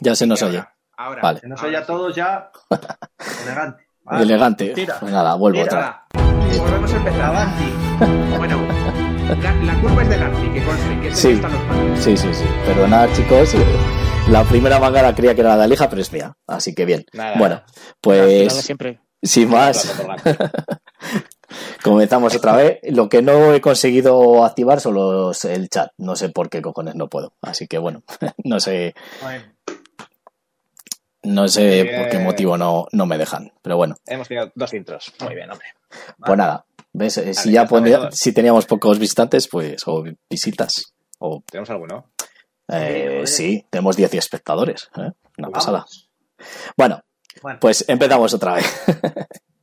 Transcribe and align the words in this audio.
Ya 0.00 0.14
se 0.14 0.26
nos 0.26 0.42
oye. 0.42 0.62
Ahora. 0.96 1.22
Vale. 1.22 1.40
Se 1.40 1.48
nos 1.48 1.62
oye 1.62 1.76
a 1.76 1.86
todos 1.86 2.14
ya. 2.14 2.50
Elegante. 3.44 3.84
Vale. 4.02 4.22
Elegante. 4.22 4.68
Tira. 4.70 4.96
Pues 5.00 5.12
nada, 5.12 5.34
vuelvo 5.34 5.62
otra. 5.62 6.04
Tira. 6.12 6.24
Volvemos 6.62 6.92
a 6.92 6.96
empezar. 6.96 7.48
Bueno, 8.36 8.60
la 9.62 9.80
culpa 9.80 10.02
es 10.02 10.08
de 10.08 10.18
Garci, 10.18 10.48
que 10.50 10.64
conste, 10.64 11.00
que 11.00 11.14
Sí. 11.14 11.28
que 11.28 11.34
está 11.34 11.46
en 11.48 11.90
los. 11.94 12.00
Sí, 12.00 12.16
sí, 12.16 12.34
sí. 12.34 12.44
Perdonad, 12.66 13.08
chicos. 13.14 13.54
eh, 13.54 13.64
La 14.28 14.42
primera 14.44 14.78
manga 14.80 15.14
creía 15.14 15.34
que 15.34 15.40
era 15.42 15.50
la 15.50 15.58
de 15.58 15.64
Alija, 15.64 15.88
pero 15.88 16.02
es 16.02 16.12
mía. 16.12 16.36
Así 16.46 16.74
que 16.74 16.84
bien. 16.84 17.06
Nada. 17.12 17.36
Bueno, 17.38 17.54
Nada, 17.56 17.66
pues 18.00 18.52
siempre. 18.52 19.00
sin 19.22 19.48
más, 19.48 19.94
comenzamos 21.82 22.34
otra 22.34 22.56
vez. 22.56 22.78
Lo 22.84 23.08
que 23.08 23.22
no 23.22 23.54
he 23.54 23.60
conseguido 23.60 24.44
activar 24.44 24.80
son 24.80 24.94
los, 24.94 25.44
el 25.44 25.68
chat. 25.68 25.90
No 25.98 26.16
sé 26.16 26.28
por 26.30 26.50
qué 26.50 26.60
cojones 26.60 26.94
no 26.96 27.08
puedo. 27.08 27.34
Así 27.42 27.66
que 27.66 27.78
bueno, 27.78 28.02
no 28.44 28.60
sé, 28.60 28.94
Bueno, 29.22 29.44
no 31.24 31.48
sé 31.48 31.90
por 31.96 32.08
qué 32.10 32.18
motivo 32.18 32.56
no, 32.56 32.86
no 32.92 33.06
me 33.06 33.18
dejan. 33.18 33.52
Pero 33.62 33.76
bueno, 33.76 33.96
Hemos 34.06 34.28
tenido 34.28 34.50
dos 34.54 34.72
intros. 34.74 35.12
Muy 35.20 35.34
bien, 35.34 35.50
hombre. 35.50 35.66
pues 36.18 36.38
nada. 36.38 36.64
¿Ves? 36.92 37.18
Eh, 37.18 37.34
si 37.34 37.50
ya 37.52 37.66
ponía- 37.66 38.10
si 38.12 38.32
teníamos 38.32 38.66
pocos 38.66 38.98
visitantes, 38.98 39.48
pues, 39.48 39.82
o 39.86 40.04
visitas, 40.30 40.94
o 41.18 41.42
¿Tenemos 41.50 41.70
alguno? 41.70 42.10
eh, 42.68 43.22
sí, 43.26 43.66
tenemos 43.70 43.96
10 43.96 44.14
espectadores. 44.14 44.88
¿eh? 44.96 45.10
Una 45.38 45.48
pasada. 45.50 45.84
Bueno, 46.76 47.02
Bueno, 47.42 47.58
Pues 47.60 47.84
empezamos 47.88 48.32
otra 48.32 48.54
vez. 48.54 48.66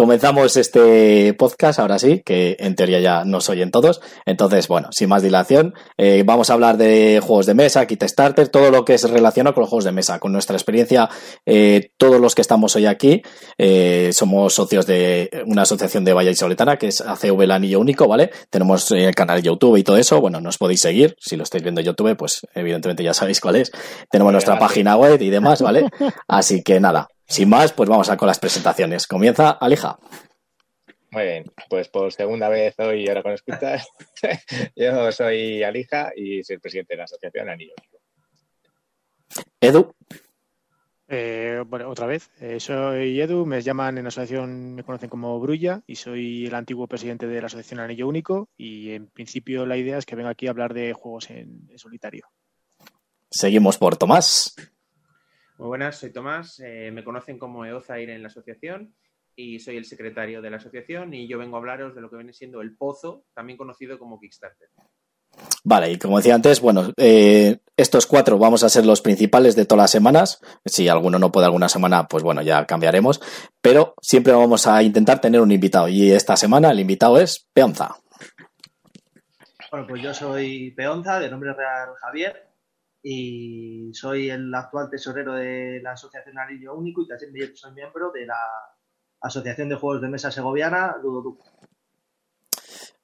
Comenzamos 0.00 0.56
este 0.56 1.34
podcast, 1.34 1.78
ahora 1.78 1.98
sí, 1.98 2.22
que 2.24 2.56
en 2.58 2.74
teoría 2.74 3.00
ya 3.00 3.26
nos 3.26 3.50
oyen 3.50 3.70
todos. 3.70 4.00
Entonces, 4.24 4.66
bueno, 4.66 4.88
sin 4.92 5.10
más 5.10 5.22
dilación, 5.22 5.74
eh, 5.98 6.22
vamos 6.24 6.48
a 6.48 6.54
hablar 6.54 6.78
de 6.78 7.20
juegos 7.22 7.44
de 7.44 7.52
mesa, 7.52 7.84
kit 7.84 8.02
starter, 8.04 8.48
todo 8.48 8.70
lo 8.70 8.86
que 8.86 8.94
es 8.94 9.02
relacionado 9.10 9.52
con 9.52 9.60
los 9.60 9.68
juegos 9.68 9.84
de 9.84 9.92
mesa. 9.92 10.18
Con 10.18 10.32
nuestra 10.32 10.56
experiencia, 10.56 11.10
eh, 11.44 11.90
todos 11.98 12.18
los 12.18 12.34
que 12.34 12.40
estamos 12.40 12.74
hoy 12.76 12.86
aquí 12.86 13.20
eh, 13.58 14.08
somos 14.14 14.54
socios 14.54 14.86
de 14.86 15.44
una 15.44 15.62
asociación 15.62 16.02
de 16.06 16.14
Valle 16.14 16.30
y 16.30 16.34
Soletana, 16.34 16.78
que 16.78 16.86
es 16.86 17.02
ACV 17.02 17.42
el 17.42 17.50
Anillo 17.50 17.78
Único, 17.78 18.08
¿vale? 18.08 18.30
Tenemos 18.48 18.90
el 18.92 19.14
canal 19.14 19.42
de 19.42 19.48
YouTube 19.48 19.76
y 19.76 19.82
todo 19.82 19.98
eso. 19.98 20.18
Bueno, 20.18 20.40
nos 20.40 20.56
podéis 20.56 20.80
seguir. 20.80 21.14
Si 21.20 21.36
lo 21.36 21.42
estáis 21.42 21.62
viendo 21.62 21.82
en 21.82 21.88
YouTube, 21.88 22.16
pues 22.16 22.40
evidentemente 22.54 23.04
ya 23.04 23.12
sabéis 23.12 23.38
cuál 23.38 23.56
es. 23.56 23.70
Tenemos 24.10 24.32
nuestra 24.32 24.58
página 24.58 24.96
web 24.96 25.20
y 25.20 25.28
demás, 25.28 25.60
¿vale? 25.60 25.90
Así 26.26 26.62
que 26.62 26.80
nada, 26.80 27.10
sin 27.30 27.48
más, 27.48 27.72
pues 27.72 27.88
vamos 27.88 28.10
a 28.10 28.16
con 28.16 28.26
las 28.26 28.40
presentaciones. 28.40 29.06
Comienza 29.06 29.50
Alija. 29.50 29.98
Muy 31.12 31.22
bien, 31.22 31.52
pues 31.68 31.88
por 31.88 32.12
segunda 32.12 32.48
vez 32.48 32.74
hoy, 32.78 33.08
ahora 33.08 33.22
con 33.22 33.32
escuchas, 33.32 33.86
yo 34.76 35.12
soy 35.12 35.62
Alija 35.62 36.12
y 36.14 36.42
soy 36.42 36.54
el 36.54 36.60
presidente 36.60 36.94
de 36.94 36.98
la 36.98 37.04
Asociación 37.04 37.48
Anillo. 37.48 37.74
Edu, 39.60 39.94
Eh, 41.06 41.62
bueno, 41.66 41.88
otra 41.88 42.06
vez. 42.06 42.30
Eh, 42.40 42.58
soy 42.58 43.20
Edu, 43.20 43.46
me 43.46 43.62
llaman 43.62 43.98
en 43.98 44.04
la 44.04 44.08
asociación, 44.08 44.74
me 44.74 44.82
conocen 44.82 45.08
como 45.08 45.38
Brulla 45.38 45.82
y 45.86 45.96
soy 45.96 46.46
el 46.46 46.54
antiguo 46.54 46.88
presidente 46.88 47.28
de 47.28 47.40
la 47.40 47.46
asociación 47.46 47.78
Anillo 47.78 48.08
Único 48.08 48.48
y 48.56 48.90
en 48.90 49.06
principio 49.06 49.66
la 49.66 49.76
idea 49.76 49.98
es 49.98 50.06
que 50.06 50.16
venga 50.16 50.30
aquí 50.30 50.48
a 50.48 50.50
hablar 50.50 50.74
de 50.74 50.92
juegos 50.92 51.30
en, 51.30 51.68
en 51.68 51.78
solitario. 51.78 52.26
seguimos 53.30 53.78
por 53.78 53.96
Tomás. 53.96 54.54
Muy 55.60 55.68
buenas, 55.68 55.98
soy 55.98 56.10
Tomás. 56.10 56.58
eh, 56.60 56.90
me 56.90 57.04
conocen 57.04 57.38
como 57.38 57.66
Eozair 57.66 58.08
en 58.08 58.22
la 58.22 58.28
asociación 58.28 58.94
y 59.36 59.60
soy 59.60 59.76
el 59.76 59.84
secretario 59.84 60.40
de 60.40 60.48
la 60.48 60.56
asociación 60.56 61.12
y 61.12 61.28
yo 61.28 61.36
vengo 61.36 61.56
a 61.56 61.58
hablaros 61.58 61.94
de 61.94 62.00
lo 62.00 62.08
que 62.08 62.16
viene 62.16 62.32
siendo 62.32 62.62
el 62.62 62.74
Pozo, 62.78 63.24
también 63.34 63.58
conocido 63.58 63.98
como 63.98 64.18
Kickstarter. 64.18 64.68
Vale, 65.62 65.92
y 65.92 65.98
como 65.98 66.16
decía 66.16 66.34
antes, 66.34 66.62
bueno, 66.62 66.90
eh, 66.96 67.58
estos 67.76 68.06
cuatro 68.06 68.38
vamos 68.38 68.62
a 68.62 68.70
ser 68.70 68.86
los 68.86 69.02
principales 69.02 69.54
de 69.54 69.66
todas 69.66 69.82
las 69.82 69.90
semanas. 69.90 70.40
Si 70.64 70.88
alguno 70.88 71.18
no 71.18 71.30
puede 71.30 71.44
alguna 71.44 71.68
semana, 71.68 72.08
pues 72.08 72.22
bueno, 72.22 72.40
ya 72.40 72.64
cambiaremos. 72.64 73.20
Pero 73.60 73.92
siempre 74.00 74.32
vamos 74.32 74.66
a 74.66 74.82
intentar 74.82 75.20
tener 75.20 75.42
un 75.42 75.52
invitado. 75.52 75.88
Y 75.88 76.10
esta 76.10 76.38
semana 76.38 76.70
el 76.70 76.80
invitado 76.80 77.20
es 77.20 77.46
Peonza. 77.52 77.96
bueno, 79.70 79.86
pues 79.86 80.02
yo 80.02 80.14
soy 80.14 80.70
Peonza, 80.70 81.20
de 81.20 81.30
nombre 81.30 81.52
real 81.52 81.90
Javier, 82.00 82.49
y 83.02 83.90
soy 83.94 84.30
el 84.30 84.54
actual 84.54 84.90
tesorero 84.90 85.34
de 85.34 85.80
la 85.82 85.92
Asociación 85.92 86.38
Anillo 86.38 86.74
Único 86.74 87.02
y 87.02 87.08
también 87.08 87.56
soy 87.56 87.72
miembro 87.72 88.10
de 88.12 88.26
la 88.26 88.38
Asociación 89.20 89.68
de 89.68 89.76
Juegos 89.76 90.02
de 90.02 90.08
Mesa 90.08 90.30
Segoviana, 90.30 90.96
Ludoduc. 91.02 91.42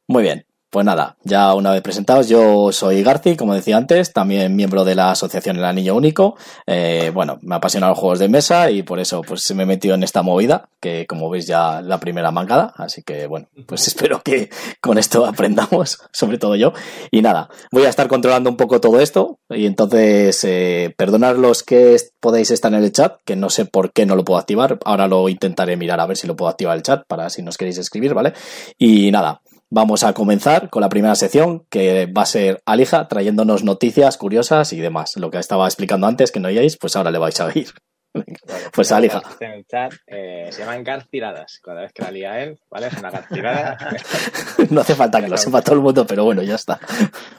Muy 0.08 0.22
bien. 0.22 0.46
Pues 0.68 0.84
nada, 0.84 1.16
ya 1.22 1.54
una 1.54 1.70
vez 1.70 1.80
presentados, 1.80 2.28
yo 2.28 2.72
soy 2.72 3.04
Garci, 3.04 3.36
como 3.36 3.54
decía 3.54 3.76
antes, 3.76 4.12
también 4.12 4.56
miembro 4.56 4.84
de 4.84 4.96
la 4.96 5.12
asociación 5.12 5.56
El 5.56 5.64
Anillo 5.64 5.94
Único. 5.94 6.36
Eh, 6.66 7.12
bueno, 7.14 7.38
me 7.42 7.54
apasionan 7.54 7.90
los 7.90 7.98
juegos 7.98 8.18
de 8.18 8.28
mesa 8.28 8.68
y 8.72 8.82
por 8.82 8.98
eso 8.98 9.22
pues 9.22 9.54
me 9.54 9.62
he 9.62 9.66
metido 9.66 9.94
en 9.94 10.02
esta 10.02 10.22
movida, 10.22 10.68
que 10.80 11.06
como 11.06 11.30
veis 11.30 11.46
ya 11.46 11.80
la 11.82 12.00
primera 12.00 12.32
mangada, 12.32 12.74
así 12.76 13.02
que 13.04 13.28
bueno, 13.28 13.46
pues 13.64 13.86
espero 13.88 14.20
que 14.22 14.50
con 14.80 14.98
esto 14.98 15.24
aprendamos, 15.24 16.00
sobre 16.12 16.36
todo 16.36 16.56
yo. 16.56 16.72
Y 17.12 17.22
nada, 17.22 17.48
voy 17.70 17.84
a 17.84 17.88
estar 17.88 18.08
controlando 18.08 18.50
un 18.50 18.56
poco 18.56 18.80
todo 18.80 19.00
esto 19.00 19.38
y 19.48 19.66
entonces 19.66 20.42
eh, 20.42 20.92
perdonad 20.98 21.36
los 21.36 21.62
que 21.62 21.96
podéis 22.18 22.50
estar 22.50 22.74
en 22.74 22.82
el 22.82 22.90
chat, 22.90 23.20
que 23.24 23.36
no 23.36 23.50
sé 23.50 23.66
por 23.66 23.92
qué 23.92 24.04
no 24.04 24.16
lo 24.16 24.24
puedo 24.24 24.40
activar, 24.40 24.80
ahora 24.84 25.06
lo 25.06 25.28
intentaré 25.28 25.76
mirar 25.76 26.00
a 26.00 26.06
ver 26.06 26.16
si 26.16 26.26
lo 26.26 26.34
puedo 26.34 26.50
activar 26.50 26.76
el 26.76 26.82
chat 26.82 27.04
para 27.06 27.30
si 27.30 27.42
nos 27.42 27.56
queréis 27.56 27.78
escribir, 27.78 28.14
¿vale? 28.14 28.32
Y 28.76 29.12
nada, 29.12 29.42
Vamos 29.68 30.04
a 30.04 30.12
comenzar 30.12 30.70
con 30.70 30.80
la 30.80 30.88
primera 30.88 31.14
sección, 31.16 31.66
que 31.68 32.06
va 32.06 32.22
a 32.22 32.26
ser 32.26 32.62
Alija 32.66 33.08
trayéndonos 33.08 33.64
noticias 33.64 34.16
curiosas 34.16 34.72
y 34.72 34.80
demás. 34.80 35.16
Lo 35.16 35.30
que 35.30 35.38
estaba 35.38 35.66
explicando 35.66 36.06
antes, 36.06 36.30
que 36.30 36.38
no 36.38 36.48
oíais, 36.48 36.76
pues 36.76 36.94
ahora 36.94 37.10
le 37.10 37.18
vais 37.18 37.40
a 37.40 37.46
oír. 37.46 37.68
Vale, 38.14 38.70
Pues, 38.72 38.92
Alija. 38.92 39.22
En 39.40 39.50
el 39.50 39.66
chat, 39.66 39.92
eh, 40.06 40.48
se 40.50 40.60
llaman 40.60 40.84
garciladas. 40.84 41.60
Cada 41.62 41.82
vez 41.82 41.92
que 41.92 42.02
la 42.02 42.10
lía 42.10 42.42
él, 42.42 42.58
¿vale? 42.70 42.86
Es 42.86 42.94
una 42.96 43.10
garcilada. 43.10 43.76
No 44.70 44.80
hace 44.80 44.94
falta 44.94 45.20
que 45.20 45.28
lo 45.28 45.36
sepa 45.36 45.62
todo 45.62 45.74
el 45.76 45.82
mundo, 45.82 46.06
pero 46.06 46.24
bueno, 46.24 46.42
ya 46.42 46.54
está. 46.54 46.80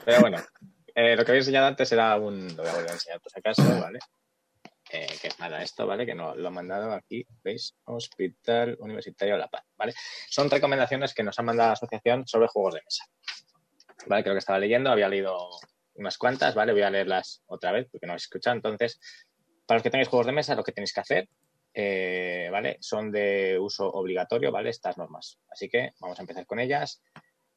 Pero 0.04 0.20
bueno, 0.20 0.38
eh, 0.94 1.16
lo 1.16 1.24
que 1.24 1.32
había 1.32 1.40
enseñado 1.40 1.66
antes 1.66 1.90
era 1.92 2.16
un. 2.16 2.46
Lo 2.48 2.62
voy 2.62 2.68
a 2.68 2.74
volver 2.74 2.90
a 2.90 2.92
enseñar 2.94 3.20
por 3.20 3.30
si 3.32 3.38
acaso, 3.38 3.62
¿vale? 3.80 3.98
Eh, 4.90 5.06
que 5.20 5.28
es 5.28 5.38
nada, 5.38 5.62
esto, 5.62 5.86
¿vale? 5.86 6.06
Que 6.06 6.14
no, 6.14 6.34
lo 6.34 6.48
han 6.48 6.54
mandado 6.54 6.92
aquí, 6.92 7.26
¿veis? 7.42 7.74
Hospital 7.84 8.76
Universitario 8.80 9.36
La 9.36 9.48
Paz, 9.48 9.64
¿vale? 9.76 9.92
Son 10.28 10.48
recomendaciones 10.48 11.12
que 11.12 11.22
nos 11.22 11.38
ha 11.38 11.42
mandado 11.42 11.68
la 11.68 11.74
asociación 11.74 12.26
sobre 12.26 12.48
juegos 12.48 12.74
de 12.74 12.82
mesa. 12.82 13.04
¿Vale? 14.06 14.22
Creo 14.22 14.34
que 14.34 14.38
estaba 14.38 14.58
leyendo, 14.58 14.90
había 14.90 15.08
leído 15.08 15.36
unas 15.94 16.16
cuantas, 16.16 16.54
¿vale? 16.54 16.72
Voy 16.72 16.82
a 16.82 16.90
leerlas 16.90 17.42
otra 17.46 17.72
vez 17.72 17.88
porque 17.90 18.06
no 18.06 18.12
habéis 18.12 18.24
escuchado. 18.24 18.56
Entonces, 18.56 18.98
para 19.66 19.76
los 19.76 19.82
que 19.82 19.90
tengáis 19.90 20.08
juegos 20.08 20.26
de 20.26 20.32
mesa, 20.32 20.54
lo 20.54 20.64
que 20.64 20.72
tenéis 20.72 20.94
que 20.94 21.00
hacer, 21.00 21.28
eh, 21.74 22.48
¿vale? 22.50 22.78
Son 22.80 23.12
de 23.12 23.58
uso 23.60 23.86
obligatorio, 23.88 24.50
¿vale? 24.50 24.70
Estas 24.70 24.96
normas. 24.96 25.38
Así 25.50 25.68
que 25.68 25.92
vamos 26.00 26.18
a 26.18 26.22
empezar 26.22 26.46
con 26.46 26.60
ellas. 26.60 27.02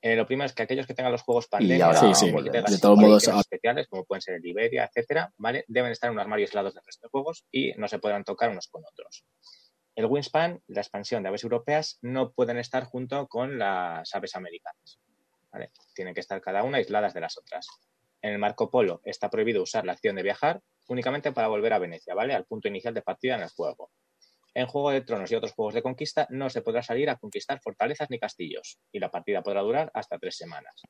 Eh, 0.01 0.15
lo 0.15 0.25
primero 0.25 0.47
es 0.47 0.53
que 0.53 0.63
aquellos 0.63 0.87
que 0.87 0.95
tengan 0.95 1.11
los 1.11 1.21
juegos 1.21 1.47
pandemia 1.47 1.85
ahora, 1.85 2.13
sí, 2.15 2.31
de 2.31 2.79
todos 2.79 2.97
modos, 2.97 3.27
especiales, 3.27 3.87
como 3.87 4.03
pueden 4.03 4.21
ser 4.21 4.35
el 4.35 4.45
Iberia, 4.45 4.85
etcétera, 4.85 5.31
¿vale? 5.37 5.63
Deben 5.67 5.91
estar 5.91 6.07
en 6.07 6.15
un 6.15 6.19
armario 6.19 6.45
aislados 6.45 6.73
del 6.73 6.83
resto 6.83 7.07
de 7.07 7.11
juegos 7.11 7.45
y 7.51 7.73
no 7.73 7.87
se 7.87 7.99
podrán 7.99 8.23
tocar 8.23 8.49
unos 8.49 8.67
con 8.67 8.83
otros. 8.83 9.25
El 9.95 10.05
Wingspan, 10.05 10.61
la 10.67 10.81
expansión 10.81 11.21
de 11.21 11.29
aves 11.29 11.43
europeas, 11.43 11.99
no 12.01 12.31
pueden 12.31 12.57
estar 12.57 12.85
junto 12.85 13.27
con 13.27 13.59
las 13.59 14.15
aves 14.15 14.35
americanas. 14.35 14.99
¿vale? 15.51 15.71
Tienen 15.93 16.13
que 16.13 16.21
estar 16.21 16.41
cada 16.41 16.63
una 16.63 16.77
aisladas 16.77 17.13
de 17.13 17.21
las 17.21 17.37
otras. 17.37 17.67
En 18.21 18.33
el 18.33 18.39
Marco 18.39 18.69
Polo 18.69 19.01
está 19.03 19.29
prohibido 19.29 19.61
usar 19.61 19.85
la 19.85 19.93
acción 19.93 20.15
de 20.15 20.23
viajar 20.23 20.61
únicamente 20.87 21.31
para 21.31 21.47
volver 21.47 21.73
a 21.73 21.79
Venecia, 21.79 22.13
¿vale? 22.13 22.33
Al 22.33 22.45
punto 22.45 22.67
inicial 22.67 22.93
de 22.93 23.01
partida 23.01 23.35
en 23.35 23.41
el 23.41 23.49
juego. 23.49 23.91
En 24.53 24.67
Juego 24.67 24.91
de 24.91 25.01
Tronos 25.01 25.31
y 25.31 25.35
otros 25.35 25.53
juegos 25.53 25.73
de 25.73 25.81
conquista 25.81 26.27
no 26.29 26.49
se 26.49 26.61
podrá 26.61 26.83
salir 26.83 27.09
a 27.09 27.15
conquistar 27.15 27.61
fortalezas 27.61 28.09
ni 28.09 28.19
castillos, 28.19 28.79
y 28.91 28.99
la 28.99 29.09
partida 29.09 29.41
podrá 29.41 29.61
durar 29.61 29.91
hasta 29.93 30.19
tres 30.19 30.35
semanas. 30.35 30.81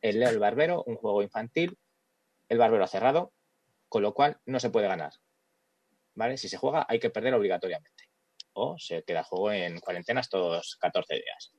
El 0.00 0.20
Leo 0.20 0.30
el 0.30 0.38
Barbero, 0.38 0.84
un 0.84 0.96
juego 0.96 1.22
infantil, 1.22 1.76
el 2.48 2.58
barbero 2.58 2.84
ha 2.84 2.88
cerrado, 2.88 3.32
con 3.88 4.02
lo 4.02 4.14
cual 4.14 4.38
no 4.46 4.60
se 4.60 4.70
puede 4.70 4.86
ganar. 4.86 5.12
¿Vale? 6.14 6.36
Si 6.36 6.48
se 6.48 6.56
juega 6.56 6.86
hay 6.88 7.00
que 7.00 7.10
perder 7.10 7.34
obligatoriamente. 7.34 8.04
O 8.52 8.76
se 8.78 9.02
queda 9.02 9.24
juego 9.24 9.52
en 9.52 9.78
cuarentena 9.80 10.20
estos 10.20 10.76
14 10.80 11.14
días. 11.14 11.52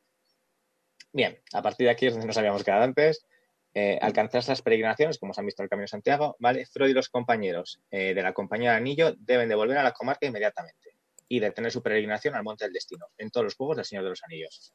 Bien, 1.13 1.41
a 1.53 1.61
partir 1.61 1.85
de 1.85 1.91
aquí 1.91 2.07
es 2.07 2.13
donde 2.13 2.27
nos 2.27 2.37
habíamos 2.37 2.63
quedado 2.63 2.83
antes. 2.83 3.25
Eh, 3.73 3.97
alcanzar 4.01 4.43
las 4.47 4.61
peregrinaciones, 4.61 5.17
como 5.17 5.33
se 5.33 5.41
han 5.41 5.45
visto 5.45 5.61
en 5.61 5.65
el 5.65 5.69
Camino 5.69 5.83
de 5.83 5.89
Santiago, 5.89 6.35
¿vale? 6.39 6.65
Freud 6.65 6.89
y 6.89 6.93
los 6.93 7.09
compañeros 7.09 7.81
eh, 7.89 8.13
de 8.13 8.21
la 8.21 8.33
Compañía 8.33 8.71
del 8.71 8.81
Anillo 8.81 9.13
deben 9.17 9.47
de 9.47 9.55
volver 9.55 9.77
a 9.77 9.83
la 9.83 9.93
comarca 9.93 10.25
inmediatamente 10.25 10.90
y 11.31 11.39
detener 11.39 11.71
su 11.71 11.81
peregrinación 11.81 12.35
al 12.35 12.43
Monte 12.43 12.65
del 12.65 12.73
Destino 12.73 13.07
en 13.17 13.31
todos 13.31 13.45
los 13.45 13.55
juegos 13.55 13.77
del 13.77 13.85
Señor 13.85 14.03
de 14.03 14.09
los 14.09 14.21
Anillos. 14.23 14.73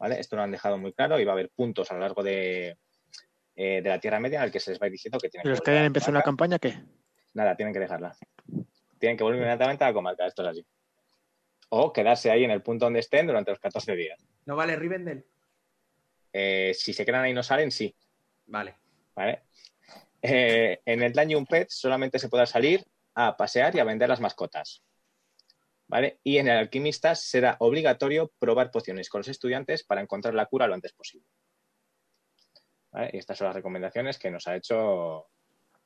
¿Vale? 0.00 0.18
Esto 0.18 0.34
lo 0.34 0.42
han 0.42 0.50
dejado 0.50 0.76
muy 0.76 0.92
claro 0.92 1.20
y 1.20 1.24
va 1.24 1.30
a 1.30 1.34
haber 1.34 1.50
puntos 1.50 1.92
a 1.92 1.94
lo 1.94 2.00
largo 2.00 2.24
de, 2.24 2.76
eh, 3.54 3.80
de 3.82 3.88
la 3.88 4.00
Tierra 4.00 4.18
Media 4.18 4.40
en 4.40 4.46
el 4.46 4.50
que 4.50 4.58
se 4.58 4.72
les 4.72 4.82
va 4.82 4.88
diciendo 4.88 5.20
que 5.20 5.28
tienen 5.28 5.46
¿Y 5.46 5.50
los 5.50 5.60
que 5.60 5.70
hayan 5.70 5.84
empezado 5.84 6.10
una 6.10 6.22
campaña 6.22 6.58
qué? 6.58 6.74
Nada, 7.34 7.54
tienen 7.54 7.72
que 7.72 7.78
dejarla. 7.78 8.16
Tienen 8.98 9.16
que 9.16 9.22
volver 9.22 9.38
inmediatamente 9.38 9.84
a 9.84 9.88
la 9.88 9.92
comarca, 9.94 10.26
esto 10.26 10.42
es 10.42 10.48
así. 10.48 10.66
O 11.68 11.92
quedarse 11.92 12.32
ahí 12.32 12.42
en 12.42 12.50
el 12.50 12.62
punto 12.62 12.86
donde 12.86 12.98
estén 12.98 13.28
durante 13.28 13.52
los 13.52 13.60
14 13.60 13.94
días. 13.94 14.26
¿No 14.44 14.56
vale 14.56 14.74
Rivendell? 14.74 15.24
Eh, 16.32 16.72
si 16.74 16.92
se 16.92 17.06
quedan 17.06 17.22
ahí 17.22 17.30
y 17.30 17.34
no 17.34 17.44
salen, 17.44 17.70
sí. 17.70 17.94
Vale. 18.46 18.74
¿Vale? 19.14 19.44
Eh, 20.20 20.80
en 20.84 21.00
el 21.00 21.12
Daño 21.12 21.38
un 21.38 21.46
Pet 21.46 21.68
solamente 21.70 22.18
se 22.18 22.28
podrá 22.28 22.46
salir 22.46 22.84
a 23.14 23.36
pasear 23.36 23.76
y 23.76 23.78
a 23.78 23.84
vender 23.84 24.08
las 24.08 24.20
mascotas. 24.20 24.82
Y 26.24 26.38
en 26.38 26.48
el 26.48 26.56
Alquimista 26.56 27.14
será 27.14 27.56
obligatorio 27.60 28.32
probar 28.38 28.70
pociones 28.70 29.08
con 29.08 29.20
los 29.20 29.28
estudiantes 29.28 29.84
para 29.84 30.00
encontrar 30.00 30.34
la 30.34 30.46
cura 30.46 30.66
lo 30.66 30.74
antes 30.74 30.92
posible. 30.92 31.26
Y 33.12 33.18
estas 33.18 33.38
son 33.38 33.46
las 33.46 33.56
recomendaciones 33.56 34.18
que 34.18 34.30
nos 34.30 34.46
ha 34.46 34.56
hecho 34.56 35.26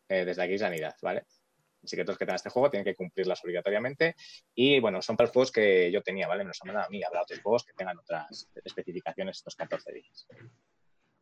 eh, 0.08 0.25
desde 0.25 0.43
aquí 0.43 0.58
Sanidad, 0.58 0.94
¿vale? 1.03 1.25
Así 1.82 1.97
que 1.97 2.05
todos 2.05 2.19
que 2.19 2.25
tengan 2.25 2.37
este 2.37 2.50
juego 2.50 2.69
tienen 2.69 2.85
que 2.85 2.97
cumplirlas 2.97 3.43
obligatoriamente. 3.44 4.17
Y 4.55 4.81
bueno, 4.81 5.00
son 5.03 5.17
para 5.17 5.26
los 5.26 5.32
juegos 5.32 5.53
que 5.53 5.91
yo 5.93 6.03
tenía, 6.03 6.26
¿vale? 6.26 6.43
No 6.43 6.49
nos 6.49 6.59
han 6.62 6.69
mandado 6.69 6.87
a 6.87 6.91
mí, 6.91 7.02
habrá 7.02 7.23
otros 7.23 7.41
juegos 7.41 7.64
que 7.64 7.75
tengan 7.75 7.99
otras 7.99 8.49
especificaciones 8.64 9.37
estos 9.37 9.55
14 9.55 9.93
días. 9.93 10.26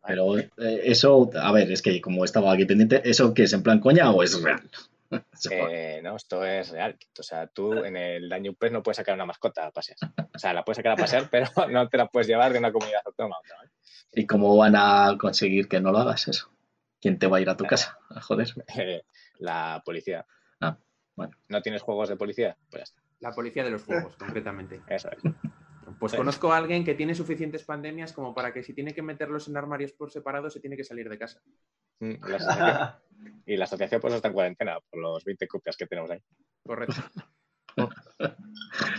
Pero 0.06 0.38
eh, 0.38 0.48
eso, 0.84 1.30
a 1.34 1.52
ver, 1.52 1.70
es 1.70 1.82
que 1.82 2.00
como 2.00 2.25
estaba 2.25 2.52
aquí 2.52 2.64
pendiente, 2.64 3.02
¿eso 3.04 3.34
qué 3.34 3.44
es 3.44 3.52
en 3.52 3.62
plan 3.62 3.80
coña 3.80 4.10
o 4.10 4.22
es 4.22 4.40
real? 4.42 4.70
Eh, 5.50 6.00
no, 6.02 6.16
esto 6.16 6.44
es 6.44 6.70
real. 6.70 6.96
O 7.18 7.22
sea, 7.22 7.46
tú 7.46 7.72
en 7.84 7.96
el 7.96 8.28
Daño 8.28 8.54
Press 8.54 8.72
no 8.72 8.82
puedes 8.82 8.96
sacar 8.96 9.14
una 9.14 9.26
mascota 9.26 9.66
a 9.66 9.70
pasear. 9.70 9.98
O 10.34 10.38
sea, 10.38 10.52
la 10.52 10.64
puedes 10.64 10.76
sacar 10.76 10.92
a 10.92 10.96
pasear, 10.96 11.28
pero 11.30 11.48
no 11.70 11.88
te 11.88 11.98
la 11.98 12.06
puedes 12.08 12.26
llevar 12.26 12.52
de 12.52 12.58
una 12.58 12.72
comunidad 12.72 13.02
autónoma 13.04 13.36
a 13.36 13.40
otra. 13.40 13.56
¿vale? 13.56 13.70
¿Y 14.12 14.26
cómo 14.26 14.56
van 14.56 14.74
a 14.76 15.16
conseguir 15.18 15.68
que 15.68 15.80
no 15.80 15.92
lo 15.92 15.98
hagas 15.98 16.28
eso? 16.28 16.50
¿Quién 17.00 17.18
te 17.18 17.26
va 17.26 17.36
a 17.36 17.40
ir 17.40 17.50
a 17.50 17.56
tu 17.56 17.64
casa? 17.64 17.98
A 18.10 18.20
joder. 18.20 18.48
Eh, 18.76 19.02
la 19.38 19.82
policía. 19.84 20.26
Ah, 20.60 20.78
bueno. 21.14 21.36
¿No 21.48 21.60
tienes 21.62 21.82
juegos 21.82 22.08
de 22.08 22.16
policía? 22.16 22.56
Pues 22.70 22.80
ya 22.80 22.84
está. 22.84 23.02
La 23.20 23.32
policía 23.32 23.64
de 23.64 23.70
los 23.70 23.82
juegos, 23.82 24.16
concretamente. 24.16 24.82
Eso 24.88 25.10
es. 25.10 25.22
Pues 25.99 26.12
Sí. 26.12 26.19
conozco 26.19 26.52
a 26.52 26.56
alguien 26.58 26.85
que 26.85 26.94
tiene 26.94 27.14
suficientes 27.14 27.64
pandemias 27.64 28.12
como 28.12 28.35
para 28.35 28.52
que 28.52 28.62
si 28.62 28.75
tiene 28.75 28.94
que 28.94 29.02
meterlos 29.02 29.49
en 29.49 29.56
armarios 29.56 29.93
por 29.93 30.11
separado 30.11 30.50
se 30.50 30.61
tiene 30.61 30.76
que 30.76 30.85
salir 30.85 31.08
de 31.08 31.19
casa. 31.19 31.41
Mm, 32.00 32.14
la 32.29 32.37
asociación- 32.37 33.43
y 33.46 33.56
la 33.56 33.64
asociación 33.64 34.00
pues 34.00 34.14
está 34.14 34.29
en 34.29 34.35
cuarentena 34.35 34.79
por 34.91 35.00
los 35.00 35.25
20 35.25 35.46
copias 35.49 35.76
que 35.76 35.87
tenemos 35.87 36.11
ahí. 36.11 36.20
Correcto. 36.64 36.94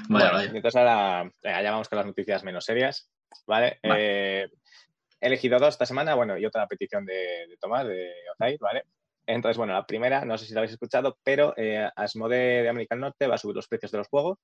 Bueno, 0.09 0.31
vaya. 0.33 0.43
entonces 0.51 0.75
ahora 0.75 1.31
ya 1.43 1.71
vamos 1.71 1.89
con 1.89 1.97
las 1.97 2.05
noticias 2.05 2.43
menos 2.43 2.65
serias. 2.65 3.09
¿Vale? 3.47 3.79
Vale. 3.83 4.43
Eh, 4.43 4.47
he 5.19 5.27
elegido 5.27 5.59
dos 5.59 5.69
esta 5.73 5.85
semana, 5.85 6.13
bueno, 6.15 6.37
y 6.37 6.45
otra 6.45 6.67
petición 6.67 7.05
de, 7.05 7.47
de 7.47 7.57
Tomás, 7.59 7.85
de 7.87 8.13
Ozair, 8.33 8.57
¿vale? 8.59 8.83
Entonces, 9.27 9.57
bueno, 9.57 9.73
la 9.73 9.85
primera, 9.85 10.23
no 10.23 10.37
sé 10.37 10.45
si 10.45 10.53
la 10.53 10.59
habéis 10.59 10.73
escuchado, 10.73 11.17
pero 11.23 11.53
eh, 11.57 11.89
Asmodee 11.95 12.61
de 12.63 12.69
América 12.69 12.95
del 12.95 13.01
Norte 13.01 13.27
va 13.27 13.35
a 13.35 13.37
subir 13.37 13.55
los 13.55 13.67
precios 13.67 13.91
de 13.91 13.97
los 13.97 14.07
juegos, 14.07 14.37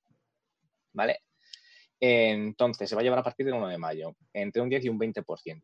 ¿vale? 0.93 1.19
Entonces, 2.01 2.89
se 2.89 2.95
va 2.95 3.01
a 3.01 3.03
llevar 3.03 3.19
a 3.19 3.23
partir 3.23 3.45
del 3.45 3.55
1 3.55 3.67
de 3.67 3.77
mayo, 3.77 4.15
entre 4.33 4.61
un 4.61 4.69
10 4.69 4.85
y 4.85 4.89
un 4.89 4.99
20%. 4.99 5.61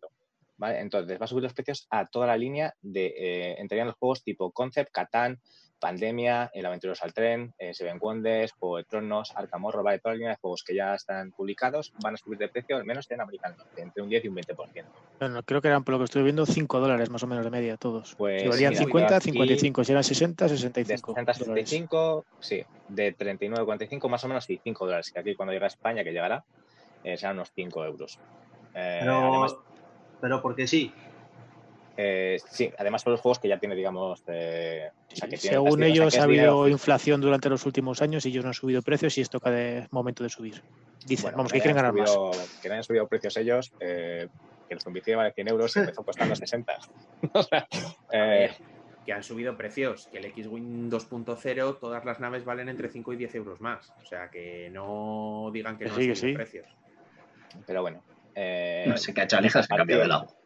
¿Vale? 0.57 0.79
Entonces, 0.79 1.19
va 1.19 1.25
a 1.25 1.27
subir 1.27 1.43
los 1.43 1.53
precios 1.53 1.87
a 1.89 2.05
toda 2.05 2.27
la 2.27 2.37
línea 2.37 2.73
de, 2.81 3.07
eh, 3.17 3.55
entrarían 3.59 3.87
los 3.87 3.97
juegos 3.97 4.23
tipo 4.23 4.51
Concept, 4.51 4.91
Catán, 4.91 5.39
Pandemia, 5.79 6.49
El 6.53 6.65
Aventureros 6.65 7.01
al 7.03 7.13
Tren, 7.13 7.53
eh, 7.59 7.73
Seven 7.73 7.97
Wonders, 8.01 8.53
Juego 8.53 8.77
de 8.77 8.83
Tronos, 8.83 9.31
Arkham 9.35 9.65
Horror, 9.65 9.83
¿vale? 9.83 9.99
Toda 9.99 10.13
la 10.13 10.17
línea 10.17 10.31
de 10.31 10.37
juegos 10.37 10.63
que 10.63 10.75
ya 10.75 10.95
están 10.95 11.31
publicados 11.31 11.93
van 12.01 12.15
a 12.15 12.17
subir 12.17 12.37
de 12.39 12.47
precio, 12.49 12.77
al 12.77 12.85
menos 12.85 13.09
en 13.11 13.21
América 13.21 13.55
entre 13.75 14.01
un 14.01 14.09
10 14.09 14.25
y 14.25 14.27
un 14.27 14.35
20%. 14.35 14.85
Bueno, 15.19 15.43
creo 15.43 15.61
que 15.61 15.67
eran, 15.67 15.83
por 15.83 15.93
lo 15.93 15.99
que 15.99 16.05
estuve 16.05 16.23
viendo, 16.23 16.45
5 16.45 16.79
dólares 16.79 17.09
más 17.09 17.23
o 17.23 17.27
menos 17.27 17.43
de 17.45 17.51
media 17.51 17.77
todos. 17.77 18.15
Pues, 18.15 18.41
si 18.43 18.47
valían 18.47 18.71
mira, 18.73 18.83
50, 18.83 19.15
aquí- 19.17 19.31
55. 19.31 19.83
Si 19.83 19.91
eran 19.91 20.03
60, 20.03 20.45
De 20.45 20.49
65 20.49 21.11
60 21.13 21.31
a 21.31 21.35
dólares. 21.35 21.69
65, 21.69 22.25
sí, 22.39 22.63
de 22.89 23.11
39 23.13 23.61
a 23.61 23.65
45 23.65 24.09
más 24.09 24.23
o 24.23 24.27
menos, 24.27 24.45
sí, 24.45 24.59
5 24.63 24.85
dólares. 24.85 25.11
Que 25.11 25.19
aquí 25.19 25.35
cuando 25.35 25.53
llegue 25.53 25.65
a 25.65 25.67
España, 25.67 26.03
que 26.03 26.11
llegará, 26.11 26.43
eh, 27.03 27.17
serán 27.17 27.35
unos 27.37 27.51
5 27.53 27.85
euros. 27.85 28.19
Eh, 28.73 28.97
Pero, 29.01 29.17
además, 29.17 29.55
pero 30.21 30.41
porque 30.41 30.67
sí. 30.67 30.91
Eh, 31.97 32.37
sí, 32.49 32.71
además 32.77 33.01
son 33.01 33.11
los 33.13 33.21
juegos 33.21 33.39
que 33.39 33.47
ya 33.49 33.59
tiene, 33.59 33.75
digamos, 33.75 34.23
eh, 34.27 34.89
o 35.11 35.15
sea, 35.15 35.27
que 35.27 35.37
tienen 35.37 35.55
Según 35.55 35.65
castigo, 35.65 35.73
o 35.73 35.77
sea, 35.79 35.87
ellos, 35.87 36.13
que 36.13 36.19
ha 36.19 36.23
habido 36.23 36.43
dinero 36.43 36.67
inflación 36.69 37.21
durante 37.21 37.49
los 37.49 37.65
últimos 37.65 38.01
años 38.01 38.25
y 38.25 38.29
ellos 38.29 38.43
no 38.43 38.49
han 38.49 38.53
subido 38.53 38.81
precios 38.81 39.17
y 39.17 39.21
es 39.21 39.29
toca 39.29 39.49
de 39.51 39.87
momento 39.91 40.23
de 40.23 40.29
subir. 40.29 40.63
Dicen, 41.03 41.23
Bueno, 41.23 41.37
vamos, 41.37 41.51
que 41.51 41.57
que 41.57 41.61
quieren 41.63 41.75
ganar 41.75 41.93
más. 41.93 42.09
subido- 42.09 42.31
Que 42.61 42.67
no 42.69 42.73
hayan 42.75 42.83
subido 42.83 43.07
precios 43.07 43.35
ellos, 43.37 43.73
eh, 43.79 44.27
que 44.67 44.73
el 44.73 44.81
zombicida 44.81 45.17
vale 45.17 45.33
100 45.33 45.47
euros 45.47 45.75
y 45.75 45.79
empezó 45.79 46.03
costando 46.03 46.35
60. 46.35 46.77
o 47.33 47.43
sea, 47.43 47.67
eh, 48.11 48.51
que 49.05 49.13
han 49.13 49.23
subido 49.23 49.55
precios, 49.57 50.07
que 50.11 50.17
el 50.17 50.25
X-Wing 50.25 50.89
2.0 50.89 51.79
todas 51.79 52.03
las 52.05 52.19
naves 52.19 52.43
valen 52.43 52.67
entre 52.69 52.89
5 52.89 53.13
y 53.13 53.15
10 53.15 53.33
euros 53.35 53.61
más. 53.61 53.93
O 54.01 54.05
sea, 54.05 54.29
que 54.29 54.69
no 54.69 55.49
digan 55.53 55.77
que 55.77 55.85
Que 55.85 55.89
no 55.91 55.95
sí, 55.95 56.01
han 56.01 56.07
que 56.09 56.15
subido 56.15 56.31
sí. 56.31 56.35
precios. 56.35 56.77
pero 57.65 57.81
bueno. 57.81 58.03
eh, 58.35 58.83
No 58.87 58.97
sé 58.97 59.13
qué 59.13 59.21
ha 59.21 59.23
hecho 59.23 59.37
Aleja, 59.37 59.63
se 59.63 59.73
ha 59.73 59.77
cambiado 59.77 60.01
de 60.03 60.09
lado. 60.09 60.36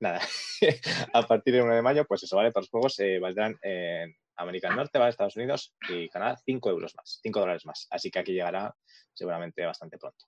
Nada, 0.00 0.20
a 1.12 1.22
partir 1.22 1.54
del 1.54 1.62
1 1.64 1.74
de 1.74 1.82
mayo, 1.82 2.04
pues 2.06 2.22
eso, 2.22 2.36
¿vale? 2.36 2.50
Todos 2.52 2.64
los 2.64 2.70
juegos 2.70 2.98
eh, 3.00 3.18
valdrán 3.18 3.56
en 3.62 4.14
América 4.36 4.68
del 4.68 4.76
Norte, 4.76 4.98
¿vale? 4.98 5.10
Estados 5.10 5.36
Unidos 5.36 5.74
y 5.88 6.08
Canadá 6.08 6.36
5 6.44 6.70
euros 6.70 6.94
más, 6.96 7.20
5 7.22 7.40
dólares 7.40 7.66
más. 7.66 7.86
Así 7.90 8.10
que 8.10 8.18
aquí 8.18 8.32
llegará 8.32 8.74
seguramente 9.12 9.64
bastante 9.64 9.98
pronto. 9.98 10.26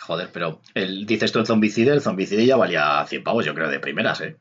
Joder, 0.00 0.30
pero 0.32 0.60
el, 0.74 1.06
dices 1.06 1.32
tú 1.32 1.38
el 1.38 1.46
zombicide, 1.46 1.92
el 1.92 2.00
zombicide 2.00 2.44
ya 2.44 2.56
valía 2.56 3.04
100 3.06 3.22
pavos, 3.22 3.44
yo 3.44 3.54
creo, 3.54 3.68
de 3.68 3.80
primeras, 3.80 4.20
¿eh? 4.20 4.36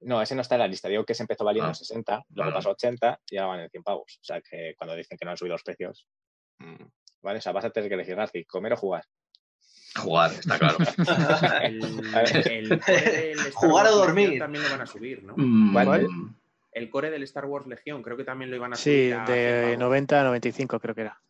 No, 0.00 0.20
ese 0.20 0.34
no 0.34 0.42
está 0.42 0.56
en 0.56 0.60
la 0.60 0.68
lista. 0.68 0.88
Digo 0.88 1.04
que 1.04 1.14
se 1.14 1.22
empezó 1.22 1.44
valiendo 1.44 1.70
Ah, 1.70 1.74
60, 1.74 2.24
luego 2.30 2.52
pasó 2.52 2.68
a 2.70 2.72
80 2.72 3.20
y 3.30 3.36
ahora 3.38 3.48
van 3.48 3.60
en 3.60 3.70
100 3.70 3.82
pavos. 3.82 4.18
O 4.20 4.24
sea 4.24 4.40
que 4.40 4.74
cuando 4.76 4.94
dicen 4.94 5.16
que 5.16 5.24
no 5.24 5.30
han 5.30 5.36
subido 5.36 5.54
los 5.54 5.62
precios, 5.62 6.06
mm, 6.58 6.84
¿vale? 7.22 7.38
O 7.38 7.42
sea, 7.42 7.52
vas 7.52 7.64
a 7.64 7.70
tener 7.70 7.88
que 7.88 7.94
elegir, 7.94 8.14
Garci, 8.14 8.44
comer 8.44 8.74
o 8.74 8.76
jugar. 8.76 9.04
Jugar, 9.96 10.32
está 10.32 10.58
claro. 10.58 10.78
El, 11.62 11.84
el 11.84 12.80
core 12.80 13.02
del 13.02 13.38
Star 13.38 13.52
Jugar 13.54 13.86
o 13.86 13.96
dormir. 13.96 14.28
Legion 14.30 14.38
también 14.46 14.64
lo 14.64 14.70
van 14.70 14.80
a 14.80 14.86
subir, 14.86 15.22
¿no? 15.22 15.34
Mm, 15.36 15.72
¿Cuál? 15.72 16.08
El 16.72 16.90
core 16.90 17.10
del 17.10 17.22
Star 17.22 17.44
Wars 17.46 17.66
Legión 17.66 18.02
creo 18.02 18.16
que 18.16 18.24
también 18.24 18.50
lo 18.50 18.56
iban 18.56 18.72
a 18.72 18.76
Sí, 18.76 19.10
subir. 19.10 19.14
a 19.14 19.26
100 19.26 19.36
de 19.36 19.62
pavos. 19.62 19.78
90 19.78 20.20
a 20.20 20.24
95 20.24 20.80
creo 20.80 20.94
que 20.94 21.00
era. 21.02 21.20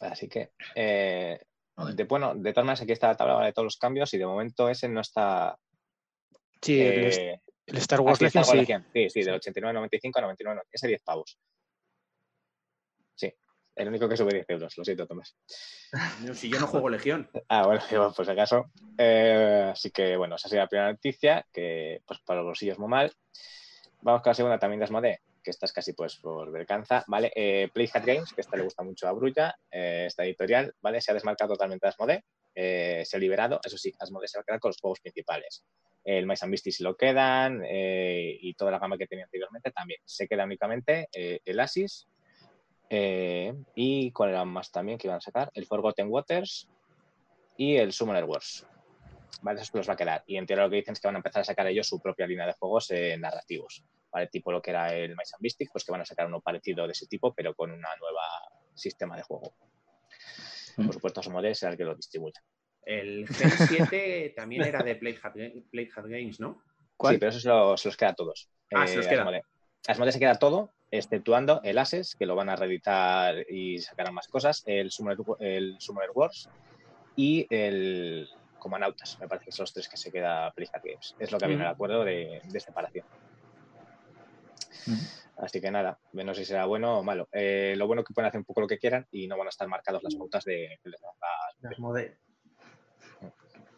Así 0.00 0.28
que, 0.28 0.52
eh, 0.74 1.38
de, 1.94 2.04
bueno, 2.04 2.34
de 2.34 2.52
todas 2.52 2.64
maneras, 2.64 2.82
aquí 2.82 2.92
está 2.92 3.08
la 3.08 3.16
tabla 3.16 3.44
de 3.44 3.52
todos 3.52 3.64
los 3.66 3.76
cambios 3.76 4.12
y 4.14 4.18
de 4.18 4.26
momento 4.26 4.68
ese 4.68 4.88
no 4.88 5.00
está. 5.00 5.56
Sí, 6.62 6.80
el, 6.80 7.04
eh, 7.12 7.40
el 7.66 7.76
Star 7.76 7.98
ah, 8.00 8.02
Wars 8.02 8.18
sí, 8.18 8.24
Star 8.26 8.40
Legion 8.42 8.42
Wars 8.42 8.50
sí. 8.50 8.56
Legion. 8.56 8.86
Sí, 8.92 9.10
sí, 9.10 9.22
del 9.22 9.40
89,95 9.40 10.12
a 10.14 10.20
99, 10.22 10.62
ese 10.72 10.88
10 10.88 11.02
pavos. 11.02 11.38
El 13.76 13.88
único 13.88 14.08
que 14.08 14.16
sube 14.16 14.32
10 14.32 14.46
euros, 14.50 14.78
lo 14.78 14.84
siento, 14.84 15.06
Tomás. 15.06 15.36
No, 16.24 16.34
si 16.34 16.48
yo 16.48 16.60
no 16.60 16.66
juego 16.66 16.88
Legión. 16.88 17.28
Ah, 17.48 17.66
bueno, 17.66 17.82
digo, 17.90 18.12
por 18.16 18.24
si 18.24 18.30
acaso. 18.30 18.70
Eh, 18.98 19.70
así 19.72 19.90
que, 19.90 20.16
bueno, 20.16 20.36
esa 20.36 20.48
sería 20.48 20.64
la 20.64 20.68
primera 20.68 20.92
noticia, 20.92 21.46
que 21.52 22.02
pues 22.06 22.20
para 22.20 22.40
los 22.40 22.46
bolsillos 22.46 22.78
muy 22.78 22.88
mal. 22.88 23.12
Vamos 24.02 24.22
con 24.22 24.30
la 24.30 24.34
segunda 24.34 24.58
también 24.58 24.80
de 24.80 24.84
Asmodee, 24.84 25.20
que 25.42 25.50
esta 25.50 25.66
es 25.66 25.72
casi 25.72 25.94
pues 25.94 26.16
por 26.16 26.50
verganza, 26.52 27.04
¿vale? 27.06 27.32
Eh, 27.34 27.68
Playhat 27.72 28.04
Games, 28.04 28.32
que 28.32 28.42
esta 28.42 28.56
le 28.56 28.64
gusta 28.64 28.82
mucho 28.82 29.08
a 29.08 29.12
Brulla, 29.12 29.56
eh, 29.70 30.04
esta 30.06 30.24
editorial, 30.24 30.74
¿vale? 30.82 31.00
Se 31.00 31.10
ha 31.10 31.14
desmarcado 31.14 31.54
totalmente 31.54 31.86
de 31.86 31.88
Asmodee, 31.88 32.24
eh, 32.54 33.02
se 33.06 33.16
ha 33.16 33.20
liberado, 33.20 33.60
eso 33.64 33.78
sí, 33.78 33.94
Asmodee 33.98 34.28
se 34.28 34.38
va 34.38 34.42
a 34.42 34.44
quedar 34.44 34.60
con 34.60 34.68
los 34.68 34.78
juegos 34.78 35.00
principales. 35.00 35.64
El 36.04 36.26
Mice 36.26 36.44
and 36.44 36.50
Beasties 36.52 36.76
se 36.76 36.84
lo 36.84 36.96
quedan 36.96 37.62
eh, 37.66 38.36
y 38.38 38.52
toda 38.54 38.70
la 38.70 38.78
gama 38.78 38.98
que 38.98 39.06
tenía 39.06 39.24
anteriormente 39.24 39.70
también. 39.70 40.00
Se 40.04 40.28
queda 40.28 40.44
únicamente 40.44 41.08
el 41.12 41.60
Asis 41.60 42.06
eh, 42.90 43.54
y 43.74 44.10
cuál 44.12 44.30
era 44.30 44.44
más 44.44 44.70
también 44.70 44.98
que 44.98 45.06
iban 45.06 45.18
a 45.18 45.20
sacar, 45.20 45.50
el 45.54 45.66
Forgotten 45.66 46.08
Waters 46.10 46.68
y 47.56 47.76
el 47.76 47.92
Summoner 47.92 48.24
Wars. 48.24 48.66
¿Vale? 49.42 49.60
Eso 49.60 49.76
los 49.76 49.88
va 49.88 49.92
a 49.92 49.96
quedar. 49.96 50.22
Y 50.26 50.36
en 50.36 50.46
teoría 50.46 50.64
lo 50.64 50.70
que 50.70 50.76
dicen 50.76 50.92
es 50.92 51.00
que 51.00 51.08
van 51.08 51.16
a 51.16 51.18
empezar 51.18 51.42
a 51.42 51.44
sacar 51.44 51.66
ellos 51.66 51.86
su 51.86 52.00
propia 52.00 52.26
línea 52.26 52.46
de 52.46 52.54
juegos 52.54 52.90
eh, 52.90 53.16
narrativos. 53.18 53.84
¿Vale? 54.10 54.28
Tipo 54.28 54.52
lo 54.52 54.62
que 54.62 54.70
era 54.70 54.94
el 54.94 55.10
Mice 55.10 55.34
and 55.34 55.42
Beasties, 55.42 55.70
pues 55.72 55.84
que 55.84 55.92
van 55.92 56.00
a 56.00 56.04
sacar 56.04 56.26
uno 56.26 56.40
parecido 56.40 56.86
de 56.86 56.92
ese 56.92 57.06
tipo, 57.06 57.34
pero 57.34 57.54
con 57.54 57.70
una 57.70 57.88
nueva 58.00 58.22
sistema 58.74 59.16
de 59.16 59.22
juego. 59.22 59.54
Mm. 60.76 60.86
Por 60.86 60.94
supuesto, 60.94 61.20
Asmodee 61.20 61.54
será 61.54 61.72
el 61.72 61.78
que 61.78 61.84
lo 61.84 61.94
distribuya. 61.94 62.40
El 62.82 63.26
Gen 63.28 63.50
7 63.50 64.32
también 64.36 64.62
era 64.62 64.82
de 64.82 64.96
Playhat 64.96 65.34
Games, 66.06 66.40
¿no? 66.40 66.62
¿Cuál? 66.96 67.14
Sí, 67.14 67.18
pero 67.18 67.30
eso 67.30 67.40
se, 67.40 67.48
lo- 67.48 67.76
se 67.76 67.88
los 67.88 67.96
queda 67.96 68.10
a 68.10 68.14
todos. 68.14 68.48
Ah, 68.72 68.86
se 68.86 68.96
los 68.96 69.06
queda. 69.06 69.22
Asmodee. 69.22 69.42
Asmodee 69.88 70.12
se 70.12 70.18
queda 70.18 70.38
todo, 70.38 70.72
exceptuando 70.98 71.60
el 71.64 71.78
Ases, 71.78 72.14
que 72.16 72.26
lo 72.26 72.36
van 72.36 72.48
a 72.48 72.56
reeditar 72.56 73.34
y 73.50 73.78
sacarán 73.80 74.14
más 74.14 74.28
cosas, 74.28 74.62
el 74.66 74.90
Summoner, 74.90 75.18
el 75.40 75.76
Summoner 75.78 76.10
Wars 76.14 76.48
y 77.16 77.46
el 77.50 78.28
Comanautas. 78.58 79.18
Me 79.20 79.28
parece 79.28 79.46
que 79.46 79.52
son 79.52 79.64
los 79.64 79.72
tres 79.72 79.88
que 79.88 79.96
se 79.96 80.10
queda 80.12 80.50
Playhat 80.52 80.82
Games. 80.84 81.14
Es 81.18 81.32
lo 81.32 81.38
que 81.38 81.44
había 81.44 81.56
en 81.56 81.62
el 81.62 81.68
Mm. 81.68 81.72
acuerdo 81.72 82.04
de, 82.04 82.40
de 82.44 82.60
separación. 82.60 83.06
Así 85.36 85.60
que 85.60 85.70
nada, 85.70 85.98
no 86.12 86.34
sé 86.34 86.40
si 86.42 86.46
será 86.46 86.64
bueno 86.66 86.98
o 86.98 87.02
malo. 87.02 87.28
Eh, 87.32 87.74
lo 87.76 87.86
bueno 87.86 88.04
que 88.04 88.14
pueden 88.14 88.28
hacer 88.28 88.38
un 88.38 88.44
poco 88.44 88.60
lo 88.60 88.66
que 88.68 88.78
quieran 88.78 89.06
y 89.10 89.26
no 89.26 89.36
van 89.36 89.48
a 89.48 89.50
estar 89.50 89.66
marcados 89.68 90.02
las 90.02 90.14
pautas 90.14 90.44
de, 90.44 90.78
de 90.82 90.90
las-. 90.90 91.00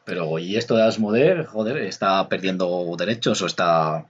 Pero, 0.04 0.38
¿y 0.38 0.56
esto 0.56 0.76
de 0.76 0.84
Asmodee, 0.84 1.44
joder, 1.44 1.78
está 1.78 2.28
perdiendo 2.28 2.94
derechos 2.96 3.42
o 3.42 3.46
está 3.46 4.06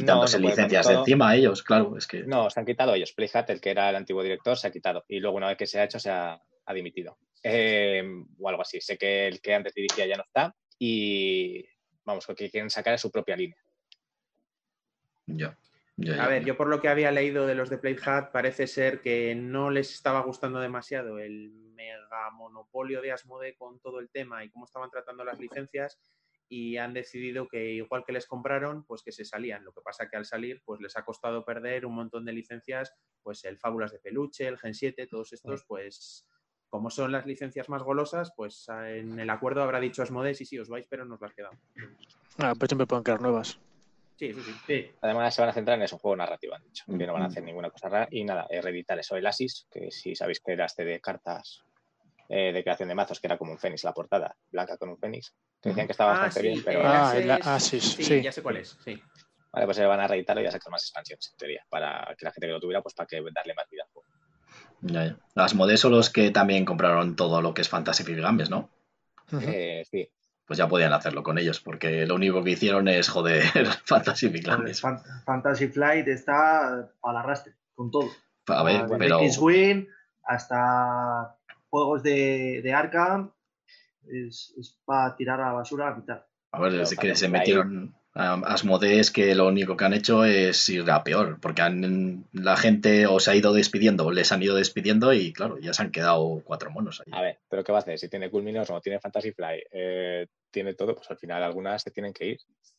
quitándose 0.00 0.38
No, 0.38 0.48
licencias 0.48 0.88
de 0.88 0.94
encima 0.94 1.30
a 1.30 1.36
ellos? 1.36 1.62
Claro, 1.62 1.96
es 1.96 2.06
que. 2.06 2.22
No, 2.24 2.48
se 2.50 2.60
han 2.60 2.66
quitado 2.66 2.94
ellos. 2.94 3.12
Playhat, 3.12 3.50
el 3.50 3.60
que 3.60 3.70
era 3.70 3.90
el 3.90 3.96
antiguo 3.96 4.22
director, 4.22 4.56
se 4.56 4.68
ha 4.68 4.70
quitado. 4.70 5.04
Y 5.08 5.20
luego, 5.20 5.36
una 5.36 5.48
vez 5.48 5.56
que 5.56 5.66
se 5.66 5.80
ha 5.80 5.84
hecho, 5.84 5.98
se 5.98 6.10
ha, 6.10 6.40
ha 6.66 6.74
dimitido. 6.74 7.18
Eh, 7.42 8.02
o 8.38 8.48
algo 8.48 8.62
así. 8.62 8.80
Sé 8.80 8.96
que 8.96 9.26
el 9.26 9.40
que 9.40 9.54
antes 9.54 9.74
dirigía 9.74 10.06
ya 10.06 10.16
no 10.16 10.24
está. 10.24 10.54
Y 10.78 11.64
vamos, 12.04 12.28
lo 12.28 12.34
que 12.34 12.50
quieren 12.50 12.70
sacar 12.70 12.94
es 12.94 13.00
su 13.00 13.10
propia 13.10 13.36
línea. 13.36 13.58
Ya. 15.26 15.58
Ya, 15.96 16.16
ya. 16.16 16.24
A 16.24 16.28
ver, 16.28 16.44
yo 16.44 16.56
por 16.56 16.68
lo 16.68 16.80
que 16.80 16.88
había 16.88 17.10
leído 17.10 17.46
de 17.46 17.56
los 17.56 17.70
de 17.70 17.78
Play 17.78 17.96
Hat, 18.04 18.30
parece 18.30 18.68
ser 18.68 19.00
que 19.00 19.34
no 19.34 19.70
les 19.70 19.92
estaba 19.92 20.20
gustando 20.20 20.60
demasiado 20.60 21.18
el 21.18 21.50
mega 21.74 22.30
monopolio 22.30 23.02
de 23.02 23.10
Asmode 23.10 23.56
con 23.56 23.80
todo 23.80 23.98
el 23.98 24.08
tema 24.08 24.44
y 24.44 24.50
cómo 24.50 24.64
estaban 24.64 24.90
tratando 24.90 25.24
las 25.24 25.40
licencias 25.40 25.98
y 26.48 26.76
han 26.78 26.94
decidido 26.94 27.46
que 27.46 27.72
igual 27.72 28.04
que 28.06 28.12
les 28.12 28.26
compraron, 28.26 28.84
pues 28.84 29.02
que 29.02 29.12
se 29.12 29.24
salían. 29.24 29.64
Lo 29.64 29.72
que 29.72 29.82
pasa 29.82 30.08
que 30.08 30.16
al 30.16 30.24
salir, 30.24 30.62
pues 30.64 30.80
les 30.80 30.96
ha 30.96 31.04
costado 31.04 31.44
perder 31.44 31.84
un 31.86 31.94
montón 31.94 32.24
de 32.24 32.32
licencias, 32.32 32.94
pues 33.22 33.44
el 33.44 33.58
Fábulas 33.58 33.92
de 33.92 33.98
Peluche, 33.98 34.46
el 34.46 34.58
Gen 34.58 34.74
7, 34.74 35.06
todos 35.06 35.32
estos, 35.32 35.64
pues 35.66 36.26
como 36.70 36.90
son 36.90 37.12
las 37.12 37.24
licencias 37.26 37.68
más 37.68 37.82
golosas, 37.82 38.32
pues 38.36 38.66
en 38.68 39.18
el 39.18 39.30
acuerdo 39.30 39.62
habrá 39.62 39.80
dicho 39.80 40.02
Asmode, 40.02 40.34
sí, 40.34 40.44
sí, 40.44 40.58
os 40.58 40.68
vais, 40.68 40.86
pero 40.88 41.04
nos 41.04 41.20
las 41.20 41.32
quedamos. 41.34 41.58
Ah, 42.38 42.54
pues 42.58 42.68
siempre 42.68 42.86
pueden 42.86 43.02
crear 43.04 43.20
nuevas. 43.20 43.58
Sí, 44.16 44.26
eso 44.26 44.42
sí. 44.42 44.52
Sí. 44.66 44.90
Además, 45.00 45.34
se 45.34 45.40
van 45.40 45.50
a 45.50 45.52
centrar 45.52 45.76
en 45.78 45.84
eso, 45.84 45.96
un 45.96 46.00
juego 46.00 46.16
narrativo, 46.16 46.54
han 46.54 46.62
dicho. 46.64 46.84
Que 46.86 47.06
no 47.06 47.12
van 47.12 47.22
a 47.22 47.26
Mm. 47.26 47.30
hacer 47.30 47.42
ninguna 47.44 47.70
cosa 47.70 47.88
rara. 47.88 48.08
Y 48.10 48.24
nada, 48.24 48.46
eh, 48.50 48.60
reeditar 48.60 48.98
eso, 48.98 49.16
el 49.16 49.26
Asis, 49.26 49.66
que 49.70 49.90
si 49.90 50.14
sabéis 50.16 50.40
que 50.40 50.52
era 50.52 50.64
este 50.66 50.84
de 50.84 51.00
cartas 51.00 51.64
eh, 52.28 52.52
de 52.52 52.62
creación 52.62 52.88
de 52.88 52.94
mazos, 52.94 53.20
que 53.20 53.26
era 53.26 53.38
como 53.38 53.52
un 53.52 53.58
fénix 53.58 53.84
la 53.84 53.92
portada, 53.92 54.36
blanca 54.50 54.76
con 54.76 54.90
un 54.90 54.98
fénix, 54.98 55.34
que 55.60 55.70
decían 55.70 55.86
que 55.86 55.92
estaba 55.92 56.10
Ah, 56.12 56.20
bastante 56.20 56.40
sí, 56.40 56.46
bien, 56.46 56.62
pero 56.64 56.82
Ah, 56.86 57.10
Access- 57.12 57.22
el 57.22 57.30
Asis, 57.30 57.84
sí, 57.94 58.04
sí. 58.04 58.22
ya 58.22 58.32
sé 58.32 58.42
cuál 58.42 58.58
es, 58.58 58.76
sí. 58.84 59.02
vale, 59.52 59.66
pues 59.66 59.76
se 59.76 59.86
van 59.86 60.00
a 60.00 60.06
reeditarlo 60.06 60.42
y 60.42 60.46
a 60.46 60.50
sacar 60.50 60.70
más 60.70 60.82
expansiones, 60.82 61.30
en 61.32 61.36
teoría, 61.38 61.64
para 61.68 62.14
que 62.18 62.24
la 62.24 62.32
gente 62.32 62.46
que 62.46 62.52
lo 62.52 62.60
tuviera, 62.60 62.82
pues 62.82 62.94
para 62.94 63.06
que 63.06 63.16
darle 63.34 63.54
más 63.54 63.68
vida 63.70 63.82
al 63.84 63.90
juego. 63.92 64.08
Ya, 64.82 65.04
ya. 65.06 65.16
Las 65.34 65.54
modes 65.54 65.80
son 65.80 65.92
los 65.92 66.10
que 66.10 66.30
también 66.30 66.64
compraron 66.64 67.16
todo 67.16 67.40
lo 67.42 67.54
que 67.54 67.62
es 67.62 67.68
Fantasy 67.68 68.04
Flight 68.04 68.20
Games, 68.20 68.50
¿no? 68.50 68.70
Eh, 69.40 69.84
sí, 69.90 70.08
Pues 70.46 70.56
ya 70.58 70.68
podían 70.68 70.92
hacerlo 70.92 71.22
con 71.22 71.36
ellos, 71.38 71.60
porque 71.60 72.06
lo 72.06 72.14
único 72.14 72.42
que 72.44 72.50
hicieron 72.52 72.88
es 72.88 73.08
joder 73.08 73.42
Fantasy 73.84 74.28
Games. 74.30 74.80
Fan- 74.80 75.02
Fantasy 75.26 75.68
Flight 75.68 76.06
está 76.08 76.90
para 77.00 77.20
arrastre, 77.20 77.54
con 77.74 77.90
todo. 77.90 78.08
A 78.46 78.62
ver, 78.62 78.86
pero 78.98 79.20
X-Wing 79.20 79.86
hasta 80.24 81.36
juegos 81.70 82.02
de, 82.02 82.60
de 82.62 82.72
Arkham, 82.72 83.32
es, 84.06 84.54
es 84.58 84.78
para 84.84 85.16
tirar 85.16 85.40
a 85.40 85.48
la 85.48 85.52
basura 85.52 85.88
a 85.88 85.94
mitad. 85.94 86.24
a 86.52 86.60
ver, 86.60 86.72
desde 86.72 86.96
que 86.96 87.14
se 87.14 87.28
metieron 87.28 87.94
a 88.14 88.56
que 89.14 89.34
lo 89.34 89.46
único 89.46 89.76
que 89.76 89.84
han 89.84 89.92
hecho 89.92 90.24
es 90.24 90.68
ir 90.68 90.90
a 90.90 91.04
peor, 91.04 91.38
porque 91.40 91.62
han, 91.62 92.24
la 92.32 92.56
gente 92.56 93.06
o 93.06 93.20
se 93.20 93.30
ha 93.30 93.36
ido 93.36 93.52
despidiendo, 93.52 94.06
o 94.06 94.10
les 94.10 94.32
han 94.32 94.42
ido 94.42 94.56
despidiendo 94.56 95.12
y 95.12 95.32
claro, 95.32 95.58
ya 95.58 95.72
se 95.72 95.82
han 95.82 95.92
quedado 95.92 96.42
cuatro 96.44 96.70
monos 96.70 97.00
ahí. 97.00 97.12
a 97.12 97.22
ver, 97.22 97.38
pero 97.48 97.62
¿qué 97.62 97.70
va 97.70 97.78
a 97.78 97.82
hacer? 97.82 97.98
Si 97.98 98.08
tiene 98.08 98.30
Culminos 98.30 98.70
o 98.70 98.80
tiene 98.80 98.98
Fantasy 98.98 99.32
Fly, 99.32 99.62
eh, 99.70 100.26
tiene 100.50 100.74
todo, 100.74 100.96
pues 100.96 101.08
al 101.10 101.18
final 101.18 101.42
algunas 101.42 101.82
se 101.82 101.90
tienen 101.90 102.12
que 102.12 102.26
ir. 102.26 102.38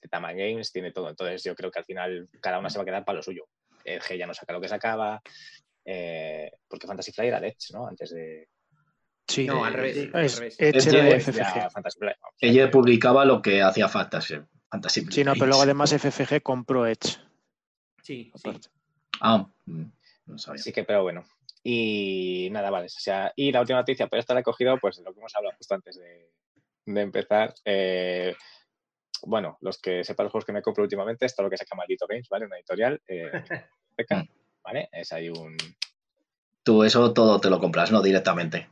Tama 0.10 0.34
Games 0.34 0.72
tiene 0.72 0.91
todo, 0.91 1.10
entonces 1.10 1.43
yo 1.43 1.55
creo 1.55 1.72
que 1.72 1.79
al 1.79 1.86
final 1.86 2.29
cada 2.41 2.60
una 2.60 2.69
se 2.69 2.77
va 2.77 2.84
a 2.84 2.86
quedar 2.86 3.05
para 3.05 3.17
lo 3.17 3.24
suyo. 3.24 3.46
El 3.86 4.01
G 4.01 4.17
ya 4.17 4.27
no 4.27 4.34
saca 4.34 4.51
lo 4.51 4.60
que 4.60 4.67
sacaba, 4.67 5.22
eh, 5.86 6.51
porque 6.67 6.88
Fantasy 6.88 7.13
Fly 7.13 7.27
era 7.27 7.39
de 7.39 7.48
Edge, 7.50 7.74
¿no? 7.74 7.88
Antes 7.88 8.12
de... 8.12 8.50
Sí. 9.29 9.45
No, 9.45 9.63
al 9.63 9.74
revés. 9.74 10.09
al 10.13 10.25
Es, 10.25 10.38
revés. 10.39 10.55
Edge 10.59 10.77
Es 10.77 10.88
era 10.88 11.03
de- 11.03 11.19
FFG. 11.19 11.69
Ella 12.41 12.71
publicaba 12.71 13.24
lo 13.25 13.41
que 13.41 13.62
hacía 13.62 13.88
Fantasy, 13.88 14.36
Fantasy 14.69 15.05
Sí, 15.12 15.24
no, 15.24 15.33
pero 15.33 15.45
luego 15.48 15.62
además 15.63 15.93
FFG 15.93 16.41
compró 16.41 16.86
Edge. 16.88 17.17
Sí, 18.01 18.31
sí. 18.36 18.50
Ah, 19.21 19.48
mm, 19.65 19.83
no 20.25 20.38
sabía. 20.38 20.62
Sí 20.62 20.71
que, 20.74 20.83
pero 20.83 21.03
bueno. 21.03 21.24
Y 21.63 22.50
nada, 22.51 22.69
vale. 22.71 22.88
O 22.88 22.89
sea, 22.89 23.31
y 23.36 23.51
la 23.51 23.62
última 23.62 23.79
noticia, 23.79 24.07
pero 24.07 24.19
esta 24.19 24.33
la 24.33 24.39
he 24.39 24.43
cogido, 24.43 24.77
pues 24.79 24.98
de 24.98 25.03
lo 25.03 25.13
que 25.13 25.19
hemos 25.19 25.36
hablado 25.36 25.55
justo 25.57 25.75
antes 25.75 25.98
de, 26.00 26.31
de 26.86 27.01
empezar. 27.01 27.53
Eh, 27.65 28.36
bueno, 29.24 29.57
los 29.62 29.77
que 29.79 30.03
sepan 30.03 30.24
los 30.25 30.31
juegos 30.31 30.45
que 30.45 30.53
me 30.53 30.62
compro 30.62 30.83
últimamente, 30.83 31.25
esto 31.25 31.41
es 31.41 31.43
lo 31.43 31.50
que 31.50 31.57
saca 31.57 31.75
Maldito 31.75 32.07
Games, 32.07 32.29
¿vale? 32.29 32.45
Una 32.48 32.57
editorial. 32.57 33.00
Eh, 33.07 33.29
peca, 33.95 34.25
¿vale? 34.63 34.89
Es 34.91 35.12
ahí 35.13 35.29
un. 35.29 35.55
Tú 36.63 36.83
eso 36.83 37.13
todo 37.13 37.39
te 37.39 37.50
lo 37.50 37.59
compras, 37.59 37.91
¿no? 37.91 38.01
Directamente. 38.01 38.69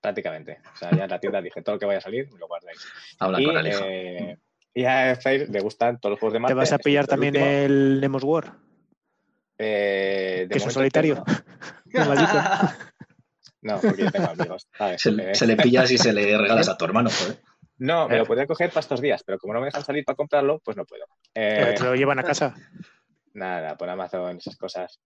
Prácticamente. 0.00 0.60
O 0.74 0.76
sea, 0.76 0.90
ya 0.92 1.04
en 1.04 1.10
la 1.10 1.18
tienda 1.20 1.40
dije 1.42 1.62
todo 1.62 1.74
lo 1.76 1.78
que 1.80 1.86
vaya 1.86 1.98
a 1.98 2.02
salir, 2.02 2.30
me 2.32 2.38
lo 2.38 2.46
guardáis. 2.46 2.86
Habla 3.18 3.40
y, 3.40 3.44
con 3.44 3.56
el 3.58 3.66
hijo. 3.66 3.84
eh, 3.84 4.38
y 4.74 4.84
a 4.84 5.16
Fair 5.16 5.48
le 5.50 5.60
gustan 5.60 5.98
todos 5.98 6.12
los 6.12 6.20
juegos 6.20 6.34
de 6.34 6.38
Marte. 6.40 6.54
¿Te 6.54 6.58
vas 6.58 6.72
a 6.72 6.78
pillar 6.78 7.06
también 7.06 7.34
último. 7.34 7.50
el 7.50 8.00
Nemos 8.00 8.22
War? 8.22 8.52
Eh, 9.58 10.42
de 10.42 10.48
que 10.48 10.58
es 10.58 10.64
un 10.64 10.70
solitario. 10.70 11.24
no. 11.86 12.04
Maldito. 12.06 12.32
No, 13.62 13.80
porque 13.80 14.04
yo 14.04 14.10
tengo 14.12 14.30
amigos. 14.30 14.68
Se, 14.96 15.10
Eh, 15.10 15.34
se 15.34 15.46
le 15.46 15.56
pillas 15.56 15.90
y 15.90 15.98
se 15.98 16.12
le 16.12 16.38
regalas 16.38 16.68
a 16.68 16.76
tu 16.76 16.84
hermano, 16.84 17.10
joder. 17.10 17.40
No, 17.78 18.08
me 18.08 18.14
Eh. 18.14 18.18
lo 18.18 18.26
podría 18.26 18.46
coger 18.46 18.70
para 18.70 18.80
estos 18.80 19.00
días, 19.00 19.22
pero 19.24 19.38
como 19.38 19.54
no 19.54 19.60
me 19.60 19.66
dejan 19.66 19.84
salir 19.84 20.04
para 20.04 20.14
comprarlo, 20.16 20.60
pues 20.64 20.76
no 20.76 20.84
puedo. 20.84 21.06
Eh, 21.34 21.74
te 21.76 21.82
lo 21.84 21.94
llevan 21.96 22.18
a 22.20 22.22
casa. 22.22 22.54
nada, 23.34 23.76
por 23.76 23.88
Amazon, 23.88 24.36
esas 24.36 24.56
cosas. 24.56 25.00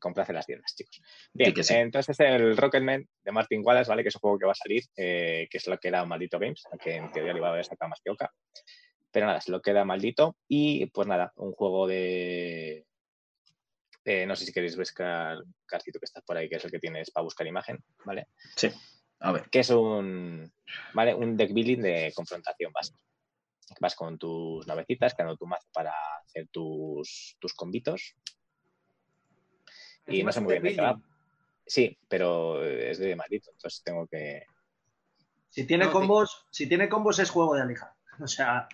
Comprace 0.00 0.32
las 0.32 0.46
tiendas, 0.46 0.74
chicos. 0.74 1.00
Bien, 1.32 1.50
Sí 1.50 1.54
que 1.54 1.62
sí. 1.62 1.74
entonces 1.74 2.18
el 2.20 2.56
Rocketman 2.56 3.06
de 3.22 3.32
Martin 3.32 3.62
Wallace, 3.64 3.88
¿vale? 3.88 4.02
Que 4.02 4.08
es 4.08 4.14
un 4.16 4.20
juego 4.20 4.38
que 4.38 4.46
va 4.46 4.52
a 4.52 4.56
salir, 4.56 4.82
eh, 4.96 5.46
que 5.50 5.58
es 5.58 5.66
lo 5.68 5.78
que 5.78 5.88
era 5.88 6.04
Maldito 6.04 6.38
Games, 6.38 6.64
que 6.82 6.96
en 6.96 7.12
teoría 7.12 7.32
le 7.32 7.38
iba 7.38 7.48
a 7.48 7.52
haber 7.52 7.64
sacado 7.64 7.90
más 7.90 8.00
que 8.02 8.10
Oca. 8.10 8.32
Pero 9.12 9.26
nada, 9.26 9.38
es 9.38 9.48
lo 9.48 9.60
que 9.60 9.70
era 9.72 9.84
maldito. 9.84 10.36
Y 10.48 10.86
pues 10.86 11.06
nada, 11.06 11.32
un 11.36 11.52
juego 11.52 11.86
de. 11.86 12.86
eh, 14.04 14.26
no 14.26 14.34
sé 14.36 14.46
si 14.46 14.52
queréis 14.52 14.76
buscar, 14.76 15.38
Carcito, 15.66 15.98
que 15.98 16.04
estás 16.06 16.24
por 16.24 16.36
ahí, 16.36 16.48
que 16.48 16.56
es 16.56 16.64
el 16.64 16.70
que 16.70 16.78
tienes 16.78 17.10
para 17.10 17.24
buscar 17.24 17.46
imagen, 17.46 17.78
¿vale? 18.04 18.28
Sí. 18.56 18.70
A 19.20 19.32
ver. 19.32 19.50
que 19.50 19.60
es 19.60 19.68
un, 19.70 20.50
¿vale? 20.94 21.12
un 21.14 21.36
deck 21.36 21.52
building 21.52 21.82
de 21.82 22.12
confrontación 22.14 22.72
básica. 22.72 22.98
Vas 23.78 23.94
con 23.94 24.18
tus 24.18 24.66
navecitas, 24.66 25.14
creando 25.14 25.36
tu 25.36 25.46
mazo 25.46 25.68
para 25.72 25.92
hacer 26.24 26.48
tus, 26.50 27.36
tus 27.38 27.52
combitos. 27.54 28.14
Y 30.10 30.22
no 30.22 30.32
sé 30.32 30.40
muy 30.40 30.52
bien 30.52 30.62
de 30.62 30.74
qué 30.74 30.80
va. 30.80 31.00
Sí, 31.66 31.96
pero 32.08 32.64
es 32.64 32.98
de 32.98 33.14
maldito, 33.14 33.50
entonces 33.52 33.82
tengo 33.84 34.06
que... 34.06 34.42
Si 35.48 35.64
tiene 35.66 35.86
No, 35.86 35.92
combos, 35.92 36.46
si 36.50 36.68
tiene 36.68 36.88
combos 36.88 37.18
es 37.18 37.30
juego 37.30 37.54
de 37.54 37.62
Alija. 37.62 37.94
O 38.20 38.26
sea, 38.26 38.68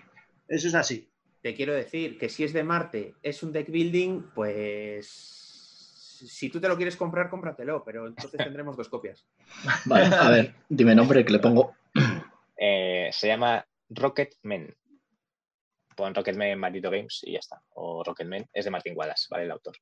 eso 0.49 0.66
es 0.66 0.75
así. 0.75 1.09
Te 1.40 1.55
quiero 1.55 1.73
decir 1.73 2.19
que 2.19 2.28
si 2.28 2.43
es 2.43 2.52
de 2.52 2.64
Marte, 2.64 3.14
es 3.23 3.43
un 3.43 3.52
deck 3.52 3.71
building, 3.71 4.31
pues 4.35 5.37
si 6.25 6.49
tú 6.49 6.61
te 6.61 6.69
lo 6.69 6.76
quieres 6.76 6.97
comprar, 6.97 7.28
cómpratelo, 7.28 7.85
pero 7.85 8.07
entonces 8.07 8.38
tendremos 8.43 8.76
dos 8.76 8.88
copias. 8.88 9.26
Vale, 9.85 10.07
a 10.07 10.31
ver, 10.31 10.55
dime 10.69 10.95
nombre 10.95 11.25
que 11.25 11.33
le 11.33 11.38
pongo. 11.38 11.75
eh, 12.57 13.11
se 13.12 13.28
llama 13.28 13.64
Rocketman. 13.90 14.75
Pon 15.95 16.14
Rocketman 16.14 16.59
Maldito 16.59 16.90
Games 16.90 17.21
y 17.25 17.33
ya 17.33 17.38
está. 17.38 17.62
O 17.75 18.02
Rocketman 18.05 18.47
es 18.52 18.64
de 18.64 18.71
Martin 18.71 18.95
Wallace, 18.97 19.26
¿vale? 19.31 19.45
El 19.45 19.50
autor. 19.50 19.76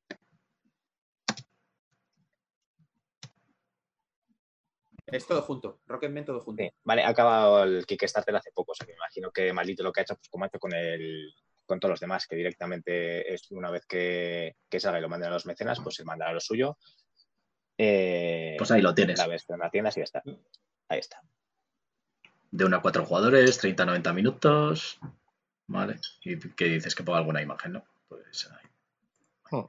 Es 5.15 5.27
todo 5.27 5.41
junto, 5.41 5.79
Rocketman 5.87 6.25
todo 6.25 6.39
junto. 6.41 6.63
Sí, 6.63 6.69
vale, 6.83 7.03
ha 7.03 7.09
acabado 7.09 7.63
el 7.63 7.85
Kickstarter 7.85 8.35
hace 8.35 8.51
poco, 8.51 8.73
o 8.73 8.75
sea 8.75 8.85
que 8.85 8.93
me 8.93 8.97
imagino 8.97 9.31
que 9.31 9.53
Maldito 9.53 9.83
lo 9.83 9.91
que 9.91 10.01
ha 10.01 10.03
hecho, 10.03 10.15
pues 10.15 10.29
como 10.29 10.43
ha 10.43 10.47
hecho 10.47 10.59
con 10.59 10.73
el 10.73 11.33
con 11.65 11.79
todos 11.79 11.91
los 11.93 11.99
demás, 11.99 12.27
que 12.27 12.35
directamente 12.35 13.33
es 13.33 13.49
una 13.51 13.71
vez 13.71 13.85
que, 13.87 14.55
que 14.69 14.79
salga 14.79 14.99
y 14.99 15.01
lo 15.01 15.09
manden 15.09 15.29
a 15.29 15.33
los 15.33 15.47
mecenas, 15.47 15.79
pues 15.81 15.95
se 15.95 16.03
mandará 16.03 16.31
lo 16.31 16.39
suyo. 16.39 16.77
Eh, 17.77 18.55
Pues 18.57 18.69
ahí 18.71 18.81
lo 18.81 18.93
tienes. 18.93 19.17
La 19.17 19.27
ves 19.27 19.45
en 19.49 19.59
las 19.59 19.71
tiendas 19.71 19.97
y 19.97 20.01
ya 20.01 20.03
está. 20.03 20.21
Ahí 20.87 20.99
está. 20.99 21.21
De 22.51 22.65
1 22.65 22.77
a 22.77 22.81
4 22.81 23.05
jugadores, 23.05 23.59
30-90 23.63 24.13
minutos. 24.13 24.99
Vale. 25.67 25.99
¿Y 26.23 26.37
qué 26.51 26.65
dices? 26.65 26.93
Que 26.93 27.03
ponga 27.03 27.17
alguna 27.17 27.41
imagen, 27.41 27.73
¿no? 27.73 27.83
Pues 28.07 28.47
ahí. 28.51 28.67
Hmm. 29.49 29.65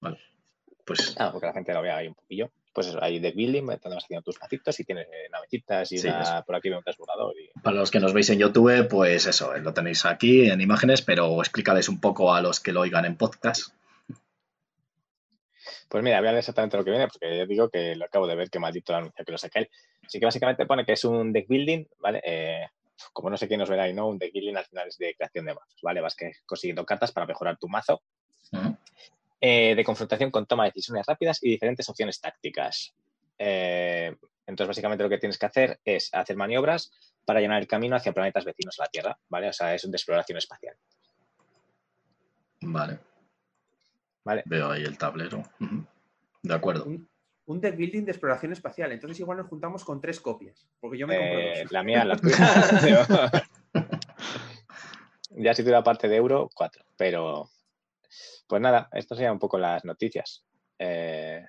Vale. 0.00 0.18
Pues 0.84 1.14
Ah, 1.18 1.30
porque 1.30 1.46
la 1.46 1.52
gente 1.52 1.72
lo 1.72 1.82
vea 1.82 1.98
ahí 1.98 2.08
un 2.08 2.14
poquillo. 2.14 2.50
Pues 2.72 2.86
eso, 2.86 3.02
hay 3.02 3.18
deck 3.18 3.34
building, 3.36 3.66
te 3.78 3.88
vas 3.88 4.04
haciendo 4.04 4.22
tus 4.22 4.40
macitos 4.40 4.80
y 4.80 4.84
tienes 4.84 5.06
eh, 5.06 5.28
navecitas 5.30 5.92
y 5.92 5.98
Sí, 5.98 6.08
una- 6.08 6.42
por 6.42 6.54
aquí 6.56 6.70
veo 6.70 6.78
un 6.78 6.84
transbordador. 6.84 7.34
Y... 7.38 7.50
para 7.60 7.76
los 7.76 7.90
que 7.90 8.00
nos 8.00 8.14
veis 8.14 8.30
en 8.30 8.38
YouTube, 8.38 8.88
pues 8.88 9.26
eso, 9.26 9.54
lo 9.58 9.74
tenéis 9.74 10.06
aquí 10.06 10.48
en 10.48 10.60
imágenes, 10.60 11.02
pero 11.02 11.38
explícales 11.40 11.88
un 11.90 12.00
poco 12.00 12.32
a 12.34 12.40
los 12.40 12.60
que 12.60 12.72
lo 12.72 12.80
oigan 12.80 13.04
en 13.04 13.16
podcast. 13.16 13.74
Pues 15.88 16.02
mira, 16.02 16.22
leer 16.22 16.36
exactamente 16.36 16.78
lo 16.78 16.84
que 16.84 16.90
viene, 16.90 17.06
porque 17.08 17.36
ya 17.36 17.44
digo 17.44 17.68
que 17.68 17.94
lo 17.94 18.06
acabo 18.06 18.26
de 18.26 18.34
ver 18.34 18.48
que 18.48 18.58
maldito 18.58 18.92
lo 18.92 18.98
anuncia 18.98 19.24
que 19.24 19.32
lo 19.32 19.36
saca 19.38 19.58
él. 19.60 19.68
Así 20.06 20.18
que 20.18 20.24
básicamente 20.24 20.64
pone 20.64 20.86
que 20.86 20.92
es 20.92 21.04
un 21.04 21.32
deck 21.34 21.46
building, 21.48 21.84
¿vale? 21.98 22.22
Eh, 22.24 22.66
como 23.12 23.28
no 23.28 23.36
sé 23.36 23.46
quién 23.48 23.60
nos 23.60 23.68
verá 23.68 23.86
y 23.88 23.92
no, 23.92 24.08
un 24.08 24.16
deck 24.18 24.32
building 24.32 24.56
al 24.56 24.64
final 24.64 24.88
es 24.88 24.96
de 24.96 25.14
creación 25.14 25.44
de 25.44 25.54
mazos, 25.54 25.80
¿vale? 25.82 26.00
Vas 26.00 26.16
que 26.16 26.32
consiguiendo 26.46 26.86
cartas 26.86 27.12
para 27.12 27.26
mejorar 27.26 27.58
tu 27.58 27.68
mazo. 27.68 28.00
Eh, 29.42 29.74
de 29.74 29.84
confrontación 29.84 30.30
con 30.30 30.46
toma 30.46 30.64
de 30.64 30.70
decisiones 30.70 31.04
rápidas 31.06 31.38
y 31.42 31.50
diferentes 31.50 31.88
opciones 31.88 32.20
tácticas. 32.20 32.94
Eh, 33.38 34.14
entonces, 34.46 34.68
básicamente 34.68 35.02
lo 35.04 35.10
que 35.10 35.18
tienes 35.18 35.36
que 35.38 35.46
hacer 35.46 35.80
es 35.84 36.08
hacer 36.14 36.36
maniobras 36.36 36.92
para 37.24 37.40
llenar 37.40 37.60
el 37.60 37.66
camino 37.68 37.96
hacia 37.96 38.12
planetas 38.12 38.44
vecinos 38.44 38.78
a 38.78 38.84
la 38.84 38.88
Tierra, 38.88 39.18
¿vale? 39.28 39.48
O 39.48 39.52
sea, 39.52 39.74
es 39.74 39.84
un 39.84 39.90
de 39.90 39.96
exploración 39.96 40.38
espacial, 40.38 40.76
Vale, 42.60 42.98
¿vale? 44.24 44.42
veo 44.46 44.70
ahí 44.70 44.82
el 44.84 44.96
tablero. 44.96 45.42
De 46.42 46.54
acuerdo. 46.54 46.84
Un, 46.84 47.08
un 47.46 47.60
deck 47.60 47.76
building 47.76 48.04
de 48.04 48.12
exploración 48.12 48.52
espacial. 48.52 48.92
Entonces 48.92 49.18
igual 49.18 49.38
nos 49.38 49.48
juntamos 49.48 49.84
con 49.84 50.00
tres 50.00 50.20
copias, 50.20 50.68
porque 50.80 50.98
yo 50.98 51.06
me 51.08 51.16
compro 51.18 51.38
Eh, 51.40 51.62
dos. 51.64 51.72
la 51.72 51.82
mía, 51.82 52.04
la 52.04 52.16
tuya. 52.18 53.32
ya 55.30 55.54
si 55.54 55.62
tuviera 55.62 55.82
parte 55.82 56.08
de 56.08 56.16
euro, 56.16 56.48
cuatro. 56.54 56.84
Pero 56.96 57.48
Pues 58.46 58.60
nada, 58.62 58.88
esto 58.92 59.14
serían 59.14 59.32
un 59.34 59.38
poco 59.38 59.58
las 59.58 59.84
noticias. 59.84 60.44
Eh, 60.78 61.44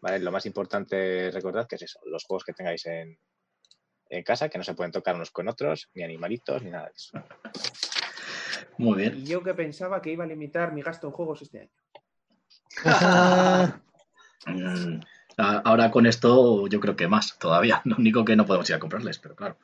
¿vale? 0.00 0.18
Lo 0.18 0.32
más 0.32 0.46
importante, 0.46 1.30
recordad 1.30 1.66
que 1.68 1.76
es 1.76 1.82
eso, 1.82 2.00
los 2.06 2.24
juegos 2.24 2.44
que 2.44 2.52
tengáis 2.52 2.84
en, 2.86 3.18
en 4.08 4.22
casa, 4.24 4.48
que 4.48 4.58
no 4.58 4.64
se 4.64 4.74
pueden 4.74 4.92
tocar 4.92 5.14
unos 5.14 5.30
con 5.30 5.48
otros, 5.48 5.88
ni 5.94 6.02
animalitos, 6.02 6.62
ni 6.62 6.70
nada 6.70 6.86
de 6.86 6.92
eso. 6.94 7.18
Muy 8.78 8.96
bien. 8.98 9.14
Y 9.16 9.26
yo 9.26 9.42
que 9.42 9.54
pensaba 9.54 10.00
que 10.02 10.10
iba 10.12 10.24
a 10.24 10.26
limitar 10.26 10.72
mi 10.72 10.82
gasto 10.82 11.06
en 11.08 11.12
juegos 11.12 11.42
este 11.42 11.60
año. 11.60 11.70
Mm, 14.46 15.00
a- 15.38 15.58
Ahora 15.64 15.90
con 15.90 16.06
esto 16.06 16.66
yo 16.68 16.80
creo 16.80 16.96
que 16.96 17.08
más 17.08 17.38
todavía. 17.38 17.80
Lo 17.84 17.96
único 17.96 18.24
que 18.24 18.36
no 18.36 18.44
podemos 18.46 18.68
ir 18.70 18.76
a 18.76 18.80
comprarles, 18.80 19.18
pero 19.18 19.36
claro. 19.36 19.58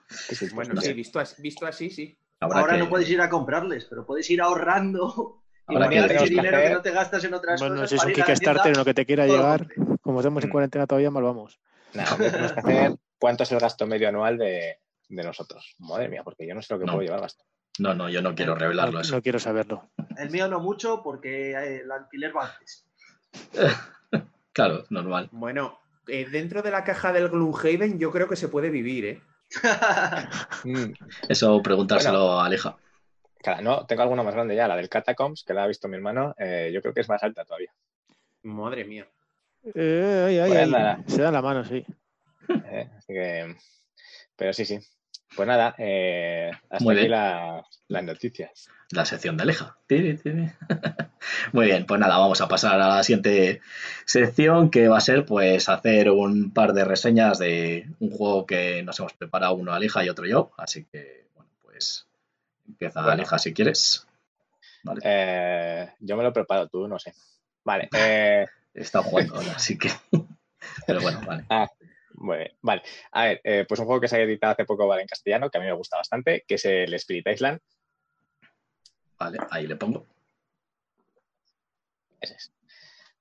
Bueno, 0.55 0.75
no 0.75 0.81
sí, 0.81 0.93
visto, 0.93 1.19
as- 1.21 1.41
visto 1.41 1.67
así, 1.67 1.91
sí. 1.91 2.19
Habrá 2.41 2.61
Ahora 2.61 2.75
que- 2.75 2.79
no 2.81 2.89
puedes 2.89 3.09
ir 3.11 3.21
a 3.21 3.29
comprarles, 3.29 3.87
pero 3.87 4.07
puedes 4.07 4.29
ir 4.31 4.41
ahorrando 4.41 5.43
y 5.69 5.75
Habrá 5.77 5.89
que- 5.89 5.99
ese 5.99 6.17
que 6.17 6.25
dinero 6.31 6.59
que 6.63 6.71
no 6.71 6.83
te 6.83 6.91
gastas 6.93 7.25
en 7.25 7.35
otras 7.35 7.61
Bueno, 7.61 7.75
cosas. 7.77 7.91
si 7.91 7.97
es 7.97 8.05
un 8.05 8.13
Kickstarter 8.13 8.73
en 8.73 8.79
lo 8.79 8.85
que 8.85 8.95
te 8.95 9.05
quiera 9.07 9.27
llegar, 9.27 9.67
como 10.01 10.21
estamos 10.21 10.43
en 10.45 10.49
Mm. 10.49 10.53
cuarentena 10.53 10.87
todavía, 10.87 11.11
mal 11.11 11.23
vamos. 11.25 11.61
Nada, 11.95 12.17
que 12.17 12.31
tenemos 12.31 12.53
que 12.53 12.61
hacer, 12.61 12.93
¿cuánto 13.19 13.43
es 13.43 13.53
el 13.53 13.59
gasto 13.61 13.87
medio 13.87 14.09
anual 14.09 14.39
de, 14.39 14.79
de 15.09 15.23
nosotros? 15.23 15.75
Madre 15.79 16.09
mía, 16.09 16.23
porque 16.25 16.47
yo 16.47 16.55
no 16.55 16.63
sé 16.63 16.73
lo 16.75 16.81
que 16.81 16.87
No. 16.87 16.93
puedo 16.93 17.05
llevar 17.05 17.21
gasto. 17.21 17.45
No, 17.79 17.95
no, 17.95 18.09
yo 18.09 18.23
no 18.23 18.35
quiero 18.35 18.55
revelarlo 18.55 18.95
No, 18.95 19.01
eso. 19.01 19.15
no 19.15 19.23
quiero 19.23 19.39
saberlo. 19.39 19.89
El 20.17 20.31
mío 20.31 20.49
no 20.49 20.59
mucho 20.61 21.03
porque 21.03 21.53
eh, 21.53 21.81
el 21.83 21.91
alquiler 21.93 22.37
va 22.37 22.51
antes. 22.53 22.85
Claro, 24.53 24.85
normal. 24.91 25.29
Bueno, 25.31 25.79
eh, 26.09 26.27
dentro 26.29 26.63
de 26.63 26.73
la 26.73 26.83
caja 26.83 27.13
del 27.13 27.29
Gloomhaven 27.29 27.99
yo 28.01 28.11
creo 28.11 28.29
que 28.29 28.35
se 28.35 28.49
puede 28.49 28.71
vivir, 28.71 29.05
¿eh? 29.05 29.23
Mm, 30.65 30.93
Eso 31.29 31.63
preguntárselo 31.63 32.33
a 32.41 32.47
Aleja. 32.47 32.77
Claro, 33.43 33.63
no, 33.63 33.87
tengo 33.87 34.03
alguna 34.03 34.23
más 34.23 34.35
grande 34.35 34.55
ya, 34.57 34.69
la 34.69 34.77
del 34.77 34.89
Catacombs, 34.89 35.45
que 35.45 35.55
la 35.55 35.65
ha 35.65 35.67
visto 35.67 35.89
mi 35.89 35.97
hermano, 35.97 36.35
eh, 36.39 36.71
yo 36.73 36.81
creo 36.83 36.95
que 36.95 37.01
es 37.01 37.09
más 37.09 37.23
alta 37.23 37.45
todavía. 37.45 37.73
Madre 38.43 38.85
mía. 38.85 39.07
Eh, 39.75 40.25
ay, 40.29 40.39
ay, 40.39 40.51
Pues 40.71 40.75
ay. 40.75 40.97
Se 41.07 41.23
da 41.23 41.31
la 41.33 41.43
mano, 41.43 41.65
sí. 41.65 41.85
¿eh? 42.71 42.89
Así 42.97 43.13
que, 43.13 43.57
pero 44.37 44.53
sí, 44.53 44.65
sí. 44.65 44.79
Pues 45.37 45.47
nada, 45.47 45.75
eh, 45.79 46.51
hasta 46.71 46.85
Muy 46.85 46.95
aquí 46.95 47.01
bien. 47.01 47.11
la- 47.13 47.65
las 47.89 48.05
noticias. 48.05 48.69
La 48.91 49.05
sección 49.05 49.37
de 49.37 49.43
Aleja. 49.43 49.77
Muy 51.53 51.67
bien, 51.67 51.85
pues 51.87 52.01
nada, 52.01 52.17
vamos 52.19 52.41
a 52.41 52.49
pasar 52.49 52.81
a 52.81 52.89
la 52.97 53.03
siguiente 53.05 53.61
sección 54.07 54.71
que 54.71 54.89
va 54.89 54.97
a 54.99 55.03
ser 55.03 55.27
pues 55.27 55.69
hacer 55.69 56.11
un 56.11 56.53
par 56.53 56.73
de 56.73 56.85
reseñas 56.85 57.39
de 57.39 57.87
un 58.01 58.11
juego 58.11 58.47
que 58.47 58.83
nos 58.83 58.99
hemos 59.01 59.13
preparado 59.13 59.55
uno 59.55 59.73
Aleja 59.75 60.03
y 60.05 60.09
otro 60.09 60.25
yo. 60.27 60.51
Así 60.57 60.87
que, 60.87 61.27
bueno, 61.35 61.51
pues 61.63 62.08
empieza 62.69 63.01
Bueno. 63.01 63.13
Aleja 63.13 63.39
si 63.39 63.53
quieres. 63.53 64.07
Vale, 64.85 65.01
Eh, 65.05 65.93
yo 66.01 66.17
me 66.17 66.23
lo 66.23 66.29
he 66.29 66.33
preparado, 66.33 66.69
tú 66.69 66.87
no 66.87 66.99
sé. 66.99 67.13
Vale, 67.65 67.89
eh, 67.97 68.47
he 68.75 68.81
estado 68.81 69.05
jugando 69.05 69.37
ahora, 69.37 69.53
así 69.53 69.77
que. 69.77 69.91
Pero 70.87 71.01
bueno, 71.01 71.21
vale. 71.27 71.45
Muy 72.15 72.39
bien, 72.39 72.53
vale. 72.63 72.83
A 73.13 73.25
ver, 73.25 73.41
eh, 73.45 73.65
pues 73.69 73.79
un 73.81 73.87
juego 73.87 74.01
que 74.01 74.09
se 74.09 74.17
ha 74.17 74.21
editado 74.21 74.53
hace 74.53 74.65
poco 74.65 74.87
vale, 74.87 75.03
en 75.03 75.09
castellano, 75.09 75.51
que 75.51 75.59
a 75.59 75.61
mí 75.61 75.67
me 75.67 75.73
gusta 75.73 75.97
bastante, 75.99 76.45
que 76.47 76.57
es 76.57 76.65
el 76.65 76.93
Spirit 76.95 77.27
Island. 77.29 77.61
Vale, 79.19 79.39
ahí 79.51 79.67
le 79.67 79.77
pongo. 79.77 80.07
Ese 82.21 82.35
es. 82.35 82.53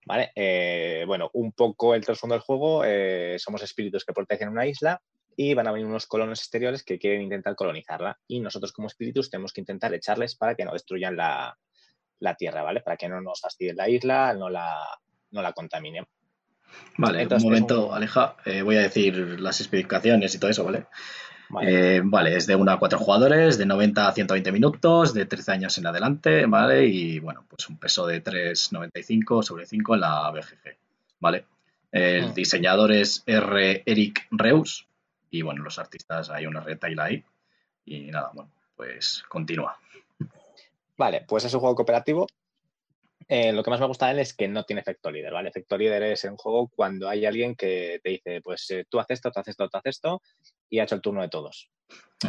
Vale, 0.06 0.32
eh, 0.36 1.04
bueno, 1.06 1.30
un 1.34 1.52
poco 1.52 1.94
el 1.94 2.06
trasfondo 2.06 2.36
del 2.36 2.42
juego. 2.42 2.84
eh, 2.86 3.36
somos 3.40 3.62
espíritus 3.62 4.06
que 4.06 4.14
protegen 4.14 4.50
una 4.50 4.66
isla 4.66 5.02
y 5.40 5.54
van 5.54 5.68
a 5.68 5.72
venir 5.72 5.88
unos 5.88 6.08
colonos 6.08 6.40
exteriores 6.40 6.84
que 6.84 6.98
quieren 7.00 7.22
intentar 7.22 7.56
colonizarla. 7.56 8.18
Y 8.28 8.40
nosotros, 8.42 8.74
como 8.74 8.88
espíritus, 8.88 9.30
tenemos 9.30 9.54
que 9.54 9.62
intentar 9.62 9.94
echarles 9.94 10.36
para 10.36 10.56
que 10.56 10.66
no 10.66 10.74
destruyan 10.74 11.16
la, 11.16 11.56
la 12.20 12.36
tierra, 12.36 12.64
¿vale? 12.64 12.82
Para 12.82 12.98
que 12.98 13.08
no 13.08 13.22
nos 13.22 13.40
fastidien 13.40 13.78
la 13.78 13.88
isla, 13.88 14.34
no 14.34 14.50
la, 14.50 14.76
no 15.32 15.42
la 15.44 15.54
contaminen. 15.54 16.06
Vale, 16.98 17.22
Entonces, 17.22 17.46
un 17.46 17.52
momento, 17.52 17.88
un- 17.90 17.94
Aleja. 17.96 18.36
eh, 18.46 18.64
voy 18.64 18.78
a 18.78 18.82
decir 18.82 19.40
las 19.40 19.62
especificaciones 19.62 20.34
y 20.34 20.40
todo 20.40 20.50
eso, 20.50 20.64
¿vale? 20.66 20.88
Vale. 21.50 21.98
Eh, 21.98 22.02
vale, 22.04 22.36
es 22.36 22.46
de 22.48 22.56
1 22.56 22.72
a 22.72 22.80
4 22.80 22.98
jugadores, 23.00 23.58
de 23.58 23.66
90 23.66 24.08
a 24.10 24.12
120 24.14 24.52
minutos, 24.52 25.14
de 25.14 25.26
13 25.26 25.52
años 25.54 25.78
en 25.78 25.86
adelante, 25.86 26.46
¿vale? 26.48 26.86
Y 26.88 27.20
bueno, 27.20 27.46
pues 27.48 27.70
un 27.70 27.78
peso 27.78 28.06
de 28.06 28.22
3,95 28.22 29.44
sobre 29.44 29.66
5 29.66 29.94
en 29.96 30.02
la 30.02 30.30
BGG, 30.32 30.78
¿vale? 31.20 31.46
El 31.92 32.34
diseñador 32.34 32.92
es 32.92 33.24
R. 33.26 33.84
Eric 33.86 34.28
Reus 34.32 34.88
y 35.38 35.42
bueno, 35.44 35.64
los 35.64 35.78
artistas 35.78 36.30
hay 36.30 36.48
una 36.48 36.62
retail 36.62 37.00
ahí 37.00 37.24
y 37.86 38.12
nada, 38.12 38.32
bueno, 38.34 38.52
pues 38.76 39.24
continúa. 39.30 39.80
Vale, 40.98 41.26
pues 41.28 41.46
es 41.46 41.54
un 41.54 41.60
juego 41.60 41.76
cooperativo. 41.76 42.28
Eh, 43.30 43.52
lo 43.52 43.62
que 43.62 43.70
más 43.70 43.80
me 43.80 43.86
gusta 43.86 44.08
de 44.08 44.14
él 44.14 44.20
es 44.20 44.34
que 44.34 44.48
no 44.48 44.64
tiene 44.64 44.82
efecto 44.82 45.12
líder, 45.12 45.34
¿vale? 45.34 45.50
Efecto 45.50 45.78
líder 45.78 46.02
es 46.04 46.24
un 46.24 46.38
juego 46.38 46.70
cuando 46.70 47.08
hay 47.10 47.26
alguien 47.26 47.56
que 47.56 48.00
te 48.02 48.10
dice, 48.12 48.42
pues 48.42 48.70
eh, 48.72 48.86
tú 48.90 49.00
haces 49.00 49.16
esto, 49.16 49.32
tú 49.32 49.40
haces 49.40 49.52
esto, 49.52 49.70
tú 49.70 49.78
haces 49.78 49.96
esto, 49.98 50.22
y 50.70 50.80
ha 50.80 50.84
hecho 50.84 50.96
el 50.96 51.02
turno 51.02 51.22
de 51.22 51.30
todos. 51.30 51.70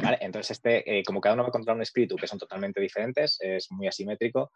¿Vale? 0.02 0.18
Entonces, 0.20 0.50
este, 0.50 0.98
eh, 0.98 1.02
como 1.04 1.20
cada 1.20 1.34
uno 1.34 1.44
va 1.44 1.48
a 1.48 1.52
controlar 1.52 1.76
un 1.76 1.82
espíritu 1.82 2.16
que 2.16 2.26
son 2.26 2.38
totalmente 2.38 2.80
diferentes, 2.80 3.38
es 3.40 3.70
muy 3.70 3.86
asimétrico, 3.86 4.50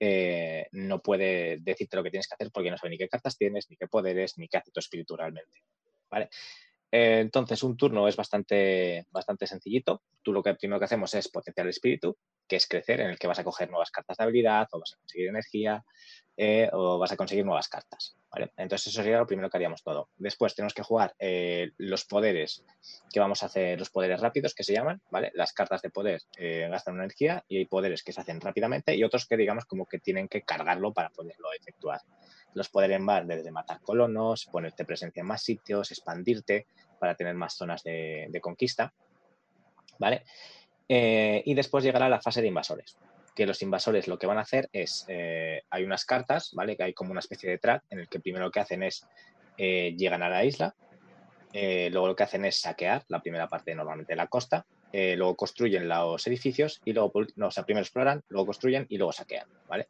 eh, 0.00 0.68
no 0.72 1.00
puede 1.00 1.58
decirte 1.60 1.96
lo 1.96 2.04
que 2.04 2.10
tienes 2.10 2.28
que 2.28 2.34
hacer 2.34 2.50
porque 2.52 2.70
no 2.70 2.78
sabe 2.78 2.90
ni 2.90 2.98
qué 2.98 3.08
cartas 3.08 3.36
tienes, 3.36 3.68
ni 3.68 3.76
qué 3.76 3.88
poderes, 3.88 4.38
ni 4.38 4.48
qué 4.48 4.58
hace 4.58 4.70
tu 4.70 4.78
espíritu 4.80 5.16
realmente. 5.16 5.62
¿Vale? 6.08 6.30
Eh, 6.90 7.20
entonces, 7.20 7.62
un 7.62 7.76
turno 7.76 8.08
es 8.08 8.16
bastante, 8.16 9.06
bastante 9.10 9.46
sencillito. 9.46 10.02
Tú 10.22 10.32
lo 10.32 10.42
que 10.42 10.54
primero 10.54 10.78
que 10.78 10.86
hacemos 10.86 11.12
es 11.14 11.28
potenciar 11.28 11.66
el 11.66 11.70
espíritu, 11.70 12.16
que 12.46 12.56
es 12.56 12.66
crecer, 12.66 13.00
en 13.00 13.10
el 13.10 13.18
que 13.18 13.26
vas 13.26 13.38
a 13.38 13.44
coger 13.44 13.70
nuevas 13.70 13.90
cartas 13.90 14.16
de 14.16 14.24
habilidad, 14.24 14.66
o 14.72 14.80
vas 14.80 14.94
a 14.94 14.98
conseguir 14.98 15.28
energía, 15.28 15.84
eh, 16.36 16.68
o 16.72 16.98
vas 16.98 17.12
a 17.12 17.16
conseguir 17.16 17.44
nuevas 17.44 17.68
cartas. 17.68 18.16
¿vale? 18.30 18.52
Entonces, 18.56 18.88
eso 18.88 19.02
sería 19.02 19.18
lo 19.18 19.26
primero 19.26 19.50
que 19.50 19.56
haríamos 19.56 19.82
todo. 19.82 20.08
Después 20.16 20.54
tenemos 20.54 20.72
que 20.72 20.82
jugar 20.82 21.14
eh, 21.18 21.72
los 21.76 22.04
poderes 22.04 22.64
que 23.12 23.20
vamos 23.20 23.42
a 23.42 23.46
hacer, 23.46 23.78
los 23.78 23.90
poderes 23.90 24.20
rápidos 24.20 24.54
que 24.54 24.64
se 24.64 24.72
llaman, 24.72 25.02
¿vale? 25.10 25.30
Las 25.34 25.52
cartas 25.52 25.82
de 25.82 25.90
poder 25.90 26.22
eh, 26.36 26.68
gastan 26.70 26.94
una 26.94 27.04
energía 27.04 27.44
y 27.48 27.58
hay 27.58 27.64
poderes 27.66 28.02
que 28.02 28.12
se 28.12 28.20
hacen 28.20 28.40
rápidamente 28.40 28.94
y 28.94 29.04
otros 29.04 29.26
que, 29.26 29.36
digamos, 29.36 29.64
como 29.64 29.86
que 29.86 29.98
tienen 29.98 30.28
que 30.28 30.42
cargarlo 30.42 30.92
para 30.92 31.10
poderlo 31.10 31.48
efectuar. 31.52 32.00
Los 32.54 32.68
poderes 32.68 33.04
van 33.04 33.28
desde 33.28 33.50
matar 33.50 33.80
colonos, 33.80 34.46
ponerte 34.46 34.84
presencia 34.84 35.20
en 35.20 35.26
más 35.26 35.42
sitios, 35.42 35.90
expandirte 35.90 36.66
para 36.98 37.14
tener 37.14 37.34
más 37.34 37.54
zonas 37.54 37.82
de, 37.82 38.38
conquista, 38.40 38.92
¿vale? 39.98 40.24
Eh, 40.88 41.42
y 41.44 41.54
después 41.54 41.84
llegará 41.84 42.08
la 42.08 42.20
fase 42.20 42.40
de 42.40 42.48
invasores, 42.48 42.96
que 43.34 43.46
los 43.46 43.62
invasores 43.62 44.08
lo 44.08 44.18
que 44.18 44.26
van 44.26 44.38
a 44.38 44.42
hacer 44.42 44.68
es, 44.72 45.04
eh, 45.08 45.62
hay 45.70 45.84
unas 45.84 46.04
cartas, 46.04 46.50
¿vale? 46.54 46.76
Que 46.76 46.84
hay 46.84 46.94
como 46.94 47.10
una 47.10 47.20
especie 47.20 47.50
de 47.50 47.58
track 47.58 47.84
en 47.90 48.00
el 48.00 48.08
que 48.08 48.20
primero 48.20 48.46
lo 48.46 48.50
que 48.50 48.60
hacen 48.60 48.82
es, 48.82 49.06
eh, 49.56 49.94
llegan 49.96 50.22
a 50.22 50.28
la 50.28 50.44
isla, 50.44 50.74
luego 51.52 52.08
lo 52.08 52.16
que 52.16 52.22
hacen 52.22 52.44
es 52.44 52.60
saquear 52.60 53.04
la 53.08 53.20
primera 53.20 53.48
parte 53.48 53.74
normalmente 53.74 54.12
de 54.12 54.16
la 54.16 54.28
costa, 54.28 54.66
luego 54.92 55.34
construyen 55.34 55.88
los 55.88 56.26
edificios 56.26 56.80
y 56.84 56.92
luego, 56.92 57.12
no, 57.36 57.48
o 57.48 57.50
sea, 57.50 57.64
primero 57.64 57.82
exploran, 57.82 58.22
luego 58.28 58.46
construyen 58.46 58.86
y 58.88 58.96
luego 58.96 59.12
saquean, 59.12 59.48
¿vale? 59.66 59.88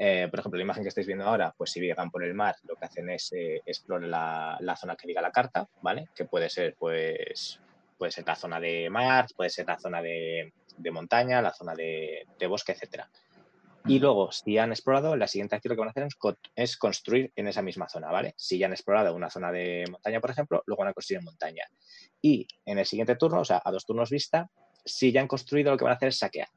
Eh, 0.00 0.28
por 0.30 0.38
ejemplo, 0.38 0.58
la 0.58 0.62
imagen 0.62 0.84
que 0.84 0.90
estáis 0.90 1.08
viendo 1.08 1.24
ahora, 1.24 1.52
pues 1.58 1.72
si 1.72 1.80
llegan 1.80 2.10
por 2.10 2.22
el 2.22 2.32
mar, 2.32 2.54
lo 2.62 2.76
que 2.76 2.84
hacen 2.84 3.10
es 3.10 3.32
eh, 3.32 3.60
explorar 3.66 4.08
la, 4.08 4.56
la 4.60 4.76
zona 4.76 4.94
que 4.94 5.08
diga 5.08 5.20
la 5.20 5.32
carta, 5.32 5.68
¿vale? 5.82 6.08
Que 6.14 6.24
puede 6.24 6.48
ser, 6.48 6.76
pues, 6.78 7.60
puede 7.98 8.12
ser 8.12 8.24
la 8.24 8.36
zona 8.36 8.60
de 8.60 8.88
mar, 8.90 9.26
puede 9.36 9.50
ser 9.50 9.66
la 9.66 9.76
zona 9.76 10.00
de, 10.00 10.52
de 10.76 10.90
montaña, 10.92 11.42
la 11.42 11.52
zona 11.52 11.74
de, 11.74 12.26
de 12.38 12.46
bosque, 12.46 12.72
etcétera. 12.72 13.10
Y 13.86 13.98
luego, 13.98 14.30
si 14.30 14.56
han 14.58 14.70
explorado, 14.70 15.16
la 15.16 15.26
siguiente 15.26 15.56
acción 15.56 15.74
que 15.74 15.80
van 15.80 15.88
a 15.88 15.90
hacer 15.90 16.06
es 16.54 16.76
construir 16.76 17.32
en 17.34 17.48
esa 17.48 17.62
misma 17.62 17.88
zona, 17.88 18.10
¿vale? 18.10 18.34
Si 18.36 18.58
ya 18.58 18.66
han 18.66 18.72
explorado 18.72 19.14
una 19.14 19.30
zona 19.30 19.50
de 19.50 19.84
montaña, 19.90 20.20
por 20.20 20.30
ejemplo, 20.30 20.62
luego 20.66 20.82
van 20.82 20.90
a 20.90 20.92
construir 20.92 21.18
en 21.20 21.24
montaña. 21.24 21.64
Y 22.20 22.46
en 22.66 22.78
el 22.78 22.86
siguiente 22.86 23.16
turno, 23.16 23.40
o 23.40 23.44
sea, 23.44 23.62
a 23.64 23.70
dos 23.72 23.84
turnos 23.84 24.10
vista, 24.10 24.48
si 24.84 25.10
ya 25.10 25.22
han 25.22 25.28
construido, 25.28 25.72
lo 25.72 25.76
que 25.76 25.84
van 25.84 25.94
a 25.94 25.96
hacer 25.96 26.10
es 26.10 26.18
saquear, 26.18 26.48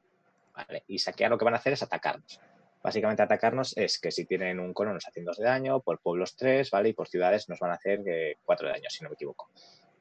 ¿vale? 0.54 0.84
Y 0.86 0.98
saquear 0.98 1.30
lo 1.30 1.38
que 1.38 1.44
van 1.44 1.54
a 1.54 1.56
hacer 1.56 1.72
es 1.72 1.82
atacarnos. 1.82 2.38
Básicamente 2.82 3.22
atacarnos 3.22 3.76
es 3.76 4.00
que 4.00 4.10
si 4.10 4.24
tienen 4.24 4.58
un 4.58 4.74
cono 4.74 4.92
nos 4.92 5.06
hacen 5.06 5.24
dos 5.24 5.36
de 5.36 5.44
daño, 5.44 5.80
por 5.80 6.00
pueblos 6.00 6.36
tres, 6.36 6.70
¿vale? 6.70 6.88
Y 6.88 6.92
por 6.92 7.08
ciudades 7.08 7.48
nos 7.48 7.60
van 7.60 7.70
a 7.70 7.74
hacer 7.74 8.00
eh, 8.06 8.38
cuatro 8.44 8.66
de 8.66 8.74
daño, 8.74 8.90
si 8.90 9.04
no 9.04 9.10
me 9.10 9.14
equivoco. 9.14 9.50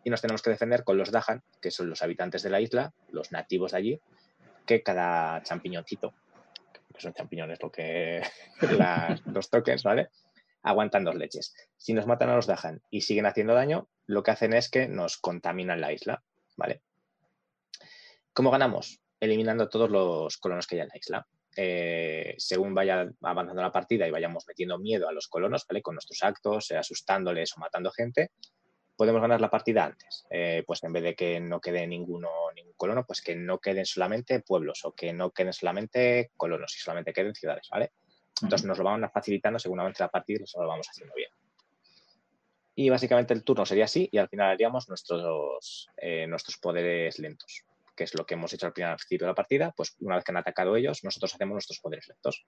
Y 0.03 0.09
nos 0.09 0.21
tenemos 0.21 0.41
que 0.41 0.49
defender 0.49 0.83
con 0.83 0.97
los 0.97 1.11
Dahan, 1.11 1.43
que 1.61 1.69
son 1.69 1.89
los 1.89 2.01
habitantes 2.01 2.41
de 2.41 2.49
la 2.49 2.59
isla, 2.59 2.91
los 3.09 3.31
nativos 3.31 3.71
de 3.71 3.77
allí, 3.77 4.01
que 4.65 4.81
cada 4.81 5.43
champiñoncito, 5.43 6.13
que 6.93 7.01
son 7.01 7.13
champiñones 7.13 7.61
lo 7.61 7.71
que 7.71 8.23
los 9.25 9.49
tokens, 9.49 9.83
¿vale? 9.83 10.09
Aguantan 10.63 11.03
dos 11.03 11.15
leches. 11.15 11.53
Si 11.77 11.93
nos 11.93 12.07
matan 12.07 12.29
a 12.29 12.35
los 12.35 12.47
Dahan 12.47 12.81
y 12.89 13.01
siguen 13.01 13.27
haciendo 13.27 13.53
daño, 13.53 13.89
lo 14.07 14.23
que 14.23 14.31
hacen 14.31 14.53
es 14.53 14.69
que 14.69 14.87
nos 14.87 15.17
contaminan 15.17 15.81
la 15.81 15.93
isla, 15.93 16.23
¿vale? 16.57 16.81
¿Cómo 18.33 18.49
ganamos? 18.49 19.01
Eliminando 19.19 19.69
todos 19.69 19.89
los 19.91 20.37
colonos 20.37 20.65
que 20.65 20.75
hay 20.75 20.81
en 20.81 20.87
la 20.87 20.97
isla. 20.97 21.27
Eh, 21.55 22.35
según 22.37 22.73
vaya 22.73 23.09
avanzando 23.21 23.61
la 23.61 23.71
partida 23.71 24.07
y 24.07 24.11
vayamos 24.11 24.45
metiendo 24.47 24.77
miedo 24.79 25.09
a 25.09 25.11
los 25.11 25.27
colonos, 25.27 25.65
¿vale? 25.67 25.81
Con 25.81 25.95
nuestros 25.95 26.23
actos, 26.23 26.71
eh, 26.71 26.77
asustándoles 26.77 27.55
o 27.57 27.59
matando 27.59 27.91
gente, 27.91 28.31
podemos 28.95 29.21
ganar 29.21 29.41
la 29.41 29.49
partida 29.49 29.85
antes. 29.85 30.25
Eh, 30.29 30.63
pues 30.65 30.83
en 30.83 30.93
vez 30.93 31.03
de 31.03 31.15
que 31.15 31.39
no 31.39 31.59
quede 31.59 31.87
ninguno, 31.87 32.29
ningún 32.55 32.73
colono, 32.73 33.05
pues 33.05 33.21
que 33.21 33.35
no 33.35 33.59
queden 33.59 33.85
solamente 33.85 34.39
pueblos 34.41 34.85
o 34.85 34.93
que 34.93 35.11
no 35.11 35.31
queden 35.31 35.53
solamente 35.53 36.31
colonos 36.37 36.75
y 36.77 36.79
solamente 36.79 37.11
queden 37.11 37.35
ciudades, 37.35 37.67
¿vale? 37.69 37.91
Entonces 38.41 38.65
nos 38.65 38.77
lo 38.77 38.83
van 38.85 39.09
facilitando 39.11 39.59
según 39.59 39.79
avance 39.79 40.03
la 40.03 40.09
partida 40.09 40.43
y 40.43 40.59
lo 40.59 40.67
vamos 40.67 40.87
haciendo 40.87 41.13
bien. 41.15 41.31
Y 42.75 42.89
básicamente 42.89 43.33
el 43.33 43.43
turno 43.43 43.65
sería 43.65 43.85
así 43.85 44.07
y 44.11 44.17
al 44.17 44.29
final 44.29 44.51
haríamos 44.51 44.87
nuestros, 44.87 45.89
eh, 45.97 46.25
nuestros 46.27 46.57
poderes 46.57 47.19
lentos, 47.19 47.63
que 48.01 48.05
es 48.05 48.15
lo 48.15 48.25
que 48.25 48.33
hemos 48.33 48.51
hecho 48.51 48.65
al 48.65 48.73
principio 48.73 49.27
de 49.27 49.31
la 49.31 49.35
partida. 49.35 49.71
Pues 49.77 49.95
una 49.99 50.15
vez 50.15 50.23
que 50.23 50.31
han 50.31 50.37
atacado 50.37 50.75
ellos, 50.75 51.03
nosotros 51.03 51.35
hacemos 51.35 51.53
nuestros 51.53 51.79
poderes 51.79 52.07
lentos. 52.07 52.43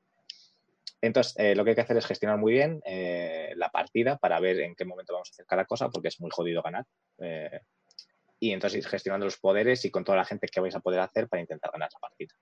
Entonces, 1.00 1.36
eh, 1.38 1.54
lo 1.54 1.64
que 1.64 1.72
hay 1.72 1.76
que 1.76 1.82
hacer 1.82 1.96
es 1.98 2.08
gestionar 2.08 2.40
muy 2.40 2.54
bien 2.54 2.82
eh, 2.86 3.54
la 3.56 3.70
partida 3.70 4.18
para 4.18 4.40
ver 4.40 4.62
en 4.62 4.74
qué 4.74 4.84
momento 4.84 5.14
vamos 5.14 5.30
a 5.30 5.34
hacer 5.34 5.46
cada 5.46 5.66
cosa, 5.66 5.90
porque 5.90 6.08
es 6.08 6.20
muy 6.20 6.32
jodido 6.32 6.64
ganar. 6.64 6.86
y 8.40 8.52
entonces 8.52 8.80
ir 8.80 8.88
gestionando 8.88 9.26
los 9.26 9.38
poderes 9.38 9.86
y 9.86 9.92
con 9.92 10.04
toda 10.04 10.18
la 10.18 10.26
gente 10.26 10.48
que 10.48 10.60
vais 10.60 10.76
a 10.76 10.80
poder 10.80 11.02
hacer 11.02 11.30
para 11.30 11.42
intentar 11.42 11.72
ganar 11.72 11.90
la 11.94 12.00
partida. 12.00 12.34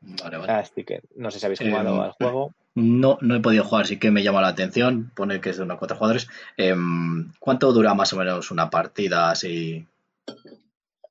Vale, 0.00 0.36
vale. 0.36 0.52
Así 0.52 0.82
que 0.82 1.00
no 1.14 1.30
sé 1.30 1.38
si 1.38 1.46
habéis 1.46 1.60
jugado 1.60 2.02
al 2.02 2.10
juego. 2.12 2.52
No, 2.74 3.18
no 3.20 3.36
he 3.36 3.40
podido 3.40 3.62
jugar, 3.64 3.86
sí 3.86 4.00
que 4.00 4.10
me 4.10 4.24
llama 4.24 4.40
la 4.40 4.48
atención. 4.48 5.12
Pone 5.14 5.40
que 5.40 5.50
es 5.50 5.58
de 5.58 5.62
unos 5.62 5.78
cuatro 5.78 5.96
jugadores. 5.96 6.28
Em, 6.56 7.32
¿Cuánto 7.38 7.72
dura 7.72 7.94
más 7.94 8.12
o 8.14 8.16
menos 8.16 8.50
una 8.50 8.68
partida 8.68 9.30
así? 9.30 9.86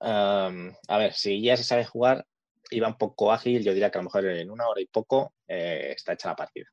Um, 0.02 0.74
a 0.88 0.98
ver, 0.98 1.14
si 1.14 1.42
ya 1.42 1.56
se 1.56 1.64
sabe 1.64 1.86
jugar 1.86 2.26
y 2.72 2.80
va 2.80 2.88
un 2.88 2.98
poco 2.98 3.32
ágil, 3.32 3.64
yo 3.64 3.74
diría 3.74 3.92
que 3.92 4.00
a 4.00 4.02
lo 4.02 4.06
mejor 4.06 4.26
en 4.26 4.50
una 4.50 4.68
hora 4.68 4.82
y 4.82 4.88
poco 4.88 5.34
eh, 5.48 5.94
está 5.96 6.14
hecha 6.14 6.30
la 6.30 6.36
partida. 6.36 6.66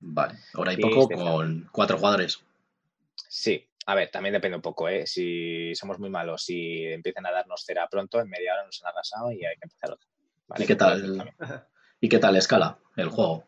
Vale, 0.00 0.34
hora 0.54 0.72
y 0.72 0.76
poco 0.76 1.08
con 1.08 1.68
cuatro 1.70 1.96
jugadores. 1.96 2.40
Sí, 3.28 3.68
a 3.86 3.94
ver, 3.94 4.10
también 4.10 4.32
depende 4.32 4.56
un 4.56 4.62
poco, 4.62 4.88
¿eh? 4.88 5.06
Si 5.06 5.74
somos 5.74 5.98
muy 5.98 6.10
malos, 6.10 6.44
si 6.44 6.84
empiezan 6.84 7.26
a 7.26 7.30
darnos 7.32 7.64
cera 7.64 7.88
pronto, 7.88 8.20
en 8.20 8.28
media 8.28 8.54
hora 8.54 8.66
nos 8.66 8.82
han 8.82 8.88
arrasado 8.88 9.30
y 9.30 9.44
hay 9.44 9.56
que 9.56 9.64
empezar 9.64 9.92
otra. 9.92 10.08
¿vale? 10.48 10.64
¿Y 10.64 10.66
qué 10.66 10.76
tal? 10.76 11.34
¿Y 12.00 12.08
qué 12.08 12.18
tal 12.18 12.36
escala 12.36 12.78
el 12.96 13.08
juego? 13.08 13.46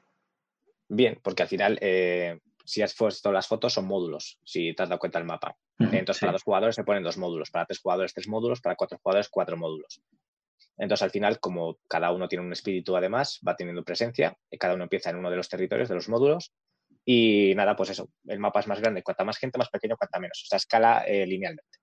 Bien, 0.88 1.18
porque 1.22 1.42
al 1.42 1.48
final, 1.48 1.78
eh, 1.80 2.38
si 2.64 2.80
has 2.82 2.94
puesto 2.94 3.32
las 3.32 3.46
fotos, 3.46 3.72
son 3.72 3.86
módulos, 3.86 4.38
si 4.44 4.72
te 4.74 4.82
has 4.82 4.88
dado 4.88 4.98
cuenta 4.98 5.18
del 5.18 5.26
mapa. 5.26 5.56
Entonces, 5.78 6.16
Sí. 6.16 6.20
para 6.20 6.32
dos 6.32 6.42
jugadores 6.42 6.74
se 6.74 6.84
ponen 6.84 7.02
dos 7.02 7.18
módulos, 7.18 7.50
para 7.50 7.66
tres 7.66 7.80
jugadores 7.80 8.14
tres 8.14 8.28
módulos, 8.28 8.60
para 8.60 8.76
cuatro 8.76 8.98
jugadores 9.02 9.28
cuatro 9.28 9.56
módulos. 9.56 10.00
Entonces, 10.78 11.02
al 11.02 11.10
final, 11.10 11.38
como 11.40 11.78
cada 11.88 12.12
uno 12.12 12.28
tiene 12.28 12.44
un 12.44 12.52
espíritu 12.52 12.96
además, 12.96 13.40
va 13.46 13.56
teniendo 13.56 13.84
presencia, 13.84 14.36
y 14.50 14.58
cada 14.58 14.74
uno 14.74 14.84
empieza 14.84 15.10
en 15.10 15.16
uno 15.16 15.30
de 15.30 15.36
los 15.36 15.48
territorios, 15.48 15.88
de 15.88 15.94
los 15.94 16.08
módulos, 16.08 16.52
y 17.04 17.54
nada, 17.54 17.76
pues 17.76 17.90
eso, 17.90 18.10
el 18.26 18.38
mapa 18.40 18.60
es 18.60 18.66
más 18.66 18.80
grande, 18.80 19.02
cuanta 19.02 19.24
más 19.24 19.38
gente, 19.38 19.58
más 19.58 19.70
pequeño, 19.70 19.96
cuanta 19.96 20.18
menos. 20.18 20.42
O 20.44 20.46
sea, 20.46 20.56
escala 20.56 21.04
eh, 21.06 21.26
linealmente. 21.26 21.78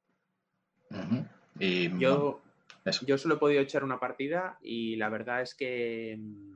Y 1.59 1.87
bueno, 1.87 1.99
Yo, 1.99 2.41
eso. 2.85 3.05
yo 3.05 3.17
solo 3.17 3.35
he 3.35 3.37
podido 3.39 3.61
echar 3.61 3.83
una 3.83 3.99
partida 3.99 4.57
y 4.61 4.95
la 4.97 5.09
verdad 5.09 5.41
es 5.41 5.55
que 5.55 6.17
mm, 6.19 6.53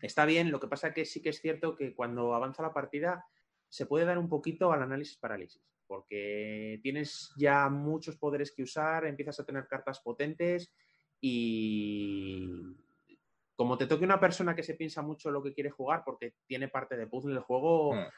está 0.00 0.26
bien. 0.26 0.50
Lo 0.50 0.60
que 0.60 0.68
pasa 0.68 0.92
que 0.92 1.04
sí 1.04 1.22
que 1.22 1.30
es 1.30 1.40
cierto 1.40 1.74
que 1.76 1.94
cuando 1.94 2.34
avanza 2.34 2.62
la 2.62 2.72
partida 2.72 3.24
se 3.72 3.86
puede 3.86 4.04
dar 4.04 4.18
un 4.18 4.28
poquito 4.28 4.70
al 4.70 4.82
análisis 4.82 5.16
parálisis, 5.16 5.62
porque 5.86 6.78
tienes 6.82 7.32
ya 7.38 7.70
muchos 7.70 8.18
poderes 8.18 8.52
que 8.52 8.62
usar, 8.62 9.06
empiezas 9.06 9.40
a 9.40 9.46
tener 9.46 9.66
cartas 9.66 9.98
potentes 10.00 10.74
y 11.22 12.50
como 13.56 13.78
te 13.78 13.86
toque 13.86 14.04
una 14.04 14.20
persona 14.20 14.54
que 14.54 14.62
se 14.62 14.74
piensa 14.74 15.00
mucho 15.00 15.30
lo 15.30 15.42
que 15.42 15.54
quiere 15.54 15.70
jugar, 15.70 16.02
porque 16.04 16.34
tiene 16.46 16.68
parte 16.68 16.98
de 16.98 17.06
puzzle 17.06 17.32
el 17.32 17.40
juego, 17.40 17.94
Mm. 17.94 18.08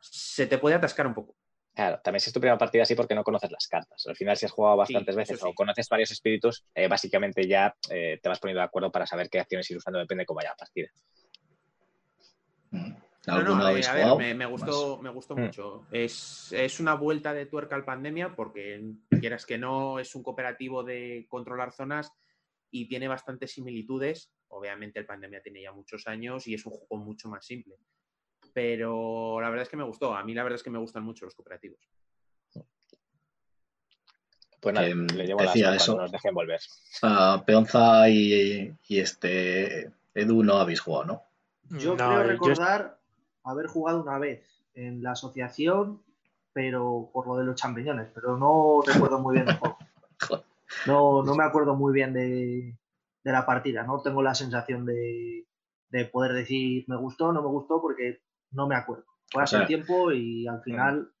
se 0.00 0.46
te 0.46 0.58
puede 0.58 0.76
atascar 0.76 1.08
un 1.08 1.14
poco. 1.14 1.34
Claro, 1.74 1.98
también 2.04 2.20
si 2.20 2.30
es 2.30 2.32
tu 2.32 2.38
primera 2.38 2.56
partida 2.56 2.84
así 2.84 2.94
porque 2.94 3.16
no 3.16 3.24
conoces 3.24 3.50
las 3.50 3.66
cartas. 3.66 4.06
Al 4.06 4.14
final, 4.14 4.36
si 4.36 4.46
has 4.46 4.52
jugado 4.52 4.76
bastantes 4.76 5.16
veces 5.16 5.40
sí. 5.40 5.46
o 5.48 5.54
conoces 5.54 5.88
varios 5.88 6.12
espíritus, 6.12 6.64
eh, 6.72 6.86
básicamente 6.86 7.48
ya 7.48 7.74
eh, 7.90 8.20
te 8.22 8.28
vas 8.28 8.38
poniendo 8.38 8.60
de 8.60 8.66
acuerdo 8.66 8.92
para 8.92 9.06
saber 9.06 9.28
qué 9.28 9.40
acciones 9.40 9.68
ir 9.72 9.78
usando, 9.78 9.98
depende 9.98 10.22
de 10.22 10.26
cómo 10.26 10.36
vaya 10.36 10.50
la 10.50 10.56
partida. 10.56 10.88
Ujú. 12.70 13.03
No, 13.26 13.34
¿Alguno 13.36 13.56
no, 13.56 13.68
eh, 13.70 13.86
a 13.86 13.94
ver, 13.94 14.16
me, 14.18 14.34
me 14.34 14.44
gustó, 14.46 14.98
me 15.00 15.08
gustó 15.10 15.34
Mm. 15.34 15.40
mucho. 15.40 15.86
Es, 15.90 16.52
es 16.52 16.78
una 16.78 16.94
vuelta 16.94 17.32
de 17.32 17.46
tuerca 17.46 17.74
al 17.74 17.84
pandemia 17.84 18.34
porque, 18.36 18.82
quieras 19.08 19.46
que 19.46 19.56
no, 19.56 19.98
es 19.98 20.14
un 20.14 20.22
cooperativo 20.22 20.82
de 20.84 21.24
controlar 21.28 21.72
zonas 21.72 22.12
y 22.70 22.86
tiene 22.86 23.08
bastantes 23.08 23.52
similitudes. 23.52 24.30
Obviamente 24.48 24.98
el 24.98 25.06
pandemia 25.06 25.40
tiene 25.42 25.62
ya 25.62 25.72
muchos 25.72 26.06
años 26.06 26.46
y 26.46 26.54
es 26.54 26.66
un 26.66 26.72
juego 26.72 26.96
mucho 27.02 27.28
más 27.28 27.46
simple. 27.46 27.76
Pero 28.52 29.40
la 29.40 29.48
verdad 29.48 29.62
es 29.62 29.68
que 29.70 29.76
me 29.78 29.84
gustó. 29.84 30.14
A 30.14 30.22
mí 30.22 30.34
la 30.34 30.42
verdad 30.42 30.56
es 30.56 30.62
que 30.62 30.70
me 30.70 30.78
gustan 30.78 31.02
mucho 31.02 31.24
los 31.24 31.34
cooperativos. 31.34 31.80
Pues 34.60 34.74
nada, 34.74 34.86
le 34.88 35.26
llevo 35.26 35.40
las 35.42 35.52
decía 35.52 35.74
eso. 35.74 35.96
nos 35.96 36.10
dejen 36.12 36.34
volver. 36.34 36.60
Ah, 37.02 37.42
Peonza 37.46 38.08
y, 38.08 38.72
y 38.88 38.98
este 38.98 39.90
Edu 40.14 40.42
no 40.42 40.54
habéis 40.56 40.80
jugado, 40.80 41.04
¿no? 41.04 41.22
Yo 41.78 41.96
No, 41.96 41.96
creo 41.96 42.22
yo- 42.22 42.28
recordar 42.28 42.98
haber 43.44 43.66
jugado 43.66 44.02
una 44.02 44.18
vez 44.18 44.42
en 44.74 45.02
la 45.02 45.12
asociación, 45.12 46.02
pero 46.52 47.10
por 47.12 47.26
lo 47.26 47.36
de 47.36 47.44
los 47.44 47.56
champiñones, 47.56 48.08
pero 48.14 48.36
no 48.36 48.80
recuerdo 48.86 49.18
muy 49.20 49.34
bien 49.36 49.48
el 49.48 49.56
juego. 49.56 49.78
Joder. 50.26 50.44
No, 50.86 51.22
no 51.22 51.36
me 51.36 51.44
acuerdo 51.44 51.76
muy 51.76 51.92
bien 51.92 52.12
de, 52.12 52.76
de 53.22 53.32
la 53.32 53.46
partida, 53.46 53.84
no 53.84 54.00
tengo 54.02 54.22
la 54.22 54.34
sensación 54.34 54.84
de, 54.84 55.46
de 55.90 56.04
poder 56.06 56.32
decir 56.32 56.84
me 56.88 56.96
gustó, 56.96 57.32
no 57.32 57.42
me 57.42 57.48
gustó, 57.48 57.80
porque 57.80 58.20
no 58.50 58.66
me 58.66 58.74
acuerdo. 58.74 59.04
Fue 59.30 59.42
O 59.42 59.44
hace 59.44 59.58
sea, 59.58 59.66
tiempo 59.66 60.10
y 60.10 60.48
al 60.48 60.62
final, 60.62 61.12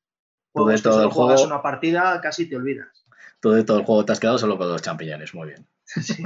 tú 0.52 0.66
de 0.66 0.78
todo 0.80 1.04
el 1.04 1.10
juegas 1.10 1.40
juego- 1.40 1.54
una 1.54 1.62
partida, 1.62 2.20
casi 2.20 2.48
te 2.48 2.56
olvidas. 2.56 3.06
Tú 3.40 3.50
de 3.52 3.62
todo 3.62 3.78
el 3.78 3.84
juego 3.84 4.04
te 4.04 4.12
has 4.12 4.18
quedado 4.20 4.38
solo 4.38 4.58
con 4.58 4.68
los 4.68 4.82
champiñones, 4.82 5.34
muy 5.34 5.48
bien. 5.48 5.68
Sí. 5.86 6.24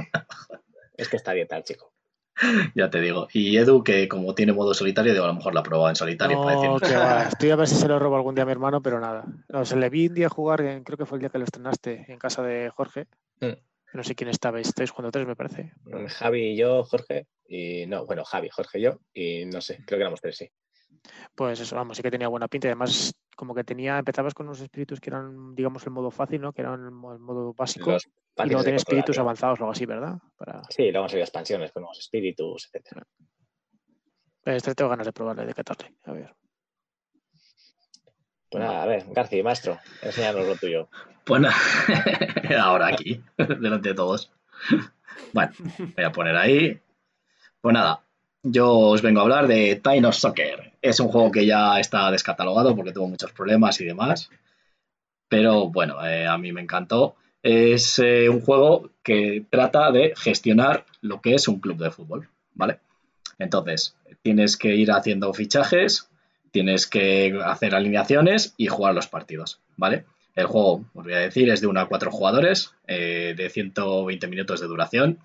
Es 0.97 1.07
que 1.07 1.17
está 1.17 1.31
dieta 1.33 1.55
el 1.57 1.63
chico. 1.63 1.93
Ya 2.75 2.89
te 2.89 3.01
digo. 3.01 3.27
Y 3.33 3.57
Edu, 3.57 3.83
que 3.83 4.07
como 4.07 4.33
tiene 4.35 4.53
modo 4.53 4.73
solitario, 4.73 5.13
digo, 5.13 5.25
a 5.25 5.29
lo 5.29 5.33
mejor 5.35 5.53
la 5.53 5.63
prueba 5.63 5.89
en 5.89 5.95
solitario 5.95 6.39
para 6.41 6.55
No, 6.55 6.61
decirnos. 6.61 6.81
que 6.81 6.95
va. 6.97 7.23
Estoy 7.29 7.49
a 7.51 7.55
ver 7.55 7.67
si 7.67 7.75
se 7.75 7.87
lo 7.87 7.99
robo 7.99 8.15
algún 8.15 8.35
día 8.35 8.43
a 8.43 8.45
mi 8.45 8.51
hermano, 8.51 8.81
pero 8.81 8.99
nada. 8.99 9.25
No, 9.49 9.65
se 9.65 9.75
le 9.75 9.89
vi 9.89 10.07
un 10.07 10.13
día 10.15 10.29
jugar, 10.29 10.59
creo 10.83 10.97
que 10.97 11.05
fue 11.05 11.17
el 11.17 11.21
día 11.21 11.29
que 11.29 11.37
lo 11.39 11.43
estrenaste 11.43 12.05
en 12.07 12.17
casa 12.19 12.41
de 12.43 12.69
Jorge. 12.69 13.07
Mm. 13.41 13.53
No 13.93 14.03
sé 14.03 14.13
quién 14.15 14.29
estabais, 14.29 14.67
estáis 14.67 14.91
jugando 14.91 15.11
tres, 15.11 15.25
me 15.27 15.35
parece. 15.35 15.73
Javi 16.09 16.51
y 16.51 16.55
yo, 16.57 16.83
Jorge, 16.83 17.25
y 17.47 17.87
no, 17.87 18.05
bueno, 18.05 18.23
Javi, 18.23 18.49
Jorge 18.49 18.77
y 18.79 18.81
yo, 18.83 18.99
y 19.13 19.45
no 19.45 19.61
sé, 19.61 19.77
creo 19.85 19.97
que 19.97 20.03
éramos 20.03 20.21
tres, 20.21 20.37
sí. 20.37 20.49
Pues 21.33 21.59
eso, 21.59 21.75
vamos, 21.75 21.97
sí 21.97 22.03
que 22.03 22.11
tenía 22.11 22.27
buena 22.27 22.47
pinta. 22.47 22.67
y 22.67 22.69
Además, 22.69 23.15
como 23.39 23.55
que 23.55 23.63
tenía, 23.63 23.97
empezabas 23.97 24.33
con 24.33 24.47
unos 24.47 24.59
espíritus 24.59 24.99
que 24.99 25.09
eran, 25.09 25.55
digamos, 25.55 25.85
el 25.85 25.91
modo 25.91 26.11
fácil, 26.11 26.41
¿no? 26.41 26.51
Que 26.51 26.59
eran 26.61 26.83
el 26.83 26.91
mo- 26.91 27.13
el 27.13 27.19
modo 27.19 27.53
básico. 27.53 27.91
Los 27.91 28.03
y 28.05 28.43
luego 28.49 28.63
tenía 28.65 28.75
espíritus 28.75 29.17
avanzados 29.17 29.61
o 29.61 29.63
algo 29.63 29.71
así, 29.71 29.85
¿verdad? 29.85 30.17
Para... 30.35 30.61
Sí, 30.69 30.91
luego 30.91 31.05
han 31.05 31.09
salido 31.09 31.23
expansiones 31.23 31.71
con 31.71 31.83
nuevos 31.83 31.99
espíritus, 31.99 32.65
etcétera. 32.65 33.07
Este 34.43 34.75
tengo 34.75 34.89
ganas 34.89 35.05
de 35.05 35.13
probarle, 35.13 35.45
de 35.45 35.53
catarle. 35.53 35.95
A 36.03 36.11
ver. 36.11 36.35
Pues 38.51 38.61
nada, 38.61 38.83
a 38.83 38.85
ver, 38.85 39.05
García, 39.13 39.41
maestro, 39.41 39.79
enséñanos 40.01 40.45
lo 40.45 40.55
tuyo. 40.57 40.89
Pues 41.23 41.41
nada, 41.41 41.55
ahora 42.61 42.87
aquí, 42.87 43.23
delante 43.37 43.89
de 43.89 43.95
todos. 43.95 44.33
Bueno, 45.31 45.53
voy 45.95 46.03
a 46.03 46.11
poner 46.11 46.35
ahí. 46.35 46.77
Pues 47.61 47.73
nada, 47.73 48.03
yo 48.43 48.69
os 48.73 49.01
vengo 49.01 49.21
a 49.21 49.23
hablar 49.23 49.47
de 49.47 49.81
of 50.05 50.15
Soccer. 50.15 50.68
Es 50.81 50.99
un 50.99 51.09
juego 51.09 51.31
que 51.31 51.45
ya 51.45 51.79
está 51.79 52.09
descatalogado 52.11 52.75
porque 52.75 52.91
tuvo 52.91 53.07
muchos 53.07 53.31
problemas 53.31 53.79
y 53.81 53.85
demás. 53.85 54.29
Pero 55.27 55.69
bueno, 55.69 56.05
eh, 56.05 56.25
a 56.25 56.37
mí 56.37 56.51
me 56.51 56.61
encantó. 56.61 57.15
Es 57.43 57.99
eh, 57.99 58.29
un 58.29 58.41
juego 58.41 58.91
que 59.03 59.45
trata 59.49 59.91
de 59.91 60.13
gestionar 60.15 60.85
lo 61.01 61.21
que 61.21 61.35
es 61.35 61.47
un 61.47 61.59
club 61.59 61.77
de 61.77 61.91
fútbol, 61.91 62.29
¿vale? 62.53 62.79
Entonces, 63.37 63.95
tienes 64.21 64.57
que 64.57 64.75
ir 64.75 64.91
haciendo 64.91 65.33
fichajes, 65.33 66.09
tienes 66.51 66.87
que 66.87 67.39
hacer 67.43 67.75
alineaciones 67.75 68.53
y 68.57 68.67
jugar 68.67 68.93
los 68.93 69.07
partidos, 69.07 69.61
¿vale? 69.77 70.05
El 70.35 70.45
juego, 70.45 70.85
os 70.93 71.03
voy 71.03 71.13
a 71.13 71.19
decir, 71.19 71.49
es 71.49 71.61
de 71.61 71.67
1 71.67 71.79
a 71.79 71.87
4 71.87 72.11
jugadores, 72.11 72.73
eh, 72.87 73.33
de 73.35 73.49
120 73.49 74.27
minutos 74.27 74.59
de 74.61 74.67
duración, 74.67 75.19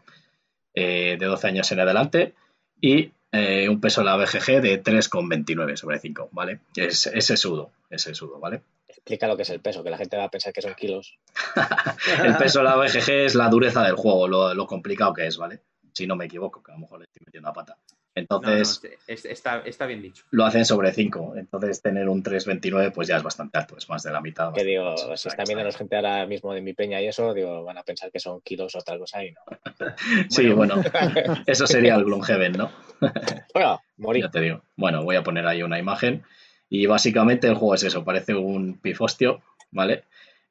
eh, 0.74 1.16
de 1.18 1.26
12 1.26 1.46
años 1.46 1.70
en 1.72 1.80
adelante 1.80 2.34
y 2.80 3.12
eh, 3.34 3.68
un 3.68 3.80
peso 3.80 4.00
de 4.00 4.06
la 4.06 4.16
BGG 4.16 4.60
de 4.60 4.82
3,29 4.82 5.76
sobre 5.76 5.98
5, 5.98 6.28
¿vale? 6.32 6.60
Es, 6.76 7.06
es 7.06 7.26
sesudo, 7.26 7.70
es 7.90 8.02
sesudo, 8.02 8.38
¿vale? 8.38 8.62
Explica 8.88 9.26
lo 9.26 9.36
que 9.36 9.42
es 9.42 9.50
el 9.50 9.60
peso, 9.60 9.82
que 9.82 9.90
la 9.90 9.98
gente 9.98 10.16
va 10.16 10.24
a 10.24 10.30
pensar 10.30 10.52
que 10.52 10.62
son 10.62 10.74
kilos. 10.74 11.18
El 12.24 12.36
peso 12.36 12.60
de 12.60 12.64
la 12.64 12.76
BGG 12.76 13.10
es 13.10 13.34
la 13.34 13.48
dureza 13.48 13.82
del 13.82 13.96
juego, 13.96 14.28
lo, 14.28 14.54
lo 14.54 14.66
complicado 14.66 15.12
que 15.12 15.26
es, 15.26 15.36
¿vale? 15.36 15.60
Si 15.94 16.06
no 16.06 16.16
me 16.16 16.24
equivoco, 16.26 16.62
que 16.62 16.72
a 16.72 16.74
lo 16.74 16.80
mejor 16.80 16.98
le 16.98 17.04
estoy 17.04 17.22
metiendo 17.24 17.48
a 17.48 17.52
pata. 17.52 17.76
No, 17.76 17.80
no, 17.88 17.96
Entonces, 18.16 18.80
es- 19.08 19.24
está, 19.24 19.60
está 19.60 19.86
bien 19.86 20.00
dicho. 20.02 20.24
lo 20.30 20.44
hacen 20.44 20.64
sobre 20.64 20.92
5. 20.92 21.34
Entonces, 21.36 21.82
tener 21.82 22.08
un 22.08 22.22
3,29 22.22 22.92
pues 22.92 23.08
ya 23.08 23.16
es 23.16 23.22
bastante 23.22 23.58
alto, 23.58 23.76
es 23.76 23.88
más 23.88 24.02
de 24.04 24.12
la 24.12 24.20
mitad. 24.20 24.52
Que 24.52 24.62
digo, 24.64 24.96
si 25.16 25.28
están 25.28 25.44
viendo 25.46 25.70
gente 25.72 25.96
ahora 25.96 26.26
mismo 26.26 26.52
de 26.52 26.60
mi 26.60 26.74
peña 26.74 27.00
y 27.00 27.06
eso, 27.08 27.32
digo, 27.34 27.64
van 27.64 27.78
a 27.78 27.82
pensar 27.82 28.10
que 28.12 28.20
son 28.20 28.40
kilos 28.40 28.74
o 28.76 28.80
tal 28.82 28.98
cosa 28.98 29.24
y 29.24 29.32
no. 29.32 29.40
Sí, 30.28 30.48
bueno, 30.50 30.76
eso 31.46 31.66
sería 31.66 31.94
el 31.96 32.04
Gloomhaven, 32.04 32.52
¿no? 32.52 32.70
Bueno, 33.54 33.80
morí. 33.96 34.20
Ya 34.20 34.30
te 34.30 34.40
digo. 34.40 34.62
Bueno, 34.76 35.02
voy 35.04 35.16
a 35.16 35.22
poner 35.22 35.46
ahí 35.46 35.62
una 35.62 35.78
imagen. 35.78 36.22
Y 36.68 36.86
básicamente 36.86 37.46
el 37.46 37.54
juego 37.54 37.74
es 37.74 37.84
eso, 37.84 38.04
parece 38.04 38.34
un 38.34 38.78
pifostio, 38.78 39.42
¿vale? 39.70 40.04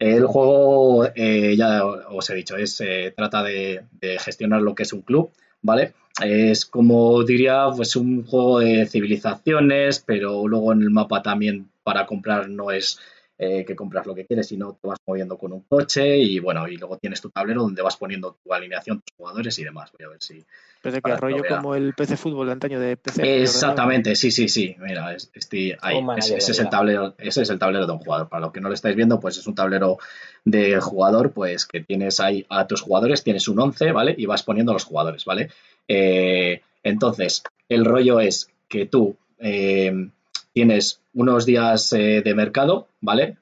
El 0.04 0.26
juego, 0.26 1.06
eh, 1.16 1.56
ya 1.56 1.86
os 1.86 2.30
he 2.30 2.36
dicho, 2.36 2.58
es, 2.58 2.82
eh, 2.82 3.14
trata 3.16 3.42
de, 3.42 3.86
gestionar 4.20 4.62
lo 4.62 4.76
que 4.76 4.84
es 4.84 4.92
un 4.92 5.02
club, 5.02 5.32
¿vale? 5.62 5.94
Es 6.22 6.66
como 6.66 7.24
diría, 7.24 7.68
pues 7.74 7.96
un 7.96 8.26
juego 8.26 8.60
de 8.60 8.86
civilizaciones, 8.86 10.04
pero 10.06 10.46
luego 10.46 10.74
en 10.74 10.82
el 10.82 10.90
mapa 10.90 11.22
también 11.22 11.70
para 11.84 12.06
comprar 12.06 12.50
no 12.50 12.70
es 12.70 13.00
eh, 13.38 13.64
que 13.66 13.78
compras 13.78 14.06
lo 14.06 14.14
que 14.14 14.26
quieres, 14.26 14.48
sino 14.48 14.74
te 14.74 14.90
vas 14.90 15.00
moviendo 15.08 15.38
con 15.38 15.54
un 15.54 15.62
coche 15.62 16.18
y 16.18 16.38
bueno, 16.40 16.68
y 16.68 16.76
luego 16.76 16.98
tienes 16.98 17.22
tu 17.22 17.30
tablero 17.30 17.62
donde 17.62 17.82
vas 17.82 17.96
poniendo 17.96 18.38
tu 18.44 18.54
alineación, 18.54 19.00
tus 19.00 19.16
jugadores 19.16 19.58
y 19.58 19.64
demás. 19.64 19.90
Voy 19.98 20.06
a 20.06 20.10
ver 20.10 20.22
si. 20.22 20.46
Parece 20.84 21.02
que 21.02 21.16
rollo 21.16 21.44
como 21.48 21.76
el 21.76 21.94
PC 21.94 22.18
Fútbol 22.18 22.48
de 22.48 22.52
antaño 22.52 22.78
de 22.78 22.98
PC. 22.98 23.42
Exactamente, 23.42 24.18
sí, 24.18 24.32
sí, 24.32 24.50
sí. 24.50 24.76
Mira, 24.80 25.16
estoy 25.16 25.74
ahí. 25.82 26.06
ese, 26.18 26.36
es 26.36 26.60
el 26.60 26.70
tablero, 26.70 27.16
ese 27.18 27.44
es 27.44 27.50
el 27.50 27.58
tablero 27.58 27.88
de 27.88 27.94
un 27.94 28.00
jugador. 28.00 28.28
Para 28.28 28.42
los 28.42 28.52
que 28.52 28.60
no 28.60 28.68
lo 28.68 28.74
estáis 28.74 28.98
viendo, 28.98 29.18
pues 29.18 29.38
es 29.38 29.48
un 29.48 29.56
tablero 29.56 29.98
de 30.44 30.82
jugador, 30.82 31.32
pues 31.32 31.66
que 31.66 31.80
tienes 31.80 32.20
ahí 32.20 32.46
a 32.50 32.68
tus 32.68 32.82
jugadores, 32.82 33.24
tienes 33.24 33.48
un 33.48 33.62
11, 33.62 33.94
¿vale? 33.94 34.14
Y 34.18 34.26
vas 34.26 34.44
poniendo 34.44 34.74
los 34.74 34.84
jugadores, 34.84 35.24
¿vale? 35.24 35.52
Eh, 35.88 36.62
entonces, 36.84 37.44
el 37.70 37.86
rollo 37.86 38.20
es 38.20 38.50
que 38.68 38.86
tú 38.86 39.16
eh, 39.40 40.10
tienes 40.52 41.00
unos 41.14 41.46
días 41.46 41.94
eh, 41.94 42.22
de 42.26 42.36
mercado, 42.36 42.88
¿vale? 43.00 43.38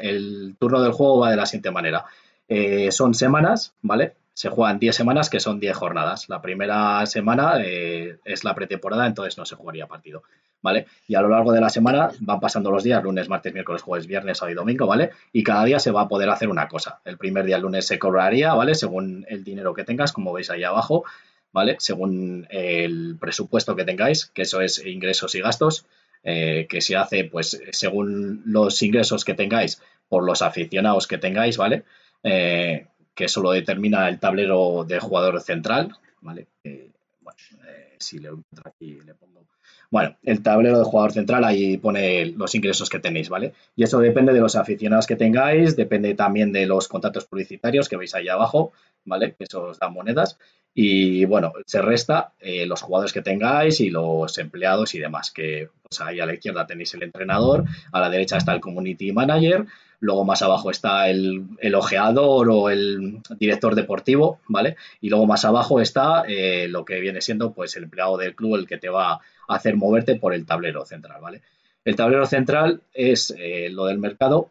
el 0.00 0.56
turno 0.58 0.80
del 0.80 0.92
juego 0.92 1.18
va 1.18 1.30
de 1.30 1.36
la 1.36 1.44
siguiente 1.44 1.70
manera. 1.70 2.06
Eh, 2.48 2.90
son 2.90 3.14
semanas, 3.14 3.74
¿vale? 3.82 4.14
Se 4.40 4.48
juegan 4.48 4.78
10 4.78 4.96
semanas, 4.96 5.28
que 5.28 5.38
son 5.38 5.60
10 5.60 5.76
jornadas. 5.76 6.30
La 6.30 6.40
primera 6.40 7.04
semana 7.04 7.62
eh, 7.62 8.20
es 8.24 8.42
la 8.42 8.54
pretemporada, 8.54 9.06
entonces 9.06 9.36
no 9.36 9.44
se 9.44 9.54
jugaría 9.54 9.86
partido, 9.86 10.22
¿vale? 10.62 10.86
Y 11.06 11.14
a 11.14 11.20
lo 11.20 11.28
largo 11.28 11.52
de 11.52 11.60
la 11.60 11.68
semana 11.68 12.08
van 12.20 12.40
pasando 12.40 12.70
los 12.70 12.82
días, 12.82 13.02
lunes, 13.02 13.28
martes, 13.28 13.52
miércoles, 13.52 13.82
jueves, 13.82 14.06
viernes, 14.06 14.38
sábado 14.38 14.52
y 14.52 14.54
domingo, 14.54 14.86
¿vale? 14.86 15.10
Y 15.34 15.42
cada 15.42 15.66
día 15.66 15.78
se 15.78 15.90
va 15.90 16.00
a 16.00 16.08
poder 16.08 16.30
hacer 16.30 16.48
una 16.48 16.68
cosa. 16.68 17.00
El 17.04 17.18
primer 17.18 17.44
día, 17.44 17.56
el 17.56 17.62
lunes, 17.62 17.86
se 17.86 17.98
cobraría, 17.98 18.54
¿vale? 18.54 18.74
Según 18.74 19.26
el 19.28 19.44
dinero 19.44 19.74
que 19.74 19.84
tengas, 19.84 20.10
como 20.10 20.32
veis 20.32 20.48
ahí 20.48 20.64
abajo, 20.64 21.04
¿vale? 21.52 21.76
Según 21.78 22.46
el 22.48 23.18
presupuesto 23.20 23.76
que 23.76 23.84
tengáis, 23.84 24.24
que 24.24 24.40
eso 24.40 24.62
es 24.62 24.82
ingresos 24.86 25.34
y 25.34 25.42
gastos. 25.42 25.84
Eh, 26.22 26.66
que 26.68 26.80
se 26.80 26.96
hace 26.96 27.24
pues 27.24 27.62
según 27.72 28.42
los 28.44 28.82
ingresos 28.82 29.24
que 29.24 29.32
tengáis 29.32 29.80
por 30.06 30.22
los 30.22 30.42
aficionados 30.42 31.06
que 31.06 31.16
tengáis, 31.16 31.56
¿vale? 31.56 31.84
Eh, 32.22 32.86
que 33.20 33.26
eso 33.26 33.42
lo 33.42 33.50
determina 33.50 34.08
el 34.08 34.18
tablero 34.18 34.86
de 34.88 34.98
jugador 34.98 35.42
central, 35.42 35.94
¿vale? 36.22 36.46
bueno, 36.64 37.38
eh, 37.68 37.96
si 37.98 38.18
le 38.18 38.30
aquí 38.64 38.98
le 39.04 39.12
pongo. 39.12 39.44
Bueno, 39.90 40.16
el 40.22 40.42
tablero 40.42 40.78
de 40.78 40.84
jugador 40.84 41.12
central 41.12 41.44
ahí 41.44 41.76
pone 41.76 42.24
los 42.24 42.54
ingresos 42.54 42.88
que 42.88 42.98
tenéis, 42.98 43.28
¿vale? 43.28 43.52
Y 43.76 43.82
eso 43.82 43.98
depende 43.98 44.32
de 44.32 44.40
los 44.40 44.56
aficionados 44.56 45.06
que 45.06 45.16
tengáis, 45.16 45.76
depende 45.76 46.14
también 46.14 46.50
de 46.50 46.64
los 46.64 46.88
contratos 46.88 47.26
publicitarios 47.26 47.90
que 47.90 47.98
veis 47.98 48.14
ahí 48.14 48.28
abajo, 48.28 48.72
¿vale? 49.04 49.34
Que 49.34 49.44
eso 49.44 49.64
os 49.64 49.78
da 49.78 49.90
monedas. 49.90 50.38
Y 50.74 51.24
bueno, 51.24 51.52
se 51.66 51.82
resta 51.82 52.32
eh, 52.40 52.64
los 52.66 52.82
jugadores 52.82 53.12
que 53.12 53.22
tengáis 53.22 53.80
y 53.80 53.90
los 53.90 54.38
empleados 54.38 54.94
y 54.94 55.00
demás, 55.00 55.30
que 55.30 55.68
pues 55.82 56.00
ahí 56.00 56.20
a 56.20 56.26
la 56.26 56.34
izquierda 56.34 56.66
tenéis 56.66 56.94
el 56.94 57.02
entrenador, 57.02 57.64
a 57.90 58.00
la 58.00 58.08
derecha 58.08 58.36
está 58.36 58.52
el 58.52 58.60
community 58.60 59.12
manager, 59.12 59.66
luego 59.98 60.24
más 60.24 60.42
abajo 60.42 60.70
está 60.70 61.08
el, 61.10 61.44
el 61.58 61.74
ojeador 61.74 62.48
o 62.50 62.70
el 62.70 63.20
director 63.38 63.74
deportivo, 63.74 64.40
¿vale? 64.46 64.76
Y 65.00 65.10
luego 65.10 65.26
más 65.26 65.44
abajo 65.44 65.80
está 65.80 66.24
eh, 66.28 66.68
lo 66.68 66.84
que 66.84 67.00
viene 67.00 67.20
siendo 67.20 67.52
pues 67.52 67.76
el 67.76 67.84
empleado 67.84 68.16
del 68.16 68.34
club, 68.34 68.56
el 68.56 68.66
que 68.66 68.78
te 68.78 68.88
va 68.88 69.14
a 69.14 69.20
hacer 69.48 69.76
moverte 69.76 70.16
por 70.16 70.34
el 70.34 70.46
tablero 70.46 70.86
central, 70.86 71.20
¿vale? 71.20 71.42
El 71.84 71.96
tablero 71.96 72.26
central 72.26 72.82
es 72.92 73.34
eh, 73.36 73.68
lo 73.70 73.86
del 73.86 73.98
mercado 73.98 74.50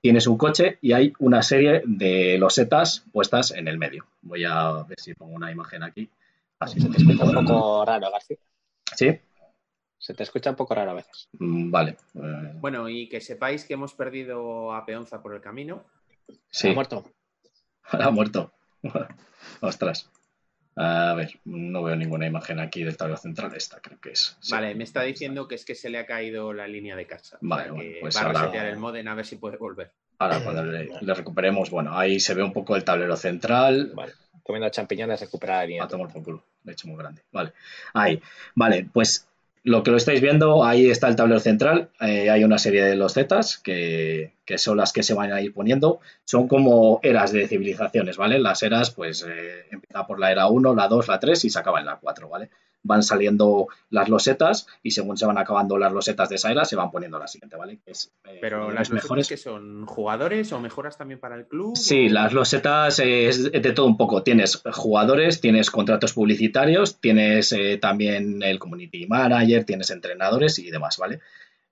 tienes 0.00 0.26
un 0.26 0.38
coche 0.38 0.78
y 0.80 0.92
hay 0.92 1.12
una 1.18 1.42
serie 1.42 1.82
de 1.84 2.38
losetas 2.38 3.04
puestas 3.12 3.50
en 3.50 3.68
el 3.68 3.78
medio. 3.78 4.06
Voy 4.22 4.44
a 4.44 4.84
ver 4.84 4.98
si 5.00 5.14
pongo 5.14 5.34
una 5.34 5.50
imagen 5.50 5.82
aquí. 5.82 6.10
Así 6.58 6.80
se 6.80 6.88
te 6.88 6.98
escucha 6.98 7.24
un 7.24 7.46
poco 7.46 7.84
raro, 7.84 8.10
García. 8.10 8.36
¿Sí? 8.96 9.20
Se 9.98 10.14
te 10.14 10.22
escucha 10.22 10.50
un 10.50 10.56
poco 10.56 10.74
raro 10.74 10.92
a 10.92 10.94
veces. 10.94 11.28
Mm, 11.38 11.70
vale. 11.70 11.96
Eh, 12.14 12.52
bueno, 12.54 12.88
y 12.88 13.08
que 13.08 13.20
sepáis 13.20 13.64
que 13.64 13.74
hemos 13.74 13.94
perdido 13.94 14.72
a 14.72 14.84
Peonza 14.86 15.22
por 15.22 15.34
el 15.34 15.40
camino. 15.40 15.84
Sí. 16.50 16.68
Ha 16.68 16.74
muerto. 16.74 17.04
Ha 17.90 18.10
muerto. 18.10 18.52
Ostras. 19.62 20.10
A 20.80 21.14
ver, 21.14 21.40
no 21.44 21.82
veo 21.82 21.96
ninguna 21.96 22.26
imagen 22.26 22.60
aquí 22.60 22.84
del 22.84 22.96
tablero 22.96 23.18
central. 23.18 23.52
Esta 23.56 23.80
creo 23.80 24.00
que 24.00 24.10
es. 24.10 24.36
vale, 24.50 24.74
me 24.74 24.84
está 24.84 25.02
diciendo 25.02 25.48
que 25.48 25.56
es 25.56 25.64
que 25.64 25.74
se 25.74 25.90
le 25.90 25.98
ha 25.98 26.06
caído 26.06 26.52
la 26.52 26.68
línea 26.68 26.94
de 26.94 27.06
casa. 27.06 27.38
Vale, 27.40 27.70
bueno, 27.70 27.90
pues 28.00 28.16
va 28.16 28.20
a 28.20 28.32
resetear 28.32 28.66
el 28.66 28.78
modem 28.78 29.08
a 29.08 29.14
ver 29.14 29.26
si 29.26 29.36
puede 29.36 29.56
volver. 29.56 29.90
Ahora, 30.18 30.40
cuando 30.42 30.64
le, 30.64 31.14
recuperemos, 31.14 31.70
bueno, 31.70 31.96
ahí 31.96 32.18
se 32.20 32.34
ve 32.34 32.42
un 32.42 32.52
poco 32.52 32.76
el 32.76 32.84
tablero 32.84 33.16
central. 33.16 33.92
Vale, 33.94 34.12
comiendo 34.42 34.68
champiñones, 34.70 35.20
recuperar 35.20 35.58
la 35.58 35.66
línea. 35.66 35.84
A 35.84 35.88
tomar 35.88 36.12
por 36.12 36.22
culo, 36.22 36.44
de 36.62 36.72
hecho 36.72 36.88
muy 36.88 36.96
grande. 36.96 37.22
Vale, 37.32 37.52
ahí. 37.94 38.20
Vale, 38.54 38.88
pues 38.92 39.27
lo 39.64 39.82
que 39.82 39.90
lo 39.90 39.96
estáis 39.96 40.20
viendo, 40.20 40.64
ahí 40.64 40.90
está 40.90 41.08
el 41.08 41.16
tablero 41.16 41.40
central. 41.40 41.90
Eh, 42.00 42.30
hay 42.30 42.44
una 42.44 42.58
serie 42.58 42.84
de 42.84 42.96
los 42.96 43.14
zetas 43.14 43.58
que, 43.58 44.32
son 44.56 44.76
las 44.76 44.92
que 44.92 45.02
se 45.02 45.14
van 45.14 45.32
a 45.32 45.40
ir 45.40 45.52
poniendo. 45.52 46.00
Son 46.24 46.48
como 46.48 47.00
eras 47.02 47.32
de 47.32 47.46
civilizaciones, 47.48 48.16
¿vale? 48.16 48.38
Las 48.38 48.62
eras, 48.62 48.90
pues, 48.90 49.26
eh, 49.28 49.66
empieza 49.70 50.06
por 50.06 50.20
la 50.20 50.32
era 50.32 50.48
1, 50.48 50.74
la 50.74 50.88
2, 50.88 51.08
la 51.08 51.20
3 51.20 51.44
y 51.44 51.50
se 51.50 51.58
acaba 51.58 51.80
en 51.80 51.86
la 51.86 51.96
4, 51.96 52.28
¿vale? 52.28 52.50
Van 52.88 53.02
saliendo 53.02 53.68
las 53.90 54.08
losetas 54.08 54.66
y 54.82 54.90
según 54.90 55.16
se 55.16 55.26
van 55.26 55.38
acabando 55.38 55.78
las 55.78 55.92
losetas 55.92 56.28
de 56.30 56.36
esa 56.36 56.50
era 56.50 56.64
se 56.64 56.74
van 56.74 56.90
poniendo 56.90 57.18
la 57.18 57.28
siguiente, 57.28 57.56
¿vale? 57.56 57.78
Es, 57.86 58.10
eh, 58.24 58.38
Pero 58.40 58.72
las 58.72 58.90
mejores 58.90 59.28
que 59.28 59.36
son 59.36 59.86
jugadores 59.86 60.52
o 60.52 60.60
mejoras 60.60 60.96
también 60.96 61.20
para 61.20 61.36
el 61.36 61.46
club. 61.46 61.76
Sí, 61.76 62.08
las 62.08 62.32
losetas 62.32 62.98
es 62.98 63.52
de 63.52 63.72
todo 63.72 63.86
un 63.86 63.96
poco. 63.96 64.22
Tienes 64.22 64.62
jugadores, 64.72 65.40
tienes 65.40 65.70
contratos 65.70 66.14
publicitarios, 66.14 66.98
tienes 67.00 67.52
eh, 67.52 67.78
también 67.80 68.42
el 68.42 68.58
community 68.58 69.06
manager, 69.06 69.64
tienes 69.64 69.90
entrenadores 69.90 70.58
y 70.58 70.70
demás, 70.70 70.96
¿vale? 70.96 71.20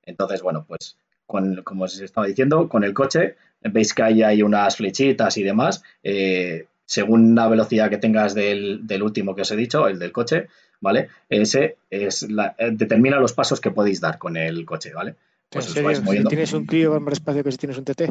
Entonces, 0.04 0.42
bueno, 0.42 0.64
pues 0.68 0.96
como 1.26 1.84
os 1.84 1.98
estaba 1.98 2.26
diciendo, 2.26 2.68
con 2.68 2.84
el 2.84 2.94
coche 2.94 3.36
veis 3.60 3.94
que 3.94 4.02
ahí 4.02 4.22
hay 4.22 4.42
unas 4.42 4.76
flechitas 4.76 5.36
y 5.38 5.42
demás. 5.42 5.82
Eh, 6.02 6.66
según 6.84 7.34
la 7.34 7.48
velocidad 7.48 7.90
que 7.90 7.98
tengas 7.98 8.34
del, 8.34 8.86
del 8.86 9.02
último 9.02 9.34
que 9.34 9.42
os 9.42 9.50
he 9.50 9.56
dicho, 9.56 9.88
el 9.88 9.98
del 9.98 10.12
coche, 10.12 10.46
¿vale? 10.86 11.08
Ese 11.28 11.78
es 11.90 12.30
la, 12.30 12.54
eh, 12.56 12.70
determina 12.72 13.18
los 13.18 13.32
pasos 13.32 13.60
que 13.60 13.72
podéis 13.72 14.00
dar 14.00 14.18
con 14.18 14.36
el 14.36 14.64
coche, 14.64 14.92
¿vale? 14.94 15.16
Pues 15.50 15.64
Si 15.64 16.24
tienes 16.28 16.52
un 16.52 16.64
Clio 16.64 16.92
va 16.92 17.00
más 17.00 17.14
espacio 17.14 17.42
que 17.42 17.50
si 17.50 17.58
tienes 17.58 17.78
un 17.78 17.84
TT. 17.84 18.02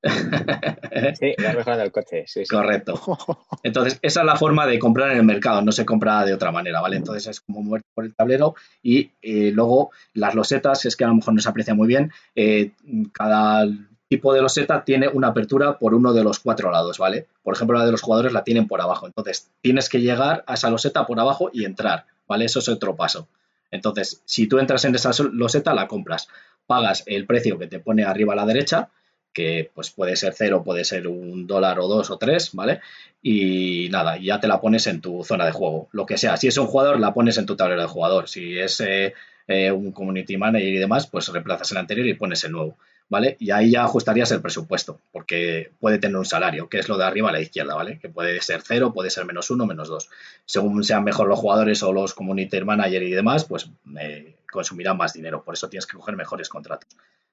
sí, 1.18 1.34
la 1.38 1.54
mejora 1.54 1.76
del 1.76 1.90
coche, 1.90 2.22
sí, 2.28 2.44
Correcto. 2.48 2.94
Entonces, 3.64 3.98
esa 4.00 4.20
es 4.20 4.26
la 4.26 4.36
forma 4.36 4.64
de 4.64 4.78
comprar 4.78 5.10
en 5.10 5.18
el 5.18 5.24
mercado, 5.24 5.60
no 5.60 5.72
se 5.72 5.84
compra 5.84 6.24
de 6.24 6.34
otra 6.34 6.52
manera, 6.52 6.80
¿vale? 6.80 6.96
Entonces 6.96 7.26
es 7.26 7.40
como 7.40 7.62
mover 7.62 7.82
por 7.92 8.04
el 8.04 8.14
tablero 8.14 8.54
y 8.80 9.10
eh, 9.20 9.50
luego 9.52 9.90
las 10.14 10.36
losetas, 10.36 10.84
es 10.84 10.94
que 10.94 11.02
a 11.02 11.08
lo 11.08 11.16
mejor 11.16 11.34
no 11.34 11.40
se 11.40 11.48
aprecia 11.48 11.74
muy 11.74 11.88
bien, 11.88 12.12
eh, 12.36 12.70
cada 13.12 13.66
tipo 14.08 14.32
de 14.32 14.40
loseta 14.40 14.84
tiene 14.84 15.08
una 15.08 15.28
apertura 15.28 15.78
por 15.78 15.94
uno 15.94 16.12
de 16.12 16.24
los 16.24 16.38
cuatro 16.40 16.70
lados, 16.70 16.98
¿vale? 16.98 17.26
Por 17.42 17.54
ejemplo, 17.54 17.78
la 17.78 17.84
de 17.84 17.92
los 17.92 18.02
jugadores 18.02 18.32
la 18.32 18.44
tienen 18.44 18.66
por 18.66 18.80
abajo. 18.80 19.06
Entonces, 19.06 19.50
tienes 19.60 19.88
que 19.88 20.00
llegar 20.00 20.44
a 20.46 20.54
esa 20.54 20.70
loseta 20.70 21.06
por 21.06 21.20
abajo 21.20 21.50
y 21.52 21.64
entrar, 21.64 22.06
¿vale? 22.26 22.46
Eso 22.46 22.58
es 22.58 22.68
otro 22.68 22.96
paso. 22.96 23.28
Entonces, 23.70 24.22
si 24.24 24.46
tú 24.46 24.58
entras 24.58 24.84
en 24.84 24.94
esa 24.94 25.10
loseta, 25.32 25.74
la 25.74 25.88
compras. 25.88 26.28
Pagas 26.66 27.02
el 27.06 27.26
precio 27.26 27.58
que 27.58 27.66
te 27.66 27.80
pone 27.80 28.04
arriba 28.04 28.32
a 28.32 28.36
la 28.36 28.46
derecha, 28.46 28.88
que 29.32 29.70
pues 29.74 29.90
puede 29.90 30.16
ser 30.16 30.34
cero, 30.34 30.62
puede 30.64 30.84
ser 30.84 31.06
un 31.06 31.46
dólar 31.46 31.78
o 31.78 31.86
dos 31.86 32.10
o 32.10 32.16
tres, 32.16 32.50
¿vale? 32.54 32.80
Y 33.22 33.88
nada, 33.90 34.16
ya 34.16 34.40
te 34.40 34.48
la 34.48 34.60
pones 34.60 34.86
en 34.86 35.00
tu 35.00 35.22
zona 35.22 35.44
de 35.44 35.52
juego, 35.52 35.88
lo 35.92 36.06
que 36.06 36.16
sea. 36.16 36.36
Si 36.36 36.48
es 36.48 36.56
un 36.56 36.66
jugador, 36.66 36.98
la 36.98 37.12
pones 37.12 37.36
en 37.38 37.46
tu 37.46 37.56
tablero 37.56 37.82
de 37.82 37.88
jugador. 37.88 38.28
Si 38.28 38.58
es 38.58 38.80
eh, 38.80 39.14
eh, 39.46 39.70
un 39.70 39.92
community 39.92 40.36
manager 40.36 40.68
y 40.68 40.78
demás, 40.78 41.06
pues 41.06 41.28
reemplazas 41.28 41.70
el 41.72 41.78
anterior 41.78 42.06
y 42.06 42.14
pones 42.14 42.42
el 42.44 42.52
nuevo. 42.52 42.78
¿Vale? 43.08 43.36
Y 43.40 43.50
ahí 43.50 43.70
ya 43.70 43.84
ajustarías 43.84 44.30
el 44.32 44.42
presupuesto, 44.42 45.00
porque 45.12 45.72
puede 45.80 45.98
tener 45.98 46.16
un 46.16 46.24
salario, 46.24 46.68
que 46.68 46.78
es 46.78 46.88
lo 46.88 46.98
de 46.98 47.04
arriba 47.04 47.30
a 47.30 47.32
la 47.32 47.40
izquierda, 47.40 47.74
¿vale? 47.74 47.98
Que 47.98 48.08
puede 48.08 48.40
ser 48.42 48.62
cero, 48.62 48.92
puede 48.92 49.10
ser 49.10 49.24
menos 49.24 49.50
uno, 49.50 49.66
menos 49.66 49.88
dos. 49.88 50.08
Según 50.44 50.84
sean 50.84 51.04
mejor 51.04 51.28
los 51.28 51.38
jugadores 51.38 51.82
o 51.82 51.92
los 51.92 52.14
community 52.14 52.60
manager 52.60 53.02
y 53.02 53.10
demás, 53.10 53.44
pues 53.44 53.70
eh, 53.98 54.36
consumirán 54.50 54.96
más 54.96 55.12
dinero. 55.12 55.42
Por 55.42 55.54
eso 55.54 55.68
tienes 55.68 55.86
que 55.86 55.96
coger 55.96 56.16
mejores 56.16 56.48
contratos. 56.48 56.88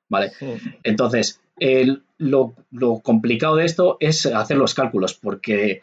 ¿Vale? 0.08 0.32
Entonces, 0.84 1.42
lo, 2.18 2.54
complicado 3.02 3.56
de 3.56 3.66
esto 3.66 3.98
es 4.00 4.26
hacer 4.28 4.58
los 4.58 4.76
cálculos, 4.76 5.16
porque 5.16 5.82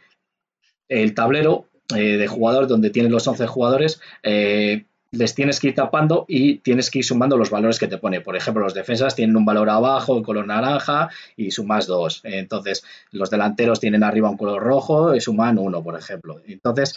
el 0.89 1.15
tablero 1.15 1.67
eh, 1.97 2.17
de 2.17 2.29
jugador 2.29 2.69
donde 2.69 2.91
tienen 2.91 3.11
los 3.11 3.27
11 3.27 3.47
jugadores 3.49 4.01
eh, 4.23 4.85
les 5.13 5.35
tienes 5.35 5.61
que 5.61 5.69
ir 5.69 5.75
tapando 5.75 6.25
y 6.27 6.59
tienes 6.59 6.91
que 6.91 7.01
ir 7.01 7.05
sumando 7.05 7.37
los 7.37 7.51
valores 7.51 7.79
que 7.79 7.87
te 7.87 7.99
pone. 7.99 8.21
Por 8.23 8.35
ejemplo, 8.35 8.65
los 8.65 8.75
defensas 8.75 9.15
tienen 9.15 9.37
un 9.37 9.45
valor 9.45 9.69
abajo, 9.69 10.17
el 10.17 10.25
color 10.25 10.47
naranja, 10.47 11.11
y 11.37 11.51
sumas 11.51 11.87
dos. 11.87 12.21
Entonces, 12.25 12.83
los 13.11 13.31
delanteros 13.31 13.79
tienen 13.79 14.03
arriba 14.03 14.31
un 14.31 14.39
color 14.39 14.63
rojo 14.63 15.15
y 15.15 15.21
suman 15.21 15.59
uno, 15.59 15.83
por 15.83 15.99
ejemplo. 15.99 16.41
Entonces, 16.47 16.95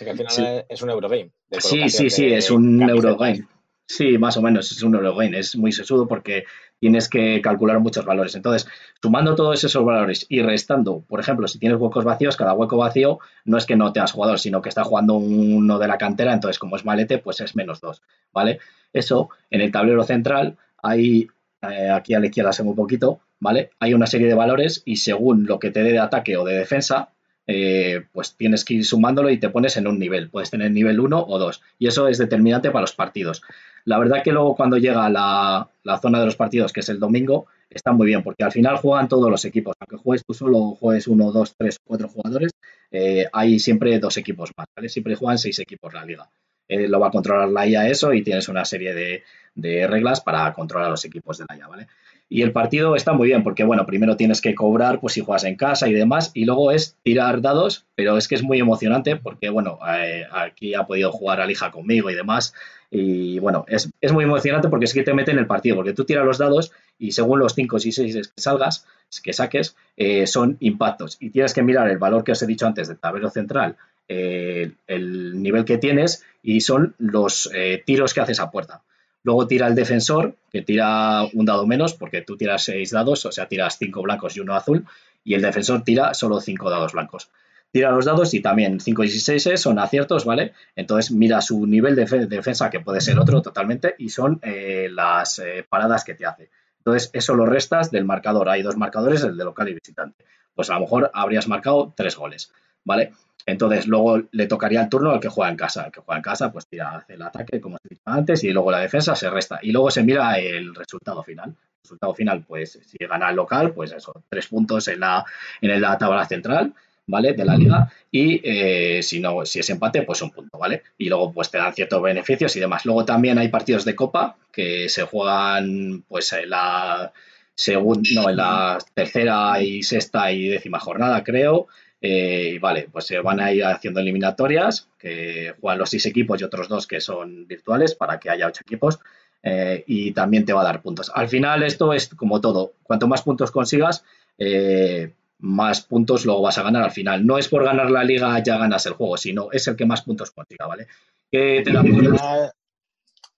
es 0.69 0.82
un 0.82 0.89
Eurogame. 0.89 1.32
Sí, 1.51 1.89
sí, 1.89 2.10
sí, 2.10 2.25
es 2.25 2.49
un 2.49 2.82
Eurogame. 2.89 3.45
Sí, 3.87 4.17
más 4.17 4.35
o 4.37 4.41
menos, 4.41 4.71
es 4.71 4.81
un 4.81 4.95
Eurogame, 4.95 5.37
es 5.37 5.55
muy 5.55 5.71
sesudo 5.71 6.07
porque 6.07 6.45
tienes 6.79 7.07
que 7.07 7.39
calcular 7.41 7.79
muchos 7.79 8.03
valores. 8.03 8.35
Entonces, 8.35 8.67
sumando 8.99 9.35
todos 9.35 9.63
esos 9.63 9.85
valores 9.85 10.25
y 10.27 10.41
restando, 10.41 11.01
por 11.07 11.19
ejemplo, 11.19 11.47
si 11.47 11.59
tienes 11.59 11.79
huecos 11.79 12.03
vacíos, 12.03 12.35
cada 12.35 12.53
hueco 12.53 12.77
vacío 12.77 13.19
no 13.45 13.57
es 13.57 13.65
que 13.65 13.75
no 13.75 13.93
tengas 13.93 14.11
jugador, 14.11 14.39
sino 14.39 14.61
que 14.61 14.69
está 14.69 14.83
jugando 14.83 15.13
uno 15.13 15.77
de 15.77 15.87
la 15.87 15.99
cantera, 15.99 16.33
entonces 16.33 16.57
como 16.57 16.75
es 16.75 16.85
malete, 16.85 17.19
pues 17.19 17.41
es 17.41 17.55
menos 17.55 17.79
dos, 17.79 18.01
¿vale? 18.33 18.59
Eso, 18.91 19.29
en 19.51 19.61
el 19.61 19.71
tablero 19.71 20.03
central, 20.03 20.57
hay, 20.81 21.27
eh, 21.61 21.89
aquí 21.91 22.15
a 22.15 22.19
la 22.19 22.25
izquierda 22.25 22.53
se 22.53 22.63
un 22.63 22.75
poquito, 22.75 23.19
¿vale? 23.39 23.69
Hay 23.79 23.93
una 23.93 24.07
serie 24.07 24.27
de 24.27 24.33
valores 24.33 24.81
y 24.85 24.95
según 24.97 25.45
lo 25.45 25.59
que 25.59 25.69
te 25.69 25.83
dé 25.83 25.91
de 25.91 25.99
ataque 25.99 26.37
o 26.37 26.43
de 26.43 26.57
defensa, 26.57 27.09
eh, 27.47 28.05
pues 28.12 28.36
tienes 28.36 28.65
que 28.65 28.75
ir 28.75 28.86
sumándolo 28.86 29.29
y 29.29 29.39
te 29.39 29.49
pones 29.49 29.77
en 29.77 29.88
un 29.88 29.99
nivel. 29.99 30.29
Puedes 30.29 30.51
tener 30.51 30.71
nivel 30.71 30.99
1 30.99 31.25
o 31.27 31.39
2. 31.39 31.62
Y 31.79 31.88
eso 31.88 32.08
es 32.08 32.17
determinante 32.17 32.71
para 32.71 32.81
los 32.81 32.93
partidos. 32.93 33.41
La 33.86 33.99
verdad 33.99 34.23
que 34.23 34.31
luego 34.31 34.55
cuando 34.55 34.77
llega 34.77 35.10
la, 35.10 35.69
la 35.84 35.99
zona 35.99 36.19
de 36.19 36.25
los 36.25 36.36
partidos, 36.36 36.73
que 36.73 36.79
es 36.79 36.89
el 36.89 36.99
domingo, 36.99 37.47
está 37.69 37.91
muy 37.91 38.08
bien, 38.08 38.23
porque 38.23 38.43
al 38.43 38.51
final 38.51 38.77
juegan 38.77 39.08
todos 39.08 39.29
los 39.29 39.45
equipos. 39.45 39.75
Aunque 39.79 39.97
juegues 39.97 40.23
tú 40.25 40.34
solo, 40.34 40.75
juegues 40.79 41.08
uno, 41.08 41.31
dos, 41.31 41.53
tres, 41.55 41.77
cuatro 41.84 42.08
jugadores, 42.08 42.51
eh, 42.91 43.27
hay 43.31 43.60
siempre 43.60 43.99
dos 43.99 44.17
equipos 44.17 44.51
más, 44.58 44.67
¿vale? 44.75 44.89
Siempre 44.89 45.15
juegan 45.15 45.38
seis 45.38 45.60
equipos 45.60 45.93
la 45.93 46.05
liga. 46.05 46.29
Eh, 46.67 46.88
lo 46.88 46.99
va 46.99 47.08
a 47.10 47.12
controlar 47.12 47.49
la 47.49 47.67
IA 47.67 47.88
eso 47.88 48.12
y 48.12 48.23
tienes 48.23 48.49
una 48.49 48.65
serie 48.65 48.93
de, 48.95 49.23
de 49.53 49.86
reglas 49.86 50.21
para 50.21 50.51
controlar 50.53 50.89
los 50.89 51.05
equipos 51.05 51.38
de 51.38 51.45
la 51.47 51.58
IA, 51.58 51.67
¿vale? 51.67 51.88
Y 52.27 52.41
el 52.41 52.51
partido 52.51 52.95
está 52.95 53.13
muy 53.13 53.27
bien 53.27 53.43
porque, 53.43 53.63
bueno, 53.63 53.85
primero 53.85 54.17
tienes 54.17 54.41
que 54.41 54.55
cobrar, 54.55 54.99
pues 54.99 55.13
si 55.13 55.21
juegas 55.21 55.43
en 55.43 55.55
casa 55.55 55.88
y 55.88 55.93
demás, 55.93 56.31
y 56.33 56.45
luego 56.45 56.71
es 56.71 56.97
tirar 57.03 57.41
dados, 57.41 57.85
pero 57.95 58.17
es 58.17 58.27
que 58.27 58.35
es 58.35 58.43
muy 58.43 58.59
emocionante 58.59 59.15
porque, 59.15 59.49
bueno, 59.49 59.77
eh, 59.88 60.25
aquí 60.31 60.73
ha 60.73 60.88
podido 60.88 61.11
jugar 61.11 61.39
Alija 61.39 61.71
conmigo 61.71 62.09
y 62.09 62.15
demás, 62.15 62.53
y 62.89 63.38
bueno, 63.39 63.65
es, 63.67 63.91
muy 64.11 64.23
emocionante 64.23 64.69
porque 64.69 64.85
es 64.85 64.93
que 64.93 65.03
te 65.03 65.13
mete 65.13 65.31
en 65.31 65.38
el 65.38 65.45
partido, 65.45 65.75
porque 65.75 65.93
tú 65.93 66.03
tiras 66.03 66.25
los 66.25 66.39
dados 66.39 66.71
y 66.97 67.11
según 67.11 67.39
los 67.39 67.53
5 67.53 67.77
y 67.83 67.91
6 67.91 68.15
que 68.15 68.41
salgas, 68.41 68.88
que 69.21 69.33
saques, 69.33 69.75
eh, 69.95 70.25
son 70.25 70.57
impactos, 70.61 71.17
y 71.19 71.29
tienes 71.29 71.53
que 71.53 71.61
mirar 71.61 71.89
el 71.89 71.99
valor 71.99 72.23
que 72.23 72.31
os 72.31 72.41
he 72.41 72.47
dicho 72.47 72.65
antes 72.65 72.88
del 72.88 72.97
tablero 72.97 73.29
central, 73.29 73.75
eh, 74.07 74.71
el 74.88 75.41
nivel 75.43 75.63
que 75.63 75.77
tienes, 75.77 76.23
y 76.41 76.61
son 76.61 76.95
los 76.97 77.51
tiros 77.85 78.15
que 78.15 78.21
haces 78.21 78.39
a 78.39 78.49
puerta. 78.49 78.81
Luego 79.25 79.47
tira 79.47 79.65
el 79.65 79.73
defensor, 79.73 80.35
que 80.51 80.61
tira 80.61 81.23
un 81.33 81.45
dado 81.45 81.65
menos, 81.65 81.95
porque 81.95 82.21
tú 82.21 82.38
tiras 82.38 82.63
seis 82.63 82.91
dados, 82.91 83.25
o 83.25 83.31
sea, 83.31 83.47
tiras 83.47 83.75
cinco 83.79 84.03
blancos 84.03 84.38
y 84.38 84.39
uno 84.39 84.53
azul, 84.53 84.85
y 85.23 85.33
el 85.33 85.41
defensor 85.41 85.83
tira 85.83 86.13
solo 86.13 86.39
cinco 86.39 86.69
dados 86.69 86.93
blancos. 86.93 87.31
Tira 87.71 87.89
los 87.89 88.05
dados 88.05 88.35
y 88.35 88.41
también 88.41 88.79
5 88.79 89.03
y 89.03 89.09
6 89.09 89.59
son 89.59 89.79
aciertos, 89.79 90.25
¿vale? 90.25 90.53
Entonces 90.75 91.11
mira 91.11 91.41
su 91.41 91.65
nivel 91.65 91.95
de 91.95 92.05
defensa, 92.27 92.69
que 92.69 92.79
puede 92.79 93.01
ser 93.01 93.17
otro 93.17 93.41
totalmente, 93.41 93.95
y 93.97 94.09
son 94.09 94.39
eh, 94.43 94.89
las 94.91 95.39
eh, 95.39 95.65
paradas 95.67 96.03
que 96.03 96.13
te 96.13 96.27
hace. 96.27 96.49
Entonces 96.77 97.09
eso 97.11 97.33
lo 97.33 97.47
restas 97.47 97.89
del 97.89 98.05
marcador. 98.05 98.47
Hay 98.47 98.61
dos 98.61 98.77
marcadores, 98.77 99.23
el 99.23 99.35
de 99.35 99.43
local 99.43 99.67
y 99.69 99.73
visitante. 99.73 100.23
Pues 100.53 100.69
a 100.69 100.75
lo 100.75 100.81
mejor 100.81 101.09
habrías 101.15 101.47
marcado 101.47 101.91
tres 101.97 102.15
goles, 102.15 102.51
¿vale? 102.83 103.11
Entonces, 103.45 103.86
luego 103.88 104.23
le 104.31 104.47
tocaría 104.47 104.81
el 104.81 104.89
turno 104.89 105.12
al 105.12 105.19
que 105.19 105.29
juega 105.29 105.51
en 105.51 105.58
casa. 105.58 105.86
El 105.86 105.91
que 105.91 106.01
juega 106.01 106.17
en 106.17 106.23
casa, 106.23 106.51
pues 106.51 106.65
tira, 106.67 106.97
hace 106.97 107.13
el 107.13 107.21
ataque, 107.21 107.62
como 107.62 107.77
he 107.77 107.89
dicho 107.89 108.01
antes, 108.05 108.43
y 108.43 108.51
luego 108.51 108.71
la 108.71 108.79
defensa 108.79 109.15
se 109.15 109.29
resta. 109.29 109.60
Y 109.62 109.71
luego 109.71 109.91
se 109.91 110.03
mira 110.03 110.39
el 110.39 110.73
resultado 110.73 111.21
final. 111.23 111.49
El 111.49 111.81
resultado 111.84 112.13
final, 112.15 112.43
pues, 112.47 112.79
si 112.84 112.97
gana 113.05 113.29
el 113.29 113.36
local, 113.36 113.71
pues 113.73 113.91
eso, 113.91 114.23
tres 114.29 114.47
puntos 114.47 114.88
en 114.88 115.01
la, 115.01 115.23
en 115.62 115.79
la 115.79 115.97
tabla 115.97 116.25
central, 116.25 116.73
¿vale? 117.05 117.34
De 117.34 117.45
la 117.45 117.55
liga. 117.55 117.91
Y 118.10 118.41
eh, 118.43 119.03
si 119.03 119.19
no, 119.19 119.45
si 119.45 119.60
es 119.60 119.69
empate, 119.69 120.01
pues 120.01 120.23
un 120.23 120.31
punto, 120.31 120.58
¿vale? 120.58 120.81
Y 120.97 121.10
luego, 121.10 121.31
pues 121.31 121.51
te 121.51 121.60
dan 121.60 121.75
ciertos 121.75 122.01
beneficios 122.01 122.55
y 122.55 122.60
demás. 122.60 122.84
Luego 122.86 123.05
también 123.05 123.38
hay 123.38 123.49
partidos 123.49 123.86
de 123.86 123.95
copa 123.95 124.38
que 124.51 124.89
se 124.89 125.03
juegan, 125.03 126.03
pues, 126.08 126.34
en 126.34 126.49
la 126.49 127.13
segunda, 127.53 128.10
no, 128.15 128.29
en 128.29 128.38
la 128.38 128.77
tercera 128.95 129.62
y 129.62 129.84
sexta 129.84 130.31
y 130.31 130.47
décima 130.47 130.79
jornada, 130.79 131.23
creo. 131.23 131.67
Eh, 132.01 132.60
vale, 132.60 132.88
pues 132.91 133.05
se 133.05 133.19
van 133.19 133.39
a 133.39 133.51
ir 133.51 133.63
haciendo 133.65 133.99
eliminatorias, 133.99 134.89
que 134.99 135.55
juegan 135.60 135.79
los 135.79 135.89
seis 135.89 136.05
equipos 136.05 136.39
y 136.39 136.43
otros 136.43 136.67
dos 136.67 136.88
que 136.88 137.01
son 137.01 137.47
virtuales 137.47 137.95
para 137.95 138.19
que 138.19 138.29
haya 138.29 138.47
ocho 138.47 138.62
equipos. 138.65 138.99
Eh, 139.47 139.84
y 139.86 140.12
también 140.12 140.43
te 140.43 140.53
va 140.53 140.62
a 140.62 140.65
dar 140.65 140.81
puntos. 140.81 141.12
Al 141.13 141.29
final 141.29 141.62
esto 141.62 141.93
es 141.93 142.10
como 142.10 142.41
todo, 142.41 142.73
cuanto 142.81 143.08
más 143.08 143.21
puntos 143.21 143.51
consigas, 143.51 144.03
eh, 144.39 145.13
más 145.38 145.81
puntos 145.81 146.25
luego 146.25 146.41
vas 146.41 146.58
a 146.58 146.63
ganar 146.63 146.84
al 146.84 146.91
final. 146.91 147.25
No 147.25 147.38
es 147.38 147.47
por 147.47 147.63
ganar 147.63 147.91
la 147.91 148.03
liga 148.03 148.41
ya 148.43 148.58
ganas 148.58 148.88
el 148.88 148.93
juego, 148.93 149.17
sino 149.17 149.51
es 149.51 149.67
el 149.67 149.75
que 149.75 149.86
más 149.86 150.01
puntos 150.01 150.31
consiga, 150.31 150.65
¿vale? 150.65 150.88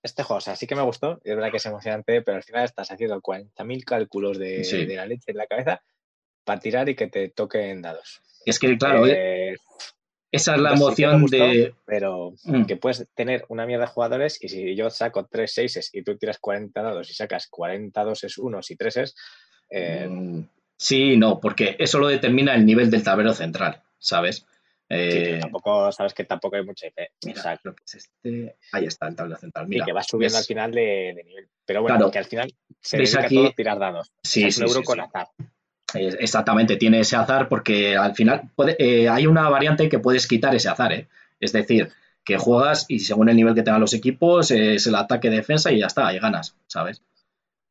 este 0.02 0.24
juego, 0.24 0.38
o 0.38 0.42
sea, 0.42 0.56
sí 0.56 0.66
que 0.66 0.76
me 0.76 0.82
gustó, 0.82 1.20
es 1.24 1.36
verdad 1.36 1.52
que 1.52 1.58
es 1.58 1.66
emocionante, 1.66 2.22
pero 2.22 2.38
al 2.38 2.44
final 2.44 2.64
estás 2.64 2.90
haciendo 2.90 3.20
40.000 3.22 3.84
cálculos 3.84 4.38
de, 4.38 4.60
de, 4.60 4.96
la 4.96 5.06
leche 5.06 5.32
en 5.32 5.38
la 5.38 5.48
cabeza 5.48 5.82
para 6.46 6.60
tirar 6.62 6.88
y 6.88 6.96
que 6.96 7.08
te 7.08 7.28
toquen 7.30 7.82
dados. 7.82 8.22
Es 8.48 8.60
que, 8.60 8.78
claro, 8.78 9.06
eh, 9.06 9.58
esa 10.32 10.56
es 10.56 10.62
la 10.62 10.74
emoción 10.74 11.26
de. 11.26 11.74
Pero 11.86 12.34
mm. 12.46 12.66
que 12.66 12.78
puedes 12.78 13.06
tener 13.14 13.46
una 13.50 13.66
mierda 13.66 13.86
de 13.86 13.92
jugadores 13.92 14.42
y 14.42 14.48
si 14.48 14.76
yo 14.76 14.90
saco 14.90 15.26
3 15.26 15.52
6 15.54 15.90
y 15.94 16.04
tú 16.04 16.18
tiras 16.18 16.38
40 16.40 16.82
dados 16.82 17.10
y 17.10 17.14
sacas 17.14 17.48
40 17.48 18.12
es 18.24 18.38
unos 18.38 18.72
y 18.72 18.76
3 18.78 19.16
eh... 19.70 20.08
Mm, 20.10 20.48
sí, 20.78 21.18
no, 21.18 21.42
porque 21.42 21.76
eso 21.78 22.00
lo 22.00 22.08
determina 22.08 22.56
el 22.56 22.66
nivel 22.66 22.90
del 22.90 23.04
tablero 23.04 23.34
central, 23.34 23.84
¿sabes? 24.00 24.46
Eh... 24.90 25.40
tampoco, 25.42 25.92
sabes 25.92 26.14
que 26.14 26.24
tampoco 26.24 26.56
hay 26.56 26.64
mucha 26.64 26.88
IP. 26.88 27.00
Mira, 27.26 27.58
que 27.62 27.70
es 27.86 27.96
este. 27.96 28.56
Ahí 28.72 28.86
está 28.86 29.10
el 29.10 29.16
tablero 29.18 29.40
central. 29.40 29.68
Mira, 29.68 29.84
y 29.84 29.86
que 29.88 29.94
va 29.94 30.04
subiendo 30.04 30.38
al 30.38 30.46
final 30.46 30.72
de, 30.72 31.22
nivel. 31.26 31.50
Pero 31.66 31.82
bueno, 31.82 32.10
que 32.10 32.20
al 32.20 32.26
final 32.26 32.54
se 32.80 32.98
dedica 32.98 33.26
aquí... 33.26 33.36
todo 33.36 33.48
a 33.48 33.52
tirar 33.52 33.80
dados. 33.80 34.14
Sí, 34.24 34.46
o 34.46 34.52
sea, 34.52 34.52
sí, 34.52 34.64
un 34.64 34.70
euro 34.70 34.84
con 34.84 35.02
azar. 35.02 35.28
Exactamente, 35.94 36.76
tiene 36.76 37.00
ese 37.00 37.16
azar 37.16 37.48
porque 37.48 37.96
al 37.96 38.14
final 38.14 38.50
puede, 38.56 38.76
eh, 38.78 39.08
hay 39.08 39.26
una 39.26 39.50
variante 39.50 39.88
que 39.88 40.00
puedes 40.00 40.28
quitar 40.28 40.54
ese 40.54 40.70
azar. 40.70 40.92
¿eh? 40.92 41.08
Es 41.40 41.54
decir, 41.54 41.90
que 42.26 42.38
juegas 42.38 42.86
y 42.90 43.00
según 43.00 43.30
el 43.30 43.38
nivel 43.38 43.56
que 43.56 43.64
tengan 43.64 43.80
los 43.82 43.94
equipos 43.94 44.52
es 44.52 44.86
el 44.86 44.96
ataque 44.96 45.30
defensa 45.30 45.72
y 45.72 45.80
ya 45.80 45.88
está, 45.88 46.14
y 46.14 46.20
ganas, 46.20 46.58
¿sabes? 46.68 47.02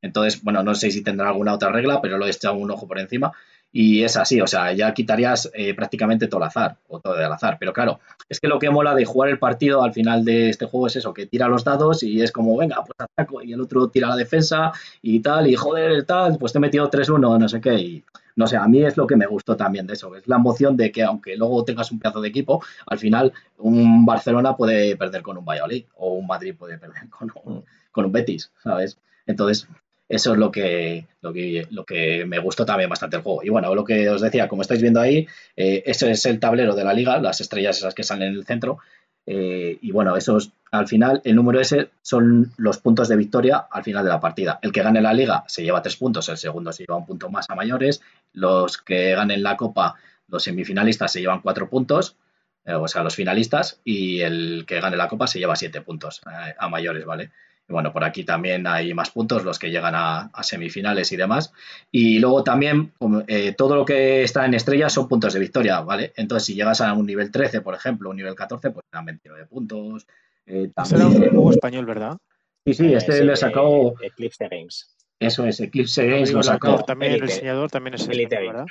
Entonces, 0.01 0.43
bueno, 0.43 0.63
no 0.63 0.75
sé 0.75 0.91
si 0.91 1.03
tendrá 1.03 1.29
alguna 1.29 1.53
otra 1.53 1.71
regla, 1.71 2.01
pero 2.01 2.17
lo 2.17 2.27
he 2.27 2.31
echado 2.31 2.55
un 2.55 2.71
ojo 2.71 2.87
por 2.87 2.99
encima. 2.99 3.33
Y 3.73 4.05
es 4.05 4.17
así, 4.17 4.41
o 4.41 4.47
sea, 4.47 4.73
ya 4.73 4.95
quitarías 4.95 5.51
eh, 5.53 5.75
prácticamente 5.75 6.29
todo 6.29 6.41
el 6.41 6.47
azar, 6.47 6.79
o 6.89 7.01
todo 7.01 7.19
el 7.19 7.31
azar. 7.31 7.59
Pero 7.61 7.73
claro, 7.73 8.01
es 8.29 8.41
que 8.41 8.49
lo 8.49 8.59
que 8.59 8.71
mola 8.71 8.95
de 8.95 9.05
jugar 9.05 9.29
el 9.29 9.39
partido 9.39 9.83
al 9.83 9.93
final 9.93 10.25
de 10.25 10.49
este 10.49 10.67
juego 10.67 10.87
es 10.87 10.97
eso, 10.97 11.13
que 11.13 11.27
tira 11.27 11.49
los 11.49 11.65
dados 11.65 12.03
y 12.03 12.23
es 12.23 12.33
como, 12.33 12.57
venga, 12.57 12.77
pues 12.77 12.97
ataco, 12.99 13.43
y 13.43 13.53
el 13.53 13.61
otro 13.61 13.89
tira 13.89 14.09
la 14.09 14.17
defensa 14.17 14.73
y 15.03 15.21
tal, 15.21 15.47
y 15.47 15.57
joder, 15.57 16.05
tal, 16.05 16.39
pues 16.39 16.53
te 16.53 16.59
he 16.59 16.61
metido 16.61 16.91
3-1, 16.91 17.39
no 17.39 17.49
sé 17.49 17.61
qué. 17.61 17.75
Y 17.75 18.05
no 18.37 18.47
sé, 18.47 18.57
a 18.57 18.69
mí 18.69 18.83
es 18.83 18.97
lo 18.97 19.07
que 19.07 19.17
me 19.17 19.27
gustó 19.27 19.57
también 19.57 19.87
de 19.87 19.95
eso, 19.95 20.15
es 20.15 20.29
la 20.29 20.37
emoción 20.37 20.77
de 20.77 20.93
que 20.93 21.03
aunque 21.03 21.37
luego 21.37 21.65
tengas 21.65 21.91
un 21.91 21.99
pedazo 21.99 22.21
de 22.21 22.29
equipo, 22.29 22.63
al 22.87 22.99
final 22.99 23.33
un 23.59 24.05
Barcelona 24.05 24.57
puede 24.57 24.97
perder 24.97 25.23
con 25.23 25.39
un 25.39 25.45
Valladolid, 25.45 25.87
o 25.97 26.15
un 26.15 26.27
Madrid 26.27 26.55
puede 26.57 26.79
perder 26.79 27.09
con 27.09 27.33
un, 27.45 27.65
con 27.91 28.05
un 28.05 28.13
Betis, 28.13 28.53
¿sabes? 28.63 28.99
Entonces, 29.27 29.67
eso 30.09 30.33
es 30.33 30.39
lo 30.39 30.51
que, 30.51 31.07
lo 31.21 31.33
que, 31.33 31.67
lo 31.71 31.85
que 31.85 32.25
me 32.25 32.39
gustó 32.39 32.65
también 32.65 32.89
bastante 32.89 33.17
el 33.17 33.23
juego. 33.23 33.43
Y 33.43 33.49
bueno, 33.49 33.75
lo 33.75 33.85
que 33.85 34.09
os 34.09 34.21
decía, 34.21 34.49
como 34.49 34.63
estáis 34.63 34.81
viendo 34.81 35.01
ahí, 35.01 35.27
eh, 35.57 35.83
ese 35.87 36.11
es 36.11 36.27
el 36.27 36.39
tablero 36.39 36.75
de 36.75 36.85
la 36.85 36.95
liga, 36.95 37.19
las 37.19 37.41
estrellas 37.41 37.79
esas 37.79 37.95
que 37.95 38.05
salen 38.05 38.29
en 38.29 38.35
el 38.35 38.45
centro. 38.45 38.79
Eh, 39.27 39.79
y 39.81 39.91
bueno, 39.91 40.17
esos 40.17 40.53
al 40.71 40.87
final, 40.87 41.21
el 41.25 41.35
número 41.35 41.61
ese 41.61 41.91
son 42.03 42.53
los 42.57 42.79
puntos 42.79 43.09
de 43.09 43.17
victoria 43.17 43.67
al 43.71 43.83
final 43.83 44.05
de 44.05 44.11
la 44.11 44.21
partida. 44.21 44.61
El 44.63 44.73
que 44.73 44.83
gane 44.83 45.01
la 45.01 45.13
liga 45.13 45.45
se 45.49 45.65
lleva 45.65 45.83
tres 45.83 45.97
puntos, 45.97 46.29
el 46.29 46.37
segundo 46.37 46.73
se 46.73 46.85
lleva 46.85 46.99
un 46.99 47.07
punto 47.07 47.29
más 47.29 47.51
a 47.51 47.57
mayores. 47.57 48.01
Los 48.33 48.79
que 48.79 49.15
ganen 49.15 49.43
la 49.43 49.57
copa, 49.57 49.97
los 50.29 50.45
semifinalistas 50.45 51.13
se 51.13 51.21
llevan 51.21 51.41
cuatro 51.41 51.69
puntos, 51.69 52.17
eh, 52.65 52.75
o 52.75 52.87
sea, 52.87 53.03
los 53.03 53.17
finalistas, 53.17 53.81
y 53.85 54.21
el 54.21 54.65
que 54.67 54.81
gane 54.81 54.97
la 54.97 55.09
copa 55.09 55.27
se 55.27 55.41
lleva 55.41 55.57
siete 55.57 55.81
puntos 55.81 56.21
a 56.59 56.69
mayores, 56.69 57.05
¿vale? 57.05 57.31
Bueno, 57.69 57.93
por 57.93 58.05
aquí 58.05 58.25
también 58.25 58.67
hay 58.67 58.95
más 58.95 59.11
puntos, 59.11 59.45
los 59.45 59.59
que 59.59 59.71
llegan 59.71 59.95
a, 59.97 60.31
semifinales 60.43 61.11
y 61.13 61.17
demás. 61.17 61.53
Y 61.91 62.19
luego 62.19 62.45
también 62.45 62.93
eh, 63.27 63.55
todo 63.57 63.75
lo 63.75 63.85
que 63.85 64.23
está 64.23 64.45
en 64.47 64.55
estrellas 64.55 64.93
son 64.93 65.09
puntos 65.09 65.35
de 65.35 65.41
victoria, 65.41 65.81
¿vale? 65.81 66.13
Entonces, 66.17 66.47
si 66.47 66.55
llegas 66.55 66.81
a 66.81 66.93
un 66.93 67.07
nivel 67.07 67.31
13, 67.31 67.61
por 67.63 67.75
ejemplo, 67.75 68.11
un 68.11 68.17
nivel 68.17 68.35
14, 68.35 68.71
pues 68.71 68.87
dan 68.93 69.05
29 69.05 69.47
puntos. 69.47 70.07
Eh, 70.47 70.71
también... 70.75 71.09
Este 71.09 71.23
un 71.25 71.31
juego 71.31 71.51
español, 71.51 71.87
¿verdad? 71.87 72.17
Sí, 72.65 72.75
sí, 72.75 72.95
este 72.95 73.25
le 73.25 73.37
sacó... 73.37 73.95
Eclipse 74.01 74.49
Games. 74.49 74.97
Eso 75.19 75.45
es, 75.47 75.61
Eclipse 75.61 76.07
Games 76.07 76.33
lo 76.33 76.43
sacó. 76.43 76.85
También 76.85 77.13
el 77.13 77.21
diseñador 77.23 77.71
también 77.71 77.95
es 77.95 78.07
el 78.07 78.27
¿verdad? 78.29 78.67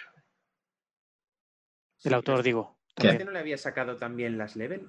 El 2.03 2.13
autor, 2.13 2.43
digo. 2.43 2.77
¿Este 2.95 3.25
no 3.25 3.31
le 3.31 3.39
había 3.39 3.57
sacado 3.57 3.97
también 3.97 4.37
las 4.37 4.55
level? 4.55 4.87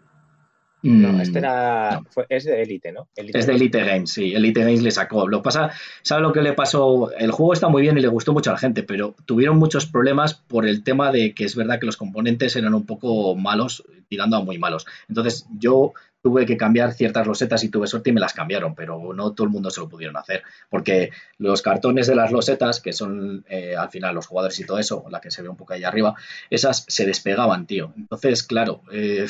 No, 0.83 1.21
este 1.21 1.39
era. 1.39 2.01
es 2.29 2.45
de 2.45 2.63
Elite, 2.63 2.93
¿no? 2.93 3.09
es 3.17 3.47
de 3.47 3.53
Elite 3.55 3.85
Games, 3.85 4.11
sí. 4.11 4.35
Elite 4.35 4.61
Games 4.61 4.83
le 4.83 4.91
sacó. 4.91 5.27
Lo 5.27 5.43
pasa, 5.43 5.73
¿sabe 6.03 6.23
lo 6.23 6.33
que 6.33 6.43
le 6.43 6.53
pasó? 6.53 7.11
El 7.19 7.33
juego 7.33 7.53
está 7.55 7.69
muy 7.69 7.83
bien 7.83 7.99
y 7.99 8.01
le 8.01 8.09
gustó 8.09 8.33
mucho 8.33 8.51
a 8.51 8.55
la 8.55 8.59
gente, 8.59 8.83
pero 8.83 9.15
tuvieron 9.25 9.59
muchos 9.59 9.87
problemas 9.87 10.35
por 10.35 10.67
el 10.67 10.85
tema 10.85 11.11
de 11.11 11.35
que 11.35 11.45
es 11.45 11.57
verdad 11.57 11.81
que 11.81 11.87
los 11.87 11.97
componentes 11.97 12.55
eran 12.57 12.75
un 12.75 12.87
poco 12.87 13.35
malos, 13.35 13.85
tirando 14.09 14.37
a 14.37 14.45
muy 14.45 14.59
malos. 14.59 14.87
Entonces, 15.09 15.47
yo 15.59 15.93
tuve 16.23 16.45
que 16.45 16.57
cambiar 16.57 16.93
ciertas 16.93 17.25
losetas 17.27 17.63
y 17.63 17.69
tuve 17.69 17.87
suerte 17.87 18.11
y 18.11 18.13
me 18.13 18.21
las 18.21 18.33
cambiaron, 18.33 18.75
pero 18.75 19.15
no 19.15 19.33
todo 19.33 19.45
el 19.45 19.53
mundo 19.53 19.71
se 19.71 19.81
lo 19.81 19.89
pudieron 19.89 20.17
hacer, 20.17 20.43
porque 20.69 21.11
los 21.39 21.63
cartones 21.63 22.09
de 22.09 22.17
las 22.17 22.33
losetas, 22.33 22.81
que 22.81 22.93
son 22.93 23.45
eh, 23.49 23.77
al 23.77 23.91
final 23.91 24.15
los 24.15 24.27
jugadores 24.27 24.59
y 24.59 24.67
todo 24.67 24.81
eso, 24.81 25.05
la 25.09 25.21
que 25.21 25.31
se 25.31 25.43
ve 25.43 25.49
un 25.49 25.57
poco 25.57 25.75
ahí 25.75 25.85
arriba, 25.85 26.17
esas 26.51 26.85
se 26.89 27.07
despegaban, 27.07 27.67
tío. 27.67 27.93
Entonces, 27.97 28.43
claro, 28.43 28.83
eh, 28.91 29.29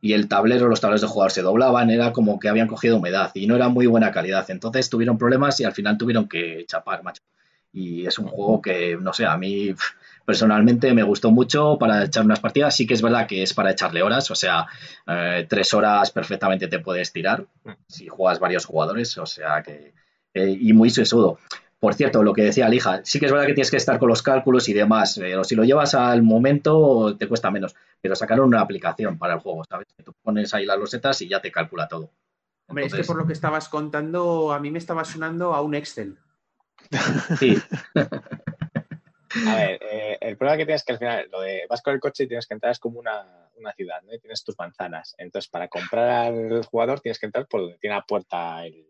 y 0.00 0.12
el 0.12 0.28
tablero, 0.28 0.68
los 0.68 0.80
tableros 0.80 1.00
de 1.00 1.08
jugador 1.08 1.32
se 1.32 1.42
doblaban, 1.42 1.90
era 1.90 2.12
como 2.12 2.38
que 2.38 2.48
habían 2.48 2.68
cogido 2.68 2.98
humedad 2.98 3.30
y 3.34 3.46
no 3.46 3.56
era 3.56 3.68
muy 3.68 3.86
buena 3.86 4.12
calidad. 4.12 4.48
Entonces 4.50 4.90
tuvieron 4.90 5.18
problemas 5.18 5.58
y 5.60 5.64
al 5.64 5.72
final 5.72 5.98
tuvieron 5.98 6.28
que 6.28 6.64
chapar, 6.66 7.02
macho. 7.02 7.22
Y 7.72 8.06
es 8.06 8.18
un 8.18 8.28
juego 8.28 8.62
que, 8.62 8.96
no 8.96 9.12
sé, 9.12 9.26
a 9.26 9.36
mí 9.36 9.74
personalmente 10.24 10.92
me 10.92 11.02
gustó 11.02 11.30
mucho 11.30 11.76
para 11.78 12.04
echar 12.04 12.24
unas 12.24 12.40
partidas. 12.40 12.74
Sí 12.76 12.86
que 12.86 12.94
es 12.94 13.02
verdad 13.02 13.26
que 13.26 13.42
es 13.42 13.54
para 13.54 13.70
echarle 13.70 14.02
horas, 14.02 14.30
o 14.30 14.34
sea, 14.34 14.66
eh, 15.06 15.46
tres 15.48 15.72
horas 15.74 16.10
perfectamente 16.10 16.68
te 16.68 16.78
puedes 16.80 17.12
tirar 17.12 17.46
si 17.88 18.08
juegas 18.08 18.40
varios 18.40 18.64
jugadores, 18.64 19.16
o 19.18 19.26
sea 19.26 19.62
que. 19.62 19.94
Eh, 20.34 20.56
y 20.60 20.72
muy 20.74 20.90
sesudo. 20.90 21.38
Por 21.78 21.94
cierto, 21.94 22.22
lo 22.22 22.32
que 22.32 22.42
decía 22.42 22.68
Lija, 22.68 23.02
sí 23.04 23.20
que 23.20 23.26
es 23.26 23.32
verdad 23.32 23.46
que 23.46 23.52
tienes 23.52 23.70
que 23.70 23.76
estar 23.76 23.98
con 23.98 24.08
los 24.08 24.22
cálculos 24.22 24.68
y 24.68 24.72
demás, 24.72 25.16
pero 25.18 25.44
si 25.44 25.54
lo 25.54 25.64
llevas 25.64 25.94
al 25.94 26.22
momento 26.22 27.16
te 27.18 27.28
cuesta 27.28 27.50
menos. 27.50 27.74
Pero 28.00 28.14
sacaron 28.14 28.46
una 28.46 28.60
aplicación 28.60 29.18
para 29.18 29.34
el 29.34 29.40
juego, 29.40 29.62
¿sabes? 29.68 29.86
Tú 30.02 30.12
pones 30.22 30.54
ahí 30.54 30.64
las 30.64 30.78
losetas 30.78 31.20
y 31.20 31.28
ya 31.28 31.40
te 31.40 31.52
calcula 31.52 31.86
todo. 31.86 32.10
Hombre, 32.68 32.86
es 32.86 32.94
que 32.94 33.04
por 33.04 33.16
lo 33.16 33.26
que 33.26 33.34
estabas 33.34 33.68
contando, 33.68 34.52
a 34.52 34.58
mí 34.58 34.70
me 34.70 34.78
estaba 34.78 35.04
sonando 35.04 35.54
a 35.54 35.60
un 35.60 35.74
Excel. 35.74 36.16
Sí. 37.38 37.58
A 39.46 39.54
ver, 39.56 39.78
eh, 39.82 40.18
el 40.22 40.36
problema 40.38 40.56
que 40.56 40.64
tienes 40.64 40.80
es 40.80 40.86
que 40.86 40.92
al 40.92 40.98
final, 40.98 41.28
lo 41.30 41.42
de 41.42 41.66
vas 41.68 41.82
con 41.82 41.92
el 41.92 42.00
coche 42.00 42.24
y 42.24 42.26
tienes 42.26 42.46
que 42.46 42.54
entrar, 42.54 42.72
es 42.72 42.78
como 42.78 42.98
una, 42.98 43.50
una 43.56 43.72
ciudad, 43.74 44.00
¿no? 44.02 44.14
Y 44.14 44.18
tienes 44.18 44.42
tus 44.42 44.56
manzanas. 44.58 45.14
Entonces, 45.18 45.50
para 45.50 45.68
comprar 45.68 46.08
al 46.08 46.64
jugador 46.64 47.00
tienes 47.00 47.18
que 47.18 47.26
entrar 47.26 47.46
por 47.46 47.60
donde 47.60 47.76
tiene 47.76 47.96
la 47.96 48.02
puerta 48.02 48.64
el, 48.64 48.86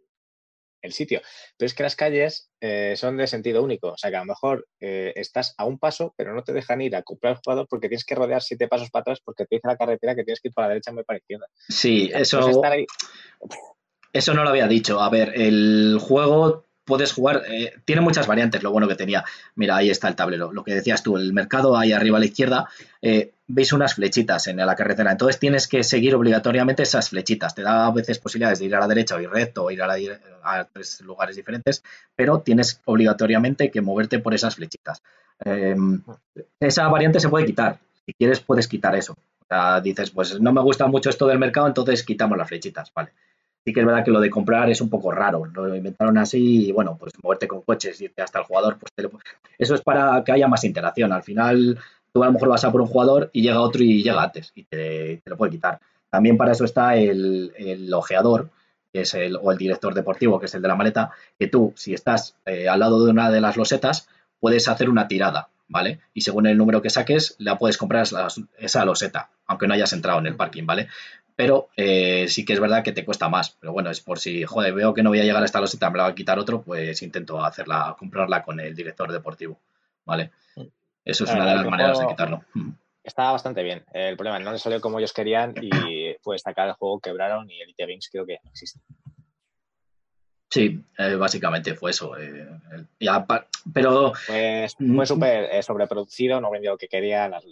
el 0.86 0.92
sitio. 0.92 1.20
Pero 1.56 1.66
es 1.66 1.74
que 1.74 1.82
las 1.82 1.96
calles 1.96 2.50
eh, 2.60 2.94
son 2.96 3.16
de 3.16 3.26
sentido 3.26 3.62
único. 3.62 3.88
O 3.88 3.96
sea 3.98 4.10
que 4.10 4.16
a 4.16 4.20
lo 4.20 4.26
mejor 4.26 4.66
eh, 4.80 5.12
estás 5.16 5.54
a 5.58 5.64
un 5.64 5.78
paso, 5.78 6.14
pero 6.16 6.34
no 6.34 6.42
te 6.42 6.52
dejan 6.52 6.80
ir 6.80 6.96
a 6.96 7.02
comprar 7.02 7.34
al 7.34 7.40
jugador 7.44 7.66
porque 7.68 7.88
tienes 7.88 8.04
que 8.04 8.14
rodear 8.14 8.42
siete 8.42 8.68
pasos 8.68 8.90
para 8.90 9.02
atrás 9.02 9.20
porque 9.24 9.44
te 9.44 9.56
dice 9.56 9.68
la 9.68 9.76
carretera 9.76 10.14
que 10.14 10.24
tienes 10.24 10.40
que 10.40 10.48
ir 10.48 10.54
para 10.54 10.68
la 10.68 10.74
derecha 10.74 10.92
vez 10.92 11.04
para 11.04 11.16
la 11.16 11.18
izquierda. 11.18 11.46
Sí, 11.68 12.10
eso. 12.14 12.62
Eso 14.12 14.32
no 14.32 14.44
lo 14.44 14.48
había 14.48 14.66
dicho. 14.66 15.00
A 15.00 15.10
ver, 15.10 15.32
el 15.36 15.98
juego 16.00 16.64
puedes 16.86 17.12
jugar, 17.12 17.42
eh, 17.50 17.74
tiene 17.84 18.00
muchas 18.00 18.26
variantes, 18.26 18.62
lo 18.62 18.70
bueno 18.70 18.88
que 18.88 18.94
tenía. 18.94 19.24
Mira, 19.56 19.76
ahí 19.76 19.90
está 19.90 20.08
el 20.08 20.16
tablero, 20.16 20.52
lo 20.52 20.64
que 20.64 20.74
decías 20.74 21.02
tú, 21.02 21.16
el 21.16 21.34
mercado 21.34 21.76
ahí 21.76 21.92
arriba 21.92 22.16
a 22.16 22.20
la 22.20 22.26
izquierda, 22.26 22.68
eh, 23.02 23.32
veis 23.48 23.72
unas 23.72 23.94
flechitas 23.94 24.46
en 24.48 24.56
la 24.56 24.74
carretera, 24.74 25.12
entonces 25.12 25.38
tienes 25.38 25.68
que 25.68 25.84
seguir 25.84 26.14
obligatoriamente 26.14 26.82
esas 26.82 27.10
flechitas. 27.10 27.54
Te 27.54 27.62
da 27.62 27.86
a 27.86 27.92
veces 27.92 28.18
posibilidades 28.18 28.58
de 28.58 28.66
ir 28.66 28.74
a 28.74 28.80
la 28.80 28.88
derecha 28.88 29.16
o 29.16 29.20
ir 29.20 29.30
recto 29.30 29.64
o 29.64 29.70
ir 29.70 29.82
a, 29.82 29.94
a 30.42 30.64
tres 30.64 31.00
lugares 31.02 31.36
diferentes, 31.36 31.82
pero 32.14 32.40
tienes 32.40 32.80
obligatoriamente 32.84 33.70
que 33.70 33.80
moverte 33.80 34.18
por 34.18 34.34
esas 34.34 34.56
flechitas. 34.56 35.02
Em, 35.44 36.02
esa 36.60 36.88
variante 36.88 37.20
se 37.20 37.28
puede 37.28 37.46
quitar, 37.46 37.78
si 38.04 38.12
quieres 38.14 38.40
puedes 38.40 38.66
quitar 38.66 38.96
eso. 38.96 39.12
O 39.12 39.46
sea, 39.48 39.80
dices, 39.80 40.10
pues 40.10 40.40
no 40.40 40.52
me 40.52 40.60
gusta 40.60 40.86
mucho 40.86 41.10
esto 41.10 41.26
del 41.26 41.38
mercado, 41.38 41.68
entonces 41.68 42.02
quitamos 42.02 42.36
las 42.36 42.48
flechitas, 42.48 42.92
vale 42.92 43.12
sí 43.66 43.72
que 43.72 43.80
es 43.80 43.86
verdad 43.86 44.04
que 44.04 44.12
lo 44.12 44.20
de 44.20 44.30
comprar 44.30 44.70
es 44.70 44.80
un 44.80 44.88
poco 44.88 45.10
raro. 45.10 45.44
Lo 45.44 45.74
inventaron 45.74 46.16
así 46.18 46.68
y 46.68 46.72
bueno, 46.72 46.96
pues 46.96 47.12
moverte 47.20 47.48
con 47.48 47.62
coches, 47.62 48.00
y 48.00 48.04
irte 48.04 48.22
hasta 48.22 48.38
el 48.38 48.44
jugador, 48.44 48.78
pues 48.78 48.92
eso 49.58 49.74
es 49.74 49.80
para 49.80 50.22
que 50.22 50.30
haya 50.30 50.46
más 50.46 50.62
interacción. 50.62 51.12
Al 51.12 51.24
final, 51.24 51.76
tú 52.16 52.22
a 52.22 52.26
lo 52.26 52.32
mejor 52.32 52.48
vas 52.48 52.64
a 52.64 52.72
por 52.72 52.80
un 52.80 52.86
jugador 52.86 53.28
y 53.34 53.42
llega 53.42 53.60
otro 53.60 53.82
y 53.82 54.02
llega 54.02 54.22
antes 54.22 54.50
y 54.54 54.64
te, 54.64 55.20
lo 55.26 55.36
puede 55.36 55.52
quitar. 55.52 55.78
También 56.08 56.38
para 56.38 56.52
eso 56.52 56.64
está 56.64 56.96
el, 56.96 57.52
el 57.58 57.92
ojeador, 57.92 58.48
que 58.90 59.02
es 59.02 59.12
el, 59.12 59.36
o 59.36 59.52
el 59.52 59.58
director 59.58 59.92
deportivo, 59.92 60.40
que 60.40 60.46
es 60.46 60.54
el 60.54 60.62
de 60.62 60.68
la 60.68 60.76
maleta, 60.76 61.10
que 61.38 61.48
tú, 61.48 61.74
si 61.76 61.92
estás 61.92 62.34
eh, 62.46 62.70
al 62.70 62.80
lado 62.80 63.04
de 63.04 63.10
una 63.10 63.30
de 63.30 63.42
las 63.42 63.58
losetas, 63.58 64.08
puedes 64.40 64.66
hacer 64.66 64.88
una 64.88 65.08
tirada, 65.08 65.50
¿vale? 65.68 66.00
Y 66.14 66.22
según 66.22 66.46
el 66.46 66.56
número 66.56 66.80
que 66.80 66.88
saques, 66.88 67.36
la 67.38 67.58
puedes 67.58 67.76
comprar 67.76 68.06
esa 68.56 68.84
loseta, 68.86 69.28
aunque 69.46 69.66
no 69.66 69.74
hayas 69.74 69.92
entrado 69.92 70.18
en 70.18 70.26
el 70.26 70.36
parking, 70.36 70.64
¿vale? 70.64 70.88
pero 71.36 71.68
eh, 71.76 72.28
sí 72.28 72.46
que 72.46 72.54
es 72.54 72.60
verdad 72.60 72.82
que 72.82 72.92
te 72.92 73.04
cuesta 73.04 73.28
más. 73.28 73.58
Pero 73.60 73.74
bueno, 73.74 73.90
es 73.90 74.00
por 74.00 74.18
si, 74.18 74.44
joder, 74.44 74.72
veo 74.72 74.94
que 74.94 75.02
no 75.02 75.10
voy 75.10 75.20
a 75.20 75.24
llegar 75.24 75.42
a 75.42 75.44
esta 75.44 75.60
loseta, 75.60 75.90
me 75.90 75.98
la 75.98 76.04
voy 76.04 76.12
a 76.12 76.14
quitar 76.14 76.38
otro, 76.38 76.62
pues 76.62 77.02
intento 77.02 77.44
hacerla, 77.44 77.94
comprarla 77.98 78.42
con 78.42 78.58
el 78.58 78.74
director 78.74 79.12
deportivo, 79.12 79.60
¿vale? 80.06 80.30
Eso 81.06 81.24
es 81.24 81.30
una 81.30 81.46
de 81.46 81.54
las 81.54 81.66
maneras 81.66 81.98
de 82.00 82.06
quitarlo. 82.08 82.42
Está 83.02 83.30
bastante 83.30 83.62
bien. 83.62 83.84
El 83.92 84.16
problema 84.16 84.40
no 84.40 84.50
le 84.50 84.58
salió 84.58 84.80
como 84.80 84.98
ellos 84.98 85.12
querían 85.12 85.54
y 85.62 85.70
pues 86.22 86.42
sacar 86.42 86.68
el 86.68 86.74
juego 86.74 87.00
quebraron 87.00 87.48
y 87.48 87.60
Elite 87.62 87.86
Games 87.86 88.08
creo 88.10 88.26
que 88.26 88.40
no 88.42 88.50
existe. 88.50 88.80
Sí, 90.50 90.84
eh, 90.98 91.14
básicamente 91.14 91.74
fue 91.74 91.92
eso. 91.92 92.18
Eh, 92.18 92.48
pero. 93.72 94.12
Pues 94.26 94.76
fue 94.76 95.06
súper 95.06 95.62
sobreproducido, 95.62 96.40
no 96.40 96.50
vendió 96.50 96.72
lo 96.72 96.78
que 96.78 96.88
quería, 96.88 97.28
las, 97.28 97.44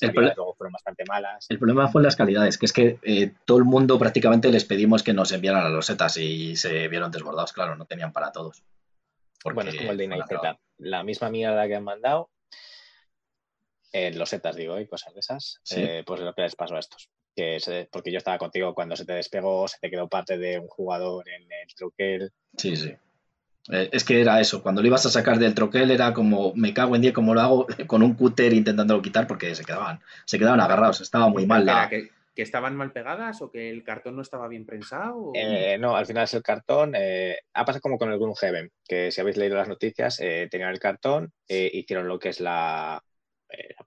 el 0.00 0.12
luego 0.12 0.54
fueron 0.54 0.72
bastante 0.72 1.04
malas. 1.06 1.46
El 1.48 1.58
problema 1.58 1.88
fue 1.88 2.02
las 2.02 2.16
calidades, 2.16 2.58
que 2.58 2.66
es 2.66 2.72
que 2.72 2.98
eh, 3.02 3.32
todo 3.44 3.58
el 3.58 3.64
mundo 3.64 3.98
prácticamente 3.98 4.50
les 4.50 4.64
pedimos 4.64 5.02
que 5.02 5.12
nos 5.12 5.32
enviaran 5.32 5.64
las 5.64 5.72
losetas 5.72 6.16
y 6.16 6.56
se 6.56 6.88
vieron 6.88 7.10
desbordados, 7.10 7.52
claro, 7.52 7.76
no 7.76 7.84
tenían 7.84 8.12
para 8.12 8.32
todos. 8.32 8.62
Bueno, 9.44 9.70
es 9.70 9.76
como 9.76 9.90
el 9.90 9.98
de 9.98 10.24
Z. 10.28 10.58
La 10.78 11.02
misma 11.02 11.30
mierda 11.30 11.66
que 11.66 11.74
han 11.74 11.84
mandado, 11.84 12.30
en 13.92 14.18
losetas, 14.18 14.56
digo, 14.56 14.80
y 14.80 14.86
cosas 14.86 15.14
de 15.14 15.20
esas, 15.20 15.60
eh, 15.76 16.02
pues 16.06 16.20
lo 16.20 16.34
que 16.34 16.42
les 16.42 16.56
pasó 16.56 16.76
a 16.76 16.80
estos. 16.80 17.08
Que 17.34 17.58
porque 17.90 18.12
yo 18.12 18.18
estaba 18.18 18.38
contigo 18.38 18.74
cuando 18.74 18.96
se 18.96 19.04
te 19.04 19.14
despegó, 19.14 19.66
se 19.68 19.78
te 19.80 19.90
quedó 19.90 20.08
parte 20.08 20.38
de 20.38 20.58
un 20.58 20.68
jugador 20.68 21.28
en 21.28 21.42
el 21.42 21.74
truquel. 21.74 22.30
Sí, 22.56 22.76
sí. 22.76 22.94
Eh, 23.70 23.90
es 23.92 24.04
que 24.04 24.20
era 24.20 24.40
eso, 24.40 24.62
cuando 24.62 24.82
lo 24.82 24.88
ibas 24.88 25.06
a 25.06 25.10
sacar 25.10 25.38
del 25.38 25.54
troquel 25.54 25.90
era 25.92 26.12
como, 26.12 26.52
me 26.54 26.74
cago 26.74 26.96
en 26.96 27.02
día 27.02 27.12
como 27.12 27.32
lo 27.32 27.40
hago 27.40 27.66
con 27.86 28.02
un 28.02 28.14
cúter 28.14 28.52
intentándolo 28.52 29.02
quitar 29.02 29.26
porque 29.26 29.54
se 29.54 29.64
quedaban, 29.64 30.00
se 30.24 30.38
quedaban 30.38 30.60
agarrados, 30.60 31.00
estaba 31.00 31.28
muy 31.28 31.46
mal. 31.46 31.64
La... 31.64 31.88
Que, 31.88 32.10
estaban 32.34 32.74
mal 32.74 32.92
pegadas 32.92 33.42
o 33.42 33.50
que 33.50 33.68
el 33.68 33.84
cartón 33.84 34.16
no 34.16 34.22
estaba 34.22 34.48
bien 34.48 34.64
prensado? 34.64 35.32
Eh, 35.34 35.76
no, 35.78 35.94
al 35.94 36.06
final 36.06 36.24
es 36.24 36.32
el 36.32 36.42
cartón. 36.42 36.94
Eh, 36.96 37.36
ha 37.52 37.64
pasado 37.66 37.82
como 37.82 37.98
con 37.98 38.10
el 38.10 38.18
Gloomhaven, 38.18 38.72
que 38.88 39.12
si 39.12 39.20
habéis 39.20 39.36
leído 39.36 39.56
las 39.56 39.68
noticias, 39.68 40.16
tenían 40.16 40.70
el 40.70 40.80
cartón, 40.80 41.30
hicieron 41.46 42.08
lo 42.08 42.18
que 42.18 42.30
es 42.30 42.40
la... 42.40 43.02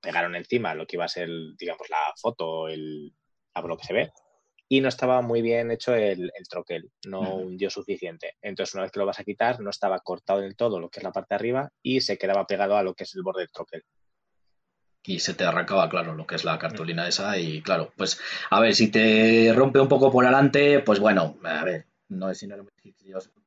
pegaron 0.01 0.35
encima 0.35 0.75
lo 0.75 0.85
que 0.85 0.95
iba 0.97 1.05
a 1.05 1.09
ser, 1.09 1.29
digamos, 1.57 1.89
la 1.89 2.13
foto, 2.17 2.67
el, 2.67 3.13
lo 3.63 3.77
que 3.77 3.85
se 3.85 3.93
ve, 3.93 4.11
y 4.67 4.81
no 4.81 4.89
estaba 4.89 5.21
muy 5.21 5.41
bien 5.41 5.71
hecho 5.71 5.93
el, 5.93 6.31
troquel, 6.49 6.89
no 7.07 7.35
hundió 7.35 7.69
suficiente. 7.69 8.33
Entonces, 8.41 8.73
una 8.73 8.83
vez 8.83 8.91
que 8.91 8.99
lo 8.99 9.05
vas 9.05 9.19
a 9.19 9.23
quitar, 9.23 9.59
no 9.59 9.69
estaba 9.69 9.99
cortado 9.99 10.41
del 10.41 10.55
todo 10.55 10.79
lo 10.79 10.89
que 10.89 10.99
es 10.99 11.03
la 11.03 11.11
parte 11.11 11.29
de 11.31 11.35
arriba 11.35 11.71
y 11.83 12.01
se 12.01 12.17
quedaba 12.17 12.47
pegado 12.47 12.75
a 12.75 12.83
lo 12.83 12.95
que 12.95 13.03
es 13.03 13.15
el 13.15 13.23
borde 13.23 13.41
del 13.41 13.51
troquel. 13.51 13.83
Y 15.03 15.19
se 15.19 15.35
te 15.35 15.43
arrancaba, 15.43 15.87
claro, 15.87 16.15
lo 16.15 16.25
que 16.25 16.33
es 16.33 16.43
la 16.43 16.57
cartulina 16.57 17.07
esa. 17.07 17.37
Y 17.37 17.61
claro, 17.61 17.93
pues, 17.95 18.19
a 18.49 18.59
ver, 18.59 18.73
si 18.73 18.89
te 18.89 19.53
rompe 19.53 19.79
un 19.79 19.87
poco 19.87 20.11
por 20.11 20.25
adelante, 20.25 20.79
pues 20.79 20.99
bueno, 20.99 21.37
a 21.43 21.63
ver, 21.63 21.85
no 22.15 22.29
es 22.29 22.37
si 22.37 22.47
no 22.47 22.55
eres 22.55 22.67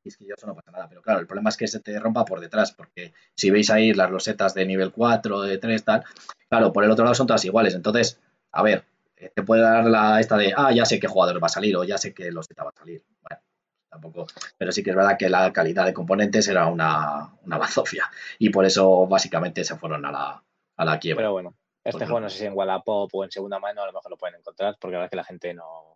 quisquilloso, 0.01 0.47
no 0.47 0.55
pasa 0.55 0.71
nada. 0.71 0.87
Pero 0.87 1.01
claro, 1.01 1.19
el 1.19 1.27
problema 1.27 1.49
es 1.49 1.57
que 1.57 1.67
se 1.67 1.79
te 1.79 1.99
rompa 1.99 2.25
por 2.25 2.39
detrás, 2.39 2.71
porque 2.71 3.13
si 3.35 3.49
veis 3.49 3.69
ahí 3.69 3.93
las 3.93 4.11
losetas 4.11 4.53
de 4.53 4.65
nivel 4.65 4.91
4, 4.91 5.41
de 5.41 5.57
3, 5.57 5.83
tal, 5.83 6.03
claro, 6.49 6.71
por 6.71 6.83
el 6.83 6.91
otro 6.91 7.05
lado 7.05 7.15
son 7.15 7.27
todas 7.27 7.43
iguales. 7.45 7.75
Entonces, 7.75 8.19
a 8.51 8.63
ver, 8.63 8.85
eh, 9.17 9.31
te 9.35 9.43
puede 9.43 9.61
dar 9.61 9.85
la 9.85 10.19
esta 10.19 10.37
de, 10.37 10.53
ah, 10.55 10.71
ya 10.71 10.85
sé 10.85 10.99
qué 10.99 11.07
jugador 11.07 11.41
va 11.41 11.47
a 11.47 11.49
salir 11.49 11.75
o 11.75 11.83
ya 11.83 11.97
sé 11.97 12.13
qué 12.13 12.31
loseta 12.31 12.63
va 12.63 12.69
a 12.69 12.79
salir. 12.79 13.03
Bueno, 13.21 13.41
tampoco. 13.89 14.27
Pero 14.57 14.71
sí 14.71 14.83
que 14.83 14.91
es 14.91 14.95
verdad 14.95 15.17
que 15.17 15.29
la 15.29 15.51
calidad 15.51 15.85
de 15.85 15.93
componentes 15.93 16.47
era 16.47 16.67
una, 16.67 17.33
una 17.43 17.57
bazofia 17.57 18.09
y 18.37 18.49
por 18.49 18.65
eso 18.65 19.07
básicamente 19.07 19.63
se 19.63 19.75
fueron 19.75 20.05
a 20.05 20.11
la, 20.11 20.43
a 20.77 20.85
la 20.85 20.99
quiebra. 20.99 21.23
Pero 21.23 21.31
bueno, 21.33 21.55
este 21.83 22.05
juego 22.05 22.19
no 22.21 22.29
sé 22.29 22.39
si 22.39 22.45
en 22.45 22.53
Wallapop 22.53 23.09
o 23.13 23.23
en 23.23 23.31
segunda 23.31 23.59
mano 23.59 23.83
a 23.83 23.87
lo 23.87 23.93
mejor 23.93 24.11
lo 24.11 24.17
pueden 24.17 24.39
encontrar 24.39 24.77
porque 24.79 24.93
la 24.93 24.99
verdad 24.99 25.09
que 25.09 25.17
la 25.17 25.23
gente 25.23 25.53
no... 25.53 25.88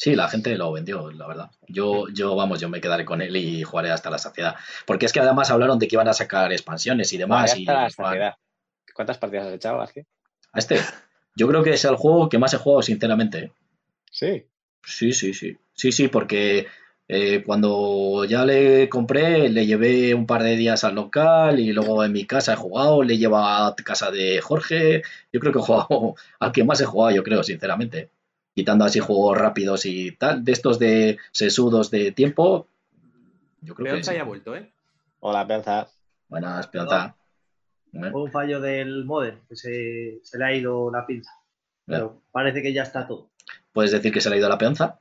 Sí, 0.00 0.14
la 0.14 0.30
gente 0.30 0.56
lo 0.56 0.72
vendió, 0.72 1.10
la 1.10 1.26
verdad. 1.26 1.50
Yo, 1.68 2.08
yo, 2.08 2.34
vamos, 2.34 2.58
yo 2.58 2.70
me 2.70 2.80
quedaré 2.80 3.04
con 3.04 3.20
él 3.20 3.36
y 3.36 3.62
jugaré 3.64 3.90
hasta 3.90 4.08
la 4.08 4.16
saciedad. 4.16 4.56
Porque 4.86 5.04
es 5.04 5.12
que 5.12 5.20
además 5.20 5.50
hablaron 5.50 5.78
de 5.78 5.88
que 5.88 5.96
iban 5.96 6.08
a 6.08 6.14
sacar 6.14 6.50
expansiones 6.52 7.12
y 7.12 7.18
demás. 7.18 7.54
y, 7.54 7.66
¿Cuántas 8.94 9.18
partidas 9.18 9.48
has 9.48 9.52
echado, 9.52 9.82
aquí? 9.82 10.00
A 10.54 10.58
este. 10.58 10.80
Yo 11.36 11.46
creo 11.48 11.62
que 11.62 11.74
es 11.74 11.84
el 11.84 11.96
juego 11.96 12.30
que 12.30 12.38
más 12.38 12.54
he 12.54 12.56
jugado, 12.56 12.80
sinceramente. 12.80 13.38
¿eh? 13.40 13.52
Sí. 14.10 14.46
Sí, 14.82 15.12
sí, 15.12 15.34
sí. 15.34 15.58
Sí, 15.74 15.92
sí, 15.92 16.08
porque 16.08 16.66
eh, 17.06 17.42
cuando 17.44 18.24
ya 18.24 18.46
le 18.46 18.88
compré, 18.88 19.50
le 19.50 19.66
llevé 19.66 20.14
un 20.14 20.26
par 20.26 20.42
de 20.42 20.56
días 20.56 20.82
al 20.82 20.94
local 20.94 21.60
y 21.60 21.74
luego 21.74 22.02
en 22.04 22.12
mi 22.12 22.24
casa 22.24 22.54
he 22.54 22.56
jugado, 22.56 23.02
le 23.02 23.18
lleva 23.18 23.66
a 23.66 23.76
casa 23.76 24.10
de 24.10 24.40
Jorge. 24.40 25.02
Yo 25.30 25.40
creo 25.40 25.52
que 25.52 25.58
he 25.58 25.62
jugado 25.62 26.14
al 26.40 26.52
que 26.52 26.64
más 26.64 26.80
he 26.80 26.86
jugado, 26.86 27.14
yo 27.14 27.22
creo, 27.22 27.42
sinceramente. 27.42 28.08
Quitando 28.60 28.84
así 28.84 29.00
juegos 29.00 29.38
rápidos 29.38 29.86
y 29.86 30.12
tal, 30.12 30.44
de 30.44 30.52
estos 30.52 30.78
de 30.78 31.16
sesudos 31.32 31.90
de 31.90 32.12
tiempo. 32.12 32.68
Yo 33.62 33.74
creo 33.74 33.96
que. 33.96 34.02
ya 34.02 34.20
ha 34.20 34.24
vuelto, 34.24 34.54
¿eh? 34.54 34.70
Hola, 35.20 35.46
Peonza. 35.46 35.88
Buenas, 36.28 36.66
Peonza. 36.66 37.16
Un 37.94 38.30
fallo 38.30 38.60
del 38.60 39.06
modem, 39.06 39.38
que 39.48 39.56
se, 39.56 40.20
le 40.38 40.44
ha 40.44 40.54
ido 40.54 40.90
la 40.90 41.06
pinza. 41.06 41.30
Pero 41.86 42.20
parece 42.30 42.60
que 42.60 42.74
ya 42.74 42.82
está 42.82 43.06
todo. 43.06 43.30
¿Puedes 43.72 43.92
decir 43.92 44.12
que 44.12 44.20
se 44.20 44.28
le 44.28 44.36
ha 44.36 44.38
ido 44.40 44.48
la 44.50 44.58
peonza? 44.58 44.98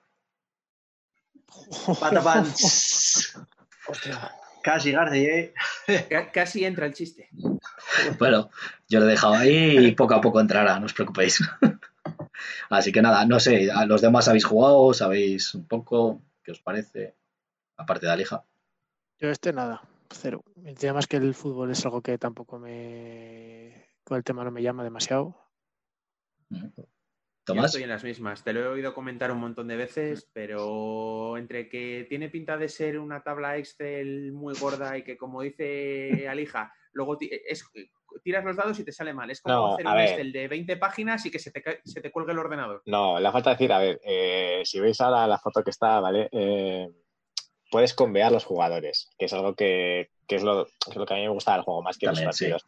Hostia. 3.88 4.32
Casi, 4.64 4.94
García, 4.94 5.36
¿eh? 5.36 5.54
Ca- 6.10 6.32
Casi 6.32 6.64
entra 6.64 6.86
el 6.86 6.94
chiste. 6.94 7.28
Bueno, 8.20 8.50
yo 8.88 9.02
lo 9.02 9.06
he 9.06 9.10
dejado 9.12 9.34
ahí 9.34 9.78
y 9.86 9.92
poco 9.92 10.14
a 10.14 10.22
poco 10.22 10.40
entrará, 10.40 10.80
no 10.80 10.86
os 10.86 10.94
preocupéis. 10.94 11.42
Así 12.70 12.92
que 12.92 13.02
nada, 13.02 13.26
no 13.26 13.40
sé, 13.40 13.70
¿a 13.72 13.86
los 13.86 14.02
demás 14.02 14.28
habéis 14.28 14.46
jugado? 14.46 14.94
¿Sabéis 14.94 15.54
un 15.56 15.68
poco? 15.68 16.22
¿Qué 16.44 16.52
os 16.52 16.60
parece? 16.60 17.16
Aparte 17.78 18.06
de 18.06 18.12
Alija. 18.12 18.46
Yo 19.20 19.30
este 19.30 19.54
nada, 19.54 19.82
cero. 20.10 20.44
El 20.64 20.78
tema 20.78 21.00
es 21.00 21.08
que 21.08 21.18
el 21.18 21.34
fútbol 21.34 21.72
es 21.72 21.84
algo 21.86 22.02
que 22.02 22.18
tampoco 22.18 22.60
me... 22.60 23.88
Con 24.04 24.18
el 24.18 24.24
tema 24.24 24.44
no 24.44 24.52
me 24.52 24.64
llama 24.64 24.84
demasiado. 24.84 25.38
Yo 26.50 26.60
Tomás, 27.44 27.66
estoy 27.68 27.84
en 27.84 27.90
las 27.90 28.04
mismas. 28.04 28.44
Te 28.44 28.54
lo 28.54 28.62
he 28.62 28.68
oído 28.68 28.94
comentar 28.94 29.32
un 29.32 29.40
montón 29.40 29.68
de 29.68 29.76
veces, 29.76 30.30
pero 30.34 31.36
entre 31.38 31.68
que 31.68 32.06
tiene 32.08 32.30
pinta 32.30 32.58
de 32.58 32.70
ser 32.70 33.00
una 33.00 33.24
tabla 33.24 33.58
Excel 33.58 34.32
muy 34.34 34.54
gorda 34.60 34.98
y 34.98 35.04
que, 35.04 35.18
como 35.18 35.42
dice 35.42 36.28
Alija, 36.30 36.72
luego 36.92 37.18
es, 37.20 37.66
tiras 38.24 38.44
los 38.44 38.56
dados 38.56 38.80
y 38.80 38.84
te 38.84 38.92
sale 38.92 39.14
mal. 39.14 39.30
Es 39.30 39.42
como 39.42 39.56
No, 39.56 39.74
hacer 39.74 39.88
un. 39.88 40.00
Excel 40.00 40.32
de 40.32 40.48
20 40.48 40.78
páginas 40.78 41.26
y 41.26 41.32
que 41.32 41.40
se 41.40 41.52
te, 41.52 41.82
se 41.84 42.02
te 42.02 42.12
cuelgue 42.12 42.32
el 42.32 42.40
ordenador. 42.40 42.82
No, 42.86 43.20
le 43.20 43.32
falta 43.32 43.52
decir, 43.52 43.72
a 43.72 43.80
ver, 43.80 44.00
eh, 44.04 44.62
si 44.66 44.80
veis 44.80 45.00
ahora 45.02 45.28
la 45.28 45.40
foto 45.40 45.64
que 45.64 45.72
está, 45.72 46.00
¿vale? 46.00 46.30
Eh, 46.32 46.90
puedes 47.72 47.94
convear 47.94 48.32
los 48.32 48.46
jugadores, 48.46 49.10
que 49.18 49.26
es 49.26 49.34
algo 49.34 49.56
que, 49.56 50.10
que 50.28 50.36
es, 50.36 50.44
lo, 50.44 50.66
es 50.68 50.96
lo 50.96 51.06
que 51.06 51.14
a 51.14 51.18
mí 51.18 51.24
me 51.24 51.30
gusta 51.30 51.54
del 51.54 51.64
juego, 51.64 51.82
más 51.82 51.98
que 51.98 52.06
También, 52.08 52.26
los 52.28 52.36
partidos. 52.36 52.66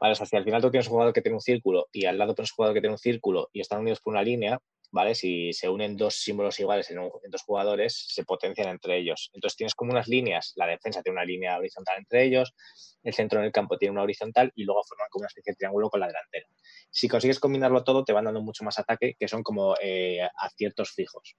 Vale, 0.00 0.12
o 0.12 0.14
sea, 0.14 0.26
si 0.26 0.36
al 0.36 0.44
final 0.44 0.62
tú 0.62 0.70
tienes 0.70 0.86
un 0.86 0.92
jugador 0.92 1.12
que 1.12 1.20
tiene 1.22 1.36
un 1.36 1.40
círculo 1.42 1.88
y 1.92 2.06
al 2.06 2.16
lado 2.18 2.34
tienes 2.34 2.50
un 2.52 2.56
jugador 2.56 2.74
que 2.74 2.80
tiene 2.80 2.94
un 2.94 2.98
círculo 2.98 3.50
y 3.52 3.60
están 3.60 3.80
unidos 3.80 4.00
por 4.00 4.12
una 4.14 4.22
línea, 4.22 4.58
¿vale? 4.92 5.14
Si 5.14 5.52
se 5.52 5.68
unen 5.68 5.96
dos 5.96 6.14
símbolos 6.16 6.58
iguales 6.58 6.90
en, 6.90 6.98
un- 7.00 7.10
en 7.22 7.30
dos 7.30 7.42
jugadores, 7.42 8.06
se 8.08 8.24
potencian 8.24 8.68
entre 8.70 8.96
ellos. 8.98 9.30
Entonces 9.34 9.56
tienes 9.56 9.74
como 9.74 9.92
unas 9.92 10.08
líneas, 10.08 10.52
la 10.56 10.66
defensa 10.66 11.02
tiene 11.02 11.16
una 11.16 11.24
línea 11.26 11.58
horizontal 11.58 11.98
entre 11.98 12.24
ellos, 12.24 12.54
el 13.02 13.12
centro 13.14 13.40
del 13.42 13.52
campo 13.52 13.76
tiene 13.78 13.92
una 13.92 14.02
horizontal 14.02 14.50
y 14.54 14.64
luego 14.64 14.82
forman 14.84 15.08
como 15.10 15.22
una 15.22 15.28
especie 15.28 15.52
de 15.52 15.56
triángulo 15.56 15.90
con 15.90 16.00
la 16.00 16.06
delantera. 16.08 16.46
Si 16.90 17.06
consigues 17.06 17.38
combinarlo 17.38 17.84
todo, 17.84 18.02
te 18.04 18.12
van 18.14 18.24
dando 18.24 18.40
mucho 18.42 18.64
más 18.64 18.78
ataque, 18.78 19.14
que 19.18 19.28
son 19.28 19.42
como 19.42 19.74
eh, 19.82 20.20
aciertos 20.38 20.90
fijos, 20.92 21.36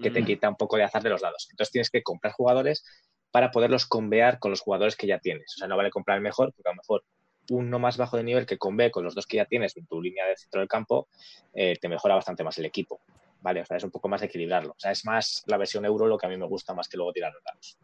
que 0.00 0.10
te 0.10 0.24
quita 0.24 0.48
un 0.48 0.56
poco 0.56 0.76
de 0.76 0.84
azar 0.84 1.02
de 1.02 1.10
los 1.10 1.22
lados. 1.22 1.48
Entonces 1.50 1.72
tienes 1.72 1.90
que 1.90 2.02
comprar 2.02 2.32
jugadores 2.34 2.84
para 3.30 3.50
poderlos 3.50 3.86
convear 3.86 4.38
con 4.38 4.50
los 4.52 4.60
jugadores 4.60 4.96
que 4.96 5.06
ya 5.06 5.18
tienes. 5.18 5.54
O 5.56 5.58
sea, 5.58 5.68
no 5.68 5.76
vale 5.76 5.90
comprar 5.90 6.16
el 6.18 6.22
mejor, 6.22 6.52
porque 6.54 6.68
a 6.68 6.72
lo 6.72 6.76
mejor 6.76 7.04
uno 7.50 7.78
más 7.78 7.96
bajo 7.96 8.16
de 8.16 8.24
nivel 8.24 8.46
que 8.46 8.58
convee 8.58 8.90
con 8.90 9.04
los 9.04 9.14
dos 9.14 9.26
que 9.26 9.36
ya 9.38 9.44
tienes 9.44 9.76
en 9.76 9.86
tu 9.86 10.00
línea 10.00 10.26
de 10.26 10.36
centro 10.36 10.60
del 10.60 10.68
campo, 10.68 11.08
eh, 11.52 11.76
te 11.80 11.88
mejora 11.88 12.14
bastante 12.14 12.44
más 12.44 12.58
el 12.58 12.64
equipo. 12.66 13.00
Vale, 13.40 13.60
o 13.60 13.64
sea, 13.66 13.76
es 13.76 13.84
un 13.84 13.90
poco 13.90 14.08
más 14.08 14.22
equilibrarlo. 14.22 14.72
O 14.72 14.78
sea, 14.78 14.90
es 14.90 15.04
más 15.04 15.44
la 15.46 15.58
versión 15.58 15.84
euro 15.84 16.06
lo 16.06 16.16
que 16.16 16.26
a 16.26 16.30
mí 16.30 16.36
me 16.36 16.46
gusta 16.46 16.72
más 16.72 16.88
que 16.88 16.96
luego 16.96 17.12
tirar 17.12 17.32
los 17.32 17.44
dados. 17.44 17.78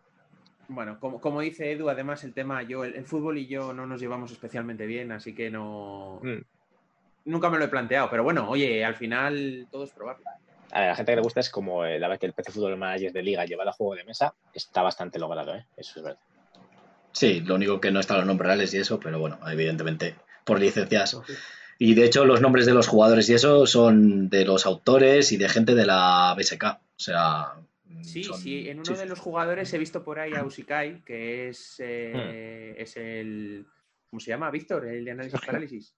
Bueno, 0.69 0.99
como, 1.01 1.21
como 1.21 1.41
dice 1.41 1.73
Edu, 1.73 1.89
además 1.89 2.23
el 2.25 2.33
tema, 2.33 2.63
yo, 2.63 2.85
el, 2.85 2.95
el 2.95 3.05
fútbol 3.05 3.39
y 3.39 3.47
yo 3.47 3.73
no 3.73 3.87
nos 3.87 4.01
llevamos 4.01 4.31
especialmente 4.31 4.87
bien, 4.87 5.13
así 5.13 5.35
que 5.35 5.51
no. 5.51 6.21
Mm. 6.23 6.43
Nunca 7.25 7.51
me 7.51 7.59
lo 7.59 7.65
he 7.65 7.69
planteado, 7.69 8.09
pero 8.09 8.23
bueno, 8.23 8.49
oye, 8.49 8.85
al 8.85 8.95
final 8.95 9.67
todo 9.71 9.85
es 9.85 9.91
probable. 9.91 10.25
A 10.73 10.87
la 10.87 10.95
gente 10.95 11.13
que 11.13 11.17
le 11.17 11.23
gusta 11.23 11.41
es 11.41 11.51
como 11.51 11.85
eh, 11.85 11.99
la 11.99 12.07
verdad 12.07 12.21
que 12.21 12.27
el 12.27 12.33
PC 12.33 12.53
Fútbol 12.53 12.77
Manager 12.77 13.13
de 13.13 13.23
Liga 13.23 13.45
llevado 13.45 13.71
a 13.71 13.73
juego 13.73 13.97
de 13.97 14.05
mesa 14.05 14.33
está 14.55 14.83
bastante 14.83 15.19
logrado, 15.19 15.55
¿eh? 15.55 15.67
Eso 15.77 15.99
es 15.99 16.05
verdad. 16.05 16.21
Sí, 17.13 17.41
lo 17.41 17.57
único 17.57 17.81
que 17.81 17.91
no 17.91 18.01
están 18.01 18.19
los 18.19 18.27
nombres 18.27 18.47
reales 18.47 18.73
y 18.75 18.79
eso, 18.79 19.01
pero 19.01 19.19
bueno, 19.19 19.39
evidentemente 19.51 20.15
por 20.45 20.61
licencias. 20.61 21.17
Y 21.79 21.95
de 21.95 22.05
hecho 22.05 22.25
los 22.25 22.41
nombres 22.41 22.67
de 22.67 22.75
los 22.75 22.87
jugadores 22.89 23.29
y 23.31 23.35
eso 23.35 23.67
son 23.67 24.29
de 24.29 24.45
los 24.45 24.67
autores 24.67 25.33
y 25.33 25.37
de 25.37 25.49
gente 25.49 25.75
de 25.75 25.87
la 25.87 26.35
BSK. 26.37 26.65
O 26.65 26.79
sea... 26.97 27.55
Sí, 28.03 28.23
son- 28.25 28.39
sí, 28.41 28.69
en 28.69 28.77
uno 28.79 28.85
sí, 28.85 28.95
de 28.95 29.07
los 29.07 29.19
jugadores 29.19 29.73
he 29.75 29.79
visto 29.79 30.03
por 30.05 30.19
ahí 30.21 30.33
a 30.35 30.45
Usikai, 30.45 31.03
que 31.05 31.49
es, 31.49 31.77
eh, 31.81 32.75
Hmm. 32.77 32.81
es 32.83 32.97
el. 32.97 33.67
¿Cómo 34.09 34.21
se 34.21 34.29
llama? 34.31 34.51
Víctor, 34.51 34.87
el 34.87 35.05
de 35.05 35.11
análisis 35.11 35.33
Sergio. 35.33 35.47
parálisis. 35.47 35.95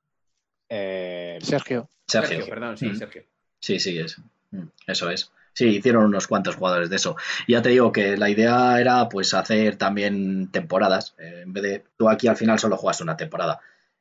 Eh, 0.69 1.39
Sergio, 1.43 1.89
Sergio. 2.07 2.47
perdón, 2.47 2.77
sí, 2.79 2.87
Mm. 2.87 2.97
Sergio. 2.97 3.25
Sí, 3.61 3.79
sí, 3.79 3.99
es. 3.99 4.19
Mm, 4.51 4.65
Eso 4.87 5.11
es. 5.11 5.31
Sí, 5.55 5.67
hicieron 5.67 6.05
unos 6.05 6.27
cuantos 6.27 6.57
jugadores 6.57 6.89
de 6.89 6.97
eso. 6.97 7.17
Y 7.47 7.53
ya 7.53 7.63
te 7.63 7.69
digo 7.69 7.93
que 7.93 8.17
la 8.17 8.31
idea 8.31 8.81
era 8.81 9.09
pues 9.09 9.35
hacer 9.35 9.77
también 9.77 10.51
temporadas. 10.51 11.15
Eh, 11.19 11.43
en 11.43 11.53
vez 11.53 11.63
de 11.63 11.85
tú 11.97 12.09
aquí 12.09 12.27
al 12.29 12.37
final 12.37 12.59
solo 12.59 12.77
juegas 12.77 13.01
una 13.03 13.17
temporada 13.17 13.61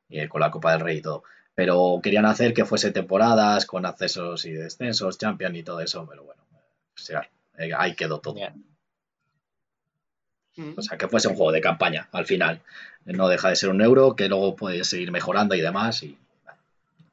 eh, 0.10 0.30
con 0.30 0.42
la 0.42 0.52
Copa 0.52 0.72
del 0.72 0.82
Rey 0.82 0.98
y 0.98 1.02
todo. 1.02 1.24
Pero 1.54 2.00
querían 2.02 2.26
hacer 2.26 2.54
que 2.54 2.64
fuese 2.66 2.92
temporadas 2.92 3.66
con 3.66 3.86
accesos 3.86 4.46
y 4.46 4.54
descensos, 4.54 5.18
Champion 5.18 5.56
y 5.56 5.64
todo 5.64 5.82
eso. 5.82 6.08
Pero 6.10 6.24
bueno, 6.24 6.42
o 6.52 6.98
sea, 6.98 7.30
eh, 7.58 7.72
ahí 7.78 7.96
quedó 7.96 8.20
todo. 8.20 8.36
Mm. 10.56 10.74
O 10.78 10.82
sea, 10.82 10.98
que 10.98 11.10
fuese 11.10 11.28
un 11.28 11.36
juego 11.36 11.52
de 11.52 11.62
campaña 11.62 12.08
al 12.14 12.26
final. 12.26 12.62
No 13.04 13.28
deja 13.28 13.50
de 13.50 13.56
ser 13.58 13.70
un 13.70 13.82
euro 13.82 14.16
que 14.16 14.30
luego 14.30 14.56
puedes 14.56 14.88
seguir 14.88 15.12
mejorando 15.12 15.56
y 15.56 15.62
demás. 15.62 16.04
Y 16.04 16.18
bueno, 16.46 16.60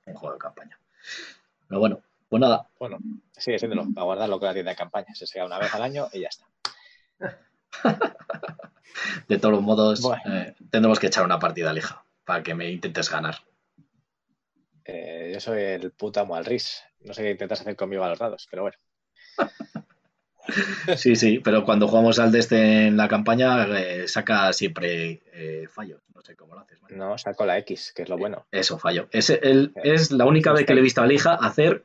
un 0.06 0.14
juego 0.14 0.34
de 0.34 0.40
campaña. 0.40 0.78
Pero 1.66 1.80
bueno, 1.80 2.00
pues 2.28 2.40
nada, 2.40 2.68
bueno, 2.78 2.98
sigue 3.32 3.58
siéndolo, 3.58 3.86
para 3.94 4.04
guardarlo 4.04 4.38
con 4.38 4.48
la 4.48 4.54
tienda 4.54 4.70
de 4.72 4.76
campaña. 4.76 5.14
Se 5.14 5.26
saca 5.26 5.44
una 5.46 5.58
vez 5.58 5.74
al 5.74 5.82
año 5.82 6.08
y 6.12 6.20
ya 6.20 6.28
está. 6.28 6.46
De 9.28 9.38
todos 9.38 9.52
los 9.54 9.62
modos, 9.62 10.00
Bueno. 10.02 10.22
eh, 10.34 10.54
tendremos 10.70 10.98
que 10.98 11.06
echar 11.06 11.24
una 11.24 11.38
partida 11.38 11.72
lija 11.72 12.04
para 12.24 12.42
que 12.42 12.54
me 12.54 12.70
intentes 12.70 13.10
ganar. 13.10 13.36
Eh, 14.84 15.30
yo 15.34 15.40
soy 15.40 15.60
el 15.62 15.90
puto 15.92 16.20
amo 16.20 16.34
al 16.34 16.44
RIS. 16.44 16.82
No 17.00 17.12
sé 17.14 17.22
qué 17.22 17.30
intentas 17.30 17.60
hacer 17.60 17.76
conmigo 17.76 18.02
a 18.04 18.08
los 18.08 18.18
dados, 18.18 18.46
pero 18.50 18.62
bueno. 18.62 18.76
Sí, 20.96 21.14
sí, 21.14 21.40
pero 21.40 21.62
cuando 21.62 21.86
jugamos 21.88 22.18
al 22.18 22.32
de 22.32 22.38
este 22.38 22.86
en 22.86 22.96
la 22.96 23.06
campaña, 23.06 23.66
eh, 23.78 24.08
saca 24.08 24.50
siempre 24.54 25.20
fallos. 25.70 26.00
No 26.14 26.22
sé 26.22 26.36
cómo 26.36 26.54
lo 26.54 26.62
haces. 26.62 26.78
No, 26.88 27.18
saco 27.18 27.44
la 27.44 27.58
X, 27.58 27.92
que 27.94 28.04
es 28.04 28.08
lo 28.08 28.16
bueno. 28.16 28.46
Eso, 28.50 28.78
fallo. 28.78 29.08
Es, 29.12 29.28
el- 29.28 29.72
es 29.84 30.10
la 30.10 30.24
única 30.24 30.52
vez 30.54 30.64
que 30.64 30.72
le 30.72 30.80
he 30.80 30.82
visto 30.82 31.02
a 31.02 31.06
Lija 31.06 31.34
hacer 31.34 31.84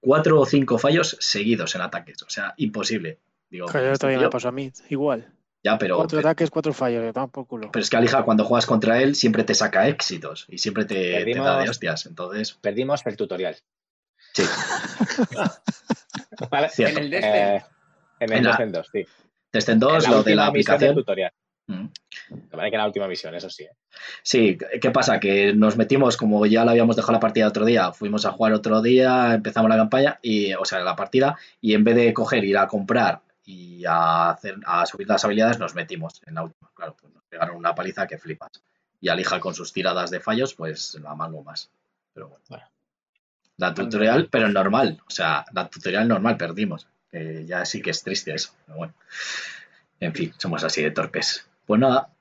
cuatro 0.00 0.40
o 0.40 0.46
cinco 0.46 0.78
fallos 0.78 1.16
seguidos 1.20 1.74
en 1.74 1.82
ataques. 1.82 2.22
O 2.22 2.30
sea, 2.30 2.54
imposible. 2.56 3.18
Digo, 3.50 3.66
Joder, 3.68 3.92
este 3.92 3.98
todavía 4.00 4.18
tío- 4.18 4.28
me 4.28 4.32
pasó 4.32 4.48
a 4.48 4.52
mí. 4.52 4.72
Igual. 4.88 5.32
ya, 5.62 5.78
pero, 5.78 5.96
cuatro 5.96 6.18
pero, 6.18 6.28
ataques, 6.28 6.50
cuatro 6.50 6.72
fallos. 6.72 7.12
Por 7.30 7.46
culo. 7.46 7.70
pero 7.72 7.82
es 7.82 7.90
que 7.90 7.96
Alija 7.96 8.22
cuando 8.24 8.44
juegas 8.44 8.66
contra 8.66 9.02
él 9.02 9.14
siempre 9.14 9.44
te 9.44 9.54
saca 9.54 9.88
éxitos 9.88 10.46
y 10.48 10.58
siempre 10.58 10.84
te, 10.84 10.94
te 10.94 11.24
Perdimos- 11.24 11.44
da 11.46 11.62
de 11.62 11.68
hostias. 11.68 12.06
Entonces, 12.06 12.52
Perdimos 12.54 13.02
el 13.06 13.16
tutorial. 13.16 13.56
sí, 14.32 14.42
¿Vale? 16.50 16.70
En 16.78 16.98
el 16.98 17.10
de 17.10 17.16
este. 17.18 17.56
Eh, 17.56 17.62
en 18.20 18.32
el 18.32 18.38
En 18.38 18.44
la- 18.44 18.50
Descent 18.52 18.74
2, 18.74 18.88
sí. 18.92 19.06
Desde 19.52 19.72
en 19.72 19.80
dos, 19.80 20.04
En 20.04 20.10
lo 20.12 20.22
de 20.22 20.34
la 20.36 20.46
aplicación. 20.46 20.94
tutorial. 20.94 21.32
Mm. 21.70 21.88
Vale 22.50 22.70
que 22.70 22.76
en 22.76 22.80
la 22.80 22.86
última 22.86 23.06
misión, 23.06 23.34
eso 23.34 23.48
sí. 23.48 23.64
¿eh? 23.64 23.70
Sí, 24.22 24.58
¿qué 24.80 24.90
pasa? 24.90 25.20
Que 25.20 25.52
nos 25.54 25.76
metimos, 25.76 26.16
como 26.16 26.44
ya 26.46 26.64
la 26.64 26.72
habíamos 26.72 26.96
dejado 26.96 27.12
la 27.12 27.20
partida 27.20 27.46
otro 27.46 27.64
día, 27.64 27.92
fuimos 27.92 28.26
a 28.26 28.32
jugar 28.32 28.52
otro 28.52 28.82
día, 28.82 29.34
empezamos 29.34 29.68
la 29.68 29.76
campaña, 29.76 30.18
y, 30.20 30.52
o 30.54 30.64
sea, 30.64 30.80
la 30.80 30.96
partida, 30.96 31.38
y 31.60 31.74
en 31.74 31.84
vez 31.84 31.94
de 31.94 32.12
coger, 32.12 32.44
ir 32.44 32.58
a 32.58 32.66
comprar 32.66 33.20
y 33.44 33.84
a, 33.86 34.30
hacer, 34.30 34.56
a 34.66 34.84
subir 34.84 35.08
las 35.08 35.24
habilidades, 35.24 35.60
nos 35.60 35.74
metimos 35.74 36.20
en 36.26 36.34
la 36.34 36.42
última. 36.42 36.70
Claro, 36.74 36.96
pues 37.00 37.12
nos 37.12 37.24
pegaron 37.24 37.56
una 37.56 37.74
paliza 37.74 38.06
que 38.06 38.18
flipas. 38.18 38.62
Y 39.00 39.08
Alija 39.08 39.38
con 39.38 39.54
sus 39.54 39.72
tiradas 39.72 40.10
de 40.10 40.20
fallos, 40.20 40.54
pues 40.54 40.98
la 41.00 41.14
mango 41.14 41.42
más. 41.42 41.70
Pero 42.12 42.28
bueno. 42.28 42.44
Bueno. 42.48 42.64
La 43.56 43.74
tutorial, 43.74 44.28
pero 44.30 44.48
normal. 44.48 45.00
O 45.06 45.10
sea, 45.10 45.44
la 45.52 45.68
tutorial 45.68 46.08
normal 46.08 46.36
perdimos. 46.36 46.86
Que 47.10 47.44
ya 47.46 47.64
sí 47.64 47.80
que 47.82 47.90
es 47.90 48.02
triste 48.02 48.34
eso. 48.34 48.52
Pero 48.66 48.78
bueno. 48.78 48.94
En 50.00 50.14
fin, 50.14 50.32
somos 50.38 50.64
así 50.64 50.82
de 50.82 50.90
torpes. 50.90 51.49
Pues 51.66 51.80
nada, 51.80 52.14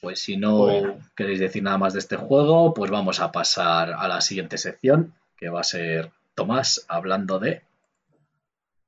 pues 0.00 0.20
si 0.20 0.36
no 0.36 0.58
Bueno. 0.58 0.98
queréis 1.16 1.40
decir 1.40 1.62
nada 1.62 1.78
más 1.78 1.92
de 1.92 1.98
este 1.98 2.16
juego, 2.16 2.72
pues 2.74 2.90
vamos 2.90 3.20
a 3.20 3.32
pasar 3.32 3.92
a 3.92 4.06
la 4.08 4.20
siguiente 4.20 4.58
sección, 4.58 5.14
que 5.36 5.48
va 5.48 5.60
a 5.60 5.64
ser 5.64 6.10
Tomás 6.34 6.84
hablando 6.88 7.38
de 7.40 7.62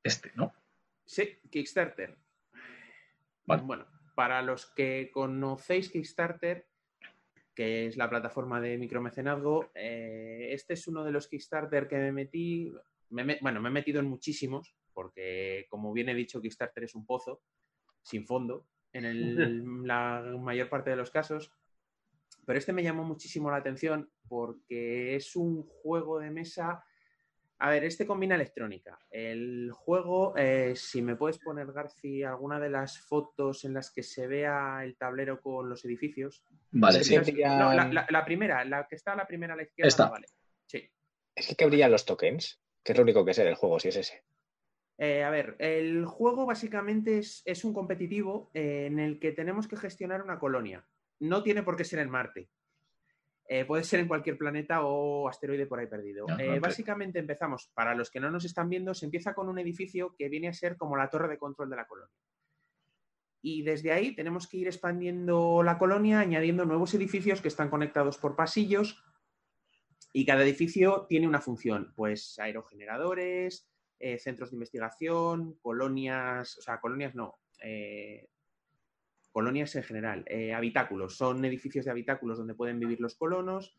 este, 0.04 0.30
¿no? 0.36 0.52
Sí, 1.04 1.38
Kickstarter. 1.50 2.16
Vale. 3.46 3.62
Bueno, 3.62 3.86
para 4.14 4.40
los 4.42 4.66
que 4.66 5.10
conocéis 5.12 5.90
Kickstarter, 5.90 6.66
que 7.54 7.86
es 7.86 7.96
la 7.96 8.08
plataforma 8.08 8.60
de 8.60 8.78
micromecenazgo, 8.78 9.70
eh, 9.74 10.50
este 10.52 10.74
es 10.74 10.86
uno 10.86 11.02
de 11.04 11.10
los 11.10 11.26
Kickstarter 11.26 11.88
que 11.88 11.96
me 11.96 12.12
metí. 12.12 12.72
me 13.10 13.24
me- 13.24 13.38
bueno, 13.40 13.60
me 13.60 13.70
he 13.70 13.72
metido 13.72 13.98
en 13.98 14.06
muchísimos, 14.06 14.72
porque 14.94 15.66
como 15.68 15.92
bien 15.92 16.08
he 16.08 16.14
dicho, 16.14 16.40
Kickstarter 16.40 16.84
es 16.84 16.94
un 16.94 17.04
pozo 17.04 17.42
sin 18.02 18.24
fondo 18.24 18.66
en 18.93 19.05
el- 19.05 19.86
la 19.86 20.22
mayor 20.38 20.68
parte 20.68 20.91
de 20.91 20.97
los 20.97 21.11
casos. 21.11 21.53
Pero 22.47 22.59
este 22.59 22.72
me 22.72 22.82
llamó 22.82 23.05
muchísimo 23.05 23.51
la 23.51 23.59
atención 23.59 24.11
porque 24.28 25.14
es 25.16 25.36
un 25.36 25.62
juego 25.62 26.18
de 26.18 26.30
mesa. 26.30 26.84
A 27.62 27.70
ver, 27.70 27.84
este 27.84 28.07
combina 28.07 28.34
electrónica. 28.36 28.99
El 29.11 29.70
juego, 29.72 30.34
eh, 30.36 30.72
si 30.76 31.03
me 31.03 31.14
puedes 31.16 31.38
poner, 31.38 31.70
Garci, 31.72 32.22
alguna 32.22 32.59
de 32.59 32.70
las 32.70 32.99
fotos 32.99 33.64
en 33.66 33.74
las 33.74 33.91
que 33.91 34.03
se 34.03 34.26
vea 34.26 34.80
el 34.82 34.97
tablero 34.97 35.41
con 35.43 35.68
los 35.68 35.84
edificios. 35.84 36.43
Vale, 36.72 37.05
Sí. 37.05 37.16
No, 37.16 37.74
la, 37.74 37.86
la- 37.93 38.07
la 38.09 38.24
primera, 38.24 38.64
la 38.64 38.86
que 38.88 38.97
está 38.97 39.12
a 39.12 39.16
la 39.16 39.26
primera 39.26 39.53
a 39.53 39.57
la 39.57 39.64
izquierda, 39.64 39.88
Esta. 39.88 40.09
vale. 40.09 40.26
Sí. 40.66 40.88
¿Es 41.34 41.55
que 41.55 41.66
brillan 41.66 41.93
los 41.93 42.07
tokens? 42.07 42.61
Que 42.82 42.93
es 42.93 42.99
lo 42.99 43.03
único 43.05 43.24
que 43.26 43.34
sé 43.34 43.45
del 43.45 43.57
juego, 43.57 43.78
si 43.78 43.88
es 43.88 43.97
ese. 43.97 44.24
Eh, 45.03 45.24
a 45.24 45.30
ver, 45.30 45.57
el 45.59 46.05
juego 46.05 46.44
básicamente 46.44 47.20
es, 47.20 47.64
un 47.64 47.72
competitivo 47.72 48.51
eh, 48.53 48.84
en 48.84 48.98
el 48.98 49.18
que 49.18 49.32
tenemos 49.32 49.66
que 49.66 49.78
gestionar 49.78 50.22
una 50.22 50.38
colonia. 50.38 50.86
No 51.20 51.42
tiene 51.42 51.62
por 51.62 51.74
qué 51.74 51.84
ser 51.84 52.01
en 52.01 52.11
Marte. 52.11 52.51
Eh, 53.48 53.64
puede 53.64 53.82
ser 53.82 54.01
en 54.01 54.09
cualquier 54.09 54.36
planeta 54.36 54.84
o 54.84 55.26
asteroide 55.26 55.64
por 55.64 55.78
ahí 55.78 55.86
perdido. 55.86 56.26
Básicamente 56.61 57.18
empezamos, 57.18 57.70
para 57.72 57.94
los 57.94 58.11
que 58.11 58.20
no 58.20 58.30
nos 58.30 58.44
están 58.44 58.68
viendo, 58.68 58.92
se 58.92 59.07
empieza 59.07 59.32
con 59.32 59.48
un 59.48 59.59
edificio 59.59 60.14
que 60.18 60.28
viene 60.28 60.48
a 60.48 60.53
ser 60.53 60.76
como 60.76 60.98
la 60.98 61.09
torre 61.09 61.28
de 61.28 61.38
control 61.38 61.70
de 61.70 61.76
la 61.76 61.86
colonia. 61.86 62.14
Y 63.40 63.62
desde 63.62 63.92
ahí 63.92 64.14
tenemos 64.14 64.46
que 64.46 64.59
ir 64.59 64.66
expandiendo 64.66 65.62
la 65.62 65.78
colonia, 65.78 66.20
añadiendo 66.20 66.66
nuevos 66.66 66.92
edificios 66.92 67.40
que 67.40 67.48
están 67.48 67.70
conectados 67.70 68.18
por 68.18 68.36
pasillos. 68.36 69.03
Y 70.12 70.26
cada 70.26 70.42
edificio 70.42 71.07
tiene 71.09 71.26
una 71.26 71.40
función, 71.40 71.94
pues 71.96 72.38
aerogeneradores, 72.38 73.70
eh, 74.03 74.18
centros 74.18 74.51
de 74.51 74.57
investigación, 74.57 75.59
colonias, 75.61 76.57
o 76.57 76.62
sea, 76.62 76.80
colonias 76.80 77.14
no, 77.14 77.38
eh, 77.62 78.30
colonias 79.30 79.76
en 79.76 79.82
general, 79.82 80.24
eh, 80.26 80.55
habitáculos, 80.55 81.18
son 81.18 81.44
edificios 81.44 81.84
de 81.84 81.90
habitáculos 81.90 82.38
donde 82.38 82.55
pueden 82.55 82.80
vivir 82.80 82.98
los 82.98 83.14
colonos. 83.14 83.76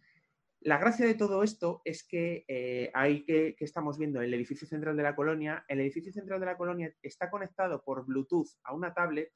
La 0.60 0.78
gracia 0.78 1.08
de 1.08 1.16
todo 1.16 1.42
esto 1.42 1.82
es 1.86 2.04
que 2.04 2.92
hay 2.94 3.26
que, 3.26 3.56
que, 3.58 3.66
estamos 3.66 3.98
viendo 3.98 4.22
el 4.22 4.32
edificio 4.32 4.68
central 4.68 4.96
de 4.96 5.02
la 5.02 5.16
colonia. 5.16 5.66
El 5.68 5.80
edificio 5.80 6.14
central 6.14 6.40
de 6.40 6.46
la 6.46 6.56
colonia 6.56 6.94
está 7.02 7.32
conectado 7.32 7.84
por 7.84 8.06
Bluetooth 8.06 8.50
a 8.64 8.76
una 8.76 8.94
tablet, 8.94 9.32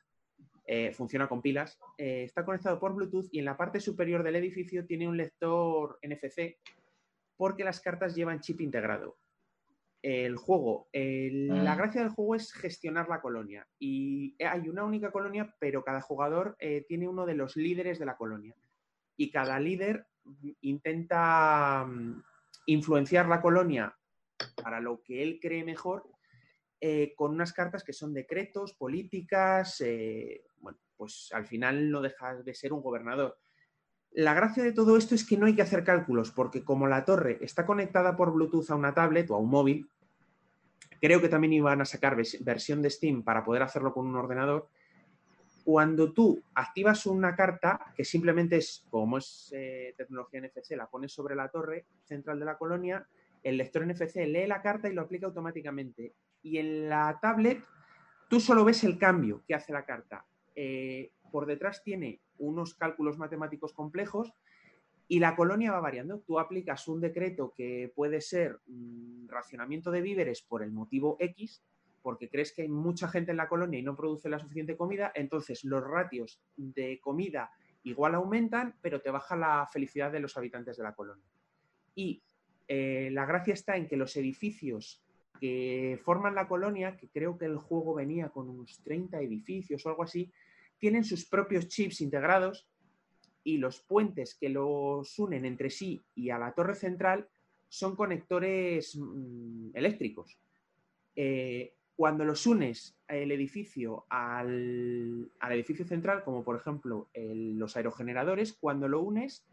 funciona 0.93 1.27
con 1.27 1.41
pilas, 1.41 1.79
está 1.97 2.45
conectado 2.45 2.79
por 2.79 2.93
Bluetooth 2.93 3.27
y 3.31 3.39
en 3.39 3.45
la 3.45 3.57
parte 3.57 3.79
superior 3.79 4.21
del 4.21 4.35
edificio 4.35 4.85
tiene 4.85 5.07
un 5.07 5.17
lector 5.17 5.97
NFC 6.03 6.59
porque 7.35 7.63
las 7.63 7.81
cartas 7.81 8.13
llevan 8.13 8.41
chip 8.41 8.61
integrado 8.61 9.17
el 10.05 10.35
juego. 10.35 10.87
La 10.93 11.73
mm. 11.73 11.77
gracia 11.77 12.01
del 12.01 12.11
juego 12.11 12.35
es 12.35 12.53
gestionar 12.53 13.09
la 13.09 13.21
colonia. 13.21 13.67
Y 13.79 14.35
hay 14.43 14.69
una 14.69 14.83
única 14.83 15.11
colonia, 15.11 15.55
pero 15.59 15.83
cada 15.83 15.99
jugador 15.99 16.55
eh, 16.59 16.85
tiene 16.87 17.07
uno 17.07 17.25
de 17.25 17.33
los 17.33 17.55
líderes 17.55 17.97
de 17.97 18.05
la 18.05 18.15
colonia. 18.15 18.55
Y 19.17 19.31
cada 19.31 19.59
líder 19.59 20.05
intenta 20.61 21.85
mm, 21.85 22.23
influenciar 22.67 23.27
la 23.27 23.41
colonia 23.41 23.97
para 24.61 24.79
lo 24.79 25.01
que 25.01 25.23
él 25.23 25.39
cree 25.41 25.63
mejor 25.63 26.03
eh, 26.79 27.15
con 27.15 27.31
unas 27.31 27.51
cartas 27.51 27.83
que 27.83 27.93
son 27.93 28.13
decretos, 28.13 28.73
políticas. 28.73 29.81
Eh, 29.81 30.43
bueno, 30.57 30.77
pues 30.95 31.31
al 31.33 31.47
final 31.47 31.89
no 31.89 32.01
deja 32.01 32.35
de 32.35 32.53
ser 32.53 32.73
un 32.73 32.83
gobernador. 32.83 33.39
La 34.11 34.35
gracia 34.35 34.63
de 34.63 34.71
todo 34.71 34.97
esto 34.97 35.15
es 35.15 35.25
que 35.25 35.35
no 35.35 35.47
hay 35.47 35.55
que 35.55 35.63
hacer 35.63 35.83
cálculos, 35.83 36.31
porque 36.31 36.63
como 36.63 36.87
la 36.87 37.03
torre 37.05 37.39
está 37.41 37.65
conectada 37.65 38.15
por 38.15 38.31
Bluetooth 38.31 38.69
a 38.69 38.75
una 38.75 38.93
tablet 38.93 39.29
o 39.31 39.35
a 39.35 39.39
un 39.39 39.49
móvil, 39.49 39.89
Creo 41.01 41.21
que 41.21 41.29
también 41.29 41.53
iban 41.53 41.81
a 41.81 41.85
sacar 41.85 42.17
versión 42.41 42.81
de 42.81 42.89
Steam 42.89 43.23
para 43.23 43.43
poder 43.43 43.63
hacerlo 43.63 43.93
con 43.93 44.07
un 44.07 44.15
ordenador. 44.15 44.67
Cuando 45.63 46.13
tú 46.13 46.41
activas 46.53 47.05
una 47.05 47.35
carta, 47.35 47.93
que 47.95 48.05
simplemente 48.05 48.57
es, 48.57 48.85
como 48.89 49.17
es 49.17 49.51
eh, 49.55 49.93
tecnología 49.97 50.41
NFC, 50.41 50.71
la 50.71 50.87
pones 50.87 51.11
sobre 51.11 51.35
la 51.35 51.49
torre 51.49 51.85
central 52.03 52.39
de 52.39 52.45
la 52.45 52.57
colonia, 52.57 53.07
el 53.43 53.57
lector 53.57 53.85
NFC 53.85 54.15
lee 54.27 54.47
la 54.47 54.61
carta 54.61 54.89
y 54.89 54.93
lo 54.93 55.01
aplica 55.01 55.27
automáticamente. 55.27 56.13
Y 56.43 56.57
en 56.57 56.89
la 56.89 57.19
tablet, 57.21 57.63
tú 58.27 58.39
solo 58.39 58.63
ves 58.63 58.83
el 58.83 58.97
cambio 58.97 59.43
que 59.47 59.55
hace 59.55 59.73
la 59.73 59.85
carta. 59.85 60.25
Eh, 60.55 61.11
por 61.31 61.45
detrás 61.45 61.83
tiene 61.83 62.21
unos 62.37 62.75
cálculos 62.75 63.17
matemáticos 63.17 63.73
complejos 63.73 64.33
y 65.07 65.19
la 65.19 65.35
colonia 65.35 65.71
va 65.71 65.79
variando. 65.79 66.19
Tú 66.19 66.39
aplicas 66.39 66.87
un 66.87 67.01
decreto 67.01 67.53
que 67.55 67.91
puede 67.95 68.21
ser 68.21 68.59
mm, 68.67 69.27
racionamiento 69.27 69.91
de 69.91 70.01
víveres 70.01 70.41
por 70.41 70.63
el 70.63 70.71
motivo 70.71 71.17
X, 71.19 71.63
porque 72.01 72.29
crees 72.29 72.53
que 72.53 72.63
hay 72.63 72.69
mucha 72.69 73.07
gente 73.07 73.31
en 73.31 73.37
la 73.37 73.47
colonia 73.47 73.79
y 73.79 73.83
no 73.83 73.95
produce 73.95 74.29
la 74.29 74.39
suficiente 74.39 74.77
comida, 74.77 75.11
entonces 75.15 75.63
los 75.63 75.83
ratios 75.83 76.39
de 76.55 76.99
comida 76.99 77.51
igual 77.83 78.15
aumentan, 78.15 78.75
pero 78.81 79.01
te 79.01 79.11
baja 79.11 79.35
la 79.35 79.67
felicidad 79.71 80.11
de 80.11 80.19
los 80.19 80.37
habitantes 80.37 80.77
de 80.77 80.83
la 80.83 80.93
colonia. 80.93 81.25
Y 81.93 82.21
eh, 82.67 83.09
la 83.11 83.25
gracia 83.25 83.53
está 83.53 83.77
en 83.77 83.87
que 83.87 83.97
los 83.97 84.15
edificios 84.17 85.03
que 85.39 85.99
forman 86.03 86.35
la 86.35 86.47
colonia, 86.47 86.97
que 86.97 87.09
creo 87.09 87.37
que 87.37 87.45
el 87.45 87.57
juego 87.57 87.93
venía 87.93 88.29
con 88.29 88.49
unos 88.49 88.79
30 88.83 89.19
edificios 89.19 89.85
o 89.85 89.89
algo 89.89 90.03
así, 90.03 90.31
tienen 90.77 91.03
sus 91.03 91.25
propios 91.25 91.67
chips 91.67 92.01
integrados 92.01 92.67
y 93.45 93.59
los 93.59 93.79
puentes 93.79 94.35
que 94.35 94.49
los 94.49 95.17
unen 95.19 95.45
entre 95.45 95.69
sí 95.69 96.03
y 96.15 96.31
a 96.31 96.39
la 96.39 96.53
torre 96.53 96.73
central 96.73 97.29
son 97.69 97.95
conectores 97.95 98.97
mm, 98.97 99.69
eléctricos. 99.75 100.37
Eh, 101.15 101.75
cuando 101.95 102.25
los 102.25 102.45
unes 102.47 102.97
el 103.07 103.31
edificio 103.31 104.05
al, 104.09 105.31
edificio 105.51 105.85
central, 105.85 106.23
como 106.25 106.43
por 106.43 106.57
ejemplo 106.57 107.09
los 107.13 107.77
aerogeneradores, 107.77 108.53
cuando 108.53 108.89
lo 108.89 109.01
unes, 109.01 109.47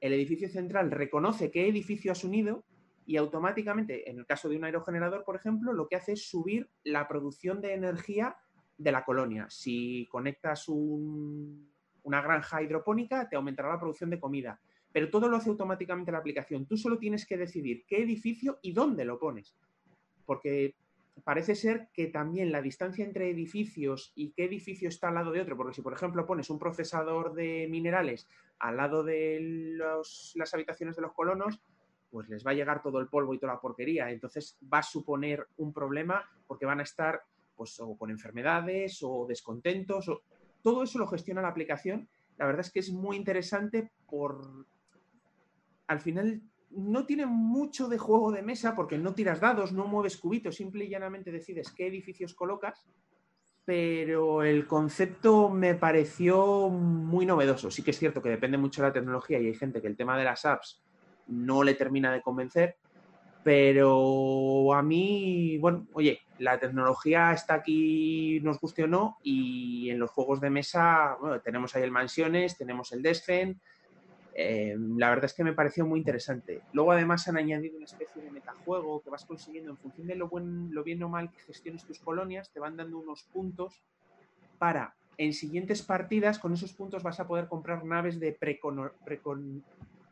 el 0.00 0.12
edificio 0.14 0.48
central 0.48 0.90
reconoce 0.90 1.50
qué 1.50 1.68
edificio 1.68 2.12
has 2.12 2.24
unido 2.24 2.64
y 3.04 3.16
automáticamente, 3.16 4.08
en 4.08 4.18
el 4.18 4.26
caso 4.26 4.48
de 4.48 4.56
un 4.56 4.64
aerogenerador, 4.64 5.24
por 5.24 5.34
ejemplo, 5.34 5.72
lo 5.72 5.88
que 5.88 5.96
hace 5.96 6.12
es 6.12 6.30
subir 6.30 6.70
la 6.84 7.08
producción 7.08 7.60
de 7.60 7.74
energía 7.74 8.36
de 8.78 8.92
la 8.92 9.04
colonia. 9.04 9.48
Si 9.50 10.06
conectas 10.10 10.68
un, 10.68 11.71
una 12.02 12.20
granja 12.20 12.62
hidropónica, 12.62 13.28
te 13.28 13.36
aumentará 13.36 13.70
la 13.70 13.80
producción 13.80 14.10
de 14.10 14.20
comida. 14.20 14.60
Pero 14.92 15.10
todo 15.10 15.28
lo 15.28 15.36
hace 15.36 15.48
automáticamente 15.48 16.12
la 16.12 16.18
aplicación. 16.18 16.66
Tú 16.66 16.76
solo 16.76 16.98
tienes 16.98 17.26
que 17.26 17.36
decidir 17.36 17.84
qué 17.86 18.02
edificio 18.02 18.58
y 18.62 18.72
dónde 18.72 19.04
lo 19.04 19.18
pones. 19.18 19.54
Porque 20.26 20.74
parece 21.24 21.54
ser 21.54 21.88
que 21.92 22.06
también 22.06 22.52
la 22.52 22.62
distancia 22.62 23.04
entre 23.04 23.30
edificios 23.30 24.12
y 24.14 24.32
qué 24.32 24.44
edificio 24.44 24.88
está 24.88 25.08
al 25.08 25.14
lado 25.14 25.30
de 25.30 25.40
otro, 25.40 25.56
porque 25.56 25.74
si 25.74 25.82
por 25.82 25.92
ejemplo 25.92 26.26
pones 26.26 26.50
un 26.50 26.58
procesador 26.58 27.34
de 27.34 27.68
minerales 27.70 28.26
al 28.58 28.76
lado 28.76 29.04
de 29.04 29.76
las 29.76 30.54
habitaciones 30.54 30.96
de 30.96 31.02
los 31.02 31.12
colonos, 31.12 31.60
pues 32.10 32.28
les 32.28 32.46
va 32.46 32.50
a 32.50 32.54
llegar 32.54 32.82
todo 32.82 33.00
el 33.00 33.08
polvo 33.08 33.34
y 33.34 33.38
toda 33.38 33.54
la 33.54 33.60
porquería. 33.60 34.10
Entonces 34.10 34.58
va 34.72 34.78
a 34.78 34.82
suponer 34.82 35.46
un 35.56 35.72
problema 35.72 36.28
porque 36.46 36.66
van 36.66 36.80
a 36.80 36.84
estar 36.84 37.22
pues 37.56 37.80
con 37.98 38.10
enfermedades 38.10 39.00
o 39.02 39.26
descontentos. 39.26 40.08
O 40.08 40.22
todo 40.62 40.82
eso 40.82 40.98
lo 40.98 41.06
gestiona 41.06 41.42
la 41.42 41.48
aplicación. 41.48 42.08
La 42.38 42.46
verdad 42.46 42.60
es 42.60 42.70
que 42.70 42.80
es 42.80 42.90
muy 42.90 43.16
interesante 43.16 43.90
por... 44.06 44.66
Al 45.86 46.00
final 46.00 46.42
no 46.70 47.04
tiene 47.04 47.26
mucho 47.26 47.88
de 47.88 47.98
juego 47.98 48.32
de 48.32 48.42
mesa 48.42 48.74
porque 48.74 48.98
no 48.98 49.14
tiras 49.14 49.40
dados, 49.40 49.72
no 49.72 49.86
mueves 49.86 50.16
cubitos, 50.16 50.56
simple 50.56 50.84
y 50.84 50.88
llanamente 50.88 51.30
decides 51.30 51.70
qué 51.72 51.86
edificios 51.86 52.34
colocas, 52.34 52.86
pero 53.64 54.42
el 54.42 54.66
concepto 54.66 55.50
me 55.50 55.74
pareció 55.74 56.68
muy 56.68 57.26
novedoso. 57.26 57.70
Sí 57.70 57.82
que 57.82 57.90
es 57.90 57.98
cierto 57.98 58.22
que 58.22 58.30
depende 58.30 58.58
mucho 58.58 58.82
de 58.82 58.88
la 58.88 58.94
tecnología 58.94 59.38
y 59.38 59.46
hay 59.46 59.54
gente 59.54 59.80
que 59.80 59.88
el 59.88 59.96
tema 59.96 60.18
de 60.18 60.24
las 60.24 60.44
apps 60.44 60.82
no 61.28 61.62
le 61.62 61.74
termina 61.74 62.12
de 62.12 62.22
convencer, 62.22 62.76
pero 63.44 64.72
a 64.74 64.82
mí, 64.82 65.58
bueno, 65.58 65.86
oye, 65.92 66.20
la 66.38 66.58
tecnología 66.58 67.32
está 67.32 67.54
aquí, 67.54 68.40
nos 68.42 68.60
guste 68.60 68.84
o 68.84 68.86
no, 68.86 69.18
y 69.22 69.90
en 69.90 69.98
los 69.98 70.10
juegos 70.10 70.40
de 70.40 70.50
mesa, 70.50 71.16
bueno, 71.20 71.40
tenemos 71.40 71.74
ahí 71.74 71.82
el 71.82 71.90
Mansiones, 71.90 72.56
tenemos 72.56 72.92
el 72.92 73.02
Descent. 73.02 73.58
Eh, 74.34 74.76
la 74.96 75.10
verdad 75.10 75.26
es 75.26 75.34
que 75.34 75.44
me 75.44 75.52
pareció 75.52 75.84
muy 75.86 75.98
interesante. 75.98 76.62
Luego, 76.72 76.92
además, 76.92 77.28
han 77.28 77.36
añadido 77.36 77.76
una 77.76 77.84
especie 77.84 78.22
de 78.22 78.30
metajuego 78.30 79.02
que 79.02 79.10
vas 79.10 79.26
consiguiendo 79.26 79.70
en 79.70 79.76
función 79.76 80.06
de 80.06 80.16
lo, 80.16 80.28
buen, 80.28 80.72
lo 80.74 80.82
bien 80.82 81.02
o 81.02 81.08
mal 81.08 81.30
que 81.30 81.40
gestiones 81.40 81.84
tus 81.84 81.98
colonias, 81.98 82.50
te 82.50 82.60
van 82.60 82.76
dando 82.76 82.98
unos 82.98 83.24
puntos 83.24 83.82
para 84.58 84.94
en 85.18 85.32
siguientes 85.32 85.82
partidas, 85.82 86.38
con 86.38 86.52
esos 86.54 86.72
puntos 86.72 87.02
vas 87.02 87.20
a 87.20 87.26
poder 87.26 87.46
comprar 87.46 87.84
naves 87.84 88.18
de 88.18 88.32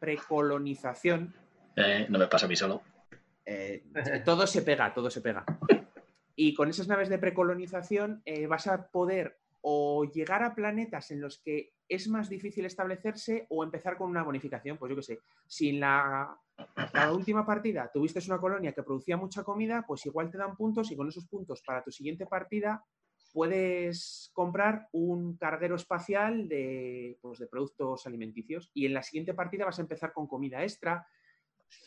precolonización. 0.00 1.34
Eh, 1.76 2.06
no 2.08 2.18
me 2.18 2.26
pasa 2.26 2.46
a 2.46 2.48
mí 2.48 2.56
solo. 2.56 2.82
Eh, 3.52 3.82
todo 4.24 4.46
se 4.46 4.62
pega, 4.62 4.94
todo 4.94 5.10
se 5.10 5.20
pega. 5.20 5.44
Y 6.36 6.54
con 6.54 6.68
esas 6.68 6.86
naves 6.86 7.08
de 7.08 7.18
precolonización 7.18 8.22
eh, 8.24 8.46
vas 8.46 8.68
a 8.68 8.86
poder 8.86 9.38
o 9.62 10.04
llegar 10.04 10.44
a 10.44 10.54
planetas 10.54 11.10
en 11.10 11.20
los 11.20 11.38
que 11.38 11.72
es 11.88 12.08
más 12.08 12.30
difícil 12.30 12.64
establecerse 12.64 13.46
o 13.50 13.64
empezar 13.64 13.96
con 13.96 14.08
una 14.08 14.22
bonificación. 14.22 14.78
Pues 14.78 14.90
yo 14.90 14.96
qué 14.96 15.02
sé, 15.02 15.18
si 15.48 15.70
en 15.70 15.80
la, 15.80 16.38
última 17.12 17.44
partida 17.44 17.90
tuviste 17.92 18.20
una 18.28 18.38
colonia 18.38 18.72
que 18.72 18.84
producía 18.84 19.16
mucha 19.16 19.42
comida, 19.42 19.84
pues 19.86 20.06
igual 20.06 20.30
te 20.30 20.38
dan 20.38 20.56
puntos 20.56 20.90
y 20.92 20.96
con 20.96 21.08
esos 21.08 21.26
puntos 21.26 21.60
para 21.66 21.82
tu 21.82 21.90
siguiente 21.90 22.26
partida 22.26 22.84
puedes 23.32 24.30
comprar 24.32 24.88
un 24.92 25.36
carguero 25.36 25.74
espacial 25.74 26.48
de, 26.48 27.18
pues, 27.20 27.40
de 27.40 27.48
productos 27.48 28.06
alimenticios 28.06 28.70
y 28.74 28.86
en 28.86 28.94
la 28.94 29.02
siguiente 29.02 29.34
partida 29.34 29.64
vas 29.64 29.78
a 29.78 29.82
empezar 29.82 30.12
con 30.12 30.26
comida 30.26 30.62
extra, 30.62 31.06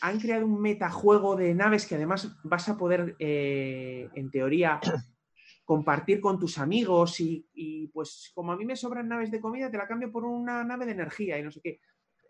han 0.02 0.20
creado 0.20 0.46
un 0.46 0.62
metajuego 0.62 1.36
de 1.36 1.54
naves 1.54 1.86
que 1.86 1.96
además 1.96 2.36
vas 2.44 2.68
a 2.70 2.78
poder, 2.78 3.16
eh, 3.20 4.10
en 4.16 4.30
teoría, 4.32 4.80
compartir 5.66 6.20
con 6.20 6.40
tus 6.40 6.58
amigos 6.58 7.20
y, 7.20 7.90
pues 7.94 8.32
como 8.36 8.52
a 8.52 8.58
mí 8.58 8.66
me 8.66 8.76
sobran 8.76 9.08
naves 9.08 9.32
de 9.32 9.40
comida, 9.40 9.72
te 9.72 9.78
la 9.78 9.88
cambio 9.88 10.12
por 10.12 10.26
una 10.26 10.64
nave 10.64 10.86
de 10.86 10.92
energía 10.92 11.40
y 11.40 11.44
no 11.44 11.52
sé 11.52 11.62
qué. 11.62 11.80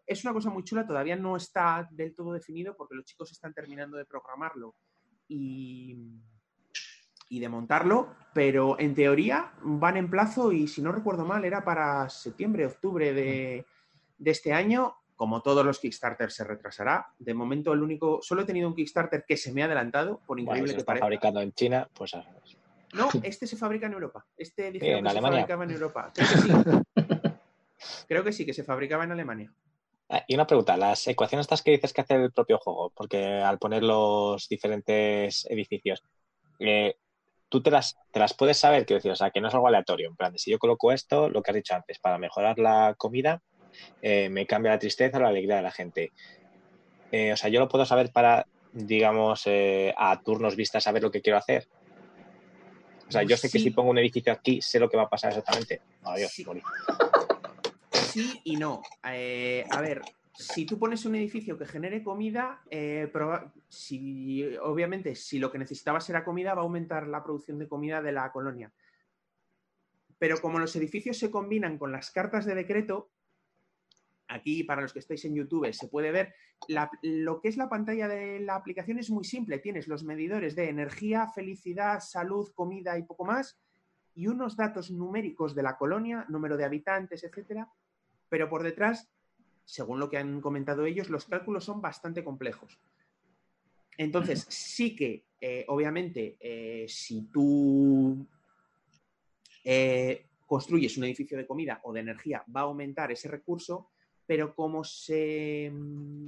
es 0.05 0.23
una 0.23 0.33
cosa 0.33 0.49
muy 0.49 0.63
chula, 0.63 0.85
todavía 0.85 1.15
no 1.15 1.35
está 1.35 1.87
del 1.91 2.13
todo 2.13 2.33
definido 2.33 2.75
porque 2.77 2.95
los 2.95 3.05
chicos 3.05 3.31
están 3.31 3.53
terminando 3.53 3.97
de 3.97 4.05
programarlo 4.05 4.75
y, 5.27 5.97
y 7.29 7.39
de 7.39 7.49
montarlo, 7.49 8.15
pero 8.35 8.79
en 8.79 8.93
teoría 8.93 9.53
van 9.63 9.97
en 9.97 10.09
plazo 10.09 10.51
y 10.51 10.67
si 10.67 10.81
no 10.83 10.91
recuerdo 10.91 11.25
mal 11.25 11.43
era 11.43 11.65
para 11.65 12.07
septiembre, 12.09 12.67
octubre 12.67 13.13
de, 13.13 13.65
de 14.17 14.31
este 14.31 14.53
año. 14.53 14.95
Como 15.15 15.41
todos 15.41 15.65
los 15.65 15.79
Kickstarter 15.79 16.31
se 16.31 16.43
retrasará. 16.43 17.07
De 17.19 17.33
momento, 17.33 17.73
el 17.73 17.81
único. 17.81 18.19
Solo 18.21 18.41
he 18.41 18.45
tenido 18.45 18.67
un 18.67 18.75
Kickstarter 18.75 19.23
que 19.27 19.37
se 19.37 19.51
me 19.53 19.61
ha 19.61 19.65
adelantado, 19.65 20.17
por 20.25 20.37
Bueno, 20.37 20.41
increíble 20.43 20.71
si 20.71 20.77
que 20.77 20.83
parezca. 20.83 21.05
fabricado 21.05 21.39
en 21.41 21.51
China, 21.53 21.87
pues 21.93 22.13
ah, 22.15 22.25
No, 22.93 23.09
este 23.23 23.47
se 23.47 23.55
fabrica 23.57 23.85
en 23.87 23.93
Europa. 23.93 24.25
Este 24.37 24.71
dijeron 24.71 24.99
en 24.99 25.03
que 25.05 25.09
se 25.11 25.17
Alemania. 25.17 25.39
fabricaba 25.39 25.63
en 25.63 25.71
Europa. 25.71 26.11
Creo 26.13 26.27
que 26.27 26.37
sí. 26.37 26.49
Creo 28.07 28.23
que 28.23 28.31
sí, 28.33 28.45
que 28.45 28.53
se 28.53 28.63
fabricaba 28.63 29.03
en 29.03 29.11
Alemania. 29.11 29.53
Ah, 30.09 30.23
Y 30.27 30.35
una 30.35 30.47
pregunta, 30.47 30.77
las 30.77 31.07
ecuaciones 31.07 31.45
estas 31.45 31.61
que 31.61 31.71
dices 31.71 31.93
que 31.93 32.01
hace 32.01 32.15
el 32.15 32.31
propio 32.31 32.57
juego, 32.59 32.91
porque 32.95 33.25
al 33.25 33.57
poner 33.59 33.83
los 33.83 34.47
diferentes 34.47 35.45
edificios, 35.49 36.03
eh, 36.59 36.95
tú 37.49 37.61
te 37.61 37.71
las, 37.71 37.95
te 38.11 38.19
las 38.19 38.33
puedes 38.33 38.57
saber, 38.57 38.85
quiero 38.85 38.99
decir, 38.99 39.11
o 39.11 39.15
sea, 39.15 39.31
que 39.31 39.41
no 39.41 39.47
es 39.47 39.53
algo 39.53 39.67
aleatorio, 39.67 40.07
en 40.09 40.15
plan, 40.15 40.33
de 40.33 40.39
si 40.39 40.51
yo 40.51 40.59
coloco 40.59 40.91
esto, 40.91 41.29
lo 41.29 41.41
que 41.41 41.51
has 41.51 41.55
dicho 41.55 41.75
antes, 41.75 41.99
para 41.99 42.17
mejorar 42.17 42.57
la 42.59 42.95
comida, 42.97 43.41
eh, 44.01 44.29
me 44.29 44.45
cambia 44.45 44.71
la 44.71 44.79
tristeza 44.79 45.17
o 45.17 45.21
la 45.21 45.29
alegría 45.29 45.57
de 45.57 45.61
la 45.61 45.71
gente. 45.71 46.11
Eh, 47.11 47.33
o 47.33 47.37
sea, 47.37 47.49
yo 47.49 47.59
lo 47.59 47.69
puedo 47.69 47.85
saber 47.85 48.11
para, 48.11 48.45
digamos, 48.71 49.43
eh, 49.45 49.93
a 49.97 50.19
turnos 50.21 50.55
vistas 50.55 50.83
saber 50.83 51.03
lo 51.03 51.11
que 51.11 51.21
quiero 51.21 51.37
hacer. 51.37 51.67
O 53.07 53.11
sea, 53.11 53.23
yo 53.23 53.37
sé 53.37 53.49
que 53.49 53.59
si 53.59 53.69
pongo 53.69 53.91
un 53.91 53.99
edificio 53.99 54.33
aquí, 54.33 54.61
sé 54.61 54.79
lo 54.79 54.89
que 54.89 54.97
va 54.97 55.03
a 55.03 55.09
pasar 55.09 55.29
exactamente. 55.31 55.81
Adiós, 56.03 56.31
Sí. 56.31 56.45
morí. 56.45 56.61
Sí 57.91 58.41
y 58.43 58.55
no. 58.55 58.81
A 59.03 59.81
ver, 59.81 60.01
si 60.35 60.65
tú 60.65 60.79
pones 60.79 61.05
un 61.05 61.15
edificio 61.15 61.57
que 61.57 61.65
genere 61.65 62.03
comida, 62.03 62.61
eh, 62.69 63.11
si, 63.69 64.43
obviamente, 64.57 65.15
si 65.15 65.37
lo 65.37 65.51
que 65.51 65.59
necesitabas 65.59 66.09
era 66.09 66.23
comida, 66.23 66.55
va 66.55 66.61
a 66.61 66.63
aumentar 66.63 67.07
la 67.07 67.23
producción 67.23 67.59
de 67.59 67.67
comida 67.67 68.01
de 68.01 68.11
la 68.11 68.31
colonia. 68.31 68.71
Pero 70.17 70.41
como 70.41 70.57
los 70.57 70.75
edificios 70.75 71.17
se 71.17 71.29
combinan 71.29 71.77
con 71.77 71.91
las 71.91 72.09
cartas 72.09 72.45
de 72.45 72.55
decreto, 72.55 73.11
aquí 74.27 74.63
para 74.63 74.81
los 74.81 74.93
que 74.93 74.99
estáis 74.99 75.23
en 75.25 75.35
YouTube 75.35 75.71
se 75.73 75.87
puede 75.87 76.11
ver, 76.11 76.33
la- 76.67 76.89
lo 77.01 77.41
que 77.41 77.49
es 77.49 77.57
la 77.57 77.69
pantalla 77.69 78.07
de 78.07 78.39
la 78.39 78.55
aplicación 78.55 78.99
es 78.99 79.09
muy 79.09 79.23
simple. 79.23 79.59
Tienes 79.59 79.87
los 79.87 80.03
medidores 80.03 80.55
de 80.55 80.69
energía, 80.69 81.27
felicidad, 81.27 81.99
salud, 81.99 82.51
comida 82.53 82.97
y 82.97 83.03
poco 83.03 83.25
más, 83.25 83.59
y 84.15 84.27
unos 84.27 84.55
datos 84.55 84.91
numéricos 84.91 85.55
de 85.55 85.63
la 85.63 85.77
colonia, 85.77 86.25
número 86.29 86.57
de 86.57 86.65
habitantes, 86.65 87.23
etcétera, 87.23 87.71
pero 88.29 88.49
por 88.49 88.63
detrás, 88.63 89.09
según 89.65 89.99
lo 89.99 90.09
que 90.09 90.17
han 90.17 90.41
comentado 90.41 90.85
ellos, 90.85 91.09
los 91.09 91.25
cálculos 91.25 91.65
son 91.65 91.81
bastante 91.81 92.23
complejos. 92.23 92.79
Entonces, 93.97 94.45
sí 94.49 94.95
que, 94.95 95.25
eh, 95.39 95.65
obviamente, 95.67 96.37
eh, 96.39 96.85
si 96.87 97.23
tú 97.31 98.27
eh, 99.63 100.27
construyes 100.45 100.97
un 100.97 101.05
edificio 101.05 101.37
de 101.37 101.47
comida 101.47 101.79
o 101.83 101.93
de 101.93 102.01
energía, 102.01 102.43
va 102.55 102.61
a 102.61 102.63
aumentar 102.63 103.11
ese 103.11 103.27
recurso, 103.27 103.92
pero 104.33 104.55
como 104.55 104.83
se, 104.83 105.69
mm, 105.71 106.27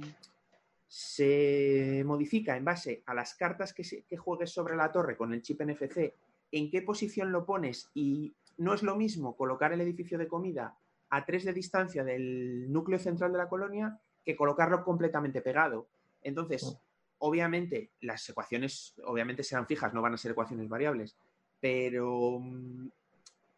se 0.86 2.04
modifica 2.06 2.56
en 2.56 2.64
base 2.64 3.02
a 3.04 3.14
las 3.14 3.34
cartas 3.34 3.74
que, 3.74 3.82
se- 3.82 4.04
que 4.04 4.16
juegues 4.16 4.50
sobre 4.52 4.76
la 4.76 4.92
torre 4.92 5.16
con 5.16 5.32
el 5.34 5.42
chip 5.42 5.60
NFC, 5.62 6.14
en 6.52 6.70
qué 6.70 6.82
posición 6.82 7.32
lo 7.32 7.44
pones 7.44 7.90
y 7.94 8.32
no 8.58 8.74
es 8.74 8.84
lo 8.84 8.94
mismo 8.94 9.36
colocar 9.36 9.72
el 9.72 9.80
edificio 9.80 10.18
de 10.18 10.28
comida 10.28 10.78
a 11.10 11.24
tres 11.26 11.44
de 11.44 11.52
distancia 11.52 12.04
del 12.04 12.70
núcleo 12.72 13.00
central 13.00 13.32
de 13.32 13.38
la 13.38 13.48
colonia 13.48 13.98
que 14.24 14.36
colocarlo 14.36 14.84
completamente 14.84 15.40
pegado. 15.42 15.88
Entonces, 16.22 16.78
obviamente, 17.18 17.90
las 18.02 18.28
ecuaciones 18.28 18.94
obviamente 19.04 19.42
serán 19.42 19.66
fijas, 19.66 19.92
no 19.92 20.00
van 20.00 20.14
a 20.14 20.16
ser 20.16 20.30
ecuaciones 20.30 20.68
variables, 20.68 21.16
pero 21.58 22.38
mm, 22.38 22.86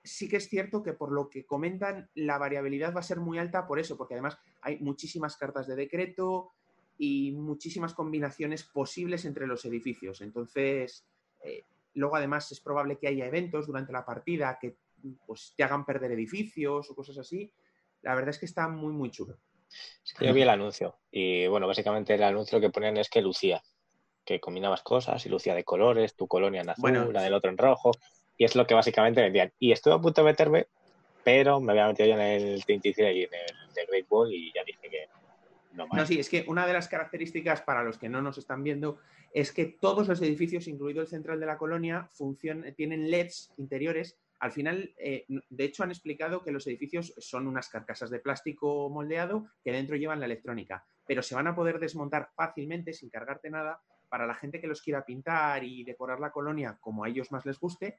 sí 0.08 0.28
que 0.28 0.36
es 0.38 0.48
cierto 0.48 0.82
que 0.82 0.92
por 0.92 1.12
lo 1.12 1.28
que 1.28 1.46
comentan, 1.46 2.10
la 2.14 2.38
variabilidad 2.38 2.94
va 2.94 3.00
a 3.00 3.04
ser 3.04 3.20
muy 3.20 3.38
alta 3.38 3.66
por 3.66 3.78
eso, 3.78 3.96
porque 3.96 4.14
además 4.14 4.38
hay 4.60 4.78
muchísimas 4.78 5.36
cartas 5.36 5.66
de 5.66 5.76
decreto 5.76 6.52
y 6.96 7.32
muchísimas 7.32 7.94
combinaciones 7.94 8.64
posibles 8.64 9.24
entre 9.24 9.46
los 9.46 9.64
edificios. 9.64 10.20
Entonces, 10.20 11.06
eh, 11.44 11.64
luego 11.94 12.16
además 12.16 12.50
es 12.50 12.60
probable 12.60 12.98
que 12.98 13.08
haya 13.08 13.26
eventos 13.26 13.66
durante 13.66 13.92
la 13.92 14.04
partida 14.04 14.58
que 14.60 14.76
pues, 15.26 15.54
te 15.56 15.62
hagan 15.62 15.84
perder 15.84 16.12
edificios 16.12 16.90
o 16.90 16.94
cosas 16.94 17.18
así. 17.18 17.52
La 18.02 18.14
verdad 18.14 18.30
es 18.30 18.38
que 18.38 18.46
está 18.46 18.68
muy, 18.68 18.92
muy 18.92 19.10
chulo. 19.10 19.38
Yo 20.20 20.32
vi 20.32 20.42
el 20.42 20.48
anuncio 20.48 20.98
y 21.10 21.46
bueno, 21.46 21.66
básicamente 21.66 22.14
el 22.14 22.22
anuncio 22.22 22.60
que 22.60 22.70
ponían 22.70 22.96
es 22.96 23.10
que 23.10 23.20
lucía, 23.20 23.62
que 24.24 24.40
combinabas 24.40 24.82
cosas 24.82 25.24
y 25.26 25.28
lucía 25.28 25.54
de 25.54 25.64
colores, 25.64 26.16
tu 26.16 26.26
colonia 26.26 26.62
en 26.62 26.70
azul, 26.70 26.82
Bueno, 26.82 27.12
la 27.12 27.22
del 27.22 27.34
otro 27.34 27.50
en 27.50 27.58
rojo, 27.58 27.90
y 28.38 28.44
es 28.44 28.54
lo 28.54 28.66
que 28.66 28.74
básicamente 28.74 29.20
vendían. 29.20 29.52
Y 29.58 29.72
estuve 29.72 29.94
a 29.94 29.98
punto 29.98 30.22
de 30.22 30.30
meterme, 30.30 30.66
pero 31.24 31.60
me 31.60 31.72
había 31.72 31.88
metido 31.88 32.08
ya 32.08 32.14
en 32.14 32.42
el 32.42 32.64
33 32.64 33.16
y 33.16 33.22
en 33.24 33.30
el 33.34 33.74
de 33.74 33.86
Great 33.86 34.06
Wall 34.08 34.32
y 34.32 34.52
ya 34.54 34.62
dije 34.64 34.88
que 34.88 35.08
no 35.72 35.86
más. 35.86 35.98
No, 35.98 36.06
sí, 36.06 36.18
es 36.18 36.30
que 36.30 36.44
una 36.46 36.66
de 36.66 36.72
las 36.72 36.88
características 36.88 37.60
para 37.62 37.82
los 37.82 37.98
que 37.98 38.08
no 38.08 38.22
nos 38.22 38.38
están 38.38 38.62
viendo 38.62 38.98
es 39.34 39.52
que 39.52 39.66
todos 39.66 40.08
los 40.08 40.22
edificios, 40.22 40.68
incluido 40.68 41.02
el 41.02 41.08
central 41.08 41.38
de 41.40 41.46
la 41.46 41.58
colonia, 41.58 42.08
tienen 42.76 43.10
LEDs 43.10 43.52
interiores. 43.58 44.16
Al 44.38 44.52
final, 44.52 44.94
eh, 44.98 45.26
de 45.28 45.64
hecho, 45.64 45.82
han 45.82 45.90
explicado 45.90 46.42
que 46.42 46.52
los 46.52 46.66
edificios 46.68 47.12
son 47.18 47.48
unas 47.48 47.68
carcasas 47.68 48.08
de 48.08 48.20
plástico 48.20 48.88
moldeado 48.88 49.48
que 49.64 49.72
dentro 49.72 49.96
llevan 49.96 50.20
la 50.20 50.26
electrónica, 50.26 50.86
pero 51.06 51.22
se 51.22 51.34
van 51.34 51.48
a 51.48 51.56
poder 51.56 51.80
desmontar 51.80 52.30
fácilmente 52.36 52.92
sin 52.92 53.10
cargarte 53.10 53.50
nada 53.50 53.80
para 54.08 54.26
la 54.26 54.34
gente 54.34 54.60
que 54.60 54.66
los 54.66 54.80
quiera 54.80 55.04
pintar 55.04 55.64
y 55.64 55.84
decorar 55.84 56.20
la 56.20 56.30
colonia 56.30 56.78
como 56.80 57.04
a 57.04 57.08
ellos 57.08 57.30
más 57.30 57.44
les 57.44 57.58
guste. 57.58 57.98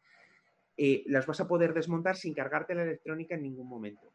Eh, 0.81 1.03
las 1.07 1.25
vas 1.25 1.41
a 1.41 1.47
poder 1.47 1.73
desmontar 1.73 2.15
sin 2.15 2.33
cargarte 2.33 2.73
la 2.73 2.83
electrónica 2.83 3.35
en 3.35 3.43
ningún 3.43 3.67
momento 3.67 4.13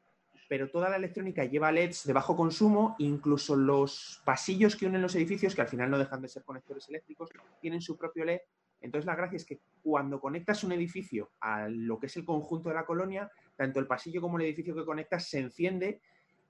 pero 0.48 0.70
toda 0.70 0.88
la 0.88 0.96
electrónica 0.96 1.44
lleva 1.44 1.72
LEDs 1.72 2.04
de 2.04 2.12
bajo 2.12 2.36
consumo, 2.36 2.96
incluso 2.98 3.56
los 3.56 4.22
pasillos 4.24 4.76
que 4.76 4.86
unen 4.86 5.02
los 5.02 5.14
edificios, 5.16 5.54
que 5.54 5.62
al 5.62 5.68
final 5.68 5.90
no 5.90 5.98
dejan 5.98 6.22
de 6.22 6.28
ser 6.28 6.44
conectores 6.44 6.88
eléctricos, 6.88 7.30
tienen 7.60 7.80
su 7.80 7.96
propio 7.96 8.24
LED. 8.24 8.40
Entonces 8.80 9.06
la 9.06 9.16
gracia 9.16 9.36
es 9.36 9.46
que 9.46 9.60
cuando 9.82 10.20
conectas 10.20 10.62
un 10.62 10.72
edificio 10.72 11.30
a 11.40 11.68
lo 11.68 11.98
que 11.98 12.06
es 12.06 12.16
el 12.16 12.24
conjunto 12.24 12.68
de 12.68 12.74
la 12.74 12.84
colonia, 12.84 13.30
tanto 13.56 13.80
el 13.80 13.86
pasillo 13.86 14.20
como 14.20 14.38
el 14.38 14.44
edificio 14.44 14.74
que 14.74 14.84
conectas 14.84 15.28
se 15.28 15.38
enciende 15.38 16.00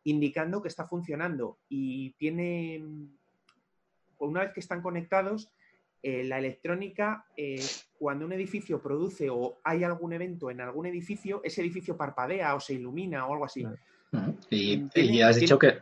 indicando 0.02 0.60
que 0.60 0.68
está 0.68 0.86
funcionando 0.86 1.58
y 1.68 2.12
tiene, 2.14 2.84
una 4.18 4.40
vez 4.40 4.52
que 4.52 4.60
están 4.60 4.82
conectados, 4.82 5.50
eh, 6.02 6.24
la 6.24 6.38
electrónica, 6.38 7.24
eh, 7.36 7.64
cuando 7.98 8.24
un 8.24 8.32
edificio 8.32 8.80
produce 8.82 9.28
o 9.30 9.60
hay 9.64 9.84
algún 9.84 10.12
evento 10.12 10.50
en 10.50 10.60
algún 10.60 10.86
edificio, 10.86 11.40
ese 11.44 11.60
edificio 11.60 11.96
parpadea 11.96 12.54
o 12.54 12.60
se 12.60 12.74
ilumina 12.74 13.26
o 13.26 13.32
algo 13.32 13.44
así. 13.44 13.64
Y, 14.50 15.20
has 15.22 15.36
dicho 15.36 15.58
que 15.58 15.78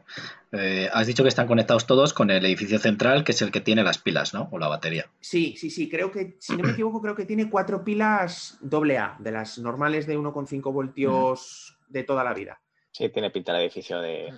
eh, 0.52 0.88
has 0.92 1.06
dicho 1.06 1.22
que 1.22 1.28
están 1.28 1.46
conectados 1.46 1.86
todos 1.86 2.14
con 2.14 2.30
el 2.30 2.44
edificio 2.44 2.78
central, 2.78 3.24
que 3.24 3.32
es 3.32 3.42
el 3.42 3.50
que 3.50 3.60
tiene 3.60 3.82
las 3.82 3.98
pilas, 3.98 4.32
¿no? 4.32 4.48
O 4.52 4.58
la 4.58 4.68
batería. 4.68 5.10
Sí, 5.20 5.54
sí, 5.58 5.70
sí, 5.70 5.88
creo 5.88 6.10
que, 6.10 6.36
si 6.38 6.56
no 6.56 6.64
me 6.64 6.72
equivoco, 6.72 7.02
creo 7.02 7.14
que 7.14 7.26
tiene 7.26 7.50
cuatro 7.50 7.84
pilas 7.84 8.58
AA, 8.62 9.16
de 9.18 9.32
las 9.32 9.58
normales 9.58 10.06
de 10.06 10.18
1,5 10.18 10.72
voltios 10.72 11.76
de 11.88 12.04
toda 12.04 12.24
la 12.24 12.32
vida. 12.32 12.60
Sí, 12.90 13.08
tiene 13.08 13.30
pinta 13.30 13.52
el 13.52 13.62
edificio 13.62 14.00
de, 14.00 14.32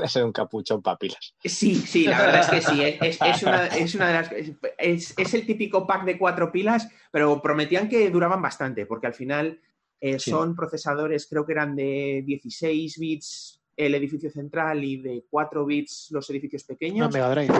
ser 0.08 0.24
un 0.24 0.32
capuchón 0.32 0.82
papilas. 0.82 1.34
Sí, 1.44 1.74
sí, 1.74 2.04
la 2.06 2.20
verdad 2.20 2.40
es 2.40 2.48
que 2.48 2.60
sí. 2.70 2.82
Es, 2.84 2.96
es- 3.00 3.18
es 3.20 3.42
una, 3.42 3.66
es 3.66 3.94
una 3.94 4.06
de 4.08 4.12
las. 4.14 4.30
Es, 4.78 5.14
es 5.18 5.34
el 5.34 5.46
típico 5.46 5.86
pack 5.86 6.04
de 6.04 6.18
cuatro 6.18 6.52
pilas, 6.52 6.88
pero 7.10 7.40
prometían 7.42 7.88
que 7.88 8.10
duraban 8.10 8.40
bastante, 8.42 8.86
porque 8.86 9.06
al 9.08 9.14
final 9.14 9.60
eh, 10.00 10.18
Sí. 10.18 10.30
son 10.30 10.54
procesadores, 10.54 11.26
creo 11.28 11.44
que 11.44 11.52
eran 11.52 11.74
de 11.74 12.22
16 12.24 12.98
bits 12.98 13.60
el 13.76 13.94
edificio 13.94 14.28
central 14.30 14.82
y 14.82 14.96
de 14.96 15.24
4 15.30 15.64
bits 15.64 16.08
los 16.10 16.28
edificios 16.30 16.64
Una 16.64 16.74
pequeños. 16.74 17.12
Mega 17.12 17.30
Drive. 17.30 17.54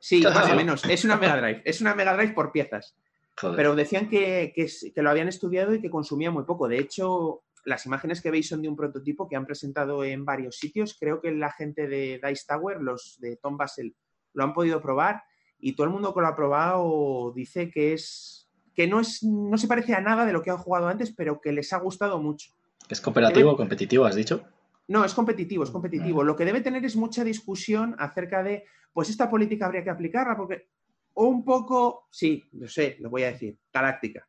Sí, 0.00 0.20
más 0.34 0.50
o 0.50 0.54
menos. 0.56 0.84
Es 0.84 1.04
una 1.04 1.16
Mega 1.16 1.36
Drive. 1.40 1.62
Es 1.64 1.80
una 1.80 1.94
Mega 1.94 2.14
Drive 2.16 2.32
por 2.32 2.50
piezas. 2.52 2.94
Joder. 3.36 3.56
Pero 3.56 3.74
decían 3.76 4.08
que, 4.08 4.52
que 4.54 4.68
que 4.92 5.02
lo 5.02 5.10
habían 5.10 5.28
estudiado 5.28 5.72
y 5.74 5.80
que 5.80 5.90
consumía 5.90 6.30
muy 6.32 6.42
poco. 6.44 6.66
De 6.68 6.78
hecho, 6.78 7.42
las 7.64 7.86
imágenes 7.86 8.20
que 8.20 8.30
veis 8.30 8.48
son 8.48 8.62
de 8.62 8.68
un 8.68 8.76
prototipo 8.76 9.28
que 9.28 9.36
han 9.36 9.46
presentado 9.46 10.04
en 10.04 10.24
varios 10.24 10.56
sitios. 10.56 10.96
Creo 10.98 11.20
que 11.20 11.32
la 11.32 11.50
gente 11.52 11.88
de 11.88 12.20
Dice 12.26 12.44
Tower, 12.46 12.80
los 12.80 13.16
de 13.20 13.36
Tom 13.36 13.56
Basel, 13.56 13.94
lo 14.32 14.44
han 14.44 14.52
podido 14.52 14.80
probar 14.80 15.22
y 15.58 15.74
todo 15.74 15.86
el 15.86 15.92
mundo 15.92 16.12
que 16.12 16.20
lo 16.20 16.26
ha 16.26 16.36
probado 16.36 17.32
dice 17.34 17.70
que 17.70 17.94
es 17.94 18.50
que 18.74 18.86
no 18.86 19.00
es 19.00 19.22
no 19.22 19.56
se 19.56 19.68
parece 19.68 19.94
a 19.94 20.00
nada 20.00 20.26
de 20.26 20.32
lo 20.32 20.42
que 20.42 20.50
han 20.50 20.58
jugado 20.58 20.88
antes, 20.88 21.14
pero 21.14 21.40
que 21.40 21.52
les 21.52 21.72
ha 21.72 21.78
gustado 21.78 22.20
mucho. 22.20 22.50
¿Es 22.88 23.00
cooperativo 23.00 23.52
o 23.52 23.56
competitivo, 23.56 24.04
has 24.04 24.16
dicho? 24.16 24.44
No, 24.88 25.04
es 25.04 25.14
competitivo, 25.14 25.64
es 25.64 25.70
competitivo. 25.70 26.22
Lo 26.22 26.36
que 26.36 26.44
debe 26.44 26.60
tener 26.60 26.84
es 26.84 26.96
mucha 26.96 27.24
discusión 27.24 27.96
acerca 27.98 28.42
de, 28.42 28.64
pues 28.92 29.08
esta 29.08 29.30
política 29.30 29.66
habría 29.66 29.82
que 29.82 29.90
aplicarla, 29.90 30.36
porque 30.36 30.68
o 31.14 31.26
un 31.26 31.44
poco, 31.44 32.08
sí, 32.10 32.44
lo 32.52 32.68
sé, 32.68 32.96
lo 33.00 33.08
voy 33.08 33.22
a 33.22 33.32
decir, 33.32 33.58
galáctica. 33.72 34.28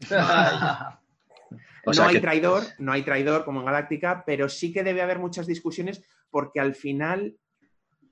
O 1.86 1.92
no 1.92 2.04
hay 2.04 2.14
que- 2.14 2.20
traidor, 2.20 2.62
no 2.78 2.92
hay 2.92 3.02
traidor 3.02 3.44
como 3.44 3.60
en 3.60 3.66
Galáctica, 3.66 4.22
pero 4.26 4.48
sí 4.48 4.72
que 4.72 4.84
debe 4.84 5.02
haber 5.02 5.18
muchas 5.18 5.46
discusiones 5.46 6.02
porque 6.30 6.60
al 6.60 6.74
final 6.74 7.36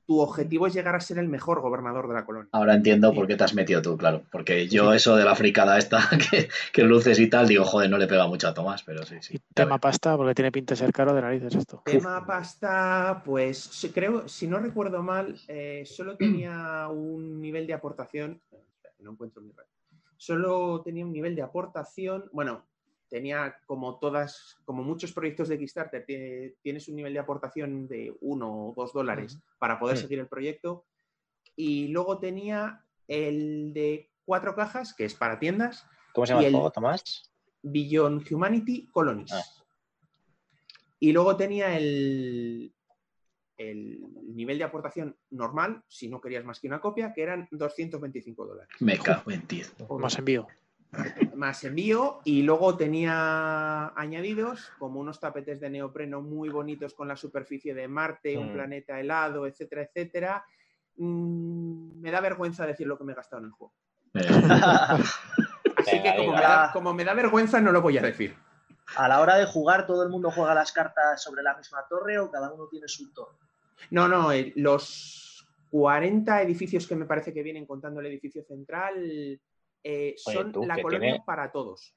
tu 0.06 0.20
objetivo 0.20 0.66
es 0.66 0.72
llegar 0.72 0.94
a 0.94 1.00
ser 1.00 1.18
el 1.18 1.28
mejor 1.28 1.60
gobernador 1.60 2.08
de 2.08 2.14
la 2.14 2.24
colonia. 2.24 2.48
Ahora 2.52 2.74
entiendo 2.74 3.12
por 3.12 3.26
qué 3.26 3.36
te 3.36 3.44
has 3.44 3.52
metido 3.54 3.82
tú, 3.82 3.94
claro. 3.98 4.22
Porque 4.32 4.66
yo 4.66 4.94
eso 4.94 5.14
de 5.16 5.24
la 5.24 5.34
fricada 5.34 5.76
esta, 5.76 5.98
que, 6.32 6.48
que 6.72 6.82
luces 6.82 7.18
y 7.18 7.28
tal, 7.28 7.46
digo, 7.46 7.64
joder, 7.64 7.90
no 7.90 7.98
le 7.98 8.06
pega 8.06 8.26
mucho 8.26 8.48
a 8.48 8.54
Tomás, 8.54 8.82
pero 8.84 9.04
sí, 9.04 9.16
sí. 9.20 9.38
Tema 9.52 9.78
pasta, 9.78 10.16
porque 10.16 10.34
tiene 10.34 10.50
pinta 10.50 10.72
de 10.72 10.78
ser 10.78 10.92
caro 10.92 11.12
de 11.12 11.20
narices 11.20 11.54
esto. 11.56 11.82
Tema 11.84 12.24
pasta, 12.26 13.20
pues 13.22 13.86
creo, 13.92 14.26
si 14.26 14.46
no 14.46 14.58
recuerdo 14.60 15.02
mal, 15.02 15.38
eh, 15.46 15.82
solo 15.84 16.16
tenía 16.16 16.88
un 16.88 17.38
nivel 17.38 17.66
de 17.66 17.74
aportación. 17.74 18.40
No 19.00 19.10
encuentro 19.12 19.42
mi 19.42 19.52
red. 19.52 19.66
Solo 20.16 20.80
tenía 20.82 21.04
un 21.04 21.12
nivel 21.12 21.36
de 21.36 21.42
aportación. 21.42 22.30
Bueno, 22.32 22.64
tenía 23.08 23.56
como 23.66 23.98
todas, 23.98 24.56
como 24.64 24.82
muchos 24.82 25.12
proyectos 25.12 25.48
de 25.48 25.58
Kickstarter, 25.58 26.04
tie- 26.06 26.56
tienes 26.62 26.88
un 26.88 26.96
nivel 26.96 27.12
de 27.14 27.18
aportación 27.20 27.88
de 27.88 28.14
uno 28.20 28.68
o 28.68 28.74
dos 28.74 28.92
dólares 28.92 29.38
para 29.58 29.78
poder 29.78 29.96
seguir 29.96 30.18
el 30.20 30.28
proyecto. 30.28 30.84
Y 31.56 31.88
luego 31.88 32.18
tenía 32.18 32.84
el 33.08 33.72
de 33.72 34.10
cuatro 34.24 34.54
cajas, 34.54 34.94
que 34.94 35.04
es 35.04 35.14
para 35.14 35.38
tiendas, 35.38 35.86
¿Cómo 36.12 36.26
se 36.26 36.32
llama 36.32 36.42
Y 36.42 36.46
el 36.46 36.48
el- 36.50 36.54
juego, 36.56 36.70
Tomás? 36.70 37.32
Beyond 37.62 38.30
Humanity 38.32 38.86
Colonies. 38.88 39.32
Ah. 39.32 39.42
Y 41.00 41.12
luego 41.12 41.36
tenía 41.36 41.76
el, 41.76 42.72
el 43.56 44.00
nivel 44.34 44.58
de 44.58 44.64
aportación 44.64 45.16
normal, 45.30 45.82
si 45.88 46.08
no 46.08 46.20
querías 46.20 46.44
más 46.44 46.60
que 46.60 46.66
una 46.68 46.80
copia, 46.80 47.12
que 47.12 47.22
eran 47.22 47.48
225 47.50 48.46
dólares. 48.46 48.70
Me 48.80 48.98
cago 48.98 49.30
en 49.30 49.46
ti. 49.46 49.62
Más 49.98 50.18
envío. 50.18 50.46
Más 51.34 51.62
envío 51.64 52.20
y 52.24 52.42
luego 52.42 52.76
tenía 52.76 53.88
añadidos 53.94 54.72
como 54.78 55.00
unos 55.00 55.20
tapetes 55.20 55.60
de 55.60 55.70
neopreno 55.70 56.20
muy 56.20 56.48
bonitos 56.48 56.94
con 56.94 57.06
la 57.06 57.16
superficie 57.16 57.74
de 57.74 57.86
Marte, 57.86 58.36
un 58.38 58.48
Mm. 58.48 58.52
planeta 58.52 58.98
helado, 58.98 59.46
etcétera, 59.46 59.82
etcétera. 59.82 60.44
Mm, 60.96 62.00
me 62.00 62.10
da 62.10 62.20
vergüenza 62.20 62.66
decir 62.66 62.86
lo 62.86 62.98
que 62.98 63.04
me 63.04 63.12
he 63.12 63.16
gastado 63.16 63.40
en 63.40 63.46
el 63.46 63.52
juego. 63.52 63.74
Así 65.76 66.02
que 66.02 66.16
como 66.16 66.32
me, 66.32 66.40
da, 66.40 66.70
como 66.72 66.94
me 66.94 67.04
da 67.04 67.14
vergüenza 67.14 67.60
no 67.60 67.70
lo 67.70 67.82
voy 67.82 67.98
a 67.98 68.02
decir. 68.02 68.34
A 68.96 69.06
la 69.06 69.20
hora 69.20 69.36
de 69.36 69.46
jugar, 69.46 69.86
todo 69.86 70.02
el 70.02 70.08
mundo 70.08 70.30
juega 70.30 70.54
las 70.54 70.72
cartas 70.72 71.22
sobre 71.22 71.42
la 71.42 71.56
misma 71.56 71.86
torre 71.88 72.18
o 72.18 72.30
cada 72.30 72.52
uno 72.52 72.66
tiene 72.68 72.88
su 72.88 73.12
torre. 73.12 73.36
No, 73.90 74.08
no, 74.08 74.32
eh, 74.32 74.52
los 74.56 75.46
40 75.70 76.42
edificios 76.42 76.86
que 76.86 76.96
me 76.96 77.04
parece 77.04 77.32
que 77.32 77.42
vienen 77.42 77.66
contando 77.66 78.00
el 78.00 78.06
edificio 78.06 78.42
central 78.42 79.40
eh, 79.84 80.16
Oye, 80.26 80.36
son 80.36 80.52
tú, 80.52 80.64
la 80.66 80.80
colonia 80.80 81.10
tiene- 81.12 81.24
para 81.24 81.50
todos. 81.52 81.94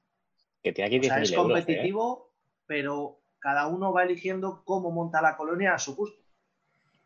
Que 0.62 0.72
tiene 0.72 0.86
aquí 0.86 0.98
O 1.00 1.02
sea, 1.02 1.16
10.000 1.16 1.22
es 1.24 1.32
euros. 1.32 1.46
¿eh? 1.46 1.52
competitivo, 1.52 2.30
pero 2.66 3.18
cada 3.38 3.66
uno 3.66 3.92
va 3.92 4.04
eligiendo 4.04 4.62
cómo 4.64 4.90
monta 4.92 5.20
la 5.20 5.36
colonia 5.36 5.74
a 5.74 5.78
su 5.78 5.96
gusto. 5.96 6.22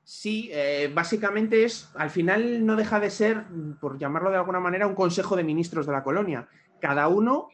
Sí, 0.05 0.51
eh, 0.53 0.91
básicamente 0.95 1.65
es, 1.65 1.89
al 1.97 2.11
final 2.11 2.65
no 2.65 2.77
deja 2.77 3.01
de 3.01 3.11
ser, 3.11 3.45
por 3.81 3.99
llamarlo 3.99 4.31
de 4.31 4.37
alguna 4.37 4.61
manera, 4.61 4.87
un 4.87 4.95
consejo 4.95 5.35
de 5.35 5.43
ministros 5.43 5.87
de 5.87 5.93
la 5.93 6.05
colonia. 6.05 6.47
Cada 6.81 7.09
uno 7.09 7.49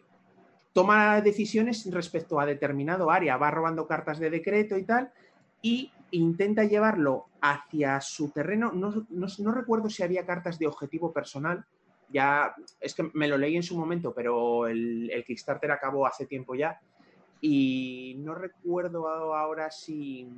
toma 0.74 1.20
decisiones 1.20 1.88
respecto 1.90 2.40
a 2.40 2.46
determinado 2.46 3.10
área, 3.10 3.36
va 3.36 3.50
robando 3.50 3.86
cartas 3.86 4.18
de 4.18 4.28
decreto 4.30 4.76
y 4.76 4.82
tal, 4.84 5.12
y 5.62 5.90
intenta 6.10 6.64
llevarlo 6.64 7.26
hacia 7.40 8.00
su 8.00 8.30
terreno. 8.30 8.70
No, 8.72 9.06
no- 9.08 9.26
no 9.38 9.52
recuerdo 9.52 9.88
si 9.88 10.02
había 10.02 10.26
cartas 10.26 10.58
de 10.58 10.66
objetivo 10.66 11.12
personal, 11.12 11.64
ya 12.12 12.54
es 12.80 12.94
que 12.94 13.10
me 13.14 13.28
lo 13.28 13.38
leí 13.38 13.56
en 13.56 13.62
su 13.62 13.76
momento, 13.76 14.12
pero 14.14 14.66
el, 14.66 15.10
el 15.10 15.24
Kickstarter 15.24 15.70
acabó 15.70 16.06
hace 16.06 16.26
tiempo 16.26 16.54
ya, 16.54 16.80
y 17.40 18.14
no 18.18 18.34
recuerdo 18.34 19.08
ahora 19.08 19.70
si... 19.70 20.28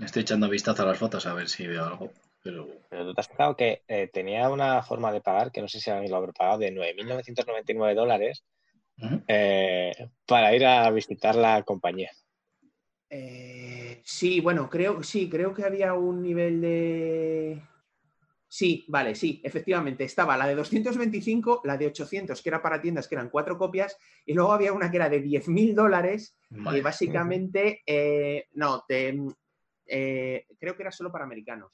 Estoy 0.00 0.22
echando 0.22 0.48
vistazo 0.48 0.82
a 0.82 0.86
las 0.86 0.98
fotos 0.98 1.26
a 1.26 1.34
ver 1.34 1.48
si 1.48 1.66
veo 1.66 1.84
algo. 1.84 2.10
Pero 2.42 2.68
Pero 2.88 3.04
tú 3.06 3.14
te 3.14 3.20
has 3.20 3.28
fijado 3.28 3.56
que 3.56 3.82
eh, 3.86 4.08
tenía 4.12 4.48
una 4.48 4.82
forma 4.82 5.12
de 5.12 5.20
pagar, 5.20 5.52
que 5.52 5.60
no 5.60 5.68
sé 5.68 5.80
si 5.80 5.90
alguien 5.90 6.10
lo 6.10 6.16
habrá 6.16 6.32
pagado, 6.32 6.58
de 6.58 6.72
9.999 6.72 7.94
dólares 7.94 8.44
Ujú. 9.00 9.22
eh, 9.28 9.92
para 10.26 10.54
ir 10.54 10.66
a 10.66 10.90
visitar 10.90 11.36
la 11.36 11.62
compañía. 11.62 12.10
Eh, 13.10 14.02
sí, 14.04 14.40
bueno, 14.40 14.68
creo, 14.68 15.02
sí, 15.02 15.28
creo 15.28 15.54
que 15.54 15.64
había 15.64 15.94
un 15.94 16.22
nivel 16.22 16.60
de. 16.60 17.62
Sí, 18.50 18.86
vale, 18.88 19.14
sí, 19.14 19.40
efectivamente. 19.44 20.04
Estaba 20.04 20.36
la 20.36 20.46
de 20.46 20.54
225, 20.54 21.60
la 21.64 21.76
de 21.76 21.86
800, 21.88 22.40
que 22.40 22.48
era 22.48 22.62
para 22.62 22.80
tiendas, 22.80 23.06
que 23.06 23.14
eran 23.14 23.28
cuatro 23.28 23.58
copias, 23.58 23.96
y 24.24 24.32
luego 24.32 24.52
había 24.52 24.72
una 24.72 24.90
que 24.90 24.96
era 24.96 25.10
de 25.10 25.20
10.000 25.22 25.74
dólares, 25.74 26.34
Vale. 26.50 26.78
y 26.78 26.80
básicamente, 26.80 27.82
eh, 27.84 28.46
no, 28.54 28.84
te, 28.88 29.18
eh, 29.86 30.46
creo 30.58 30.74
que 30.76 30.82
era 30.82 30.90
solo 30.90 31.12
para 31.12 31.24
americanos. 31.24 31.72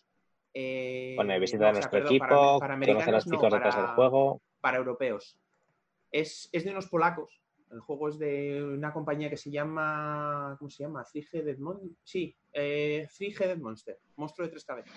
Eh, 0.52 1.14
Pone 1.16 1.38
visita 1.38 1.68
a 1.68 1.72
nuestro 1.72 1.90
perdón, 1.90 2.18
para- 2.18 2.32
equipo, 2.34 2.58
para 2.60 2.74
conoce 2.78 3.08
a 3.10 3.12
los 3.12 3.26
no, 3.28 3.40
detrás 3.40 3.74
para- 3.74 3.86
del 3.86 3.94
juego. 3.94 4.42
para 4.60 4.76
europeos. 4.78 5.38
Es, 6.10 6.48
es 6.52 6.64
de 6.64 6.70
unos 6.70 6.88
polacos. 6.88 7.40
El 7.70 7.80
juego 7.80 8.08
es 8.08 8.18
de 8.18 8.62
una 8.62 8.92
compañía 8.92 9.28
que 9.28 9.36
se 9.36 9.50
llama. 9.50 10.54
¿Cómo 10.60 10.70
se 10.70 10.84
llama? 10.84 11.04
Three-Headed 11.04 11.58
Monster. 11.58 11.90
Sí, 12.04 12.36
eh, 12.52 13.08
Three-Headed 13.16 13.58
Monster. 13.58 13.98
Monstruo 14.16 14.46
de 14.46 14.52
tres 14.52 14.64
cabezas. 14.64 14.94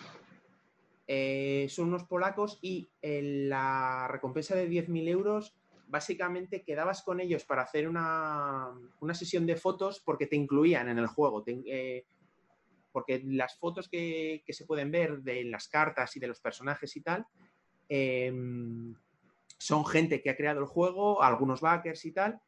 Eh, 1.08 1.68
son 1.70 1.88
unos 1.88 2.04
polacos 2.04 2.60
y 2.62 2.90
eh, 3.02 3.46
la 3.48 4.08
recompensa 4.10 4.56
de 4.56 4.70
10.000 4.70 5.08
euros. 5.08 5.56
Básicamente 5.88 6.64
quedabas 6.64 7.02
con 7.02 7.22
ellos 7.22 7.46
para 7.46 7.62
hacer 7.62 7.88
una, 7.88 8.74
una 9.00 9.14
sesión 9.14 9.46
de 9.46 9.56
fotos 9.56 10.02
porque 10.04 10.28
te 10.28 10.36
incluían 10.36 10.90
en 10.90 10.98
el 10.98 11.08
juego. 11.08 11.44
Eh, 11.48 12.06
porque 12.92 13.22
las 13.26 13.58
fotos 13.58 13.88
que, 13.88 14.44
que 14.46 14.54
se 14.54 14.66
pueden 14.66 14.92
ver 14.92 15.22
de 15.22 15.46
las 15.46 15.70
cartas 15.70 16.16
y 16.18 16.20
de 16.20 16.28
los 16.28 16.42
personajes 16.42 16.94
y 16.98 17.02
tal, 17.02 17.26
em, 17.88 18.94
son 19.58 19.86
gente 19.86 20.22
que 20.22 20.30
ha 20.30 20.36
creado 20.36 20.60
el 20.60 20.66
juego, 20.66 21.24
algunos 21.24 21.62
backers 21.62 22.06
y 22.06 22.12
tal, 22.12 22.42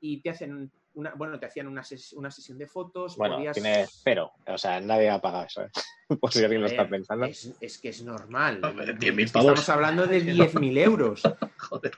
y 0.00 0.20
te 0.20 0.30
hacen 0.30 0.72
una, 1.00 1.12
bueno, 1.14 1.38
te 1.40 1.46
hacían 1.46 1.66
una, 1.66 1.82
ses- 1.82 2.12
una 2.14 2.30
sesión 2.30 2.58
de 2.58 2.66
fotos. 2.66 3.16
Bueno, 3.16 3.36
podías- 3.36 3.54
tiene 3.54 3.86
cero. 4.04 4.32
O 4.46 4.58
sea, 4.58 4.80
nadie 4.80 5.10
ha 5.10 5.20
pagado 5.20 5.46
eso. 5.46 5.62
¿eh? 5.62 5.70
Por 6.20 6.32
si 6.32 6.42
alguien 6.44 6.60
lo 6.60 6.66
está 6.68 6.88
pensando. 6.88 7.26
Es, 7.26 7.52
es 7.60 7.78
que 7.78 7.88
es 7.88 8.02
normal. 8.02 8.60
Hombre, 8.64 8.94
10.000 8.96 9.24
Estamos 9.24 9.68
hablando 9.68 10.06
de 10.06 10.22
10.000 10.24 10.78
euros. 10.78 11.22
Joder. 11.58 11.92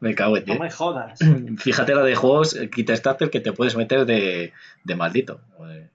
Me 0.00 0.14
cago 0.14 0.36
en 0.36 0.44
ti. 0.44 0.52
No 0.52 0.58
me 0.58 0.70
jodas. 0.70 1.18
Fíjate 1.58 1.94
la 1.94 2.02
de 2.02 2.14
juegos 2.16 2.56
eh, 2.56 2.68
Kickstarter 2.68 3.30
que 3.30 3.40
te 3.40 3.52
puedes 3.52 3.76
meter 3.76 4.04
de, 4.04 4.52
de 4.82 4.94
maldito. 4.96 5.40
de. 5.60 5.88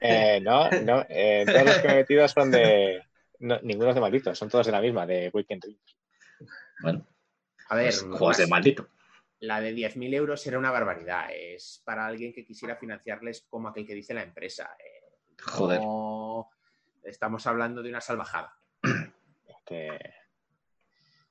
Eh, 0.00 0.40
no, 0.42 0.68
no. 0.84 1.04
eh, 1.08 1.44
todos 1.46 1.64
los 1.64 1.78
que 1.78 1.88
me 1.88 1.94
he 1.94 1.96
metido 1.98 2.28
son 2.28 2.50
de. 2.50 3.02
no, 3.40 3.58
ninguno 3.62 3.90
es 3.90 3.94
de 3.94 4.00
maldito, 4.00 4.34
son 4.34 4.48
todos 4.48 4.66
de 4.66 4.72
la 4.72 4.80
misma, 4.80 5.06
de 5.06 5.30
Weekend 5.32 5.62
Dreams. 5.62 5.96
Bueno, 6.80 7.06
A 7.68 7.76
ver, 7.76 7.84
pues, 7.86 8.02
juegos 8.02 8.36
de 8.38 8.46
maldito. 8.46 8.86
La 9.40 9.60
de 9.60 9.72
10.000 9.72 10.14
euros 10.14 10.46
era 10.46 10.58
una 10.58 10.70
barbaridad. 10.70 11.28
Es 11.32 11.82
para 11.84 12.06
alguien 12.06 12.32
que 12.32 12.44
quisiera 12.44 12.76
financiarles 12.76 13.46
como 13.48 13.68
aquel 13.68 13.86
que 13.86 13.94
dice 13.94 14.14
la 14.14 14.22
empresa. 14.22 14.76
Eh, 14.78 15.34
Joder. 15.42 15.80
no- 15.80 16.50
estamos 17.04 17.46
hablando 17.46 17.82
de 17.82 17.90
una 17.90 18.00
salvajada. 18.00 18.54
Que, 19.64 19.98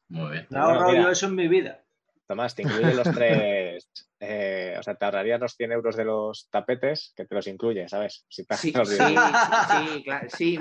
Muy 0.09 0.31
bien. 0.31 0.47
No 0.51 0.69
he 0.69 0.73
Bueno, 0.83 1.01
yo 1.03 1.09
eso 1.09 1.25
en 1.25 1.33
mi 1.35 1.47
vida. 1.47 1.83
Tomás, 2.27 2.53
te 2.53 2.61
incluye 2.61 2.93
los 2.93 3.07
tres. 3.11 3.89
eh, 4.19 4.75
o 4.79 4.83
sea, 4.83 4.93
te 4.95 5.05
ahorrarías 5.05 5.39
los 5.39 5.55
100 5.55 5.71
euros 5.71 5.95
de 5.95 6.05
los 6.05 6.47
tapetes, 6.51 7.13
que 7.15 7.25
te 7.25 7.33
los 7.33 7.47
incluye, 7.47 7.87
¿sabes? 7.89 8.25
Si 8.29 8.43
pagas 8.43 8.61
Sí, 8.61 8.71
los 8.73 8.89
sí, 8.89 8.95
10. 8.95 9.09
sí, 9.09 9.87
sí, 9.95 10.03
claro, 10.03 10.29
sí, 10.29 10.59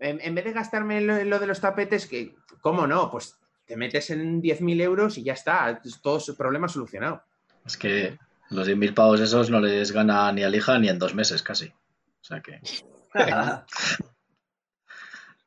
En, 0.00 0.20
en 0.20 0.34
vez 0.34 0.44
de 0.44 0.52
gastarme 0.52 1.00
lo, 1.00 1.16
en 1.16 1.30
lo 1.30 1.38
de 1.38 1.46
los 1.46 1.60
tapetes, 1.60 2.06
que, 2.08 2.34
¿cómo 2.60 2.86
no? 2.88 3.08
Pues 3.10 3.38
te 3.66 3.76
metes 3.76 4.10
en 4.10 4.42
10.000 4.42 4.80
euros 4.82 5.18
y 5.18 5.22
ya 5.22 5.34
está, 5.34 5.80
todo 6.02 6.20
su 6.20 6.36
problema 6.36 6.68
solucionado. 6.68 7.22
Es 7.64 7.76
que 7.76 8.18
los 8.50 8.68
10.000 8.68 8.94
pavos 8.94 9.20
esos 9.20 9.50
no 9.50 9.60
les 9.60 9.92
gana 9.92 10.30
ni 10.32 10.42
a 10.42 10.50
Lija 10.50 10.78
ni 10.78 10.88
en 10.88 10.98
dos 10.98 11.14
meses 11.14 11.42
casi. 11.42 11.66
O 11.68 12.24
sea 12.24 12.40
que 12.40 12.60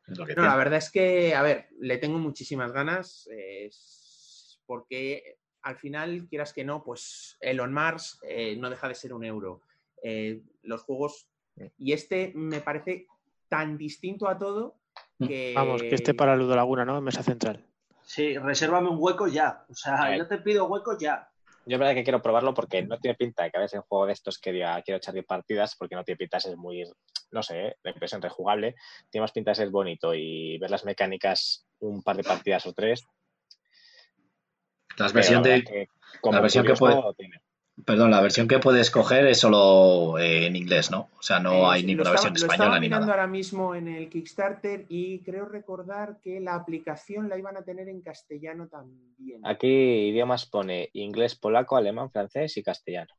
es 0.07 0.17
lo 0.17 0.25
que 0.25 0.35
No, 0.35 0.43
la 0.43 0.55
verdad 0.55 0.77
es 0.79 0.89
que, 0.89 1.35
a 1.35 1.41
ver, 1.41 1.67
le 1.79 1.97
tengo 1.97 2.17
muchísimas 2.17 2.71
ganas, 2.71 3.29
eh, 3.31 3.69
porque 4.65 5.37
al 5.61 5.77
final, 5.77 6.27
quieras 6.29 6.53
que 6.53 6.63
no, 6.63 6.83
pues 6.83 7.37
Elon 7.41 7.73
Mars 7.73 8.19
eh, 8.27 8.55
no 8.57 8.69
deja 8.69 8.87
de 8.87 8.95
ser 8.95 9.13
un 9.13 9.23
euro. 9.23 9.61
Eh, 10.03 10.41
los 10.61 10.83
juegos, 10.83 11.27
y 11.77 11.93
este 11.93 12.31
me 12.35 12.61
parece 12.61 13.07
tan 13.49 13.77
distinto 13.77 14.27
a 14.27 14.37
todo 14.37 14.75
que... 15.17 15.53
Vamos, 15.55 15.81
que 15.81 15.95
esté 15.95 16.13
para 16.13 16.35
Ludo 16.35 16.55
Laguna, 16.55 16.85
¿no? 16.85 16.97
En 16.97 17.03
mesa 17.03 17.23
central. 17.23 17.65
Sí, 18.05 18.37
resérvame 18.37 18.89
un 18.89 18.97
hueco 18.99 19.27
ya. 19.27 19.65
O 19.67 19.73
sea, 19.73 20.15
yo 20.15 20.27
te 20.27 20.37
pido 20.37 20.67
hueco 20.67 20.97
ya. 20.97 21.27
Yo 21.65 21.75
es 21.75 21.79
verdad 21.79 21.95
que 21.95 22.03
quiero 22.03 22.21
probarlo 22.21 22.53
porque 22.53 22.83
no 22.83 22.99
tiene 22.99 23.15
pinta 23.15 23.43
de 23.43 23.49
que 23.51 23.57
a 23.57 23.61
veces 23.61 23.75
en 23.77 23.81
juego 23.81 24.05
de 24.05 24.13
estos 24.13 24.37
que 24.37 24.51
diga 24.51 24.79
quiero 24.83 24.97
echar 24.97 25.15
10 25.15 25.25
partidas 25.25 25.75
porque 25.75 25.95
no 25.95 26.03
tiene 26.03 26.17
pinta 26.17 26.37
de 26.37 26.41
ser 26.41 26.57
muy, 26.57 26.83
no 27.31 27.41
sé, 27.41 27.77
la 27.81 27.89
impresión 27.91 28.21
rejugable. 28.21 28.75
Tiene 29.09 29.23
más 29.23 29.31
pinta 29.31 29.49
de 29.51 29.55
ser 29.55 29.69
bonito 29.71 30.13
y 30.13 30.59
ver 30.59 30.69
las 30.69 30.85
mecánicas 30.85 31.65
un 31.79 32.03
par 32.03 32.15
de 32.17 32.23
partidas 32.23 32.67
o 32.67 32.73
tres. 32.73 33.03
La 34.97 35.07
pero 35.07 35.13
versión 35.13 35.41
la 35.41 35.49
de, 35.49 35.49
verdad 35.55 35.65
que 35.71 35.87
como 36.21 36.35
la 36.35 36.41
versión 36.41 36.65
que 36.65 36.73
puede- 36.75 37.01
tiene. 37.17 37.41
Perdón, 37.83 38.09
la 38.09 38.21
versión 38.21 38.47
que 38.47 38.59
puedes 38.59 38.89
coger 38.89 39.27
es 39.27 39.39
solo 39.39 40.17
eh, 40.17 40.45
en 40.47 40.55
inglés, 40.55 40.91
¿no? 40.91 41.09
O 41.19 41.21
sea, 41.21 41.39
no 41.41 41.51
Eh, 41.53 41.65
hay 41.75 41.81
sí, 41.81 41.87
ninguna 41.87 42.11
versión 42.11 42.31
Lo 42.33 42.37
española 42.37 42.63
estaba 42.65 42.79
ni 42.79 42.85
mirando 42.87 43.05
nada. 43.07 43.13
ahora 43.21 43.27
mismo 43.27 43.75
en 43.75 43.87
el 43.89 44.09
Kickstarter 44.09 44.85
y 44.87 45.19
creo 45.19 45.45
recordar 45.45 46.19
que 46.23 46.39
la 46.39 46.55
aplicación 46.55 47.27
la 47.27 47.37
iban 47.37 47.57
a 47.57 47.63
tener 47.63 47.89
en 47.89 48.01
castellano 48.01 48.67
también. 48.69 49.45
Aquí 49.45 49.67
idiomas 49.67 50.45
pone 50.45 50.89
inglés, 50.93 51.35
polaco, 51.35 51.75
alemán, 51.75 52.09
francés 52.11 52.55
y 52.55 52.63
castellano. 52.63 53.13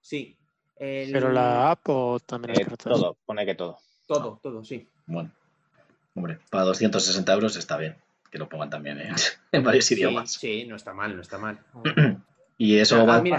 Sí. 0.00 0.38
El- 0.76 1.10
Pero 1.12 1.32
la 1.32 1.72
app 1.72 1.88
o 1.88 2.20
también 2.20 2.60
Eh, 2.60 2.66
todo, 2.76 3.16
pone 3.26 3.44
que 3.44 3.54
todo. 3.56 3.78
Todo, 4.06 4.38
todo, 4.40 4.62
sí. 4.62 4.88
Bueno, 5.06 5.32
hombre, 6.14 6.38
para 6.48 6.62
260 6.64 7.32
euros 7.32 7.56
está 7.56 7.76
bien 7.76 7.96
que 8.30 8.38
lo 8.38 8.48
pongan 8.48 8.70
también 8.70 9.00
en, 9.00 9.08
en 9.52 9.64
varios 9.64 9.84
Sí, 9.86 9.94
idiomas. 9.94 10.32
Sí, 10.32 10.64
no 10.66 10.76
está 10.76 10.92
mal, 10.94 11.16
no 11.16 11.22
está 11.22 11.38
mal. 11.38 11.58
Y 12.58 12.78
eso 12.78 13.00
Ah, 13.00 13.04
va, 13.04 13.20
mira, 13.20 13.36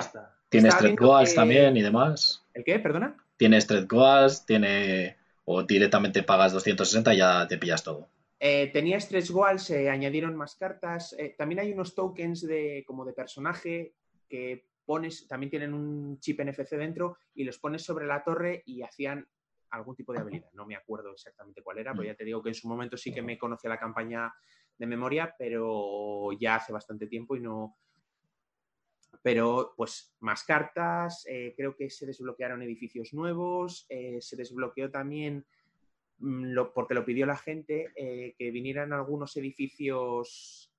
Basta. 0.48 0.50
tiene 0.50 0.68
estaba 0.70 0.80
stretch 0.80 1.00
viendo 1.00 1.08
goals 1.14 1.30
que- 1.30 1.36
también 1.36 1.78
y 1.78 1.82
demás. 1.82 2.46
¿El 2.54 2.64
qué? 2.64 2.80
¿Perdona? 2.80 3.18
Tiene 3.38 3.62
stretch 3.62 3.88
goals, 3.88 4.46
tiene. 4.46 5.18
O 5.50 5.64
directamente 5.64 6.24
pagas 6.24 6.52
260 6.52 7.14
y 7.14 7.18
ya 7.18 7.48
te 7.48 7.58
pillas 7.58 7.82
todo. 7.84 8.10
Eh, 8.40 8.70
tenía 8.74 9.00
goals, 9.30 9.64
se 9.64 9.90
añadieron 9.90 10.36
más 10.36 10.56
cartas. 10.56 11.16
eh, 11.18 11.36
también 11.38 11.60
hay 11.60 11.72
unos 11.72 11.96
tokens 11.96 12.46
de, 12.46 12.84
como 12.86 13.06
de 13.06 13.14
personaje 13.14 13.94
que 14.30 14.66
pones, 14.86 15.26
también 15.28 15.50
tienen 15.50 15.74
un 15.74 16.20
chip 16.20 16.40
NFC 16.42 16.76
dentro 16.78 17.18
y 17.34 17.46
los 17.46 17.60
pones 17.60 17.82
sobre 17.84 18.06
la 18.06 18.24
torre 18.24 18.62
y 18.66 18.82
hacían 18.84 19.26
algún 19.70 19.96
tipo 19.96 20.12
de 20.14 20.20
habilidad. 20.20 20.50
No 20.54 20.66
me 20.66 20.76
acuerdo 20.76 21.12
exactamente 21.14 21.62
cuál 21.64 21.78
era, 21.80 21.94
pero 21.94 22.04
ya 22.04 22.16
te 22.16 22.26
digo 22.26 22.44
que 22.44 22.50
en 22.50 22.56
su 22.56 22.68
momento 22.68 22.96
sí 22.98 23.12
que 23.14 23.22
me 23.22 23.38
conocía 23.38 23.70
la 23.70 23.80
campaña 23.80 24.34
de 24.78 24.86
memoria, 24.86 25.34
pero 25.38 26.30
ya 26.40 26.56
hace 26.56 26.72
bastante 26.74 27.08
tiempo 27.08 27.36
y 27.36 27.40
no. 27.40 27.78
Pero, 29.24 29.74
pues, 29.76 30.16
más 30.20 30.44
cartas, 30.44 31.26
eh, 31.28 31.54
creo 31.58 31.76
que 31.76 31.90
se 31.90 32.06
desbloquearon 32.06 32.62
edificios 32.62 33.14
nuevos, 33.14 33.86
eh, 33.90 34.20
se 34.22 34.36
desbloqueó 34.36 34.90
también 34.92 35.46
mm, 36.20 36.46
lo- 36.54 36.74
porque 36.74 36.94
lo 36.94 37.06
pidió 37.06 37.26
la 37.26 37.38
gente, 37.38 37.92
eh, 37.96 38.36
que 38.38 38.52
vinieran 38.52 38.92
algunos 38.94 39.36
edificios 39.38 40.74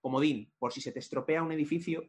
comodín, 0.00 0.50
por 0.58 0.72
si 0.72 0.80
se 0.80 0.92
te 0.92 0.98
estropea 1.00 1.42
un 1.42 1.52
edificio, 1.52 2.04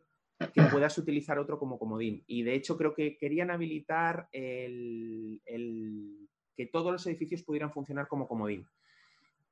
que 0.54 0.62
puedas 0.72 0.98
utilizar 0.98 1.38
otro 1.38 1.60
como 1.60 1.78
comodín. 1.78 2.24
Y 2.28 2.44
de 2.44 2.56
hecho 2.56 2.78
creo 2.78 2.94
que 2.96 3.18
querían 3.18 3.52
habilitar 3.52 4.28
el, 4.32 5.42
el- 5.46 6.28
que 6.56 6.66
todos 6.68 6.92
los 6.92 7.06
edificios 7.08 7.44
pudieran 7.44 7.72
funcionar 7.72 8.08
como 8.08 8.28
comodín. 8.28 8.66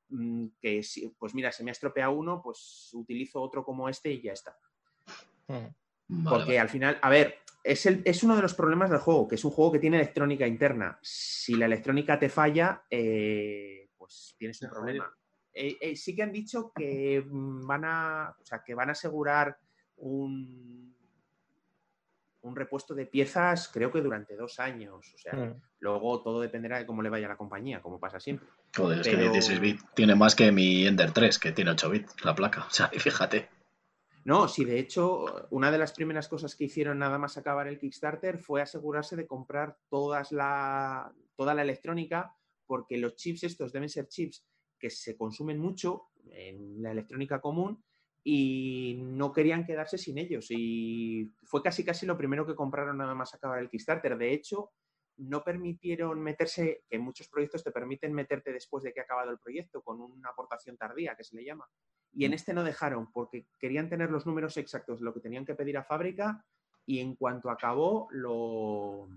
Mm, 0.08 0.46
Que 0.60 0.82
si, 0.82 1.08
pues 1.18 1.34
mira, 1.34 1.52
se 1.52 1.62
me 1.62 1.70
ha 1.70 1.72
estropeado 1.72 2.12
uno, 2.12 2.40
pues 2.42 2.90
utilizo 2.94 3.40
otro 3.40 3.64
como 3.64 3.88
este 3.88 4.12
y 4.12 4.22
ya 4.22 4.32
está. 4.32 4.56
Vale, 5.52 5.74
Porque 6.36 6.44
vale. 6.52 6.58
al 6.60 6.68
final, 6.68 6.98
a 7.02 7.08
ver, 7.10 7.36
es, 7.62 7.86
el- 7.86 8.02
es 8.04 8.22
uno 8.22 8.34
de 8.36 8.42
los 8.42 8.54
problemas 8.54 8.90
del 8.90 8.98
juego, 9.00 9.28
que 9.28 9.34
es 9.36 9.44
un 9.44 9.50
juego 9.50 9.72
que 9.72 9.78
tiene 9.78 9.96
electrónica 9.98 10.46
interna. 10.46 10.98
Si 11.02 11.54
la 11.54 11.66
electrónica 11.66 12.18
te 12.18 12.28
falla, 12.28 12.82
eh, 12.90 13.90
pues 13.98 14.34
tienes 14.38 14.60
un 14.62 14.70
problema. 14.70 15.12
Eh, 15.52 15.76
eh, 15.80 15.96
sí 15.96 16.14
que 16.14 16.22
han 16.22 16.32
dicho 16.32 16.72
que 16.74 17.24
mm, 17.28 17.66
van 17.66 17.84
a, 17.84 18.34
o 18.40 18.44
sea, 18.44 18.62
que 18.64 18.74
van 18.74 18.88
a 18.88 18.92
asegurar 18.92 19.56
un, 19.96 20.94
un 22.42 22.56
repuesto 22.56 22.94
de 22.94 23.06
piezas, 23.06 23.68
creo 23.68 23.92
que 23.92 24.00
durante 24.00 24.34
dos 24.36 24.58
años. 24.60 25.12
O 25.14 25.18
sea, 25.18 25.34
Mm. 25.34 25.60
luego 25.80 26.22
todo 26.22 26.40
dependerá 26.40 26.78
de 26.78 26.86
cómo 26.86 27.02
le 27.02 27.10
vaya 27.10 27.26
a 27.26 27.30
la 27.30 27.36
compañía, 27.36 27.82
como 27.82 28.00
pasa 28.00 28.18
siempre. 28.18 28.48
Joder, 28.74 29.00
es 29.00 29.08
que 29.08 29.16
pero- 29.16 29.32
16 29.32 29.60
bits 29.60 29.84
tiene 29.94 30.14
más 30.14 30.34
que 30.34 30.50
mi 30.50 30.86
Ender 30.86 31.12
3, 31.12 31.38
que 31.38 31.52
tiene 31.52 31.72
8 31.72 31.90
bits 31.90 32.24
la 32.24 32.34
placa. 32.34 32.64
O 32.64 32.70
sea, 32.70 32.88
fíjate. 32.94 33.48
No, 34.24 34.48
sí, 34.48 34.64
de 34.64 34.78
hecho, 34.78 35.48
una 35.50 35.70
de 35.70 35.78
las 35.78 35.92
primeras 35.92 36.28
cosas 36.28 36.54
que 36.54 36.64
hicieron 36.64 36.98
nada 36.98 37.18
más 37.18 37.38
acabar 37.38 37.66
el 37.68 37.78
Kickstarter 37.78 38.38
fue 38.38 38.60
asegurarse 38.60 39.16
de 39.16 39.26
comprar 39.26 39.78
todas 39.88 40.30
la, 40.32 41.12
toda 41.36 41.54
la 41.54 41.62
electrónica, 41.62 42.36
porque 42.66 42.98
los 42.98 43.16
chips 43.16 43.44
estos 43.44 43.72
deben 43.72 43.88
ser 43.88 44.08
chips 44.08 44.46
que 44.78 44.90
se 44.90 45.16
consumen 45.16 45.58
mucho 45.58 46.10
en 46.30 46.82
la 46.82 46.92
electrónica 46.92 47.40
común 47.40 47.82
y 48.22 48.98
no 49.00 49.32
querían 49.32 49.64
quedarse 49.64 49.96
sin 49.96 50.18
ellos. 50.18 50.46
Y 50.50 51.32
fue 51.42 51.62
casi 51.62 51.84
casi 51.84 52.04
lo 52.04 52.16
primero 52.16 52.46
que 52.46 52.54
compraron 52.54 52.98
nada 52.98 53.14
más 53.14 53.34
acabar 53.34 53.58
el 53.58 53.70
Kickstarter. 53.70 54.18
De 54.18 54.32
hecho, 54.32 54.72
no 55.20 55.42
permitieron 55.44 56.20
meterse, 56.20 56.84
que 56.88 56.98
muchos 56.98 57.28
proyectos 57.28 57.62
te 57.62 57.70
permiten 57.70 58.12
meterte 58.12 58.52
después 58.52 58.84
de 58.84 58.92
que 58.92 59.00
ha 59.00 59.04
acabado 59.04 59.30
el 59.30 59.38
proyecto 59.38 59.82
con 59.82 60.00
una 60.00 60.30
aportación 60.30 60.76
tardía, 60.76 61.14
que 61.16 61.24
se 61.24 61.36
le 61.36 61.44
llama. 61.44 61.68
Y 62.12 62.24
en 62.24 62.32
este 62.32 62.54
no 62.54 62.64
dejaron 62.64 63.10
porque 63.12 63.46
querían 63.58 63.88
tener 63.88 64.10
los 64.10 64.26
números 64.26 64.56
exactos 64.56 64.98
de 64.98 65.04
lo 65.04 65.14
que 65.14 65.20
tenían 65.20 65.44
que 65.44 65.54
pedir 65.54 65.76
a 65.76 65.84
fábrica 65.84 66.44
y 66.86 67.00
en 67.00 67.14
cuanto 67.14 67.50
acabó 67.50 68.08
lo, 68.10 69.08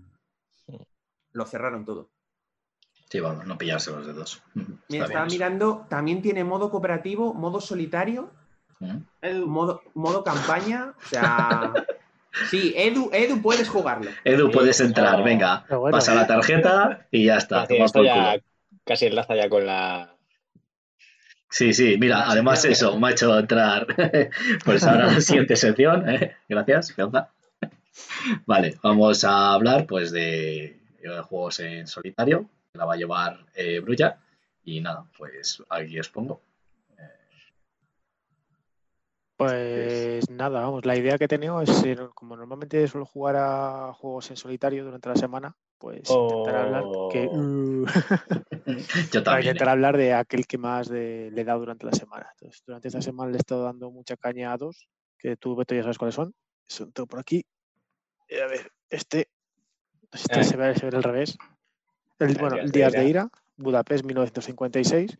lo 1.32 1.46
cerraron 1.46 1.84
todo. 1.84 2.10
Sí, 3.08 3.20
vamos, 3.20 3.46
no 3.46 3.58
pillarse 3.58 3.90
los 3.90 4.06
dedos. 4.06 4.42
Mira, 4.88 5.06
estaba 5.06 5.26
eso. 5.26 5.34
mirando, 5.34 5.86
también 5.88 6.22
tiene 6.22 6.44
modo 6.44 6.70
cooperativo, 6.70 7.34
modo 7.34 7.60
solitario, 7.60 8.32
¿Mm? 8.80 8.98
Edu, 9.22 9.46
modo, 9.46 9.82
modo 9.94 10.24
campaña. 10.24 10.94
O 10.96 11.08
sea, 11.08 11.72
sí, 12.50 12.74
Edu, 12.76 13.10
Edu 13.12 13.40
puedes 13.40 13.68
jugarlo. 13.68 14.10
Edu, 14.24 14.50
puedes 14.50 14.80
entrar, 14.80 15.18
no. 15.18 15.24
venga. 15.24 15.64
Bueno. 15.68 15.96
Pasa 15.96 16.14
la 16.14 16.26
tarjeta 16.26 17.06
y 17.10 17.26
ya 17.26 17.36
está. 17.36 17.62
Ah, 17.62 17.66
esto 17.68 18.02
ya 18.04 18.36
casi 18.84 19.06
enlaza 19.06 19.34
ya 19.34 19.48
con 19.48 19.66
la. 19.66 20.14
Sí, 21.50 21.72
sí, 21.72 21.96
mira, 21.98 22.28
además 22.28 22.64
eso, 22.64 22.98
me 22.98 23.08
ha 23.08 23.10
hecho 23.12 23.38
entrar. 23.38 23.86
Pues 24.64 24.84
ahora 24.84 25.06
la 25.06 25.20
siguiente 25.20 25.56
sección, 25.56 26.08
¿eh? 26.08 26.36
Gracias, 26.48 26.92
Fianza. 26.92 27.30
Vale, 28.46 28.76
vamos 28.82 29.24
a 29.24 29.52
hablar 29.52 29.86
pues 29.86 30.10
de, 30.10 30.80
de 31.00 31.22
juegos 31.22 31.60
en 31.60 31.86
solitario, 31.86 32.48
que 32.72 32.78
la 32.78 32.86
va 32.86 32.94
a 32.94 32.96
llevar 32.96 33.38
eh, 33.54 33.78
Brulla. 33.80 34.18
Y 34.64 34.80
nada, 34.80 35.04
pues 35.16 35.62
aquí 35.68 35.98
os 36.00 36.08
pongo. 36.08 36.40
Pues 39.48 40.30
nada, 40.30 40.60
vamos, 40.60 40.84
la 40.84 40.96
idea 40.96 41.18
que 41.18 41.24
he 41.24 41.28
tenido 41.28 41.60
es, 41.60 41.84
eh, 41.84 41.96
como 42.14 42.36
normalmente 42.36 42.86
suelo 42.88 43.06
jugar 43.06 43.36
a 43.36 43.92
juegos 43.94 44.30
en 44.30 44.36
solitario 44.36 44.84
durante 44.84 45.08
la 45.08 45.16
semana, 45.16 45.56
pues 45.78 46.08
intentar 46.08 46.56
hablar 46.56 46.84
que, 47.10 47.28
Oh. 47.30 47.36
uh, 47.36 47.84
Yo 49.12 49.22
para 49.22 49.24
también. 49.24 49.40
intentar 49.42 49.68
¿eh? 49.68 49.70
hablar 49.70 49.96
de 49.96 50.14
aquel 50.14 50.46
que 50.46 50.58
más 50.58 50.88
de- 50.88 51.30
le 51.32 51.40
he 51.40 51.44
dado 51.44 51.60
durante 51.60 51.84
la 51.86 51.92
semana. 51.92 52.28
Entonces, 52.32 52.62
durante 52.66 52.88
esta 52.88 53.02
semana 53.02 53.30
le 53.30 53.36
he 53.36 53.40
estado 53.40 53.64
dando 53.64 53.90
mucha 53.90 54.16
caña 54.16 54.52
a 54.52 54.56
dos, 54.56 54.88
que 55.18 55.36
tú, 55.36 55.54
Beto, 55.56 55.74
ya 55.74 55.82
sabes 55.82 55.98
cuáles 55.98 56.14
son. 56.14 56.34
Son 56.66 56.92
todo 56.92 57.06
por 57.06 57.20
aquí. 57.20 57.44
Y 58.28 58.36
a 58.38 58.46
ver, 58.46 58.70
este, 58.88 59.28
este 60.12 60.40
Eh. 60.40 60.44
se, 60.44 60.56
ve, 60.56 60.74
se 60.74 60.88
ve 60.88 60.96
al 60.96 61.02
revés. 61.02 61.36
El, 62.18 62.34
bueno, 62.38 62.56
el 62.56 62.70
de 62.70 62.78
Días 62.78 62.92
de. 62.92 63.04
Ira, 63.06 63.28
Budapest 63.56 64.04
1956. 64.04 65.18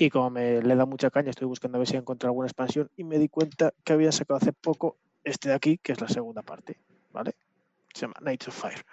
Y 0.00 0.10
como 0.10 0.30
me 0.30 0.62
le 0.62 0.74
dado 0.76 0.86
mucha 0.86 1.10
caña, 1.10 1.30
estoy 1.30 1.48
buscando 1.48 1.76
a 1.76 1.80
ver 1.80 1.88
si 1.88 1.96
encuentro 1.96 2.28
alguna 2.28 2.46
expansión 2.46 2.88
y 2.96 3.02
me 3.02 3.18
di 3.18 3.28
cuenta 3.28 3.74
que 3.82 3.92
habían 3.94 4.12
sacado 4.12 4.38
hace 4.38 4.52
poco 4.52 4.96
este 5.24 5.48
de 5.48 5.56
aquí, 5.56 5.78
que 5.78 5.90
es 5.90 6.00
la 6.00 6.06
segunda 6.06 6.42
parte, 6.42 6.78
¿vale? 7.10 7.34
Se 7.92 8.02
llama 8.02 8.14
Nights 8.20 8.46
of 8.46 8.54
Fire. 8.54 8.84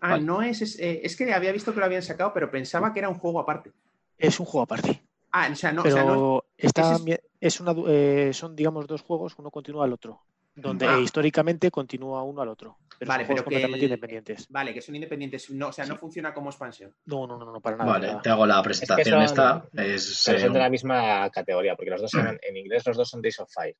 Ah, 0.00 0.12
Vale. 0.12 0.24
no 0.24 0.40
es, 0.40 0.62
es, 0.62 0.78
eh, 0.80 1.00
es 1.04 1.16
que 1.16 1.34
había 1.34 1.52
visto 1.52 1.74
que 1.74 1.80
lo 1.80 1.86
habían 1.86 2.02
sacado, 2.02 2.32
pero 2.32 2.50
pensaba 2.50 2.94
que 2.94 3.00
era 3.00 3.10
un 3.10 3.16
juego 3.16 3.40
aparte. 3.40 3.72
Es 4.16 4.40
un 4.40 4.46
juego 4.46 4.62
aparte, 4.62 5.02
Ah, 5.32 5.50
o 5.52 5.54
sea, 5.54 5.70
no, 5.72 5.82
o 5.82 5.84
pero 5.84 5.96
sea, 5.96 6.04
no- 6.06 6.44
está 6.56 6.92
es- 6.94 7.20
es 7.38 7.60
una, 7.60 7.74
eh, 7.86 8.30
son, 8.32 8.56
digamos, 8.56 8.86
dos 8.86 9.02
juegos, 9.02 9.34
uno 9.38 9.50
continúa 9.50 9.84
al 9.84 9.92
otro, 9.92 10.22
donde 10.54 10.86
Ah. 10.86 10.96
eh, 10.98 11.02
históricamente 11.02 11.70
continúa 11.70 12.22
uno 12.22 12.40
al 12.40 12.48
otro, 12.48 12.78
pero 12.98 13.08
Vale, 13.08 13.24
pero 13.24 13.36
que 13.36 13.42
completamente 13.44 13.78
el- 13.78 13.84
independientes. 13.92 14.46
Vale, 14.48 14.74
que 14.74 14.80
son 14.80 14.94
independientes. 14.94 15.50
No, 15.50 15.68
o 15.68 15.72
sea, 15.72 15.84
no 15.86 15.94
Sí. 15.94 16.00
funciona 16.00 16.32
como 16.34 16.50
expansión. 16.50 16.94
No, 17.06 17.26
no, 17.26 17.38
no, 17.38 17.52
no, 17.52 17.60
para 17.60 17.76
nada. 17.76 17.90
Vale, 17.92 18.06
nada. 18.08 18.22
te 18.22 18.28
hago 18.30 18.46
la 18.46 18.62
presentación 18.62 19.14
son- 19.14 19.22
esta. 19.22 19.68
Es, 19.74 20.22
Pero 20.26 20.38
son 20.40 20.52
de 20.52 20.58
eh, 20.58 20.62
la 20.62 20.70
misma 20.70 21.30
categoría, 21.30 21.76
porque 21.76 21.90
los 21.90 22.00
dos 22.00 22.10
se 22.10 22.18
llaman, 22.18 22.38
en 22.42 22.56
inglés 22.56 22.86
los 22.86 22.96
dos 22.96 23.08
son 23.08 23.20
Days 23.22 23.38
of 23.40 23.50
Fire. 23.52 23.76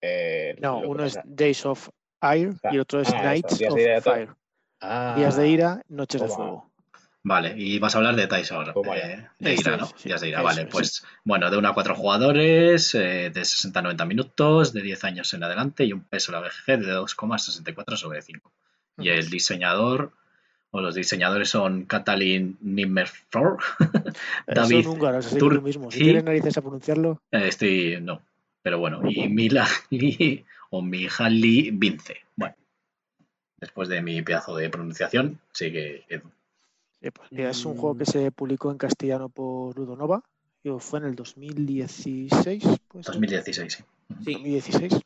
Eh, 0.00 0.56
No, 0.60 0.78
uno 0.78 1.04
es 1.04 1.18
Days 1.24 1.64
of 1.66 1.88
Ire 2.22 2.52
y 2.70 2.74
el 2.74 2.80
otro 2.80 3.00
es 3.00 3.12
Ah, 3.12 3.22
Nights 3.22 3.58
Días 3.58 3.70
of 3.72 3.76
de 3.76 3.82
Ira 3.82 3.94
y 3.94 3.98
otro- 3.98 4.12
Fire. 4.14 4.28
Ah, 4.80 5.14
Días 5.16 5.36
de 5.36 5.48
Ira, 5.48 5.82
Noches 5.88 6.20
de. 6.22 6.28
Fuego. 6.28 6.68
Vale, 7.24 7.52
y 7.56 7.78
vas 7.80 7.94
a 7.94 7.98
hablar 7.98 8.14
de 8.14 8.26
Tais 8.28 8.50
ahora. 8.52 8.72
Toma 8.72 8.96
eh, 8.96 9.28
de 9.38 9.52
Esto 9.54 9.70
Ira, 9.70 9.74
es, 9.74 9.80
¿no? 9.82 9.86
sí, 9.98 10.08
Días 10.08 10.20
de 10.20 10.28
Ira, 10.28 10.40
vale. 10.40 10.62
es. 10.62 10.68
Pues 10.70 11.04
bueno, 11.24 11.50
de 11.50 11.58
1 11.58 11.68
a 11.68 11.74
4 11.74 11.94
jugadores, 11.96 12.94
eh, 12.94 13.30
de 13.34 13.44
60 13.44 13.80
a 13.80 13.82
90 13.82 14.04
minutos, 14.06 14.72
de 14.72 14.80
10 14.82 15.02
años 15.04 15.34
en 15.34 15.42
adelante 15.42 15.84
y 15.84 15.92
un 15.92 16.04
peso 16.04 16.30
la 16.32 16.40
BGG 16.40 16.78
de 16.78 16.92
2,64 16.92 17.96
sobre 17.96 18.22
5. 18.22 18.52
Y 18.98 19.08
el 19.10 19.30
diseñador, 19.30 20.12
o 20.70 20.80
los 20.80 20.94
diseñadores 20.94 21.48
son 21.48 21.84
Katalin 21.84 22.58
Nimmerfor. 22.60 23.58
David 24.46 24.82
Son 24.84 24.92
húngaros, 24.94 25.26
así 25.26 25.36
que 25.36 25.40
Tur- 25.40 25.62
mismo. 25.62 25.90
Si 25.90 25.98
sí. 25.98 26.04
tienes 26.04 26.24
narices 26.24 26.56
a 26.58 26.60
pronunciarlo, 26.62 27.22
Eh, 27.30 27.48
Estoy, 27.48 27.98
no, 28.00 28.20
pero 28.62 28.78
bueno, 28.78 29.00
y 29.08 29.28
Milali 29.28 30.44
o 30.70 30.82
Mijali 30.82 31.70
Vince. 31.72 32.16
Bueno, 32.36 32.54
después 33.60 33.88
de 33.88 34.02
mi 34.02 34.20
pedazo 34.22 34.56
de 34.56 34.68
pronunciación, 34.68 35.38
sigue 35.52 36.04
Edu. 36.08 36.30
eh, 37.00 37.10
pues 37.12 37.30
mira, 37.32 37.50
es 37.50 37.64
un 37.64 37.76
juego 37.76 37.96
que 37.96 38.04
se 38.04 38.30
publicó 38.32 38.70
en 38.70 38.78
castellano 38.78 39.28
por 39.28 39.76
Ludonova. 39.76 40.22
y 40.64 40.70
Fue 40.80 40.98
en 40.98 41.06
el 41.06 41.14
2016. 41.14 42.62
Pues, 42.88 43.06
2016, 43.06 43.72
sí. 43.72 43.84
Sí. 44.24 44.32
2016. 44.34 45.00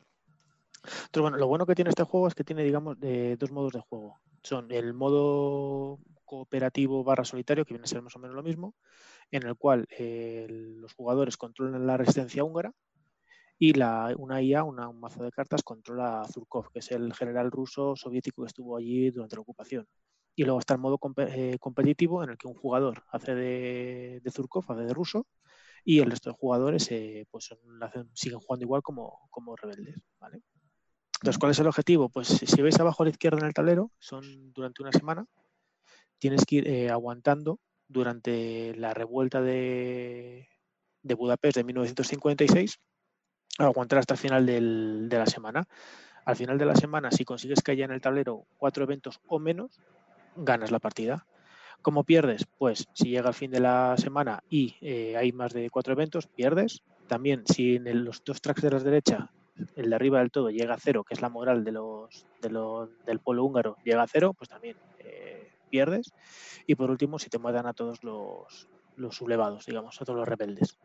Entonces, 0.83 1.21
bueno, 1.21 1.37
lo 1.37 1.47
bueno 1.47 1.65
que 1.65 1.75
tiene 1.75 1.89
este 1.89 2.03
juego 2.03 2.27
es 2.27 2.35
que 2.35 2.43
tiene, 2.43 2.63
digamos, 2.63 2.99
de 2.99 3.37
dos 3.37 3.51
modos 3.51 3.73
de 3.73 3.79
juego. 3.81 4.19
Son 4.43 4.69
el 4.71 4.93
modo 4.93 5.99
cooperativo 6.25 7.03
barra 7.03 7.25
solitario, 7.25 7.65
que 7.65 7.73
viene 7.73 7.85
a 7.85 7.87
ser 7.87 8.01
más 8.01 8.15
o 8.15 8.19
menos 8.19 8.35
lo 8.35 8.43
mismo, 8.43 8.75
en 9.31 9.45
el 9.47 9.55
cual 9.55 9.85
eh, 9.97 10.47
los 10.49 10.93
jugadores 10.93 11.37
controlan 11.37 11.87
la 11.87 11.97
resistencia 11.97 12.43
húngara 12.43 12.73
y 13.57 13.73
la, 13.73 14.13
una 14.17 14.41
IA, 14.41 14.63
una, 14.63 14.89
un 14.89 14.99
mazo 14.99 15.23
de 15.23 15.31
cartas, 15.31 15.63
controla 15.63 16.21
a 16.21 16.27
Zurkov, 16.27 16.69
que 16.71 16.79
es 16.79 16.91
el 16.91 17.13
general 17.13 17.51
ruso 17.51 17.95
soviético 17.95 18.43
que 18.43 18.47
estuvo 18.47 18.75
allí 18.77 19.09
durante 19.11 19.35
la 19.35 19.41
ocupación. 19.41 19.87
Y 20.35 20.43
luego 20.43 20.59
está 20.59 20.73
el 20.73 20.79
modo 20.81 20.99
eh, 21.17 21.57
competitivo 21.59 22.23
en 22.23 22.31
el 22.31 22.37
que 22.37 22.47
un 22.47 22.55
jugador 22.55 23.03
hace 23.11 23.35
de, 23.35 24.21
de 24.23 24.31
Zurkov, 24.31 24.65
hace 24.71 24.83
de 24.83 24.93
ruso, 24.93 25.27
y 25.85 25.99
el 25.99 26.11
resto 26.11 26.29
de 26.31 26.35
jugadores 26.37 26.91
eh, 26.91 27.25
pues 27.31 27.49
siguen 28.13 28.39
jugando 28.39 28.63
igual 28.65 28.81
como, 28.81 29.27
como 29.29 29.55
rebeldes. 29.55 29.97
¿vale? 30.19 30.41
Entonces, 31.23 31.39
¿cuál 31.39 31.53
es 31.53 31.59
el 31.59 31.67
objetivo? 31.67 32.09
Pues 32.09 32.27
si 32.27 32.61
veis 32.61 32.77
abajo 32.81 33.01
a 33.01 33.05
la 33.05 33.11
izquierda 33.11 33.37
en 33.37 33.45
el 33.45 33.53
tablero, 33.53 33.91
son 33.97 34.51
durante 34.51 34.83
una 34.83 34.91
semana, 34.91 35.25
tienes 36.19 36.45
que 36.45 36.57
ir 36.57 36.67
eh, 36.67 36.89
aguantando 36.89 37.61
durante 37.87 38.75
la 38.75 38.93
revuelta 38.93 39.41
de, 39.41 40.49
Budapest 41.01 41.55
de 41.55 41.63
1956 41.63 42.77
aguantar 43.57 43.99
hasta 43.99 44.15
el 44.15 44.17
final 44.17 44.45
del, 44.45 45.07
de 45.07 45.17
la 45.17 45.25
semana. 45.25 45.65
Al 46.25 46.35
final 46.35 46.57
de 46.57 46.65
la 46.65 46.75
semana, 46.75 47.09
si 47.09 47.23
consigues 47.23 47.61
que 47.63 47.71
haya 47.71 47.85
en 47.85 47.91
el 47.91 48.01
tablero 48.01 48.45
cuatro 48.57 48.83
eventos 48.83 49.21
o 49.27 49.39
menos, 49.39 49.79
ganas 50.35 50.71
la 50.71 50.79
partida. 50.79 51.25
¿Cómo 51.81 52.03
pierdes? 52.03 52.45
Pues 52.57 52.89
si 52.91 53.11
llega 53.11 53.29
el 53.29 53.33
fin 53.33 53.51
de 53.51 53.61
la 53.61 53.95
semana 53.97 54.43
y 54.49 54.75
eh, 54.81 55.15
hay 55.15 55.31
más 55.31 55.53
de 55.53 55.69
cuatro 55.69 55.93
eventos, 55.93 56.27
pierdes. 56.27 56.83
También 57.07 57.43
si 57.47 57.77
en 57.77 58.03
los 58.03 58.21
dos 58.25 58.41
tracks 58.41 58.61
de 58.61 58.71
la 58.71 58.79
derecha, 58.79 59.31
el 59.75 59.89
de 59.89 59.95
arriba 59.95 60.19
del 60.19 60.31
todo 60.31 60.49
llega 60.49 60.73
a 60.73 60.79
cero, 60.79 61.03
que 61.03 61.13
es 61.13 61.21
la 61.21 61.29
moral 61.29 61.63
de 61.63 61.71
los, 61.71 62.25
de 62.41 62.49
los 62.49 62.89
del 63.05 63.19
polo 63.19 63.43
húngaro, 63.43 63.77
llega 63.83 64.03
a 64.03 64.07
cero, 64.07 64.33
pues 64.33 64.49
también 64.49 64.77
eh, 64.99 65.51
pierdes. 65.69 66.13
Y 66.67 66.75
por 66.75 66.89
último, 66.89 67.19
si 67.19 67.29
te 67.29 67.39
matan 67.39 67.67
a 67.67 67.73
todos 67.73 68.03
los, 68.03 68.69
los 68.95 69.15
sublevados, 69.15 69.65
digamos, 69.65 70.01
a 70.01 70.05
todos 70.05 70.19
los 70.19 70.27
rebeldes. 70.27 70.77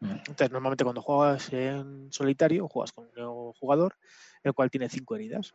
Mm. 0.00 0.10
Entonces, 0.10 0.50
normalmente 0.50 0.84
cuando 0.84 1.02
juegas 1.02 1.52
en 1.52 2.12
solitario, 2.12 2.68
juegas 2.68 2.92
con 2.92 3.08
un 3.16 3.52
jugador, 3.52 3.96
el 4.42 4.54
cual 4.54 4.70
tiene 4.70 4.88
cinco 4.88 5.16
heridas. 5.16 5.54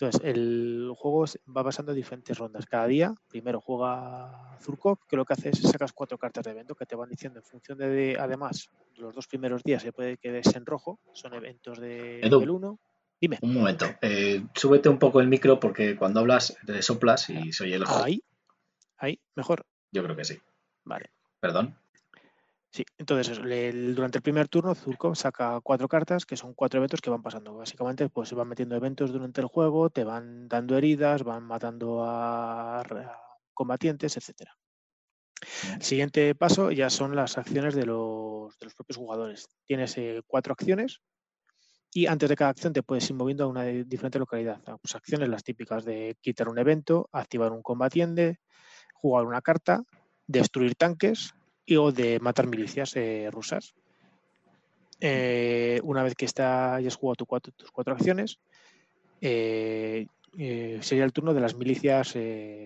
Entonces, 0.00 0.22
el 0.24 0.92
juego 0.96 1.26
va 1.54 1.62
pasando 1.62 1.92
diferentes 1.92 2.38
rondas. 2.38 2.64
Cada 2.64 2.86
día, 2.86 3.14
primero 3.28 3.60
juega 3.60 4.56
Zurkov, 4.58 5.06
que 5.06 5.16
lo 5.16 5.26
que 5.26 5.34
hace 5.34 5.50
es 5.50 5.60
sacas 5.60 5.92
cuatro 5.92 6.16
cartas 6.16 6.44
de 6.44 6.52
evento 6.52 6.74
que 6.74 6.86
te 6.86 6.96
van 6.96 7.10
diciendo 7.10 7.38
en 7.38 7.44
función 7.44 7.76
de, 7.76 8.16
además, 8.18 8.70
los 8.96 9.14
dos 9.14 9.26
primeros 9.26 9.62
días 9.62 9.82
se 9.82 9.92
puede 9.92 10.16
que 10.16 10.32
des 10.32 10.56
en 10.56 10.64
rojo, 10.64 11.00
son 11.12 11.34
eventos 11.34 11.78
de 11.78 12.20
nivel 12.22 12.50
1. 12.50 12.80
Dime. 13.20 13.38
Un 13.42 13.52
momento, 13.52 13.84
eh, 14.00 14.42
súbete 14.54 14.88
un 14.88 14.98
poco 14.98 15.20
el 15.20 15.28
micro 15.28 15.60
porque 15.60 15.94
cuando 15.94 16.20
hablas 16.20 16.56
te 16.64 16.80
soplas 16.80 17.28
y 17.28 17.52
soy 17.52 17.74
el 17.74 17.84
Ahí, 17.86 18.22
ahí, 18.96 19.20
mejor. 19.34 19.66
Yo 19.92 20.02
creo 20.02 20.16
que 20.16 20.24
sí. 20.24 20.40
Vale. 20.84 21.10
Perdón. 21.40 21.76
Sí, 22.72 22.84
entonces 22.98 23.38
durante 23.96 24.18
el 24.18 24.22
primer 24.22 24.46
turno 24.46 24.76
Zurkov 24.76 25.16
saca 25.16 25.60
cuatro 25.60 25.88
cartas 25.88 26.24
que 26.24 26.36
son 26.36 26.54
cuatro 26.54 26.78
eventos 26.78 27.00
que 27.00 27.10
van 27.10 27.22
pasando. 27.22 27.56
Básicamente 27.56 28.08
pues 28.08 28.28
se 28.28 28.36
van 28.36 28.46
metiendo 28.46 28.76
eventos 28.76 29.12
durante 29.12 29.40
el 29.40 29.48
juego, 29.48 29.90
te 29.90 30.04
van 30.04 30.46
dando 30.46 30.76
heridas, 30.78 31.24
van 31.24 31.42
matando 31.42 32.04
a, 32.04 32.84
combatientes, 33.54 34.16
etcétera. 34.16 34.56
El 35.74 35.82
siguiente 35.82 36.34
paso 36.36 36.70
ya 36.70 36.90
son 36.90 37.16
las 37.16 37.38
acciones 37.38 37.74
de 37.74 37.86
los, 37.86 38.56
de 38.58 38.66
los 38.66 38.74
propios 38.74 38.98
jugadores. 38.98 39.48
Tienes 39.66 39.98
eh, 39.98 40.22
cuatro 40.26 40.52
acciones 40.52 41.00
y 41.92 42.06
antes 42.06 42.28
de 42.28 42.36
cada 42.36 42.50
acción 42.50 42.72
te 42.72 42.84
puedes 42.84 43.08
ir 43.10 43.16
moviendo 43.16 43.44
a 43.44 43.48
una 43.48 43.64
diferente 43.64 44.20
localidad. 44.20 44.62
Ah, 44.66 44.76
pues 44.80 44.94
acciones 44.94 45.28
las 45.28 45.42
típicas 45.42 45.84
de 45.84 46.16
quitar 46.20 46.48
un 46.48 46.58
evento, 46.58 47.08
activar 47.10 47.50
un 47.50 47.62
combatiente, 47.62 48.38
jugar 48.94 49.26
una 49.26 49.40
carta, 49.40 49.82
destruir 50.28 50.76
tanques, 50.76 51.34
o 51.76 51.92
de 51.92 52.20
matar 52.20 52.46
milicias 52.46 52.96
eh, 52.96 53.28
rusas. 53.30 53.74
Eh, 55.00 55.80
una 55.82 56.02
vez 56.02 56.14
que 56.14 56.26
está, 56.26 56.74
hayas 56.74 56.96
jugado 56.96 57.16
tus 57.16 57.70
cuatro 57.70 57.94
acciones, 57.94 58.38
eh, 59.20 60.06
sería 60.80 61.04
el 61.04 61.12
turno 61.12 61.34
de 61.34 61.40
las 61.40 61.54
milicias 61.56 62.14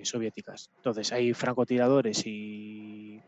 soviéticas. 0.02 0.70
Entonces 0.76 1.12
hay 1.12 1.32
francotiradores 1.32 2.26
y 2.26 3.20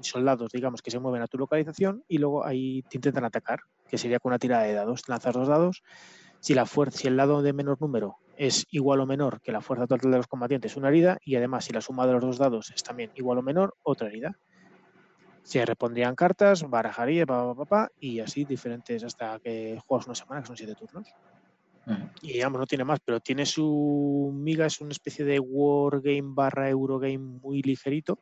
soldados, 0.00 0.52
digamos, 0.52 0.82
que 0.82 0.90
se 0.90 0.98
mueven 0.98 1.22
a 1.22 1.26
tu 1.26 1.38
localización 1.38 2.04
y 2.08 2.18
luego 2.18 2.44
ahí 2.44 2.82
te 2.82 2.98
intentan 2.98 3.24
atacar, 3.24 3.60
que 3.88 3.98
sería 3.98 4.18
con 4.18 4.30
una 4.30 4.38
tirada 4.38 4.64
de 4.64 4.74
dados. 4.74 5.08
Lanzas 5.08 5.34
dos 5.34 5.48
dados. 5.48 5.82
Si, 6.40 6.52
la 6.52 6.66
fuerza, 6.66 6.98
si 6.98 7.08
el 7.08 7.16
lado 7.16 7.40
de 7.40 7.54
menor 7.54 7.80
número 7.80 8.18
es 8.36 8.66
igual 8.70 9.00
o 9.00 9.06
menor 9.06 9.40
que 9.40 9.52
la 9.52 9.62
fuerza 9.62 9.86
total 9.86 10.10
de 10.10 10.18
los 10.18 10.26
combatientes, 10.26 10.76
una 10.76 10.88
herida, 10.88 11.18
y 11.24 11.36
además 11.36 11.64
si 11.64 11.72
la 11.72 11.80
suma 11.80 12.06
de 12.06 12.12
los 12.12 12.22
dos 12.22 12.38
dados 12.38 12.70
es 12.74 12.82
también 12.82 13.10
igual 13.14 13.38
o 13.38 13.42
menor, 13.42 13.74
otra 13.82 14.08
herida 14.08 14.36
se 15.44 15.64
repondrían 15.64 16.16
cartas, 16.16 16.68
barajaría, 16.68 17.26
pa, 17.26 17.88
y 18.00 18.20
así 18.20 18.44
diferentes 18.46 19.04
hasta 19.04 19.38
que 19.40 19.78
juegas 19.86 20.06
una 20.06 20.14
semana, 20.14 20.40
que 20.40 20.46
son 20.46 20.56
siete 20.56 20.74
turnos. 20.74 21.06
Y 22.22 22.32
digamos, 22.32 22.58
no 22.58 22.66
tiene 22.66 22.82
más, 22.82 22.98
pero 23.04 23.20
tiene 23.20 23.44
su 23.44 24.32
miga, 24.34 24.64
es 24.64 24.80
una 24.80 24.92
especie 24.92 25.22
de 25.26 25.38
wargame 25.38 26.22
barra 26.24 26.70
Eurogame 26.70 27.18
muy 27.18 27.60
ligerito, 27.60 28.18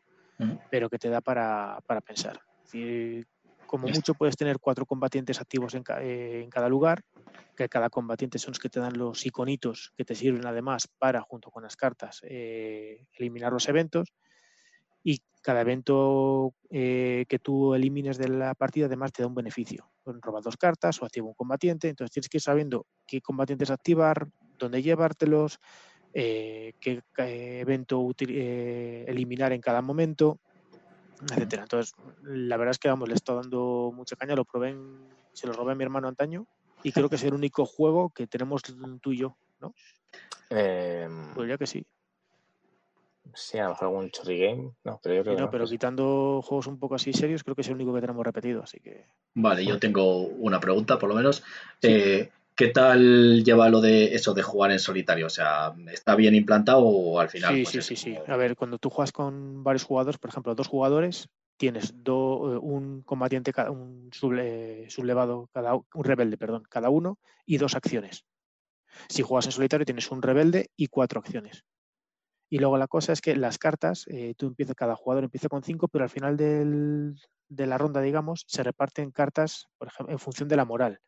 pero 0.69 0.91
que 0.91 0.99
te 0.99 1.09
da 1.09 1.21
para, 1.21 1.79
pensar. 2.05 2.41
como 3.67 3.87
mucho 3.87 4.15
puedes 4.15 4.37
tener 4.37 4.59
cuatro 4.59 4.85
combatientes 4.85 5.41
activos 5.41 5.75
en, 5.75 5.85
en, 6.01 6.51
cada 6.51 6.69
lugar, 6.69 7.03
que 7.57 7.69
cada 7.69 7.89
combatiente 7.89 8.41
son 8.41 8.51
los 8.51 8.59
que 8.59 8.69
te 8.69 8.81
dan 8.81 8.99
los 8.99 9.25
iconitos 9.25 9.93
que 9.97 10.05
te 10.05 10.17
sirven 10.17 10.45
además 10.45 10.89
para, 10.99 11.21
junto 11.21 11.53
con 11.53 11.63
las 11.63 11.77
cartas, 11.77 12.21
eh, 12.25 13.07
eliminar 13.17 13.53
los 13.53 13.69
eventos 13.69 14.13
cada 15.43 15.61
evento 15.61 16.55
eh, 16.71 17.27
que 17.29 17.39
tú 17.39 17.75
elimines 17.75 18.17
de 18.17 18.29
la 18.29 18.55
partida 18.55 18.87
además 18.87 19.13
te 19.13 19.23
da 19.23 19.29
un 19.29 19.35
beneficio. 19.35 19.91
Roba 20.05 20.41
dos 20.41 20.57
cartas 20.57 21.03
o 21.03 21.05
activa 21.05 21.27
un 21.27 21.35
combatiente, 21.35 21.89
entonces 21.89 22.13
tienes 22.13 22.29
que 22.29 22.39
ir 22.39 22.43
sabiendo 22.43 22.87
qué 23.07 23.21
combatientes 23.21 23.71
activar, 23.71 24.29
dónde 24.59 24.83
llevártelos, 24.83 25.59
eh, 26.15 26.75
qué, 26.81 27.03
evento 27.17 28.09
eh, 28.21 29.05
eliminar 29.09 29.53
en 29.53 29.61
cada 29.61 29.83
momento, 29.83 30.41
etcétera. 31.31 31.65
Entonces, 31.65 31.93
la 32.23 32.57
verdad 32.57 32.73
es 32.73 32.79
que 32.79 32.89
vamos, 32.89 33.09
le 33.09 33.15
estoy 33.15 33.37
dando 33.37 33.93
mucha 33.95 34.17
caña, 34.17 34.37
lo 34.37 34.45
probé, 34.45 34.77
se 35.33 35.47
lo 35.47 35.53
robé 35.53 35.73
a 35.73 35.75
mi 35.75 35.85
hermano 35.85 36.09
antaño 36.09 36.47
y 36.83 36.93
creo 36.93 37.09
que 37.09 37.17
es 37.17 37.25
el 37.25 37.35
único 37.35 37.67
juego 37.67 38.11
que 38.11 38.27
tenemos 38.27 38.63
tú 39.01 39.13
y 39.13 39.19
yo, 39.19 39.37
¿no? 39.61 39.75
pues 41.35 41.49
ya 41.49 41.59
que 41.59 41.67
sí. 41.67 41.85
Sí, 43.35 43.59
a 43.59 43.65
lo 43.65 43.71
mejor 43.71 43.89
algún 43.89 44.11
chorri 44.11 44.39
game. 44.39 44.73
No, 44.85 45.01
pero 45.03 45.15
yo 45.15 45.23
creo 45.23 45.39
no, 45.39 45.51
pero 45.51 45.67
quitando 45.67 46.43
juegos 46.43 46.67
un 46.67 46.79
poco 46.79 46.97
así 46.97 47.13
serios, 47.13 47.43
creo 47.43 47.55
que 47.55 47.63
es 47.63 47.69
el 47.69 47.75
único 47.75 47.95
que 47.95 48.01
tenemos 48.01 48.25
repetido, 48.25 48.63
así 48.63 48.81
que. 48.81 49.07
Vale, 49.35 49.65
yo 49.65 49.79
tengo 49.79 50.27
una 50.27 50.61
pregunta, 50.61 50.99
por 50.99 51.09
lo 51.09 51.15
menos. 51.15 51.43
Eh, 51.81 52.31
¿Qué 52.55 52.69
tal 52.69 53.43
lleva 53.45 53.71
lo 53.71 53.81
de 53.81 54.15
eso 54.15 54.35
de 54.35 54.43
jugar 54.43 54.73
en 54.73 54.79
solitario? 54.79 55.27
O 55.27 55.31
sea, 55.31 55.75
¿está 55.91 56.15
bien 56.15 56.35
implantado 56.35 56.81
o 56.81 57.19
al 57.19 57.31
final? 57.31 57.55
Sí, 57.55 57.63
pues 57.63 57.87
sí, 57.87 57.97
sí, 57.97 57.97
sí. 57.97 58.19
A 58.27 58.37
ver, 58.37 58.57
cuando 58.57 58.79
tú 58.79 58.91
juegas 58.91 59.13
con 59.13 59.65
varios 59.65 59.85
jugadores, 59.85 60.19
por 60.19 60.29
ejemplo, 60.29 60.55
dos 60.55 60.69
jugadores, 60.69 61.29
tienes 61.57 61.95
do, 62.03 62.55
eh, 62.55 62.59
un 62.59 63.03
combatiente, 63.03 63.53
un 63.71 64.11
sublevado, 64.13 65.49
cada, 65.53 65.75
un 65.75 66.05
rebelde, 66.05 66.37
perdón, 66.37 66.65
cada 66.69 66.91
uno, 66.91 67.19
y 67.47 67.57
dos 67.57 67.75
acciones. 67.75 68.27
Si 69.09 69.23
juegas 69.23 69.47
en 69.47 69.53
solitario, 69.53 69.87
tienes 69.87 70.11
un 70.11 70.21
rebelde 70.21 70.71
y 70.77 70.89
cuatro 70.89 71.21
acciones. 71.21 71.65
Y 72.53 72.59
luego 72.59 72.77
la 72.77 72.87
cosa 72.87 73.15
es 73.15 73.23
que 73.23 73.35
las 73.35 73.57
cartas, 73.57 74.05
eh, 74.09 74.35
tú 74.37 74.49
empiezas, 74.49 74.77
cada 74.77 74.95
jugador 74.95 75.25
empieza 75.25 75.49
con 75.49 75.63
cinco, 75.63 75.89
pero 75.89 76.05
al 76.05 76.11
final 76.11 76.37
de 76.37 77.67
la 77.67 77.79
ronda, 77.79 78.03
digamos, 78.03 78.45
se 78.47 78.63
reparten 78.63 79.11
cartas 79.11 79.71
por 79.79 79.89
ejemplo, 79.89 80.13
en 80.13 80.19
función 80.19 80.51
de 80.51 80.57
la 80.57 80.67
moral. 80.67 81.01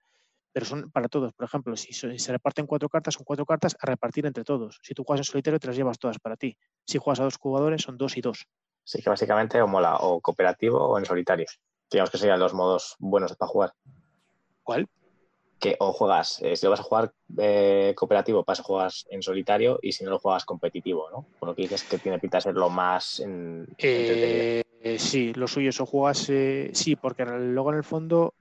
Pero 0.55 0.65
son 0.65 0.91
para 0.91 1.07
todos. 1.07 1.35
Por 1.35 1.45
ejemplo, 1.45 1.77
si 1.77 1.93
se 1.93 2.33
reparten 2.33 2.67
cuatro 2.67 2.89
cartas, 2.89 3.13
son 3.13 3.25
cuatro 3.25 3.45
cartas 3.45 3.77
a 3.79 3.85
repartir 3.85 4.25
entre 4.25 4.43
todos. 4.43 4.81
Si 4.83 4.95
tú 4.95 5.05
juegas 5.05 5.21
en 5.21 5.33
solitario, 5.33 5.61
te 5.61 5.67
las 5.67 5.77
llevas 5.77 5.99
todas 5.99 6.19
para 6.19 6.39
ti. 6.39 6.57
Si 6.87 6.97
juegas 6.97 7.21
a 7.21 7.25
dos 7.25 7.37
jugadores, 7.37 7.83
son 7.83 7.99
dos 7.99 8.17
y 8.17 8.23
dos. 8.23 8.47
Sí, 8.83 9.03
que 9.03 9.11
básicamente 9.11 9.61
o 9.61 9.67
mola 9.67 9.99
o 9.99 10.23
cooperativo 10.23 10.79
o 10.79 10.99
en 10.99 11.05
solitario. 11.05 11.45
Digamos 11.91 12.09
que 12.09 12.17
serían 12.17 12.41
los 12.41 12.55
modos 12.55 12.97
buenos 12.99 13.37
para 13.37 13.51
jugar. 13.51 13.73
¿Cuál? 14.63 14.89
Que 15.65 15.77
o 15.79 15.95
juegas, 15.95 16.43
eh, 16.43 16.57
si 16.57 16.67
lo 16.67 16.71
vas 16.71 16.81
a 16.81 16.83
jugar 16.83 17.13
eh, 17.39 17.95
cooperativo, 17.97 18.45
vas 18.47 18.61
a 18.61 18.63
jugar 18.63 18.93
en 19.09 19.23
solitario 19.23 19.79
y 19.81 19.93
si 19.93 20.05
no 20.05 20.11
lo 20.11 20.19
juegas 20.19 20.45
competitivo, 20.45 21.09
¿no? 21.11 21.25
Por 21.39 21.49
lo 21.49 21.55
que 21.55 21.63
dices 21.63 21.83
que 21.85 21.97
tiene 21.97 22.19
pinta 22.19 22.37
de 22.37 22.43
ser 22.43 22.55
lo 22.55 22.69
más 22.69 23.21
en, 23.21 23.67
eh, 23.79 24.63
sí, 24.99 25.33
lo 25.33 25.49
suyo 25.49 25.71
es 25.71 25.81
o 25.81 25.87
juegas, 25.87 26.19
sí, 26.19 26.97
porque 27.01 27.25
luego 27.25 27.71
en 27.71 27.79
el 27.79 27.85
fondo 27.85 28.35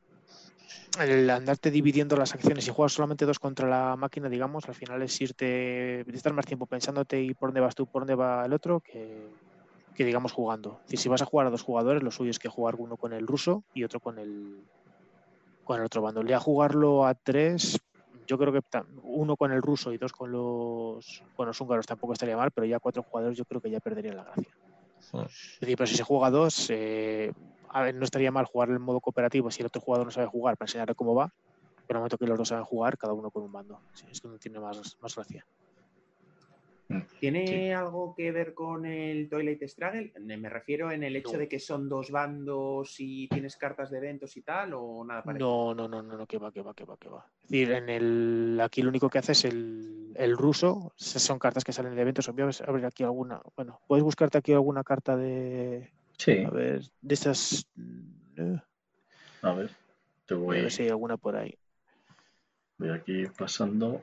el 0.99 1.29
andarte 1.29 1.71
dividiendo 1.71 2.17
las 2.17 2.33
acciones 2.33 2.67
y 2.67 2.71
juegas 2.71 2.91
solamente 2.91 3.25
dos 3.25 3.39
contra 3.39 3.69
la 3.69 3.95
máquina, 3.95 4.27
digamos, 4.27 4.67
al 4.67 4.75
final 4.75 5.01
es 5.01 5.21
irte, 5.21 6.01
estar 6.13 6.33
más 6.33 6.45
tiempo 6.45 6.65
pensándote 6.65 7.21
y 7.21 7.33
por 7.33 7.49
dónde 7.49 7.61
vas 7.61 7.73
tú, 7.73 7.85
por 7.85 8.01
dónde 8.01 8.15
va 8.15 8.45
el 8.45 8.51
otro, 8.51 8.81
que, 8.81 9.29
que 9.95 10.03
digamos 10.03 10.33
jugando. 10.33 10.81
si 10.87 11.07
vas 11.07 11.21
a 11.21 11.25
jugar 11.25 11.47
a 11.47 11.51
dos 11.51 11.63
jugadores, 11.63 12.03
lo 12.03 12.11
suyo 12.11 12.31
es 12.31 12.39
que 12.39 12.49
jugar 12.49 12.75
uno 12.75 12.97
con 12.97 13.13
el 13.13 13.25
ruso 13.25 13.63
y 13.73 13.85
otro 13.85 14.01
con 14.01 14.19
el, 14.19 14.57
con 15.63 15.79
el 15.79 15.85
otro 15.85 16.01
bando. 16.01 16.23
Le 16.23 16.33
a 16.33 16.39
jugarlo 16.39 17.05
a 17.05 17.13
tres, 17.13 17.79
yo 18.27 18.37
creo 18.37 18.51
que 18.53 18.61
uno 19.03 19.35
con 19.35 19.51
el 19.51 19.61
ruso 19.61 19.91
y 19.91 19.97
dos 19.97 20.11
con 20.11 20.31
los, 20.31 21.23
con 21.35 21.47
los 21.47 21.59
húngaros 21.59 21.85
tampoco 21.85 22.13
estaría 22.13 22.37
mal, 22.37 22.51
pero 22.51 22.65
ya 22.65 22.79
cuatro 22.79 23.03
jugadores 23.03 23.37
yo 23.37 23.45
creo 23.45 23.61
que 23.61 23.69
ya 23.69 23.79
perdería 23.79 24.13
la 24.13 24.23
gracia. 24.23 24.55
Es 25.21 25.59
decir, 25.59 25.77
pero 25.77 25.87
si 25.87 25.95
se 25.95 26.03
juega 26.03 26.27
a 26.27 26.31
dos, 26.31 26.69
eh, 26.69 27.31
a 27.69 27.81
ver, 27.81 27.95
no 27.95 28.03
estaría 28.03 28.31
mal 28.31 28.45
jugar 28.45 28.69
en 28.69 28.81
modo 28.81 28.99
cooperativo 28.99 29.51
si 29.51 29.61
el 29.61 29.67
otro 29.67 29.81
jugador 29.81 30.07
no 30.07 30.11
sabe 30.11 30.27
jugar 30.27 30.57
para 30.57 30.67
enseñarle 30.67 30.95
cómo 30.95 31.13
va, 31.13 31.31
pero 31.87 31.97
el 31.97 32.01
momento 32.01 32.17
que 32.17 32.25
los 32.25 32.37
dos 32.37 32.47
saben 32.47 32.65
jugar, 32.65 32.97
cada 32.97 33.13
uno 33.13 33.29
con 33.29 33.43
un 33.43 33.51
mando. 33.51 33.79
Sí, 33.93 34.05
es 34.09 34.21
que 34.21 34.27
no 34.27 34.37
tiene 34.37 34.59
más, 34.59 34.97
más 35.01 35.15
gracia. 35.15 35.45
¿Tiene 37.19 37.47
Sí. 37.47 37.71
algo 37.71 38.13
que 38.15 38.31
ver 38.31 38.53
con 38.53 38.85
el 38.85 39.29
Toilet 39.29 39.65
Struggle? 39.67 40.11
Me 40.19 40.49
refiero 40.49 40.91
en 40.91 41.03
el 41.03 41.15
hecho 41.15 41.33
No. 41.33 41.39
de 41.39 41.47
que 41.47 41.59
son 41.59 41.87
dos 41.87 42.11
bandos 42.11 42.95
y 42.99 43.27
tienes 43.29 43.55
cartas 43.55 43.89
de 43.91 43.97
eventos 43.97 44.35
y 44.35 44.41
tal, 44.41 44.73
o 44.73 45.03
nada 45.05 45.23
parecido. 45.23 45.73
No, 45.73 45.73
no, 45.73 45.87
no, 45.87 46.01
no, 46.03 46.17
no, 46.17 46.27
que 46.27 46.37
va, 46.37 46.51
que 46.51 46.61
va, 46.61 46.73
que 46.73 46.83
va, 46.83 46.97
que 46.97 47.07
va. 47.07 47.25
Es 47.43 47.49
decir, 47.49 47.71
en 47.71 47.89
el, 47.89 48.59
aquí 48.61 48.81
lo 48.81 48.89
único 48.89 49.09
que 49.09 49.19
hace 49.19 49.31
es 49.31 49.45
el, 49.45 50.11
el 50.15 50.37
ruso, 50.37 50.93
esas 50.99 51.21
son 51.21 51.39
cartas 51.39 51.63
que 51.63 51.71
salen 51.71 51.95
de 51.95 52.01
eventos. 52.01 52.27
Voy 52.27 52.43
a 52.43 52.49
abrir 52.67 52.85
aquí 52.85 53.03
alguna, 53.03 53.41
bueno, 53.55 53.79
puedes 53.87 54.03
buscarte 54.03 54.37
aquí 54.37 54.51
alguna 54.51 54.83
carta 54.83 55.15
de, 55.15 55.91
Sí, 56.17 56.43
a 56.43 56.49
ver, 56.49 56.81
de 57.01 57.13
esas, 57.13 57.65
eh, 58.37 58.59
a 59.41 59.53
ver. 59.53 59.71
Te 60.25 60.35
voy 60.35 60.59
a 60.59 60.61
ver 60.63 60.71
si 60.71 60.83
hay 60.83 60.89
alguna 60.89 61.15
por 61.17 61.35
ahí. 61.37 61.57
voy 62.77 62.89
aquí 62.89 63.25
pasando. 63.37 64.01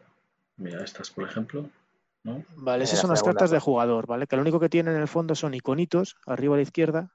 Mira, 0.56 0.82
estas, 0.82 1.10
por 1.10 1.24
ejemplo. 1.28 1.68
¿No? 2.22 2.44
Vale, 2.56 2.84
esas 2.84 3.00
son 3.00 3.10
las 3.10 3.20
segunda 3.20 3.38
cartas 3.38 3.50
de 3.50 3.58
jugador, 3.60 4.06
¿vale? 4.06 4.26
Que 4.26 4.36
lo 4.36 4.42
único 4.42 4.60
que 4.60 4.68
tienen 4.68 4.94
en 4.94 5.00
el 5.02 5.08
fondo 5.08 5.34
son 5.34 5.54
iconitos 5.54 6.16
arriba 6.26 6.54
a 6.54 6.56
la 6.56 6.62
izquierda, 6.62 7.12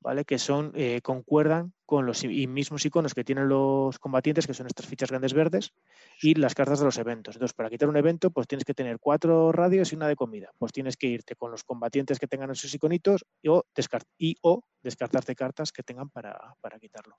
¿vale? 0.00 0.24
Que 0.24 0.38
son, 0.38 0.72
eh, 0.74 1.00
concuerdan 1.02 1.72
con 1.84 2.04
los 2.04 2.22
mismos 2.24 2.84
iconos 2.84 3.14
que 3.14 3.24
tienen 3.24 3.48
los 3.48 3.98
combatientes, 3.98 4.46
que 4.46 4.54
son 4.54 4.66
estas 4.66 4.86
fichas 4.86 5.10
grandes 5.10 5.32
verdes, 5.32 5.72
y 6.20 6.34
las 6.34 6.54
cartas 6.54 6.78
de 6.80 6.84
los 6.84 6.98
eventos. 6.98 7.36
Entonces, 7.36 7.54
para 7.54 7.70
quitar 7.70 7.88
un 7.88 7.96
evento, 7.96 8.30
pues 8.30 8.46
tienes 8.46 8.64
que 8.64 8.74
tener 8.74 8.98
cuatro 8.98 9.52
radios 9.52 9.92
y 9.92 9.96
una 9.96 10.06
de 10.06 10.14
comida. 10.14 10.50
Pues 10.58 10.72
tienes 10.72 10.96
que 10.96 11.06
irte 11.06 11.34
con 11.34 11.50
los 11.50 11.64
combatientes 11.64 12.18
que 12.18 12.26
tengan 12.26 12.50
esos 12.50 12.74
iconitos 12.74 13.24
y 13.40 13.48
o, 13.48 13.64
descart- 13.74 14.06
y, 14.18 14.36
o 14.42 14.62
descartarte 14.82 15.34
cartas 15.34 15.72
que 15.72 15.82
tengan 15.82 16.10
para, 16.10 16.54
para 16.60 16.78
quitarlo. 16.78 17.16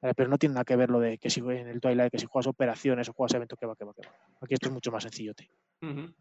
Vale, 0.00 0.14
pero 0.14 0.28
no 0.30 0.38
tiene 0.38 0.54
nada 0.54 0.64
que 0.64 0.76
ver 0.76 0.90
lo 0.90 1.00
de 1.00 1.18
que 1.18 1.28
si 1.30 1.40
en 1.40 1.66
el 1.68 1.80
Twilight, 1.80 2.12
que 2.12 2.18
si 2.18 2.26
juegas 2.26 2.46
operaciones 2.46 3.08
o 3.08 3.12
juegas 3.12 3.34
evento, 3.34 3.56
que 3.56 3.66
va, 3.66 3.74
que 3.74 3.84
va, 3.84 3.92
que 3.94 4.02
va. 4.06 4.12
Aquí 4.40 4.54
esto 4.54 4.68
es 4.68 4.72
mucho 4.74 4.92
más 4.92 5.02
sencillote. 5.02 5.50
Ujú. 5.82 6.14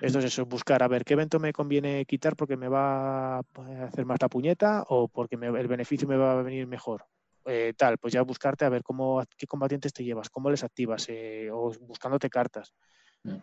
Esto 0.00 0.18
es 0.18 0.24
eso, 0.24 0.44
buscar 0.44 0.82
a 0.82 0.88
ver 0.88 1.04
qué 1.04 1.14
evento 1.14 1.38
me 1.38 1.52
conviene 1.52 2.04
quitar 2.06 2.34
porque 2.34 2.56
me 2.56 2.68
va 2.68 3.38
a 3.38 3.42
hacer 3.86 4.04
más 4.04 4.20
la 4.20 4.28
puñeta 4.28 4.84
o 4.88 5.06
porque 5.08 5.36
me- 5.36 5.46
el 5.46 5.68
beneficio 5.68 6.08
me 6.08 6.16
va 6.16 6.32
a 6.32 6.42
venir 6.42 6.66
mejor. 6.66 7.06
Eh, 7.46 7.72
tal, 7.76 7.98
pues 7.98 8.12
ya 8.12 8.22
buscarte 8.22 8.64
a 8.64 8.68
ver 8.68 8.82
cómo 8.82 9.22
qué 9.36 9.46
combatientes 9.46 9.92
te 9.92 10.04
llevas, 10.04 10.28
cómo 10.28 10.50
les 10.50 10.64
activas, 10.64 11.06
eh, 11.08 11.50
o 11.52 11.72
buscándote 11.80 12.28
cartas. 12.28 12.74
Mm, 13.22 13.36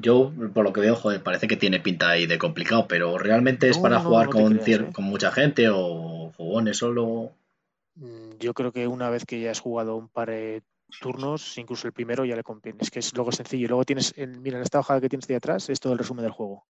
Yo, 0.00 0.32
por 0.54 0.64
lo 0.64 0.72
que 0.72 0.80
veo, 0.80 0.96
joder, 0.96 1.22
parece 1.22 1.46
que 1.46 1.56
tiene 1.56 1.80
pinta 1.80 2.10
ahí 2.10 2.26
de 2.26 2.38
complicado, 2.38 2.86
pero 2.88 3.18
realmente 3.18 3.68
es 3.68 3.76
No, 3.76 3.82
para 3.82 3.98
no, 3.98 4.04
jugar 4.04 4.26
no 4.26 4.32
con, 4.32 4.58
creas, 4.58 4.80
¿eh? 4.80 4.92
con 4.92 5.04
mucha 5.04 5.30
gente 5.30 5.68
o 5.70 6.32
jugones 6.36 6.78
solo. 6.78 7.32
Mm, 7.96 8.38
Yo 8.38 8.54
creo 8.54 8.72
que 8.72 8.86
una 8.86 9.10
vez 9.10 9.24
que 9.24 9.40
ya 9.40 9.50
has 9.50 9.60
jugado 9.60 9.96
un 9.96 10.08
par 10.08 10.30
de 10.30 10.62
turnos, 11.00 11.58
incluso 11.58 11.86
el 11.86 11.92
primero 11.92 12.24
ya 12.24 12.36
le 12.36 12.42
conviene. 12.42 12.78
Es 12.80 12.90
que 12.90 13.00
es 13.00 13.14
luego 13.14 13.32
sencillo. 13.32 13.64
Y 13.64 13.68
luego 13.68 13.84
tienes, 13.84 14.14
mira, 14.16 14.56
en 14.56 14.62
esta 14.62 14.80
hoja 14.80 15.00
que 15.00 15.08
tienes 15.08 15.26
de 15.26 15.36
atrás 15.36 15.68
es 15.68 15.80
todo 15.80 15.92
el 15.92 15.98
resumen 15.98 16.22
del 16.22 16.32
juego. 16.32 16.66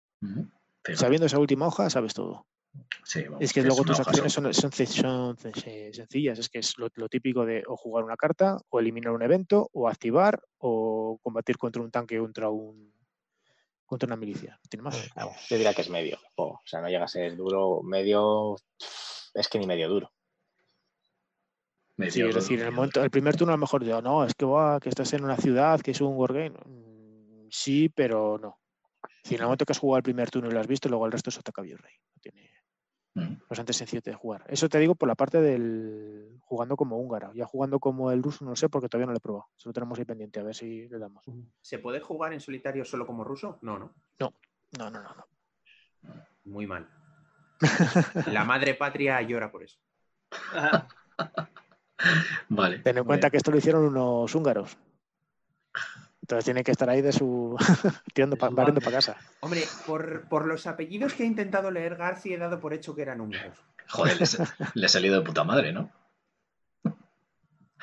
Sabiendo 0.93 1.25
esa 1.25 1.39
última 1.39 1.67
hoja, 1.67 1.89
sabes 1.89 2.13
todo. 2.13 2.45
Sí, 3.03 3.23
vamos, 3.23 3.41
Es 3.41 3.53
que 3.53 3.61
que 3.61 3.67
luego 3.67 3.83
tus 3.83 3.99
acciones 3.99 4.33
son, 4.33 4.53
son, 4.53 4.71
son 4.71 5.37
sen- 5.37 5.93
sencillas. 5.93 6.39
Es 6.39 6.49
que 6.49 6.59
es 6.59 6.77
lo, 6.77 6.89
lo 6.95 7.07
típico 7.07 7.45
de 7.45 7.63
o 7.67 7.75
jugar 7.77 8.03
una 8.03 8.17
carta, 8.17 8.57
o 8.69 8.79
eliminar 8.79 9.13
un 9.13 9.21
evento, 9.21 9.69
o 9.73 9.87
activar, 9.87 10.41
o 10.57 11.19
combatir 11.21 11.57
contra 11.57 11.81
un 11.81 11.91
tanque 11.91 12.17
contra 12.17 12.49
un 12.49 12.93
contra 13.85 14.07
una 14.07 14.15
milicia. 14.15 14.59
Tiene 14.67 14.83
más. 14.83 15.09
Vamos, 15.15 15.35
yo 15.47 15.57
diría 15.57 15.73
que 15.73 15.81
es 15.81 15.89
medio. 15.89 16.17
O 16.35 16.61
sea, 16.65 16.81
no 16.81 16.89
llega 16.89 17.05
a 17.05 17.07
ser 17.07 17.35
duro, 17.35 17.81
medio. 17.83 18.55
Es 19.35 19.47
que 19.47 19.59
ni 19.59 19.67
medio 19.67 19.87
duro. 19.87 20.11
Medio 21.97 22.11
Sí, 22.11 22.21
es 22.23 22.35
decir, 22.35 22.59
en 22.59 22.67
el, 22.67 22.73
momento, 22.73 23.03
el 23.03 23.11
primer 23.11 23.35
turno 23.37 23.53
a 23.53 23.57
lo 23.57 23.61
mejor 23.61 23.83
digo, 23.85 24.01
no, 24.01 24.25
es 24.25 24.33
que, 24.33 24.45
va, 24.45 24.79
que 24.79 24.89
estás 24.89 25.13
en 25.13 25.23
una 25.23 25.37
ciudad, 25.37 25.79
que 25.79 25.91
es 25.91 26.01
un 26.01 26.15
wargame. 26.15 26.57
Mm, 26.65 27.47
Sí, 27.49 27.89
pero 27.89 28.37
no. 28.37 28.59
Si 29.23 29.35
en 29.35 29.41
el 29.41 29.45
momento 29.45 29.65
que 29.65 29.71
has 29.71 29.79
jugado 29.79 29.97
el 29.97 30.03
primer 30.03 30.29
turno 30.29 30.49
y 30.49 30.51
lo 30.51 30.59
has 30.59 30.67
visto, 30.67 30.89
luego 30.89 31.05
el 31.05 31.11
resto 31.11 31.29
es 31.29 31.37
ataca 31.37 31.61
virrey. 31.61 31.93
No 32.13 32.19
tiene. 32.21 32.49
Bastante 33.49 33.73
sencillo 33.73 34.01
de 34.03 34.13
jugar. 34.13 34.43
Eso 34.47 34.67
te 34.67 34.79
digo 34.79 34.95
por 34.95 35.07
la 35.07 35.15
parte 35.15 35.39
del 35.41 36.37
jugando 36.41 36.75
como 36.75 36.97
húngaro. 36.97 37.33
Ya 37.33 37.45
jugando 37.45 37.79
como 37.79 38.11
el 38.11 38.21
ruso 38.21 38.43
no 38.43 38.51
lo 38.51 38.55
sé 38.55 38.69
porque 38.69 38.89
todavía 38.89 39.07
no 39.07 39.13
lo 39.13 39.17
he 39.17 39.21
probado. 39.21 39.47
Solo 39.55 39.73
tenemos 39.73 39.97
ahí 39.97 40.05
pendiente, 40.05 40.39
a 40.39 40.43
ver 40.43 40.55
si 40.55 40.87
le 40.89 40.99
damos. 40.99 41.23
¿Se 41.61 41.79
puede 41.79 41.99
jugar 41.99 42.33
en 42.33 42.41
solitario 42.41 42.83
solo 42.83 43.05
como 43.05 43.23
ruso? 43.23 43.57
No, 43.61 43.79
no. 43.79 43.93
No, 44.19 44.33
no, 44.77 44.89
no, 44.89 45.01
no. 45.01 45.25
Muy 46.45 46.67
mal. 46.67 46.87
La 48.27 48.43
madre 48.43 48.75
patria 48.75 49.21
llora 49.21 49.51
por 49.51 49.63
eso. 49.63 49.79
Vale. 52.49 52.79
Ten 52.79 52.97
en 52.97 53.05
cuenta 53.05 53.27
bien. 53.27 53.31
que 53.31 53.37
esto 53.37 53.51
lo 53.51 53.57
hicieron 53.57 53.85
unos 53.85 54.35
húngaros. 54.35 54.77
Entonces 56.25 56.45
tienen 56.45 56.63
que 56.63 56.71
estar 56.71 56.89
ahí 56.89 57.03
de 57.03 57.11
su 57.13 57.55
tirando 58.15 58.35
pa- 58.35 58.49
barriendo 58.49 58.81
para 58.81 58.95
casa. 58.97 59.15
Hombre, 59.41 59.61
por, 59.85 60.27
por 60.27 60.47
los 60.47 60.65
apellidos 60.65 61.13
que 61.13 61.21
he 61.21 61.27
intentado 61.27 61.69
leer, 61.69 61.97
García 61.97 62.33
he 62.35 62.39
dado 62.39 62.59
por 62.59 62.73
hecho 62.73 62.95
que 62.95 63.03
eran 63.03 63.21
húngaros. 63.21 63.55
Joder, 63.89 64.17
les 64.19 64.39
ha 64.39 64.87
salido 64.87 65.19
de 65.19 65.21
puta 65.21 65.43
madre, 65.43 65.71
¿no? 65.71 65.91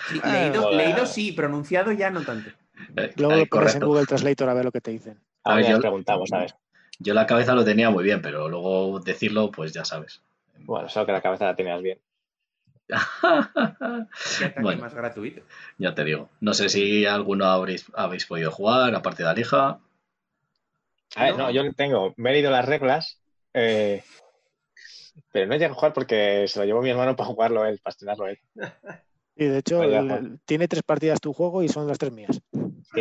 Sí, 0.08 0.20
Ah, 0.24 0.32
leído, 0.32 0.72
leído 0.72 1.06
sí, 1.06 1.30
pronunciado 1.30 1.92
ya 1.92 2.10
no 2.10 2.22
tanto. 2.22 2.50
Eh, 2.96 3.12
Luego 3.16 3.34
eh, 3.36 3.38
lo 3.38 3.46
pones 3.46 3.46
en 3.46 3.48
correcto. 3.48 3.86
Google 3.86 4.06
Translator 4.06 4.48
a 4.48 4.54
ver 4.54 4.64
lo 4.64 4.72
que 4.72 4.80
te 4.80 4.90
dicen. 4.90 5.20
A 5.44 5.54
ver, 5.54 5.64
ya 5.64 5.70
yo- 5.70 5.80
preguntamos, 5.80 6.32
a 6.32 6.38
ver. 6.38 6.56
Yo 6.98 7.14
la 7.14 7.26
cabeza 7.28 7.54
lo 7.54 7.64
tenía 7.64 7.90
muy 7.90 8.02
bien, 8.02 8.22
pero 8.22 8.48
luego 8.48 8.98
decirlo, 8.98 9.52
pues 9.52 9.72
ya 9.72 9.84
sabes. 9.84 10.20
Bueno, 10.58 10.88
solo 10.88 11.06
que 11.06 11.12
la 11.12 11.22
cabeza 11.22 11.44
la 11.44 11.54
tenías 11.54 11.80
bien. 11.80 12.00
Qué 14.38 14.44
ataque 14.46 14.62
Bueno. 14.62 14.82
más 14.82 14.94
gratuito. 14.94 15.42
ya 15.78 15.94
te 15.94 16.04
digo. 16.04 16.28
No 16.40 16.54
sé 16.54 16.68
si 16.68 17.06
alguno 17.06 17.46
habréis, 17.46 17.86
habéis 17.94 18.26
podido 18.26 18.50
jugar, 18.50 18.94
aparte 18.94 19.22
de 19.22 19.28
Alija. 19.30 19.80
A 21.16 21.24
ver, 21.24 21.32
No. 21.36 21.44
no, 21.44 21.50
yo 21.50 21.62
tengo, 21.74 22.14
me 22.16 22.30
he 22.30 22.32
leído 22.34 22.50
las 22.50 22.64
reglas, 22.66 23.20
eh, 23.54 24.02
pero 25.32 25.46
no 25.46 25.56
llego 25.56 25.72
a 25.72 25.76
jugar 25.76 25.92
porque 25.92 26.46
se 26.48 26.58
lo 26.58 26.64
llevó 26.64 26.80
mi 26.82 26.90
hermano 26.90 27.16
para 27.16 27.28
jugarlo 27.28 27.64
él, 27.66 27.80
para 27.82 27.92
estrenarlo 27.92 28.26
él. 28.28 28.38
Y 29.34 29.46
de 29.46 29.58
hecho, 29.58 29.82
el- 29.82 30.10
el- 30.10 30.40
tiene 30.44 30.68
tres 30.68 30.82
partidas 30.82 31.18
tu 31.18 31.32
juego 31.32 31.62
y 31.62 31.68
son 31.68 31.86
las 31.88 31.96
tres 31.98 32.12
mías. 32.12 32.38
Sí. 32.94 33.00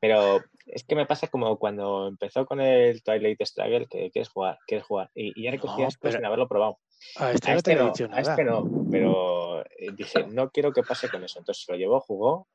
Pero 0.00 0.42
es 0.66 0.82
que 0.82 0.96
me 0.96 1.06
pasa 1.06 1.28
como 1.28 1.56
cuando 1.56 2.08
empezó 2.08 2.44
con 2.46 2.60
el 2.60 3.00
Twilight 3.02 3.40
Struggle, 3.42 3.86
que 3.88 4.10
quieres 4.10 4.28
jugar, 4.28 4.58
quieres 4.66 4.84
jugar. 4.84 5.10
Y, 5.14 5.32
y 5.40 5.44
ya 5.44 5.52
recogí 5.52 5.82
No, 5.82 5.86
después 5.86 6.10
pero- 6.12 6.18
sin 6.20 6.26
haberlo 6.26 6.48
probado. 6.48 6.78
A 7.16 7.32
este 7.32 7.50
A 7.50 7.54
no 7.54 7.62
te 7.62 7.72
este 7.72 7.74
no, 7.76 7.86
dicho 7.86 8.08
a 8.10 8.20
este 8.20 8.44
no, 8.44 8.86
pero 8.90 9.64
eh, 9.66 9.92
dije, 9.94 10.26
no 10.26 10.50
quiero 10.50 10.72
que 10.72 10.82
pase 10.82 11.08
con 11.08 11.22
eso. 11.24 11.38
Entonces 11.38 11.64
se 11.64 11.72
lo 11.72 11.78
llevó, 11.78 12.00
jugó, 12.00 12.48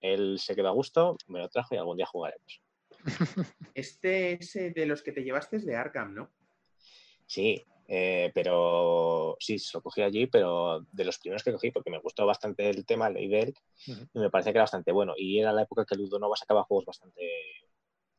él 0.00 0.38
se 0.38 0.54
quedó 0.54 0.68
a 0.68 0.72
gusto, 0.72 1.16
me 1.28 1.38
lo 1.38 1.48
trajo 1.48 1.74
y 1.74 1.78
algún 1.78 1.96
día 1.96 2.06
jugaremos. 2.06 2.60
Este 3.74 4.34
es 4.34 4.54
eh, 4.56 4.70
de 4.70 4.86
los 4.86 5.02
que 5.02 5.12
te 5.12 5.22
llevaste 5.24 5.56
es 5.56 5.64
de 5.64 5.76
Arkham, 5.76 6.14
¿no? 6.14 6.30
Sí, 7.26 7.64
eh, 7.88 8.30
pero 8.34 9.36
sí, 9.40 9.58
se 9.58 9.76
lo 9.76 9.82
cogí 9.82 10.02
allí, 10.02 10.26
pero 10.26 10.86
de 10.92 11.04
los 11.04 11.18
primeros 11.18 11.42
que 11.42 11.52
cogí, 11.52 11.70
porque 11.70 11.90
me 11.90 11.98
gustó 11.98 12.26
bastante 12.26 12.68
el 12.68 12.84
tema, 12.84 13.10
leí 13.10 13.28
de 13.28 13.40
él, 13.40 13.54
y 13.86 14.18
me 14.18 14.30
parecía 14.30 14.52
que 14.52 14.58
era 14.58 14.64
bastante 14.64 14.92
bueno. 14.92 15.14
Y 15.16 15.38
era 15.38 15.52
la 15.52 15.62
época 15.62 15.84
que 15.84 15.96
Ludonova 15.96 16.36
sacaba 16.36 16.64
juegos 16.64 16.86
bastante. 16.86 17.22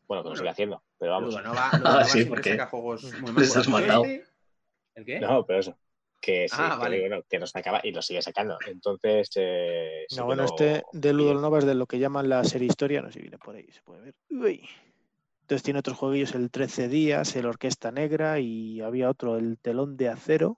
Bueno, 0.07 0.23
que 0.23 0.29
lo 0.29 0.31
Bueno, 0.31 0.35
sigue 0.37 0.49
haciendo, 0.49 0.83
pero 0.97 1.11
vamos. 1.13 1.33
Ludonova, 1.33 1.69
Ludonova 1.73 2.01
Ah, 2.01 2.05
sí, 2.05 2.11
siempre 2.11 2.35
porque 2.35 2.49
saca 2.51 2.67
juegos 2.67 3.03
muy 3.19 3.31
les 3.37 3.67
malos. 3.67 4.07
¿El 4.95 5.05
qué? 5.05 5.19
No, 5.19 5.45
pero 5.45 5.59
eso. 5.59 5.77
Que 6.21 6.47
sí, 6.47 6.55
Ah, 6.57 6.75
que, 6.75 6.79
vale. 6.83 6.99
bueno, 7.01 7.23
que 7.29 7.37
lo 7.39 7.47
sacaba 7.47 7.81
y 7.83 7.91
lo 7.91 8.01
sigue 8.01 8.21
sacando. 8.21 8.57
Entonces. 8.65 9.29
Eh, 9.35 10.05
No, 10.15 10.25
bueno, 10.25 10.43
lo- 10.43 10.49
este 10.49 10.83
de 10.93 11.13
Ludol. 11.13 11.41
Nova 11.41 11.59
es 11.59 11.65
de 11.65 11.75
lo 11.75 11.85
que 11.85 11.99
llaman 11.99 12.29
la 12.29 12.43
serie 12.45 12.67
historia, 12.67 13.01
no 13.01 13.09
sé 13.09 13.15
si 13.15 13.21
viene 13.21 13.37
por 13.37 13.55
ahí, 13.55 13.67
se 13.71 13.81
puede 13.81 14.01
ver. 14.01 14.15
Uy. 14.29 14.67
Entonces 15.41 15.63
tiene 15.63 15.79
otros 15.79 15.97
jueguillos, 15.97 16.33
el 16.35 16.49
13 16.49 16.87
días, 16.87 17.35
el 17.35 17.45
Orquesta 17.45 17.91
Negra 17.91 18.39
y 18.39 18.79
había 18.79 19.09
otro, 19.09 19.35
el 19.37 19.57
Telón 19.59 19.97
de 19.97 20.07
Acero, 20.07 20.57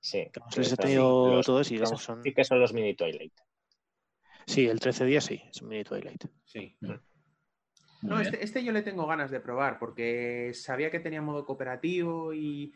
Sí, 0.00 0.30
que 0.32 0.40
les 0.60 0.72
he 0.72 0.76
tenido 0.76 1.34
los- 1.36 1.46
todos 1.46 1.70
y 1.72 1.74
esos 1.74 1.90
vamos, 1.90 2.02
son... 2.04 2.22
Sí 2.22 2.32
que 2.32 2.44
son 2.44 2.60
los 2.60 2.72
mini 2.72 2.94
Twilight. 2.94 3.34
Sí, 4.46 4.66
el 4.68 4.78
13 4.80 5.04
días 5.04 5.24
sí, 5.24 5.42
es 5.50 5.60
un 5.60 5.68
mini 5.68 5.82
Twilight. 5.84 6.24
Sí. 6.44 6.76
Muy 6.80 6.98
No, 8.02 8.16
bien. 8.16 8.20
este, 8.22 8.44
este 8.44 8.64
yo 8.64 8.72
le 8.72 8.82
tengo 8.82 9.06
ganas 9.06 9.30
de 9.32 9.40
probar 9.40 9.78
porque 9.80 10.52
sabía 10.54 10.90
que 10.90 11.00
tenía 11.00 11.20
modo 11.20 11.44
cooperativo 11.44 12.32
y 12.32 12.72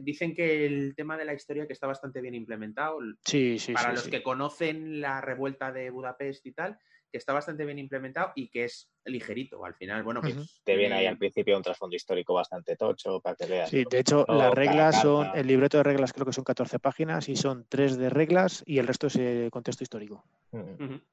dicen 0.00 0.34
que 0.34 0.66
el 0.66 0.94
tema 0.94 1.16
de 1.16 1.24
la 1.24 1.34
historia 1.34 1.66
que 1.66 1.72
está 1.72 1.86
bastante 1.86 2.20
bien 2.20 2.34
implementado. 2.34 2.98
Sí, 3.24 3.58
sí, 3.58 3.72
Para 3.72 3.90
sí, 3.90 3.94
los 3.94 4.04
sí. 4.04 4.10
que 4.10 4.22
conocen 4.22 5.00
la 5.00 5.20
revuelta 5.20 5.72
de 5.72 5.90
Budapest 5.90 6.46
y 6.46 6.52
tal, 6.52 6.78
que 7.10 7.18
está 7.18 7.32
bastante 7.32 7.64
bien 7.64 7.78
implementado 7.78 8.32
y 8.34 8.48
que 8.48 8.64
es 8.64 8.90
ligerito. 9.04 9.64
Al 9.64 9.74
final, 9.74 10.02
bueno, 10.02 10.20
pues. 10.20 10.34
Ujú. 10.34 10.44
Te 10.64 10.76
viene 10.76 10.94
ahí 10.94 11.06
al 11.06 11.18
principio 11.18 11.56
un 11.56 11.62
trasfondo 11.62 11.96
histórico 11.96 12.34
bastante 12.34 12.76
tocho 12.76 13.20
para 13.20 13.36
que 13.36 13.46
veas. 13.46 13.68
Sí, 13.68 13.84
de 13.88 13.98
hecho, 13.98 14.24
las 14.28 14.54
reglas 14.54 15.02
son, 15.02 15.28
el 15.34 15.46
libreto 15.46 15.76
de 15.76 15.82
reglas 15.82 16.12
creo 16.12 16.24
que 16.24 16.32
son 16.32 16.44
14 16.44 16.78
páginas 16.78 17.28
y 17.28 17.36
son 17.36 17.66
3 17.68 17.96
de 17.98 18.08
reglas 18.08 18.62
y 18.66 18.78
el 18.78 18.86
resto 18.86 19.08
es 19.08 19.16
eh, 19.16 19.48
contexto 19.52 19.82
histórico. 19.84 20.24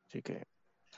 Así 0.07 0.21
que 0.21 0.45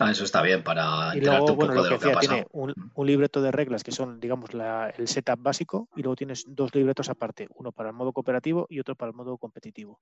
Ah, 0.01 0.11
eso 0.11 0.23
está 0.23 0.41
bien 0.41 0.63
para 0.63 1.15
Y 1.15 1.21
luego, 1.21 1.51
un 1.51 1.55
bueno, 1.55 1.73
poco 1.73 1.75
lo 1.77 1.83
de 1.83 1.89
que 1.89 1.95
lo 1.95 1.99
que 2.01 2.07
ha 2.07 2.15
decía, 2.15 2.29
tiene 2.29 2.47
un, 2.51 2.73
un 2.93 3.07
libreto 3.07 3.41
de 3.41 3.51
reglas 3.51 3.83
que 3.83 3.91
son, 3.91 4.19
digamos, 4.19 4.53
la- 4.53 4.89
el 4.89 5.07
setup 5.07 5.39
básico 5.41 5.87
y 5.95 6.01
luego 6.01 6.15
tienes 6.15 6.43
dos 6.47 6.73
libretos 6.73 7.09
aparte, 7.09 7.47
uno 7.55 7.71
para 7.71 7.89
el 7.89 7.95
modo 7.95 8.11
cooperativo 8.11 8.65
y 8.69 8.79
otro 8.79 8.95
para 8.95 9.11
el 9.11 9.15
modo 9.15 9.37
competitivo. 9.37 9.99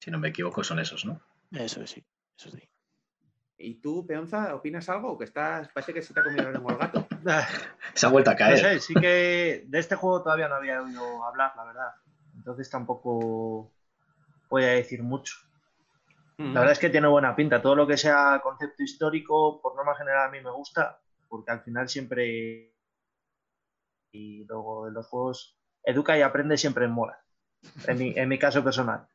Si 0.00 0.10
no 0.10 0.18
me 0.18 0.28
equivoco, 0.28 0.62
son 0.62 0.80
esos, 0.80 1.04
¿no? 1.06 1.20
Eso 1.52 1.82
es, 1.82 1.90
sí. 1.90 2.04
Eso 2.38 2.50
sí. 2.50 2.62
¿Y 3.56 3.74
tú, 3.76 4.06
Peonza, 4.06 4.54
opinas 4.54 4.88
algo? 4.88 5.16
Que 5.16 5.24
estás, 5.24 5.68
parece 5.68 5.94
que 5.94 6.02
se 6.02 6.12
te 6.12 6.20
ha 6.20 6.24
comido 6.24 6.50
lengua 6.50 6.72
el 6.72 6.78
gato. 6.78 7.06
Se 7.94 8.06
ha 8.06 8.08
vuelto 8.10 8.30
a 8.30 8.34
No 8.34 8.38
caer. 8.38 8.58
sé, 8.58 8.80
sí 8.80 8.94
que 8.94 9.64
de 9.66 9.78
este 9.78 9.94
juego 9.94 10.22
todavía 10.22 10.48
no 10.48 10.56
había 10.56 10.82
oído 10.82 11.24
hablar, 11.24 11.52
la 11.56 11.64
verdad. 11.64 11.90
Entonces 12.36 12.68
tampoco 12.68 13.70
voy 14.50 14.64
a 14.64 14.68
decir 14.68 15.02
mucho. 15.02 15.36
La 16.38 16.60
verdad 16.60 16.72
es 16.72 16.78
que 16.78 16.90
tiene 16.90 17.06
buena 17.08 17.34
pinta. 17.36 17.62
Todo 17.62 17.74
lo 17.76 17.86
que 17.86 17.96
sea 17.96 18.40
concepto 18.42 18.82
histórico, 18.82 19.60
por 19.60 19.74
norma 19.76 19.94
general, 19.96 20.28
a 20.28 20.30
mí 20.30 20.40
me 20.40 20.50
gusta, 20.50 21.00
porque 21.28 21.50
al 21.52 21.60
final 21.62 21.88
siempre. 21.88 22.74
Y 24.12 24.44
luego 24.44 24.86
de 24.86 24.92
los 24.92 25.06
juegos, 25.06 25.58
educa 25.82 26.16
y 26.16 26.22
aprende 26.22 26.56
siempre 26.56 26.84
en 26.84 26.92
mola. 26.92 27.18
En 27.86 27.98
mi, 27.98 28.12
en 28.16 28.28
mi 28.28 28.38
caso 28.38 28.62
personal. 28.62 29.08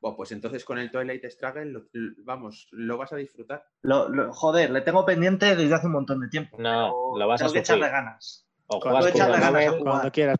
Bueno, 0.00 0.16
pues 0.16 0.32
entonces 0.32 0.64
con 0.64 0.78
el 0.78 0.90
Twilight 0.90 1.24
Struggle, 1.30 1.66
lo- 1.66 1.84
vamos, 2.24 2.68
lo 2.72 2.98
vas 2.98 3.12
a 3.12 3.16
disfrutar. 3.16 3.64
Lo, 3.82 4.08
lo- 4.08 4.32
joder, 4.32 4.70
le 4.70 4.80
tengo 4.80 5.06
pendiente 5.06 5.54
desde 5.54 5.74
hace 5.74 5.86
un 5.86 5.92
montón 5.92 6.20
de 6.20 6.28
tiempo. 6.28 6.56
No, 6.58 7.16
lo 7.16 7.28
vas 7.28 7.40
a 7.40 7.44
tengo 7.44 7.52
que 7.52 7.60
echarle 7.60 7.88
ganas. 7.88 8.46
O 8.66 8.80
Cuando 8.80 8.98
juegas 8.98 9.12
con 9.12 9.20
echarle 9.20 9.36
uno 9.36 9.46
ganas 9.46 9.62
a 9.62 9.66
novel, 9.66 9.78
jugar. 9.78 9.92
Cuando 9.92 10.12
quieras, 10.12 10.38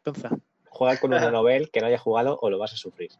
juega 0.68 0.96
con 1.00 1.12
uno 1.12 1.30
novel 1.30 1.70
que 1.70 1.80
no 1.80 1.86
haya 1.86 1.98
jugado 1.98 2.38
o 2.40 2.50
lo 2.50 2.58
vas 2.58 2.72
a 2.72 2.76
sufrir. 2.76 3.10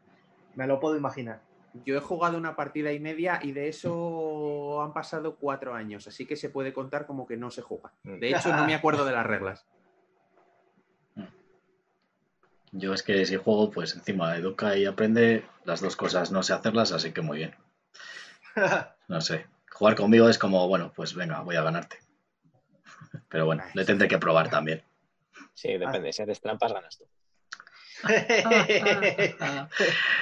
Me 0.57 0.67
lo 0.67 0.81
puedo 0.81 0.97
imaginar. 0.97 1.43
Yo 1.85 1.97
he 1.97 2.01
jugado 2.01 2.37
una 2.37 2.55
partida 2.55 2.93
y 2.93 3.01
media 3.01 3.41
y 3.43 3.53
de 3.53 3.69
eso 3.69 4.83
han 4.83 4.93
pasado 4.93 5.37
cuatro 5.37 5.75
años, 5.75 6.07
así 6.07 6.27
que 6.27 6.37
se 6.37 6.51
puede 6.51 6.73
contar 6.73 7.07
como 7.07 7.27
que 7.27 7.37
no 7.37 7.51
se 7.51 7.63
juega. 7.63 7.93
De 8.03 8.31
hecho, 8.31 8.55
no 8.55 8.67
me 8.67 8.75
acuerdo 8.75 9.05
de 9.05 9.13
las 9.13 9.27
reglas. 9.27 9.67
Yo 12.73 12.93
es 12.93 13.03
que 13.03 13.25
si 13.25 13.37
juego, 13.37 13.71
pues 13.71 13.95
encima 13.95 14.37
educa 14.37 14.77
y 14.77 14.85
aprende, 14.85 15.45
las 15.65 15.81
dos 15.81 15.97
cosas 15.97 16.31
no 16.31 16.43
sé 16.43 16.53
hacerlas, 16.53 16.93
así 16.93 17.13
que 17.13 17.23
muy 17.23 17.39
bien. 17.39 17.55
No 19.09 19.21
sé. 19.21 19.47
Jugar 19.71 19.95
conmigo 19.95 20.29
es 20.29 20.39
como, 20.39 20.69
bueno, 20.69 20.93
pues 20.95 21.15
venga, 21.15 21.41
voy 21.41 21.57
a 21.57 21.63
ganarte. 21.63 21.99
Pero 23.29 23.45
bueno, 23.45 23.63
le 23.75 23.85
tendré 23.85 24.09
que 24.09 24.17
probar 24.17 24.49
también. 24.49 24.83
Sí, 25.53 25.77
depende. 25.77 26.13
Si 26.13 26.23
haces 26.23 26.41
trampas, 26.41 26.73
ganas 26.73 26.97
tú. 26.97 27.05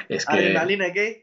Es 0.08 0.26
que, 0.26 0.32
Adrenalina, 0.32 0.92
¿qué? 0.92 1.22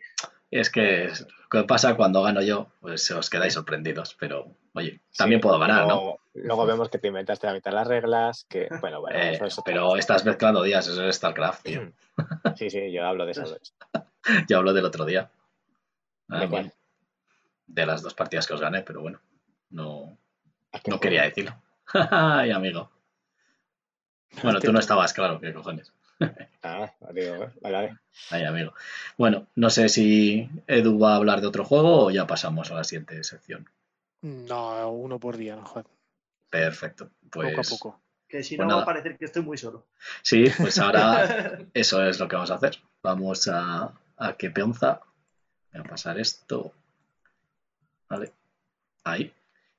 Es 0.51 0.69
que 0.69 1.11
que 1.49 1.63
pasa 1.63 1.95
cuando 1.95 2.21
gano 2.23 2.41
yo, 2.41 2.67
pues 2.81 3.09
os 3.11 3.29
quedáis 3.29 3.53
sorprendidos. 3.53 4.15
Pero, 4.19 4.55
oye, 4.73 5.01
también 5.17 5.39
puedo 5.41 5.57
ganar, 5.59 5.87
¿no? 5.87 6.17
luego, 6.33 6.65
vemos 6.65 6.89
que 6.89 6.97
te 6.99 7.07
inventaste 7.07 7.47
la 7.47 7.53
mitad 7.53 7.71
de 7.71 7.75
las 7.75 7.87
reglas, 7.87 8.45
que, 8.49 8.67
bueno, 8.81 8.99
bueno, 9.01 9.17
Eh, 9.17 9.31
eso 9.33 9.45
es 9.45 9.53
otra 9.57 9.73
pero 9.73 9.85
cosa. 9.87 9.99
estás 9.99 10.25
mezclando 10.25 10.61
días, 10.63 10.87
eso 10.87 11.03
es 11.07 11.15
StarCraft, 11.15 11.63
tío. 11.63 11.91
Sí, 12.57 12.69
sí, 12.69 12.91
yo 12.91 13.05
hablo 13.05 13.25
de 13.25 13.31
eso. 13.31 13.41
de 13.43 13.57
eso. 13.61 13.73
Yo 14.49 14.57
hablo 14.57 14.73
del 14.73 14.85
otro 14.85 15.05
día. 15.05 15.29
Ah, 16.29 16.39
¿De 16.39 16.47
bueno, 16.47 16.69
cuál? 16.69 16.73
de 17.67 17.85
las 17.85 18.01
dos 18.01 18.13
partidas 18.13 18.45
que 18.47 18.53
os 18.53 18.61
gané, 18.61 18.81
pero 18.81 19.01
bueno, 19.01 19.21
no, 19.69 20.17
¿A 20.73 20.79
qué 20.79 20.91
no 20.91 20.99
quería 20.99 21.23
decirlo. 21.23 21.55
Ay, 22.11 22.51
amigo. 22.51 22.89
Bueno, 24.43 24.59
tú 24.59 24.71
no 24.73 24.79
estabas, 24.79 25.13
claro, 25.13 25.39
qué 25.39 25.53
cojones. 25.53 25.93
Ah, 26.63 26.91
digo, 27.13 27.51
vale, 27.61 27.97
amigo. 28.47 28.73
Bueno, 29.17 29.47
no 29.55 29.69
sé 29.69 29.87
si 29.89 30.49
Edu 30.67 30.99
va 30.99 31.13
a 31.13 31.15
hablar 31.17 31.41
de 31.41 31.47
otro 31.47 31.63
juego 31.63 32.05
o 32.05 32.11
ya 32.11 32.25
pasamos 32.27 32.71
a 32.71 32.75
la 32.75 32.83
siguiente 32.83 33.23
sección. 33.23 33.69
No, 34.21 34.89
uno 34.91 35.19
por 35.19 35.37
día, 35.37 35.55
no, 35.55 35.63
joder, 35.65 35.85
Perfecto. 36.49 37.11
Pues 37.29 37.49
poco 37.49 37.61
a 37.61 37.69
poco. 37.69 38.01
Que 38.27 38.43
si 38.43 38.57
Pues 38.57 38.65
no 38.65 38.69
nada. 38.69 38.77
va 38.77 38.83
a 38.83 38.93
parecer 38.93 39.17
que 39.17 39.25
estoy 39.25 39.43
muy 39.43 39.57
solo. 39.57 39.85
sí, 40.21 40.45
pues 40.57 40.77
ahora 40.79 41.59
eso 41.73 42.03
es 42.05 42.19
lo 42.19 42.27
que 42.27 42.35
vamos 42.35 42.51
a 42.51 42.55
hacer. 42.55 42.77
Vamos 43.03 43.47
a, 43.47 43.93
a 44.17 44.33
que 44.33 44.49
Peonza. 44.49 44.99
Voy 45.71 45.81
a 45.81 45.83
pasar 45.83 46.19
esto. 46.19 46.73
Vale. 48.09 48.31
Ahí. 49.03 49.31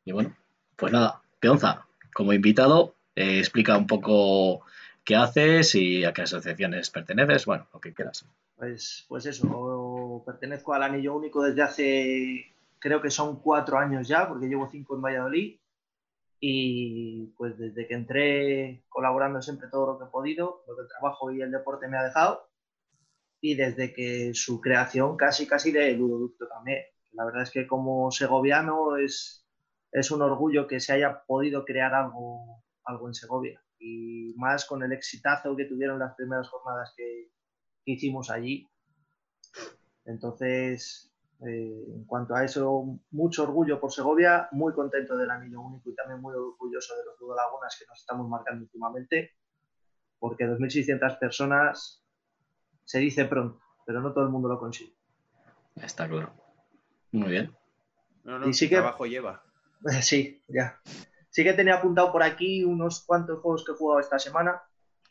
Y 0.04 0.12
bueno, 0.12 0.34
pues 0.76 0.92
nada, 0.92 1.20
Peonza, 1.40 1.86
como 2.14 2.32
invitado, 2.32 2.94
eh, 3.16 3.38
explica 3.40 3.76
un 3.76 3.86
poco 3.86 4.62
qué 5.08 5.16
haces 5.16 5.74
y 5.74 6.04
a 6.04 6.12
qué 6.12 6.20
asociaciones 6.20 6.90
perteneces, 6.90 7.46
bueno, 7.46 7.66
lo 7.72 7.80
que 7.80 7.94
quieras. 7.94 8.26
Pues, 8.56 9.06
pues 9.08 9.24
eso, 9.24 10.22
pertenezco 10.26 10.74
al 10.74 10.82
Anillo 10.82 11.14
Único 11.14 11.42
desde 11.42 11.62
hace, 11.62 12.54
creo 12.78 13.00
que 13.00 13.10
son 13.10 13.40
cuatro 13.40 13.78
años 13.78 14.06
ya, 14.06 14.28
porque 14.28 14.48
llevo 14.48 14.68
cinco 14.70 14.96
en 14.96 15.00
Valladolid. 15.00 15.56
Y 16.40 17.32
pues 17.38 17.56
desde 17.56 17.88
que 17.88 17.94
entré 17.94 18.84
colaborando 18.90 19.40
siempre 19.40 19.68
todo 19.68 19.86
lo 19.86 19.98
que 19.98 20.04
he 20.04 20.08
podido, 20.08 20.62
lo 20.68 20.76
que 20.76 20.82
el 20.82 20.88
trabajo 20.88 21.32
y 21.32 21.40
el 21.40 21.50
deporte 21.50 21.88
me 21.88 21.96
ha 21.96 22.04
dejado. 22.04 22.46
Y 23.40 23.54
desde 23.54 23.94
que 23.94 24.34
su 24.34 24.60
creación 24.60 25.16
casi 25.16 25.46
casi 25.46 25.72
de 25.72 25.94
Ludoducto 25.94 26.46
también. 26.48 26.82
La 27.12 27.24
verdad 27.24 27.44
es 27.44 27.50
que 27.50 27.66
como 27.66 28.10
segoviano 28.10 28.98
es, 28.98 29.46
es 29.90 30.10
un 30.10 30.20
orgullo 30.20 30.66
que 30.66 30.80
se 30.80 30.92
haya 30.92 31.22
podido 31.24 31.64
crear 31.64 31.94
algo, 31.94 32.62
algo 32.84 33.08
en 33.08 33.14
Segovia. 33.14 33.62
Y 33.78 34.34
más 34.36 34.64
con 34.66 34.82
el 34.82 34.92
exitazo 34.92 35.54
que 35.56 35.64
tuvieron 35.66 35.98
las 35.98 36.14
primeras 36.14 36.48
jornadas 36.48 36.92
que, 36.96 37.30
que 37.84 37.92
hicimos 37.92 38.30
allí. 38.30 38.68
Entonces, 40.04 41.12
eh, 41.46 41.84
en 41.94 42.04
cuanto 42.04 42.34
a 42.34 42.44
eso, 42.44 42.98
mucho 43.10 43.42
orgullo 43.44 43.80
por 43.80 43.92
Segovia, 43.92 44.48
muy 44.52 44.72
contento 44.72 45.16
del 45.16 45.30
anillo 45.30 45.60
único 45.60 45.90
y 45.90 45.94
también 45.94 46.20
muy 46.20 46.34
orgulloso 46.34 46.96
de 46.96 47.04
los 47.04 47.20
Ludo 47.20 47.36
Lagunas 47.36 47.76
que 47.78 47.86
nos 47.86 47.98
estamos 48.00 48.28
marcando 48.28 48.64
últimamente, 48.64 49.32
porque 50.18 50.46
2.600 50.46 51.18
personas 51.18 52.04
se 52.84 52.98
dice 52.98 53.26
pronto, 53.26 53.60
pero 53.86 54.00
no 54.00 54.12
todo 54.12 54.24
el 54.24 54.30
mundo 54.30 54.48
lo 54.48 54.58
consigue. 54.58 54.94
Está 55.76 56.08
claro. 56.08 56.32
Muy 57.12 57.28
bien. 57.30 57.54
No, 58.24 58.38
no, 58.38 58.48
Y 58.48 58.54
sí 58.54 58.68
que- 58.68 58.76
trabajo 58.76 59.06
lleva. 59.06 59.42
Sí, 60.02 60.42
ya. 60.48 60.80
Sí 61.38 61.44
que 61.44 61.52
tenía 61.52 61.76
apuntado 61.76 62.10
por 62.10 62.24
aquí 62.24 62.64
unos 62.64 63.04
cuantos 63.06 63.38
juegos 63.38 63.64
que 63.64 63.70
he 63.70 63.76
jugado 63.76 64.00
esta 64.00 64.18
semana, 64.18 64.60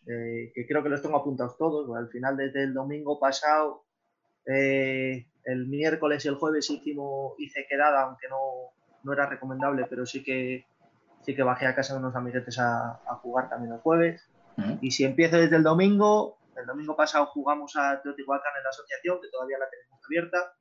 eh, 0.06 0.52
que 0.54 0.68
creo 0.68 0.84
que 0.84 0.90
los 0.90 1.02
tengo 1.02 1.16
apuntados 1.16 1.58
todos. 1.58 1.90
al 1.96 2.10
final, 2.10 2.36
desde 2.36 2.64
el 2.64 2.74
domingo 2.74 3.18
pasado, 3.18 3.86
eh, 4.46 5.26
el 5.46 5.68
miércoles 5.68 6.26
y 6.26 6.28
el 6.28 6.36
jueves 6.36 6.70
hicimos, 6.70 7.36
hice 7.38 7.66
quedada, 7.70 8.02
aunque 8.02 8.28
no, 8.28 8.74
no 9.04 9.14
era 9.14 9.26
recomendable, 9.26 9.86
pero 9.90 10.06
sí 10.06 10.22
que, 10.22 10.66
sí 11.22 11.34
que 11.34 11.44
bajé 11.44 11.66
a 11.66 11.74
casa 11.74 11.94
de 11.94 12.02
unos 12.02 12.14
amiguetes 12.14 12.60
a, 12.60 13.00
a 13.08 13.16
jugar 13.22 13.48
también 13.48 13.76
el 13.76 13.80
jueves. 13.80 14.30
Y 14.82 14.92
si 14.92 15.06
empiezo 15.06 15.38
desde 15.38 15.56
el 15.56 15.64
domingo, 15.64 16.40
el 16.58 16.66
domingo 16.66 16.98
pasado 16.98 17.28
jugamos 17.28 17.78
a 17.78 18.02
Teotihuacán 18.02 18.52
en 18.58 18.64
la 18.66 18.70
asociación, 18.72 19.22
que 19.22 19.30
todavía 19.30 19.60
la 19.60 19.70
tenemos 19.70 20.04
abierta, 20.04 20.58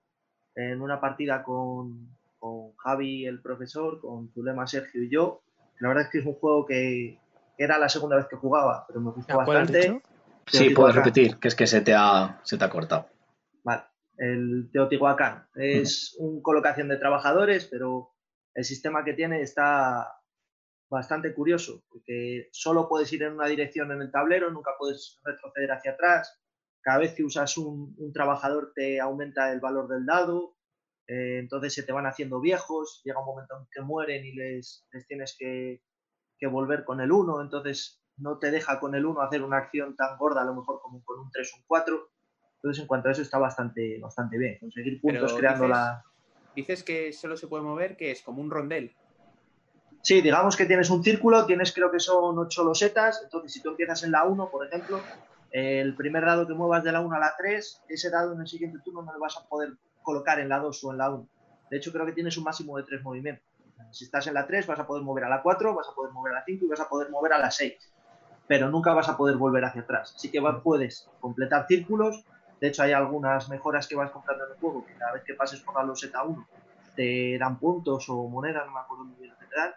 en 0.54 0.80
una 0.80 1.00
partida 1.00 1.42
con, 1.42 2.16
con 2.38 2.76
Javi, 2.76 3.26
el 3.26 3.42
profesor, 3.42 4.00
con 4.00 4.30
Zulema, 4.32 4.68
Sergio 4.68 5.02
y 5.02 5.10
yo. 5.10 5.42
La 5.80 5.88
verdad 5.88 6.04
es 6.04 6.10
que 6.10 6.18
es 6.18 6.26
un 6.26 6.34
juego 6.34 6.66
que 6.66 7.18
era 7.58 7.78
la 7.78 7.88
segunda 7.88 8.16
vez 8.16 8.26
que 8.26 8.36
jugaba, 8.36 8.84
pero 8.86 9.00
me 9.00 9.10
gustó 9.10 9.40
¿A 9.40 9.44
cuál 9.44 9.58
has 9.58 9.72
bastante. 9.72 10.02
Sí, 10.46 10.70
puedes 10.70 10.94
repetir, 10.94 11.38
que 11.38 11.48
es 11.48 11.54
que 11.54 11.66
se 11.66 11.80
te 11.80 11.92
ha, 11.94 12.40
se 12.44 12.56
te 12.56 12.64
ha 12.64 12.70
cortado. 12.70 13.08
Vale. 13.64 13.82
El 14.16 14.70
Teotihuacán 14.72 15.48
es 15.54 16.16
un 16.18 16.40
colocación 16.40 16.88
de 16.88 16.96
trabajadores, 16.96 17.66
pero 17.66 18.12
el 18.54 18.64
sistema 18.64 19.04
que 19.04 19.12
tiene 19.12 19.42
está 19.42 20.20
bastante 20.88 21.34
curioso, 21.34 21.82
porque 21.88 22.48
solo 22.52 22.88
puedes 22.88 23.12
ir 23.12 23.24
en 23.24 23.32
una 23.34 23.48
dirección 23.48 23.90
en 23.90 24.00
el 24.00 24.10
tablero, 24.10 24.50
nunca 24.50 24.70
puedes 24.78 25.20
retroceder 25.24 25.72
hacia 25.72 25.92
atrás. 25.92 26.40
Cada 26.80 26.98
vez 26.98 27.14
que 27.14 27.24
usas 27.24 27.58
un, 27.58 27.94
un 27.98 28.12
trabajador 28.12 28.72
te 28.74 29.00
aumenta 29.00 29.52
el 29.52 29.60
valor 29.60 29.88
del 29.88 30.06
dado, 30.06 30.55
eh, 31.08 31.38
entonces 31.38 31.74
se 31.74 31.82
te 31.82 31.92
van 31.92 32.06
haciendo 32.06 32.40
viejos, 32.40 33.00
llega 33.04 33.20
un 33.20 33.26
momento 33.26 33.56
en 33.58 33.66
que 33.70 33.80
mueren 33.82 34.24
y 34.24 34.32
les, 34.32 34.86
les 34.92 35.06
tienes 35.06 35.36
que, 35.38 35.82
que 36.38 36.46
volver 36.46 36.84
con 36.84 37.00
el 37.00 37.12
1, 37.12 37.40
entonces 37.42 38.02
no 38.18 38.38
te 38.38 38.50
deja 38.50 38.80
con 38.80 38.94
el 38.94 39.04
1 39.06 39.20
hacer 39.20 39.42
una 39.42 39.58
acción 39.58 39.94
tan 39.94 40.16
gorda, 40.18 40.42
a 40.42 40.44
lo 40.46 40.54
mejor 40.54 40.80
como 40.80 41.04
con 41.04 41.20
un 41.20 41.30
3 41.30 41.52
o 41.54 41.56
un 41.58 41.64
4. 41.66 42.10
Entonces, 42.56 42.82
en 42.82 42.88
cuanto 42.88 43.08
a 43.08 43.12
eso, 43.12 43.22
está 43.22 43.38
bastante, 43.38 43.98
bastante 44.00 44.38
bien. 44.38 44.58
Conseguir 44.58 45.00
puntos 45.00 45.32
Pero 45.32 45.36
creando 45.36 45.64
dices- 45.64 45.76
la. 45.76 46.04
Dices 46.54 46.82
que 46.82 47.12
solo 47.12 47.36
se 47.36 47.48
puede 47.48 47.62
mover, 47.62 47.98
que 47.98 48.10
es 48.10 48.22
como 48.22 48.40
un 48.40 48.50
rondel. 48.50 48.96
Sí, 50.02 50.22
digamos 50.22 50.56
que 50.56 50.64
tienes 50.64 50.88
un 50.88 51.04
círculo, 51.04 51.44
tienes 51.44 51.74
creo 51.74 51.90
que 51.90 52.00
son 52.00 52.38
8 52.38 52.64
losetas. 52.64 53.20
Entonces, 53.22 53.52
si 53.52 53.60
tú 53.60 53.70
empiezas 53.70 54.02
en 54.04 54.12
la 54.12 54.24
1, 54.24 54.50
por 54.50 54.66
ejemplo, 54.66 55.02
el 55.50 55.94
primer 55.96 56.24
dado 56.24 56.46
que 56.46 56.54
muevas 56.54 56.82
de 56.82 56.92
la 56.92 57.00
1 57.02 57.14
a 57.14 57.18
la 57.18 57.34
3, 57.36 57.82
ese 57.88 58.08
dado 58.08 58.32
en 58.32 58.40
el 58.40 58.46
siguiente 58.46 58.78
turno 58.82 59.02
no 59.02 59.12
lo 59.12 59.18
vas 59.20 59.36
a 59.36 59.46
poder 59.46 59.76
colocar 60.06 60.38
en 60.38 60.48
la 60.48 60.60
2 60.60 60.84
o 60.84 60.92
en 60.92 60.98
la 60.98 61.10
1. 61.10 61.28
De 61.68 61.76
hecho, 61.76 61.92
creo 61.92 62.06
que 62.06 62.12
tienes 62.12 62.38
un 62.38 62.44
máximo 62.44 62.76
de 62.76 62.84
tres 62.84 63.02
movimientos. 63.02 63.44
Si 63.90 64.04
estás 64.04 64.26
en 64.28 64.34
la 64.34 64.46
3, 64.46 64.64
vas 64.68 64.78
a 64.78 64.86
poder 64.86 65.02
mover 65.02 65.24
a 65.24 65.28
la 65.28 65.42
4, 65.42 65.74
vas 65.74 65.88
a 65.88 65.94
poder 65.94 66.12
mover 66.12 66.32
a 66.32 66.36
la 66.36 66.44
5 66.44 66.64
y 66.64 66.68
vas 66.68 66.80
a 66.80 66.88
poder 66.88 67.10
mover 67.10 67.32
a 67.32 67.38
la 67.38 67.50
6. 67.50 67.74
Pero 68.46 68.70
nunca 68.70 68.94
vas 68.94 69.08
a 69.08 69.16
poder 69.16 69.36
volver 69.36 69.64
hacia 69.64 69.82
atrás. 69.82 70.14
Así 70.14 70.30
que 70.30 70.40
puedes 70.62 71.10
completar 71.18 71.66
círculos. 71.66 72.24
De 72.60 72.68
hecho, 72.68 72.84
hay 72.84 72.92
algunas 72.92 73.48
mejoras 73.48 73.88
que 73.88 73.96
vas 73.96 74.12
comprando 74.12 74.44
en 74.44 74.52
el 74.52 74.58
juego 74.58 74.86
que 74.86 74.94
cada 74.94 75.12
vez 75.12 75.24
que 75.24 75.34
pases 75.34 75.60
por 75.60 75.74
la 75.74 75.82
loseta 75.82 76.22
1 76.22 76.46
te 76.94 77.36
dan 77.36 77.58
puntos 77.58 78.08
o 78.08 78.28
monedas, 78.28 78.64
no 78.64 78.72
me 78.72 78.80
acuerdo 78.80 79.04
muy 79.04 79.16
bien 79.16 79.30
lo 79.32 79.38
que 79.38 79.46
te 79.46 79.56
dan. 79.56 79.72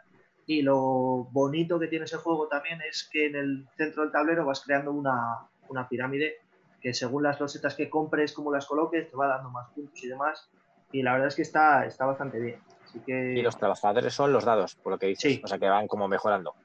Y 0.45 0.61
lo 0.61 1.27
bonito 1.31 1.79
que 1.79 1.87
tiene 1.87 2.05
ese 2.05 2.17
juego 2.17 2.47
también 2.47 2.79
es 2.87 3.09
que 3.11 3.25
en 3.25 3.35
el 3.35 3.67
centro 3.75 4.03
del 4.03 4.11
tablero 4.11 4.45
vas 4.45 4.61
creando 4.61 4.91
una, 4.91 5.47
una 5.67 5.89
pirámide 5.89 6.37
que 6.79 6.93
según 6.93 7.23
las 7.23 7.39
losetas 7.39 7.75
que 7.75 7.89
compres, 7.89 8.33
como 8.33 8.51
las 8.51 8.65
coloques, 8.65 9.09
te 9.09 9.15
va 9.15 9.27
dando 9.27 9.49
más 9.49 9.69
puntos 9.69 10.03
y 10.03 10.07
demás. 10.07 10.49
Y 10.91 11.01
la 11.03 11.13
verdad 11.13 11.27
es 11.27 11.35
que 11.35 11.41
está, 11.41 11.85
está 11.85 12.05
bastante 12.05 12.39
bien. 12.39 12.59
Y 13.07 13.41
los 13.41 13.57
trabajadores 13.57 14.13
son 14.13 14.33
los 14.33 14.45
dados, 14.45 14.75
por 14.75 14.93
lo 14.93 14.97
que 14.97 15.07
dices. 15.07 15.41
O 15.43 15.47
sea, 15.47 15.59
que 15.59 15.69
van 15.69 15.87
como 15.87 16.07
mejorando. 16.07 16.55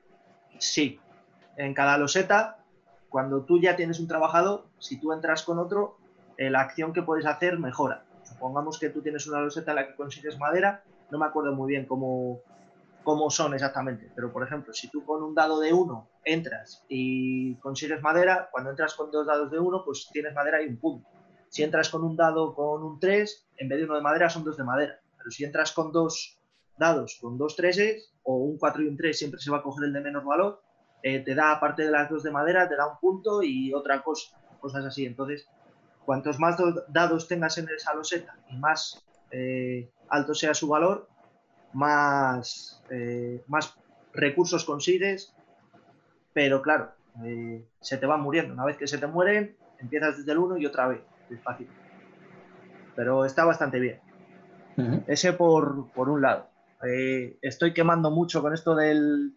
Sí. 0.59 0.99
En 1.57 1.75
cada 1.75 1.99
loseta, 1.99 2.59
cuando 3.09 3.43
tú 3.43 3.61
ya 3.61 3.77
tienes 3.77 4.01
un 4.01 4.09
trabajador, 4.09 4.65
si 4.79 4.99
tú 4.99 5.13
entras 5.13 5.43
con 5.43 5.59
otro, 5.59 5.99
eh, 6.37 6.51
la 6.51 6.63
acción 6.63 6.93
que 6.93 7.03
puedes 7.03 7.27
hacer 7.27 7.59
mejora. 7.59 8.05
Supongamos 8.25 8.79
que 8.79 8.89
tú 8.89 9.03
tienes 9.03 9.27
una 9.27 9.41
loseta 9.41 9.73
en 9.73 9.77
la 9.77 9.87
que 9.87 9.95
consigues 9.95 10.39
madera, 10.39 10.83
no 11.11 11.19
me 11.19 11.27
acuerdo 11.27 11.53
muy 11.53 11.69
bien 11.69 11.87
cómo, 11.87 12.41
cómo 13.05 13.31
son 13.31 13.55
exactamente, 13.55 14.11
pero 14.17 14.33
por 14.33 14.43
ejemplo, 14.43 14.73
si 14.73 14.89
tú 14.89 15.05
con 15.05 15.23
un 15.23 15.35
dado 15.35 15.61
de 15.61 15.73
uno 15.73 16.09
entras 16.25 16.85
y 16.89 17.55
consigues 17.57 18.03
madera, 18.03 18.49
cuando 18.51 18.71
entras 18.71 18.95
con 18.95 19.11
dos 19.11 19.27
dados 19.27 19.51
de 19.51 19.59
uno, 19.59 19.83
pues 19.85 20.09
tienes 20.11 20.35
madera 20.35 20.63
y 20.63 20.67
un 20.67 20.79
punto. 20.79 21.09
Si 21.49 21.63
entras 21.63 21.89
con 21.89 22.03
un 22.03 22.17
dado 22.17 22.53
con 22.55 22.83
un 22.83 22.99
3, 22.99 23.47
en 23.59 23.69
vez 23.69 23.79
de 23.79 23.85
uno 23.85 23.95
de 23.95 24.01
madera, 24.01 24.29
son 24.29 24.43
dos 24.43 24.57
de 24.57 24.65
madera. 24.65 24.99
Pero 25.17 25.31
si 25.31 25.45
entras 25.45 25.71
con 25.71 25.93
dos 25.93 26.41
dados, 26.77 27.19
con 27.21 27.39
dos 27.39 27.55
treses, 27.55 28.13
o 28.25 28.39
un 28.39 28.59
4 28.59 28.83
y 28.83 28.89
un 28.89 28.97
3, 28.97 29.17
siempre 29.17 29.39
se 29.39 29.53
va 29.53 29.59
a 29.59 29.63
coger 29.63 29.85
el 29.85 29.93
de 29.93 30.01
menor 30.01 30.25
valor, 30.25 30.63
eh, 31.03 31.21
te 31.21 31.35
da, 31.35 31.53
aparte 31.53 31.85
de 31.85 31.93
las 31.93 32.11
dos 32.11 32.23
de 32.25 32.33
madera, 32.33 32.69
te 32.69 32.75
da 32.75 32.89
un 32.89 32.99
punto 32.99 33.43
y 33.43 33.73
otra 33.73 34.03
cosa, 34.03 34.37
cosas 34.61 34.85
así. 34.85 35.07
Entonces, 35.07 35.47
cuantos 36.05 36.41
más 36.41 36.57
dados 36.89 37.29
tengas 37.29 37.57
en 37.59 37.69
esa 37.69 37.95
loseta 37.95 38.37
y 38.51 38.57
más 38.57 39.05
eh, 39.31 39.93
alto 40.09 40.35
sea 40.35 40.55
su 40.55 40.67
valor, 40.67 41.09
más, 41.75 42.83
eh, 42.91 43.43
más 43.49 43.77
recursos 44.13 44.65
consigues, 44.65 45.35
pero 46.33 46.63
claro, 46.63 46.93
se 47.81 47.97
te 47.97 48.07
van 48.07 48.23
muriendo. 48.23 48.55
Una 48.55 48.65
vez 48.65 48.77
que 48.77 48.87
se 48.87 48.99
te 48.99 49.07
mueren, 49.07 49.57
empiezas 49.79 50.19
desde 50.19 50.33
el 50.33 50.39
1 50.39 50.59
y 50.59 50.67
otra 50.67 50.89
vez. 50.89 51.01
Es 51.31 51.41
fácil. 51.41 51.69
Pero 52.97 53.25
está 53.25 53.45
bastante 53.45 53.79
bien. 53.81 54.01
Ese 55.07 55.33
por, 55.33 55.91
un 55.97 56.23
lado. 56.23 56.51
Eh, 56.87 57.39
estoy 57.43 57.73
quemando 57.73 58.11
mucho 58.11 58.43
con 58.43 58.53
esto 58.53 58.75
del, 58.75 59.35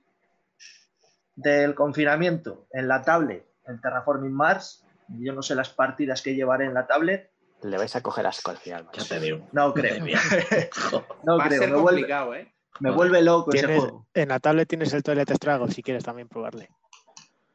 del 1.36 1.76
confinamiento 1.76 2.68
en 2.72 2.88
la 2.88 3.04
tablet, 3.04 3.46
en 3.68 3.80
Terraforming 3.80 4.34
Mars. 4.34 4.86
Yo 5.10 5.34
no 5.34 5.42
sé 5.42 5.56
las 5.56 5.70
partidas 5.70 6.22
que 6.22 6.36
llevaré 6.36 6.66
en 6.66 6.74
la 6.74 6.88
tablet. 6.88 7.32
Le 7.64 7.78
vais 7.78 7.96
a 7.96 8.02
coger 8.02 8.26
asco 8.28 8.52
al 8.52 8.58
final. 8.58 8.88
Ya 8.94 9.04
te 9.04 9.20
digo. 9.20 9.48
No 9.52 9.74
creo. 9.74 10.04
no 11.24 11.38
creo. 11.40 11.68
me 11.68 11.76
vuelve, 11.76 12.40
¿eh? 12.40 12.54
Me 12.80 12.92
vuelve 12.92 13.22
loco 13.22 13.52
ese 13.54 13.66
juego. 13.66 14.08
En 14.14 14.30
la 14.30 14.40
tablet 14.40 14.68
tienes 14.68 14.94
el 14.94 15.04
Toilet 15.04 15.30
Struggle 15.32 15.74
si 15.74 15.82
quieres 15.82 16.04
también 16.04 16.28
probarle. 16.28 16.70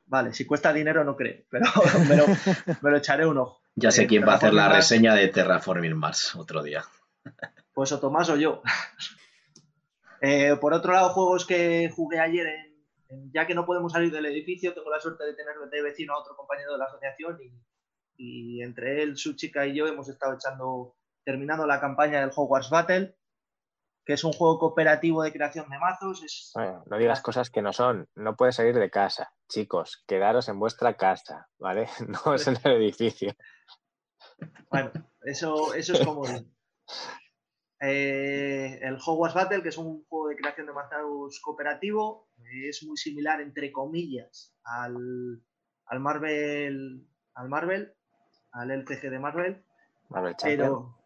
Vale, 0.06 0.34
si 0.34 0.44
cuesta 0.44 0.72
dinero 0.72 1.04
no 1.04 1.16
creo, 1.16 1.44
pero 1.48 1.64
me 2.08 2.16
lo, 2.16 2.26
me 2.82 2.90
lo 2.90 2.96
echaré 2.96 3.26
un 3.26 3.38
ojo. 3.38 3.62
Ya 3.74 3.90
sé 3.90 4.02
eh, 4.02 4.06
quién 4.06 4.26
va 4.26 4.32
a 4.32 4.36
hacer 4.36 4.52
la 4.52 4.68
reseña 4.68 5.14
de 5.14 5.28
Terraforming 5.28 5.96
Mars 5.96 6.34
otro 6.34 6.62
día. 6.62 6.84
Pues 7.72 7.92
o 7.92 8.00
Tomás 8.00 8.28
o 8.28 8.36
yo. 8.36 8.62
Eh, 10.20 10.56
por 10.60 10.74
otro 10.74 10.92
lado, 10.92 11.10
juegos 11.10 11.46
que 11.46 11.90
jugué 11.94 12.20
ayer, 12.20 12.46
ya 13.32 13.46
que 13.46 13.54
no 13.54 13.64
podemos 13.64 13.92
salir 13.92 14.12
del 14.12 14.26
edificio, 14.26 14.74
tengo 14.74 14.90
la 14.90 15.00
suerte 15.00 15.24
de 15.24 15.34
tener 15.34 15.54
de 15.70 15.82
vecino 15.82 16.12
a 16.12 16.20
otro 16.20 16.36
compañero 16.36 16.72
de 16.72 16.78
la 16.78 16.84
asociación 16.84 17.38
y, 17.42 17.50
entre 18.62 19.02
él, 19.02 19.16
su 19.16 19.34
chica 19.34 19.66
y 19.66 19.74
yo 19.74 19.86
hemos 19.86 20.08
estado 20.08 20.34
echando, 20.34 20.96
terminando 21.24 21.66
la 21.66 21.80
campaña 21.80 22.20
del 22.20 22.30
Hogwarts 22.34 22.70
Battle, 22.70 23.16
que 24.04 24.14
es 24.14 24.24
un 24.24 24.32
juego 24.32 24.58
cooperativo 24.58 25.22
de 25.22 25.32
creación 25.32 25.68
de 25.70 25.78
mazos. 25.78 26.52
no 26.86 26.98
digas 26.98 27.20
cosas 27.20 27.50
que 27.50 27.62
no 27.62 27.72
son. 27.72 28.08
No 28.14 28.36
puedes 28.36 28.56
salir 28.56 28.74
de 28.74 28.90
casa. 28.90 29.32
Chicos, 29.48 30.02
quedaros 30.06 30.48
en 30.48 30.58
vuestra 30.58 30.96
casa, 30.96 31.48
¿vale? 31.58 31.86
No 32.24 32.34
es 32.34 32.46
en 32.46 32.56
el 32.64 32.82
edificio. 32.82 33.32
Bueno, 34.70 34.90
eso, 35.22 35.74
eso 35.74 35.92
es 35.94 36.04
como... 36.04 36.22
Eh, 37.84 38.78
el 38.80 38.96
Hogwarts 39.04 39.34
Battle, 39.34 39.60
que 39.60 39.70
es 39.70 39.76
un 39.76 40.04
juego 40.04 40.28
de 40.28 40.36
creación 40.36 40.68
de 40.68 40.72
mazos 40.72 41.40
cooperativo, 41.40 42.28
es 42.68 42.84
muy 42.84 42.96
similar, 42.96 43.40
entre 43.40 43.72
comillas, 43.72 44.54
al, 44.62 45.42
al 45.86 45.98
Marvel, 45.98 47.04
al 47.34 47.48
Marvel, 47.48 47.92
al 48.52 48.70
LCG 48.70 49.10
de 49.10 49.18
Marvel. 49.18 49.62
Marvel 50.08 50.36
Champion. 50.36 50.58
Pero, 50.58 50.98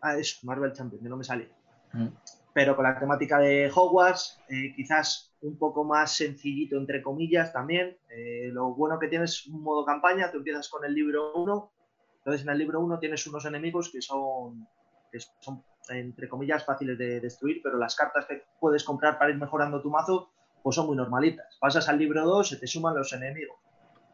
ah, 0.00 0.16
es 0.16 0.44
Marvel 0.44 0.72
Champion, 0.72 1.02
que 1.02 1.08
no 1.08 1.16
me 1.16 1.24
sale. 1.24 1.50
Mm. 1.92 2.08
Pero 2.52 2.76
con 2.76 2.84
la 2.84 2.98
temática 2.98 3.38
de 3.38 3.70
Hogwarts, 3.74 4.40
eh, 4.48 4.72
quizás 4.74 5.34
un 5.40 5.58
poco 5.58 5.84
más 5.84 6.16
sencillito, 6.16 6.76
entre 6.76 7.02
comillas, 7.02 7.52
también. 7.52 7.96
Eh, 8.08 8.50
lo 8.52 8.74
bueno 8.74 8.98
que 8.98 9.08
tienes 9.08 9.46
un 9.46 9.62
modo 9.62 9.84
campaña, 9.84 10.30
tú 10.30 10.38
empiezas 10.38 10.68
con 10.68 10.84
el 10.84 10.94
libro 10.94 11.34
1, 11.34 11.72
entonces 12.18 12.42
en 12.42 12.50
el 12.50 12.58
libro 12.58 12.80
1 12.80 12.98
tienes 13.00 13.26
unos 13.26 13.44
enemigos 13.44 13.90
que 13.90 14.00
son, 14.00 14.68
que 15.10 15.18
son 15.40 15.64
entre 15.90 16.28
comillas, 16.28 16.64
fáciles 16.64 16.96
de 16.96 17.20
destruir, 17.20 17.60
pero 17.62 17.76
las 17.76 17.94
cartas 17.94 18.26
que 18.26 18.44
puedes 18.58 18.84
comprar 18.84 19.18
para 19.18 19.30
ir 19.30 19.36
mejorando 19.36 19.82
tu 19.82 19.90
mazo, 19.90 20.30
pues 20.62 20.76
son 20.76 20.86
muy 20.86 20.96
normalitas. 20.96 21.58
Pasas 21.60 21.88
al 21.88 21.98
libro 21.98 22.24
2, 22.24 22.48
se 22.48 22.56
te 22.56 22.66
suman 22.66 22.94
los 22.94 23.12
enemigos. 23.12 23.58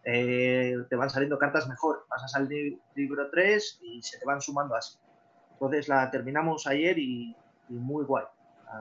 Eh, 0.05 0.77
te 0.89 0.97
van 0.97 1.11
saliendo 1.11 1.39
cartas 1.39 1.69
mejor. 1.69 2.07
Pasas 2.09 2.35
al 2.35 2.49
libro 2.95 3.31
3 3.31 3.81
y 3.83 4.03
se 4.03 4.19
te 4.19 4.25
van 4.25 4.41
sumando 4.41 4.75
así. 4.75 4.99
Entonces 5.53 5.89
la 5.89 6.11
terminamos 6.11 6.67
ayer 6.67 6.99
y, 6.99 7.37
muy 7.69 8.05
guay. 8.05 8.25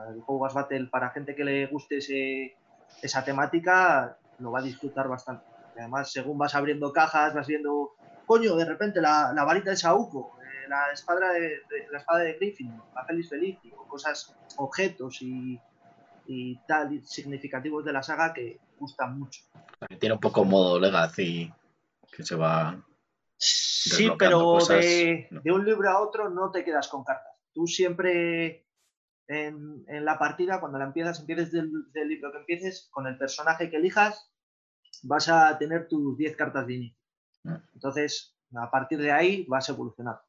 El 0.08 0.20
juego 0.22 0.48
Battle 0.52 0.86
para 0.86 1.10
gente 1.10 1.34
que 1.34 1.44
le 1.44 1.66
guste 1.66 1.98
esa 3.02 3.24
temática 3.24 4.16
lo 4.38 4.50
va 4.50 4.60
a 4.60 4.62
disfrutar 4.62 5.08
bastante. 5.08 5.44
Además, 5.76 6.10
según 6.10 6.38
vas 6.38 6.54
abriendo 6.54 6.92
cajas, 6.92 7.34
vas 7.34 7.46
viendo, 7.46 7.92
coño, 8.26 8.56
de 8.56 8.64
repente 8.64 9.00
la, 9.00 9.32
la 9.32 9.44
varita 9.44 9.70
de 9.70 9.76
Sauco, 9.76 10.36
la 10.68 10.92
espada 10.92 11.32
de, 11.32 11.60
la 11.90 11.98
espada 11.98 12.20
de 12.20 12.34
Griffin, 12.34 12.80
la 12.94 13.04
Feliz 13.04 13.28
Feliz, 13.28 13.58
o 13.76 13.86
cosas, 13.86 14.34
objetos 14.56 15.20
y, 15.20 15.60
tal 16.66 17.04
significativos 17.04 17.84
de 17.84 17.92
la 17.92 18.02
saga 18.02 18.32
que 18.32 18.60
gustan 18.78 19.18
mucho. 19.18 19.42
Tiene 19.98 20.14
un 20.14 20.20
poco 20.20 20.44
modo 20.44 20.78
Legacy 20.78 21.52
que 22.10 22.24
se 22.24 22.36
va. 22.36 22.82
Sí, 23.36 24.10
pero 24.18 24.58
de, 24.58 25.28
un 25.46 25.64
libro 25.64 25.90
a 25.90 26.00
otro 26.00 26.28
no 26.28 26.50
te 26.50 26.64
quedas 26.64 26.88
con 26.88 27.04
cartas. 27.04 27.32
Tú 27.52 27.66
siempre 27.66 28.66
en, 29.26 30.04
la 30.04 30.18
partida, 30.18 30.60
cuando 30.60 30.78
la 30.78 30.86
empiezas, 30.86 31.20
empieces 31.20 31.52
del, 31.52 32.08
libro 32.08 32.32
que 32.32 32.38
empieces, 32.38 32.88
con 32.90 33.06
el 33.06 33.16
personaje 33.16 33.70
que 33.70 33.76
elijas, 33.76 34.30
vas 35.02 35.28
a 35.28 35.56
tener 35.56 35.88
tus 35.88 36.16
10 36.16 36.36
cartas 36.36 36.66
de 36.66 36.74
inicio. 36.74 36.98
Mm. 37.44 37.54
Entonces, 37.74 38.36
a 38.54 38.70
partir 38.70 38.98
de 38.98 39.12
ahí 39.12 39.46
vas 39.48 39.68
a 39.68 39.72
evolucionar. 39.72 40.20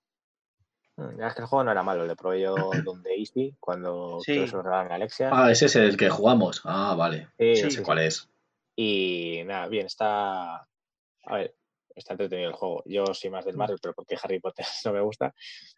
Es 0.98 1.34
que 1.34 1.42
el 1.42 1.48
juego 1.48 1.64
no 1.64 1.72
era 1.72 1.84
malo, 1.84 2.06
le 2.06 2.16
probé 2.16 2.42
yo 2.42 2.56
donde 2.84 3.16
Easy 3.16 3.56
cuando 3.60 4.20
sí. 4.22 4.48
se 4.48 4.56
lo 4.56 4.62
en 4.62 4.92
Alexia. 4.92 5.30
Ah, 5.32 5.52
ese 5.52 5.66
es 5.66 5.76
el 5.76 5.98
que 5.98 6.10
jugamos. 6.10 6.62
Ah, 6.66 6.96
vale. 6.98 7.30
Sí, 7.38 7.72
sé 7.72 7.84
cuál 7.84 8.00
es. 8.00 8.30
Y 8.76 9.42
nada, 9.46 9.68
bien, 9.68 9.86
está. 9.86 10.68
A 11.26 11.36
ver, 11.36 11.56
está 11.96 12.14
entretenido 12.14 12.50
el 12.50 12.56
juego. 12.56 12.84
Yo 12.86 13.06
soy 13.14 13.30
más 13.30 13.46
del 13.46 13.58
Marvel, 13.58 13.80
pero 13.82 13.94
porque 13.94 14.18
Harry 14.22 14.40
Potter 14.40 14.66
no 14.86 14.94
me 14.94 15.02
gusta. 15.02 15.34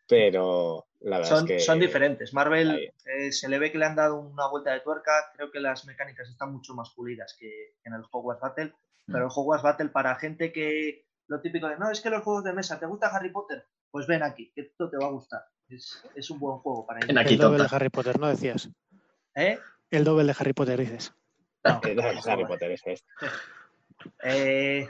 Pero 0.07 0.87
la 1.01 1.17
verdad 1.17 1.29
son, 1.29 1.45
es 1.45 1.51
que. 1.51 1.59
Son 1.59 1.79
diferentes. 1.79 2.33
Marvel 2.33 2.91
eh, 3.05 3.31
se 3.31 3.49
le 3.49 3.59
ve 3.59 3.71
que 3.71 3.77
le 3.77 3.85
han 3.85 3.95
dado 3.95 4.19
una 4.19 4.47
vuelta 4.47 4.73
de 4.73 4.81
tuerca. 4.81 5.11
Creo 5.35 5.51
que 5.51 5.59
las 5.59 5.85
mecánicas 5.85 6.29
están 6.29 6.51
mucho 6.51 6.73
más 6.73 6.91
pulidas 6.91 7.35
que 7.39 7.75
en 7.83 7.93
el 7.93 8.03
Hogwarts 8.11 8.41
Battle. 8.41 8.73
Pero 9.05 9.19
mm. 9.19 9.29
el 9.29 9.33
Hogwarts 9.35 9.63
Battle, 9.63 9.89
para 9.89 10.15
gente 10.15 10.51
que. 10.51 11.05
Lo 11.27 11.39
típico 11.39 11.69
de 11.69 11.77
no, 11.77 11.89
es 11.89 12.01
que 12.01 12.09
los 12.09 12.21
juegos 12.21 12.43
de 12.43 12.51
mesa, 12.51 12.79
¿te 12.79 12.85
gusta 12.85 13.07
Harry 13.07 13.31
Potter? 13.31 13.65
Pues 13.93 14.07
ven 14.07 14.23
aquí, 14.23 14.51
que 14.55 14.61
esto 14.61 14.89
te 14.89 14.97
va 14.97 15.05
a 15.05 15.11
gustar. 15.11 15.45
Es, 15.69 16.29
un 16.31 16.39
buen 16.39 16.57
juego 16.57 16.83
para 16.83 17.05
ir. 17.05 17.11
el 17.11 17.37
doble 17.37 17.61
de 17.61 17.69
Harry 17.69 17.89
Potter, 17.89 18.19
¿no 18.19 18.27
decías? 18.27 18.67
¿Eh? 19.35 19.59
El 19.91 20.03
doble 20.03 20.25
de 20.25 20.35
Harry 20.37 20.53
Potter 20.53 20.79
dices. 20.79 21.13
No, 21.63 21.79
el 21.83 21.95
doble 21.95 22.13
de 22.15 22.31
Harry 22.31 22.45
Potter 22.45 22.71
es 22.71 22.81
este. 22.87 23.07
Eh, 24.23 24.87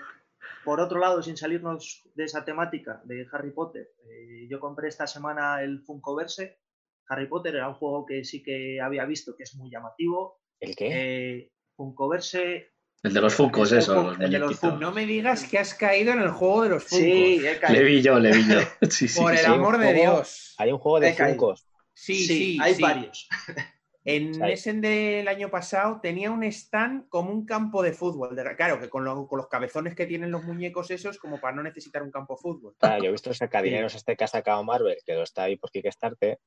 por 0.63 0.79
otro 0.79 0.99
lado, 0.99 1.21
sin 1.21 1.35
salirnos 1.35 2.03
de 2.15 2.23
esa 2.23 2.45
temática 2.45 3.01
de 3.03 3.27
Harry 3.33 3.51
Potter, 3.51 3.91
eh, 4.09 4.47
yo 4.49 4.61
compré 4.61 4.87
esta 4.87 5.05
semana 5.05 5.61
el 5.61 5.81
Funkoverse. 5.81 6.61
Harry 7.09 7.27
Potter 7.27 7.55
era 7.55 7.67
un 7.67 7.75
juego 7.75 8.05
que 8.05 8.23
sí 8.23 8.41
que 8.41 8.79
había 8.79 9.03
visto 9.03 9.35
que 9.35 9.43
es 9.43 9.53
muy 9.55 9.69
llamativo. 9.69 10.39
¿El 10.61 10.77
qué? 10.77 10.87
Eh, 10.93 11.51
Funkoverse 11.75 12.71
el 13.03 13.13
de 13.13 13.21
los 13.21 13.33
Funkos, 13.35 13.71
eso, 13.71 14.13
los. 14.17 14.63
No 14.79 14.91
me 14.91 15.05
digas 15.05 15.43
que 15.43 15.59
has 15.59 15.73
caído 15.73 16.13
en 16.13 16.21
el 16.21 16.29
juego 16.29 16.63
de 16.63 16.69
los 16.69 16.83
Funkos. 16.85 17.05
Sí, 17.05 17.41
he 17.45 17.59
caído. 17.59 17.79
Le 17.81 17.85
vi 17.85 18.01
yo, 18.01 18.19
le 18.19 18.31
vi 18.31 18.43
yo. 18.47 18.59
Por 19.21 19.35
el 19.35 19.45
amor 19.45 19.77
de 19.77 19.93
Dios. 19.93 20.55
Hay 20.57 20.71
un 20.71 20.79
juego 20.79 20.99
de 20.99 21.13
Funkos. 21.13 21.67
Sí, 21.93 22.15
Sí, 22.15 22.25
sí, 22.27 22.57
hay 22.61 22.75
sí. 22.75 22.81
varios. 22.81 23.27
En 24.05 24.33
Sí. 24.33 24.41
Essen 24.43 24.81
del 24.81 25.29
año 25.29 25.49
pasado 25.49 26.01
tenía 26.01 26.29
un 26.29 26.43
stand 26.43 27.07
como 27.07 27.31
un 27.31 27.45
campo 27.45 27.81
de 27.81 27.93
fútbol. 27.93 28.35
de- 28.35 28.53
claro, 28.57 28.77
que 28.77 28.89
con, 28.89 29.05
lo- 29.05 29.25
con 29.29 29.37
los 29.37 29.47
cabezones 29.47 29.95
que 29.95 30.05
tienen 30.05 30.29
los 30.29 30.43
muñecos 30.43 30.91
esos, 30.91 31.17
como 31.17 31.39
para 31.39 31.55
no 31.55 31.63
necesitar 31.63 32.03
un 32.03 32.11
campo 32.11 32.33
de 32.35 32.41
fútbol. 32.41 32.75
Claro, 32.79 33.01
yo 33.01 33.07
he 33.07 33.11
visto 33.13 33.33
sacadineros 33.33 33.95
este 33.95 34.17
que 34.17 34.25
ha 34.25 34.27
sacado 34.27 34.61
Marvel, 34.65 34.97
que 35.05 35.13
lo 35.13 35.23
está 35.23 35.43
ahí 35.43 35.55
por 35.55 35.71
Kickstarter, 35.71 36.37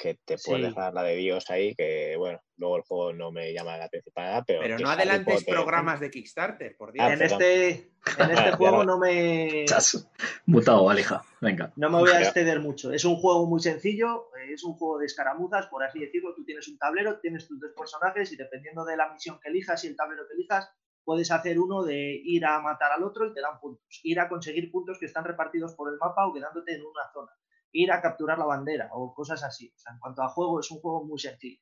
que 0.00 0.14
te 0.24 0.36
puedes 0.44 0.62
Sí. 0.62 0.68
dejar 0.68 0.94
la 0.94 1.02
de 1.02 1.16
Dios 1.16 1.50
ahí, 1.50 1.74
que 1.74 2.14
bueno, 2.16 2.40
luego 2.56 2.76
el 2.78 2.82
juego 2.84 3.12
no 3.12 3.30
me 3.30 3.52
llama 3.52 3.76
la 3.76 3.84
atención 3.84 4.12
para 4.14 4.28
nada, 4.30 4.44
pero. 4.46 4.60
Pero 4.62 4.78
no 4.78 4.88
adelantes 4.88 5.34
Potter- 5.40 5.54
programas 5.54 6.00
de 6.00 6.10
Kickstarter, 6.10 6.74
por 6.78 6.92
Dios. 6.92 7.04
Ah, 7.06 7.12
en, 7.12 7.18
perdón. 7.18 7.42
este, 7.42 7.68
en 7.68 7.90
este 8.30 8.52
juego 8.52 8.82
no 8.84 8.98
me, 8.98 9.64
Chas. 9.66 10.10
Mutado, 10.46 10.88
Alija. 10.88 11.22
Venga. 11.42 11.70
no 11.76 11.90
me 11.90 11.98
voy 11.98 12.10
a 12.10 12.22
exceder 12.22 12.60
mucho. 12.60 12.92
Es 12.92 13.04
un 13.04 13.16
juego 13.16 13.46
muy 13.46 13.60
sencillo, 13.60 14.30
es 14.50 14.64
un 14.64 14.72
juego 14.72 14.98
de 14.98 15.04
escaramuzas, 15.06 15.66
por 15.66 15.84
así 15.84 15.98
decirlo. 16.00 16.34
Tú 16.34 16.44
tienes 16.46 16.66
un 16.68 16.78
tablero, 16.78 17.20
tienes 17.20 17.46
tus 17.46 17.60
dos 17.60 17.72
personajes 17.76 18.32
y 18.32 18.36
dependiendo 18.36 18.84
de 18.86 18.96
la 18.96 19.12
misión 19.12 19.38
que 19.38 19.50
elijas 19.50 19.84
y 19.84 19.88
el 19.88 19.96
tablero 19.96 20.22
que 20.26 20.34
elijas, 20.34 20.70
puedes 21.04 21.30
hacer 21.30 21.58
uno 21.58 21.82
de 21.82 22.20
ir 22.24 22.44
a 22.46 22.60
matar 22.60 22.92
al 22.92 23.02
otro 23.02 23.26
y 23.26 23.34
te 23.34 23.40
dan 23.42 23.58
puntos. 23.60 24.00
Ir 24.02 24.18
a 24.20 24.28
conseguir 24.28 24.70
puntos 24.70 24.98
que 24.98 25.06
están 25.06 25.24
repartidos 25.24 25.74
por 25.74 25.90
el 25.92 25.98
mapa 25.98 26.26
o 26.26 26.32
quedándote 26.32 26.74
en 26.74 26.80
una 26.82 27.10
zona. 27.12 27.32
Ir 27.72 27.92
a 27.92 28.00
capturar 28.00 28.38
la 28.38 28.44
bandera 28.46 28.88
o 28.92 29.14
cosas 29.14 29.42
así. 29.44 29.72
O 29.74 29.78
sea, 29.78 29.92
en 29.92 29.98
cuanto 29.98 30.22
a 30.22 30.28
juego, 30.28 30.60
es 30.60 30.70
un 30.70 30.80
juego 30.80 31.04
muy 31.04 31.18
sencillo. 31.18 31.60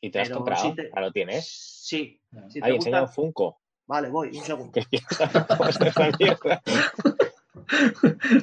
¿Y 0.00 0.10
te 0.10 0.18
lo 0.18 0.22
has 0.22 0.30
comprado? 0.30 0.74
te- 0.74 0.90
¿Ya 0.94 1.00
lo 1.00 1.12
tienes? 1.12 1.46
Sí. 1.84 2.20
Si 2.48 2.60
Ahí, 2.62 2.76
enseña 2.76 3.00
un 3.00 3.04
gusta- 3.06 3.14
Funko. 3.14 3.60
Vale, 3.86 4.08
voy, 4.08 4.28
un 4.28 4.42
segundo. 4.44 4.80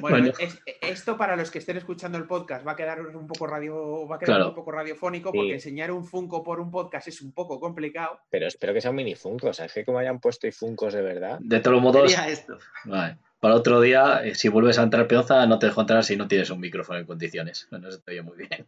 Bueno. 0.00 0.32
es- 0.38 0.58
esto 0.80 1.16
para 1.16 1.36
los 1.36 1.50
que 1.50 1.58
estén 1.58 1.76
escuchando 1.76 2.16
el 2.18 2.26
podcast 2.26 2.66
va 2.66 2.72
a 2.72 2.76
quedar 2.76 3.00
un 3.00 3.26
poco 3.26 3.46
radio, 3.46 4.06
va 4.06 4.16
a 4.16 4.18
quedar 4.18 4.36
Claro. 4.36 4.48
un 4.50 4.54
poco 4.54 4.72
radiofónico 4.72 5.30
Sí. 5.30 5.36
porque 5.38 5.52
enseñar 5.54 5.90
un 5.92 6.04
Funko 6.04 6.42
por 6.42 6.60
un 6.60 6.70
podcast 6.70 7.08
es 7.08 7.20
un 7.20 7.32
poco 7.32 7.60
complicado. 7.60 8.20
Pero 8.30 8.46
espero 8.46 8.72
que 8.72 8.80
sea 8.80 8.90
un 8.90 8.96
mini 8.96 9.14
Funko. 9.14 9.48
O 9.48 9.52
sea, 9.52 9.66
es 9.66 9.72
que 9.72 9.84
como 9.84 9.98
hayan 9.98 10.20
puesto 10.20 10.46
y 10.46 10.52
Funkos 10.52 10.94
de 10.94 11.02
verdad. 11.02 11.38
De 11.40 11.60
todos 11.60 11.80
modos, 11.82 12.10
Sería 12.10 12.28
esto. 12.28 12.58
vale. 12.86 13.18
Para 13.40 13.54
otro 13.54 13.80
día, 13.80 14.24
eh, 14.24 14.34
si 14.34 14.48
vuelves 14.48 14.78
a 14.78 14.82
entrar 14.82 15.06
peonza, 15.06 15.46
no 15.46 15.58
te 15.58 15.66
dejo 15.66 15.80
entrar 15.80 16.04
si 16.04 16.16
no 16.16 16.26
tienes 16.28 16.50
un 16.50 16.60
micrófono 16.60 16.98
en 16.98 17.06
condiciones. 17.06 17.66
Bueno, 17.70 17.88
eso 17.88 18.00
te 18.00 18.12
oye 18.12 18.22
muy 18.22 18.36
bien. 18.36 18.66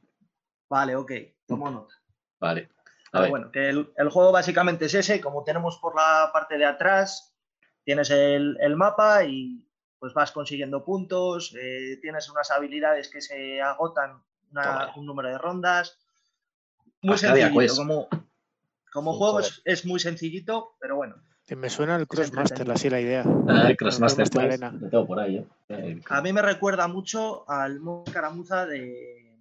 Vale, 0.68 0.94
ok, 0.96 1.12
tomo 1.46 1.70
nota. 1.70 1.94
Vale. 2.38 2.68
A 3.06 3.10
Pero 3.12 3.22
ver. 3.22 3.30
bueno, 3.30 3.50
que 3.50 3.68
el, 3.68 3.92
el 3.96 4.08
juego 4.08 4.30
básicamente 4.30 4.84
es 4.86 4.94
ese, 4.94 5.20
como 5.20 5.42
tenemos 5.42 5.78
por 5.78 5.96
la 5.96 6.30
parte 6.32 6.56
de 6.56 6.64
atrás, 6.64 7.34
tienes 7.84 8.10
el, 8.10 8.56
el 8.60 8.76
mapa 8.76 9.24
y 9.24 9.66
pues 9.98 10.14
vas 10.14 10.30
consiguiendo 10.32 10.84
puntos, 10.84 11.54
eh, 11.60 11.98
tienes 12.00 12.30
unas 12.30 12.50
habilidades 12.52 13.08
que 13.08 13.20
se 13.20 13.60
agotan 13.60 14.22
una- 14.52 14.92
un 14.96 15.04
número 15.06 15.28
de 15.28 15.38
rondas. 15.38 15.98
Muy 17.02 17.14
Arcadia 17.14 17.46
sencillito, 17.48 17.60
Quest. 17.60 17.76
como, 18.92 19.12
juego 19.14 19.40
es 19.64 19.84
muy 19.86 19.98
sencillito, 20.00 20.76
pero 20.80 20.96
bueno. 20.96 21.16
Que 21.50 21.56
me 21.56 21.68
suena 21.68 21.96
el 21.96 22.06
Crossmaster, 22.06 22.70
así 22.70 22.88
la 22.88 23.00
idea. 23.00 23.24
Ah, 23.26 23.72
Crossmaster 23.76 24.28
Crossmaster. 24.30 24.40
Arena. 24.40 24.70
Lo 24.70 24.88
tengo 24.88 25.04
por 25.04 25.18
ahí, 25.18 25.44
¿eh? 25.68 26.00
A 26.08 26.22
mí 26.22 26.32
me 26.32 26.42
recuerda 26.42 26.86
mucho 26.86 27.42
al 27.50 27.80
modo 27.80 28.04
escaramuza 28.06 28.66
de, 28.66 29.36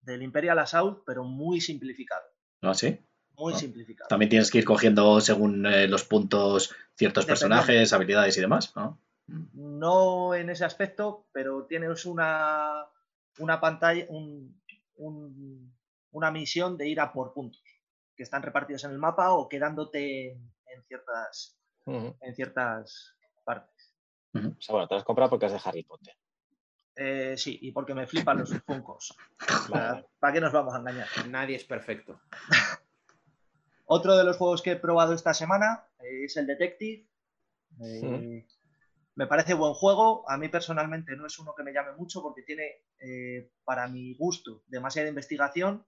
del 0.00 0.24
Imperial 0.24 0.58
Assault, 0.58 1.04
pero 1.06 1.22
muy 1.22 1.60
simplificado. 1.60 2.24
¿No? 2.62 2.74
¿Sí? 2.74 2.98
Muy 3.36 3.52
Ah. 3.54 3.58
simplificado. 3.58 4.08
También 4.08 4.28
tienes 4.28 4.50
que 4.50 4.58
ir 4.58 4.64
cogiendo 4.64 5.20
según 5.20 5.64
eh, 5.66 5.86
los 5.86 6.02
puntos 6.02 6.74
ciertos 6.96 7.26
personajes, 7.26 7.92
habilidades 7.92 8.36
y 8.36 8.40
demás. 8.40 8.72
¿no? 8.74 8.98
no 9.54 10.34
en 10.34 10.50
ese 10.50 10.64
aspecto, 10.64 11.26
pero 11.30 11.64
tienes 11.66 12.06
una, 12.06 12.86
una 13.38 13.60
pantalla, 13.60 14.04
un- 14.08 14.60
un- 14.96 15.72
una 16.10 16.32
misión 16.32 16.76
de 16.76 16.88
ir 16.88 16.98
a 16.98 17.12
por 17.12 17.32
puntos 17.32 17.62
que 18.16 18.24
están 18.24 18.42
repartidos 18.42 18.82
en 18.82 18.90
el 18.90 18.98
mapa 18.98 19.30
o 19.30 19.48
quedándote 19.48 20.40
en, 20.74 20.82
ciertas, 20.84 21.58
en 21.86 22.34
ciertas 22.34 23.16
partes. 23.44 23.94
O 24.34 24.60
sea, 24.60 24.72
bueno, 24.72 24.88
te 24.88 24.94
has 24.94 25.04
comprado 25.04 25.30
porque 25.30 25.46
es 25.46 25.52
de 25.52 25.60
Harry 25.64 25.82
Potter. 25.82 26.14
Eh, 26.94 27.34
sí, 27.36 27.58
y 27.62 27.72
porque 27.72 27.94
me 27.94 28.06
flipan 28.06 28.38
los 28.38 28.50
funcos. 28.66 29.16
¿Para 30.18 30.32
qué 30.32 30.40
nos 30.40 30.52
vamos 30.52 30.74
a 30.74 30.78
engañar? 30.78 31.08
Nadie 31.28 31.56
es 31.56 31.64
perfecto. 31.64 32.20
Otro 33.86 34.16
de 34.16 34.24
los 34.24 34.36
juegos 34.36 34.62
que 34.62 34.72
he 34.72 34.76
probado 34.76 35.12
esta 35.12 35.34
semana 35.34 35.86
es 35.98 36.36
el 36.36 36.46
Detective. 36.46 37.06
Eh, 37.84 38.46
Me 39.14 39.26
parece 39.26 39.54
buen 39.54 39.74
juego. 39.74 40.28
A 40.28 40.36
mí 40.38 40.48
personalmente 40.48 41.16
no 41.16 41.26
es 41.26 41.38
uno 41.38 41.54
que 41.54 41.62
me 41.62 41.72
llame 41.72 41.92
mucho 41.92 42.22
porque 42.22 42.42
tiene, 42.42 42.84
eh, 43.00 43.50
para 43.64 43.88
mi 43.88 44.14
gusto, 44.14 44.62
demasiada 44.66 45.08
investigación. 45.08 45.84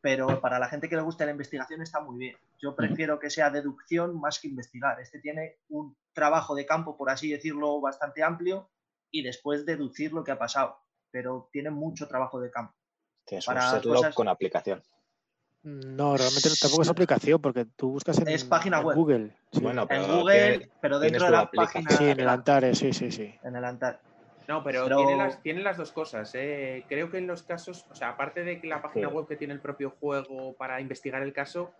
Pero 0.00 0.40
para 0.40 0.58
la 0.60 0.68
gente 0.68 0.88
que 0.88 0.94
le 0.96 1.02
gusta 1.02 1.24
la 1.24 1.32
investigación 1.32 1.82
está 1.82 2.00
muy 2.00 2.18
bien. 2.18 2.36
Yo 2.60 2.76
prefiero 2.76 3.18
que 3.18 3.30
sea 3.30 3.50
deducción 3.50 4.18
más 4.20 4.38
que 4.38 4.46
investigar. 4.48 5.00
Este 5.00 5.18
tiene 5.18 5.56
un 5.68 5.96
trabajo 6.12 6.54
de 6.54 6.66
campo, 6.66 6.96
por 6.96 7.10
así 7.10 7.30
decirlo, 7.30 7.80
bastante 7.80 8.22
amplio 8.22 8.70
y 9.10 9.22
después 9.22 9.66
deducir 9.66 10.12
lo 10.12 10.22
que 10.22 10.30
ha 10.30 10.38
pasado. 10.38 10.78
Pero 11.10 11.48
tiene 11.52 11.70
mucho 11.70 12.06
trabajo 12.06 12.38
de 12.40 12.50
campo. 12.50 12.74
Tienes 13.24 13.44
para 13.46 13.74
un 13.74 13.80
cosas- 13.82 14.14
con 14.14 14.28
aplicación. 14.28 14.82
No, 15.64 16.16
realmente 16.16 16.48
tampoco 16.60 16.82
es 16.82 16.88
aplicación, 16.88 17.40
porque 17.42 17.64
tú 17.64 17.90
buscas 17.90 18.18
en, 18.20 18.28
Es 18.28 18.44
página 18.44 18.78
en 18.78 18.86
web. 18.86 18.96
Google. 18.96 19.36
Sí. 19.52 19.60
Bueno, 19.60 19.82
En 19.82 19.88
pero 19.88 20.06
Google, 20.18 20.58
tiene- 20.58 20.70
pero 20.80 20.98
dentro 21.00 21.24
de 21.26 21.30
la 21.32 21.50
página. 21.50 21.90
Sí, 21.90 22.04
en 22.04 22.20
el 22.20 22.28
Antares, 22.28 22.78
sí, 22.78 22.92
sí, 22.92 23.10
sí. 23.10 23.34
En 23.42 23.56
el 23.56 23.64
Antares. 23.64 24.00
No, 24.48 24.64
pero, 24.64 24.84
Pero- 24.84 24.96
Tiene, 24.96 25.16
las, 25.16 25.42
tiene 25.42 25.62
las 25.62 25.76
dos 25.76 25.92
cosas. 25.92 26.34
¿eh? 26.34 26.84
Creo 26.88 27.10
que 27.10 27.18
en 27.18 27.26
los 27.26 27.42
casos, 27.42 27.86
o 27.90 27.94
sea, 27.94 28.08
aparte 28.10 28.42
de 28.44 28.60
que 28.60 28.66
la 28.66 28.80
página 28.80 29.08
Sí. 29.10 29.14
web 29.14 29.28
que 29.28 29.36
tiene 29.36 29.52
el 29.52 29.60
propio 29.60 29.90
juego 30.00 30.54
para 30.54 30.80
investigar 30.80 31.22
el 31.22 31.34
caso, 31.34 31.70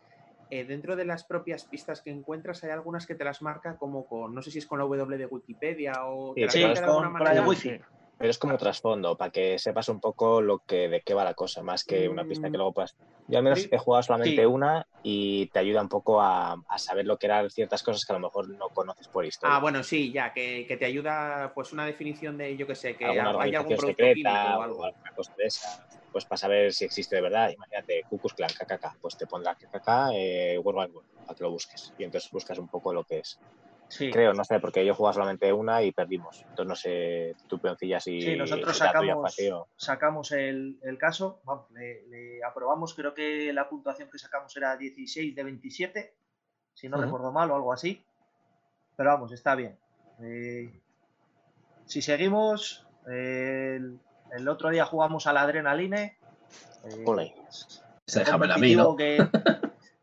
eh, 0.50 0.64
dentro 0.64 0.94
de 0.94 1.06
las 1.06 1.24
propias 1.24 1.64
pistas 1.64 2.02
que 2.02 2.10
encuentras 2.10 2.62
hay 2.64 2.70
algunas 2.70 3.06
que 3.06 3.14
te 3.14 3.24
las 3.24 3.40
marca 3.42 3.76
como 3.78 4.06
con, 4.06 4.34
no 4.34 4.42
sé 4.42 4.50
si 4.50 4.58
es 4.58 4.66
con 4.66 4.78
la 4.78 4.84
W 4.84 5.16
de 5.18 5.26
Wikipedia 5.26 6.04
o 6.04 6.34
Sí, 6.34 6.40
te 6.40 6.44
las 6.44 6.52
Sí, 6.52 6.58
pero 6.60 6.68
marca 6.68 6.80
de 6.80 6.86
con, 6.86 7.04
alguna 7.04 7.18
con 7.18 7.24
la 7.24 7.30
de 7.34 7.40
manera. 7.40 7.48
Wi-Fi. 7.48 7.80
Pero 8.18 8.30
es 8.30 8.38
como 8.38 8.56
trasfondo, 8.58 9.16
para 9.16 9.30
que 9.30 9.58
sepas 9.58 9.88
un 9.88 10.00
poco 10.00 10.42
lo 10.42 10.58
que 10.60 10.88
de 10.88 11.00
qué 11.02 11.14
va 11.14 11.22
la 11.24 11.34
cosa, 11.34 11.62
más 11.62 11.84
que 11.84 12.08
una 12.08 12.24
pista 12.24 12.50
que 12.50 12.56
luego 12.56 12.74
puedas. 12.74 12.96
Yo 13.28 13.38
al 13.38 13.44
menos 13.44 13.60
Sí. 13.60 13.68
he 13.70 13.78
jugado 13.78 14.02
solamente 14.02 14.42
Sí. 14.42 14.46
una 14.46 14.88
y 15.02 15.46
te 15.50 15.60
ayuda 15.60 15.82
un 15.82 15.88
poco 15.88 16.20
a, 16.20 16.54
a 16.68 16.78
saber 16.78 17.06
lo 17.06 17.16
que 17.18 17.26
eran 17.26 17.48
ciertas 17.50 17.82
cosas 17.82 18.04
que 18.04 18.12
a 18.12 18.16
lo 18.16 18.20
mejor 18.20 18.48
no 18.48 18.70
conoces 18.70 19.06
por 19.08 19.24
historia. 19.24 19.56
Ah, 19.56 19.60
bueno, 19.60 19.84
sí, 19.84 20.10
ya, 20.12 20.32
que, 20.32 20.64
que 20.66 20.76
te 20.76 20.86
ayuda 20.86 21.52
pues 21.54 21.72
una 21.72 21.86
definición 21.86 22.36
de, 22.36 22.56
yo 22.56 22.66
que 22.66 22.74
sé, 22.74 22.96
que 22.96 23.04
alguna 23.04 23.42
hay 23.42 23.54
algún 23.54 23.76
producto 23.76 24.02
secreta 24.02 24.58
o 24.58 24.62
algo. 24.62 24.80
o 24.80 24.84
alguna 24.84 25.10
cosa 25.14 25.32
de 25.36 25.44
esa, 25.44 25.68
pues 26.10 26.24
para 26.24 26.38
saber 26.38 26.72
si 26.72 26.84
existe 26.86 27.14
de 27.16 27.22
verdad. 27.22 27.50
Imagínate, 27.50 28.04
Cucus 28.08 28.34
Clan, 28.34 28.50
KKK, 28.50 28.96
pues 29.00 29.16
te 29.16 29.26
pondrá 29.26 29.54
KKK, 29.54 30.10
eh, 30.14 30.58
World 30.58 30.80
Wide 30.80 30.92
Web, 30.92 31.04
para 31.24 31.36
que 31.36 31.44
lo 31.44 31.50
busques. 31.50 31.92
Y 31.96 32.04
entonces 32.04 32.30
buscas 32.32 32.58
un 32.58 32.68
poco 32.68 32.92
lo 32.92 33.04
que 33.04 33.18
es. 33.20 33.40
Sí. 33.88 34.10
Creo, 34.10 34.34
no 34.34 34.44
sé, 34.44 34.60
porque 34.60 34.84
yo 34.84 34.92
he 34.92 34.94
jugado 34.94 35.14
solamente 35.14 35.50
una 35.52 35.82
y 35.82 35.92
perdimos. 35.92 36.42
Entonces 36.42 36.66
no 36.66 36.76
sé, 36.76 37.34
tú 37.48 37.58
peoncillas 37.58 38.06
y 38.06 38.20
Sí, 38.20 38.36
nosotros 38.36 38.78
la 38.80 38.86
sacamos, 38.86 39.36
sacamos 39.76 40.32
el, 40.32 40.78
el 40.82 40.98
caso, 40.98 41.40
vamos, 41.44 41.70
le, 41.70 42.06
le 42.08 42.44
aprobamos, 42.44 42.92
creo 42.94 43.14
que 43.14 43.50
la 43.52 43.68
puntuación 43.68 44.10
que 44.10 44.18
sacamos 44.18 44.54
era 44.56 44.76
16 44.76 45.34
de 45.34 45.42
27, 45.42 46.14
si 46.74 46.88
no 46.88 46.98
recuerdo 47.00 47.32
mal 47.32 47.50
o 47.50 47.54
algo 47.56 47.72
así. 47.72 48.04
Pero 48.94 49.10
vamos, 49.10 49.32
está 49.32 49.54
bien. 49.54 49.78
Eh, 50.22 50.70
si 51.86 52.02
seguimos, 52.02 52.86
eh, 53.10 53.76
el, 53.78 53.98
el 54.36 54.48
otro 54.48 54.68
día 54.68 54.84
jugamos 54.84 55.26
al 55.26 55.38
Adrenaline. 55.38 56.18
eh, 56.84 57.04
Ole. 57.06 57.34
Ese 58.06 58.18
déjamelo 58.20 58.54
a 58.54 58.58
mí, 58.58 58.74
¿no? 58.76 58.96
que- 58.96 59.26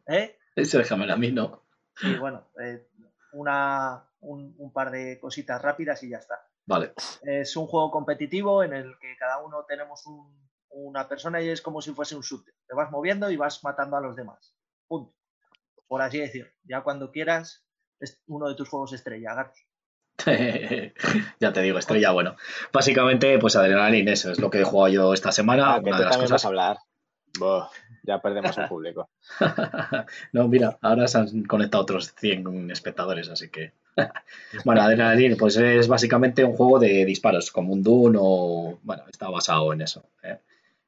¿Eh? 0.07 0.37
Ese 0.55 0.77
déjamelo 0.79 1.13
a 1.13 1.17
mí, 1.17 1.31
¿no? 1.31 1.61
Y 2.01 2.15
bueno, 2.15 2.47
eh, 2.61 2.87
una, 3.35 4.03
un, 4.21 4.55
un 4.57 4.73
par 4.73 4.91
de 4.91 5.19
cositas 5.19 5.61
rápidas 5.61 6.01
y 6.03 6.09
ya 6.09 6.17
está. 6.17 6.47
Vale. 6.65 6.93
Es 7.21 7.55
un 7.55 7.67
juego 7.67 7.91
competitivo 7.91 8.63
en 8.63 8.73
el 8.73 8.97
que 8.99 9.15
cada 9.17 9.37
uno 9.39 9.65
tenemos 9.67 10.05
un- 10.07 10.43
una 10.69 11.07
persona 11.07 11.41
y 11.41 11.49
es 11.49 11.61
como 11.61 11.81
si 11.81 11.91
fuese 11.93 12.15
un 12.15 12.21
shooter. 12.21 12.53
Te 12.67 12.75
vas 12.75 12.91
moviendo 12.91 13.29
y 13.29 13.37
vas 13.37 13.63
matando 13.63 13.95
a 13.97 14.01
los 14.01 14.15
demás. 14.15 14.55
Punto. 14.87 15.15
Por 15.87 16.01
así 16.01 16.19
decir. 16.19 16.51
Ya 16.63 16.81
cuando 16.81 17.11
quieras, 17.11 17.65
es 17.99 18.21
uno 18.27 18.49
de 18.49 18.55
tus 18.55 18.67
juegos 18.67 18.91
estrella, 18.93 19.33
Garci. 19.35 19.63
ya 21.39 21.53
te 21.53 21.61
digo, 21.61 21.77
estrella, 21.77 22.11
bueno. 22.11 22.35
Básicamente, 22.73 23.37
pues 23.39 23.55
Adrenaline, 23.55 24.11
eso 24.11 24.31
es 24.31 24.39
lo 24.39 24.49
que 24.49 24.61
he 24.61 24.63
jugado 24.63 24.93
yo 24.93 25.13
esta 25.13 25.31
semana. 25.31 25.75
Ah, 25.75 25.79
que 25.81 25.89
una 25.89 25.97
tú 25.97 26.03
de 26.03 26.05
las 26.05 26.11
también 26.13 26.31
vas 26.31 26.41
cosas. 26.41 26.45
a 26.45 26.47
hablar. 26.47 26.77
Buah, 27.39 27.69
ya 28.03 28.19
perdemos 28.19 28.57
al 28.57 28.67
público. 28.67 29.09
no, 30.33 30.47
mira, 30.47 30.77
ahora 30.81 31.07
se 31.07 31.17
han 31.17 31.43
conectado 31.43 31.83
otros 31.83 32.13
100 32.15 32.71
espectadores, 32.71 33.29
así 33.29 33.49
que. 33.49 33.71
bueno, 34.65 34.81
Adrenaline, 34.81 35.35
pues 35.35 35.57
es 35.57 35.87
básicamente 35.87 36.43
un 36.43 36.55
juego 36.55 36.79
de 36.79 37.05
disparos, 37.05 37.51
como 37.51 37.73
un 37.73 37.83
Doom 37.83 38.15
o. 38.19 38.79
Bueno, 38.83 39.03
está 39.11 39.29
basado 39.29 39.73
en 39.73 39.81
eso. 39.81 40.03
¿eh? 40.23 40.37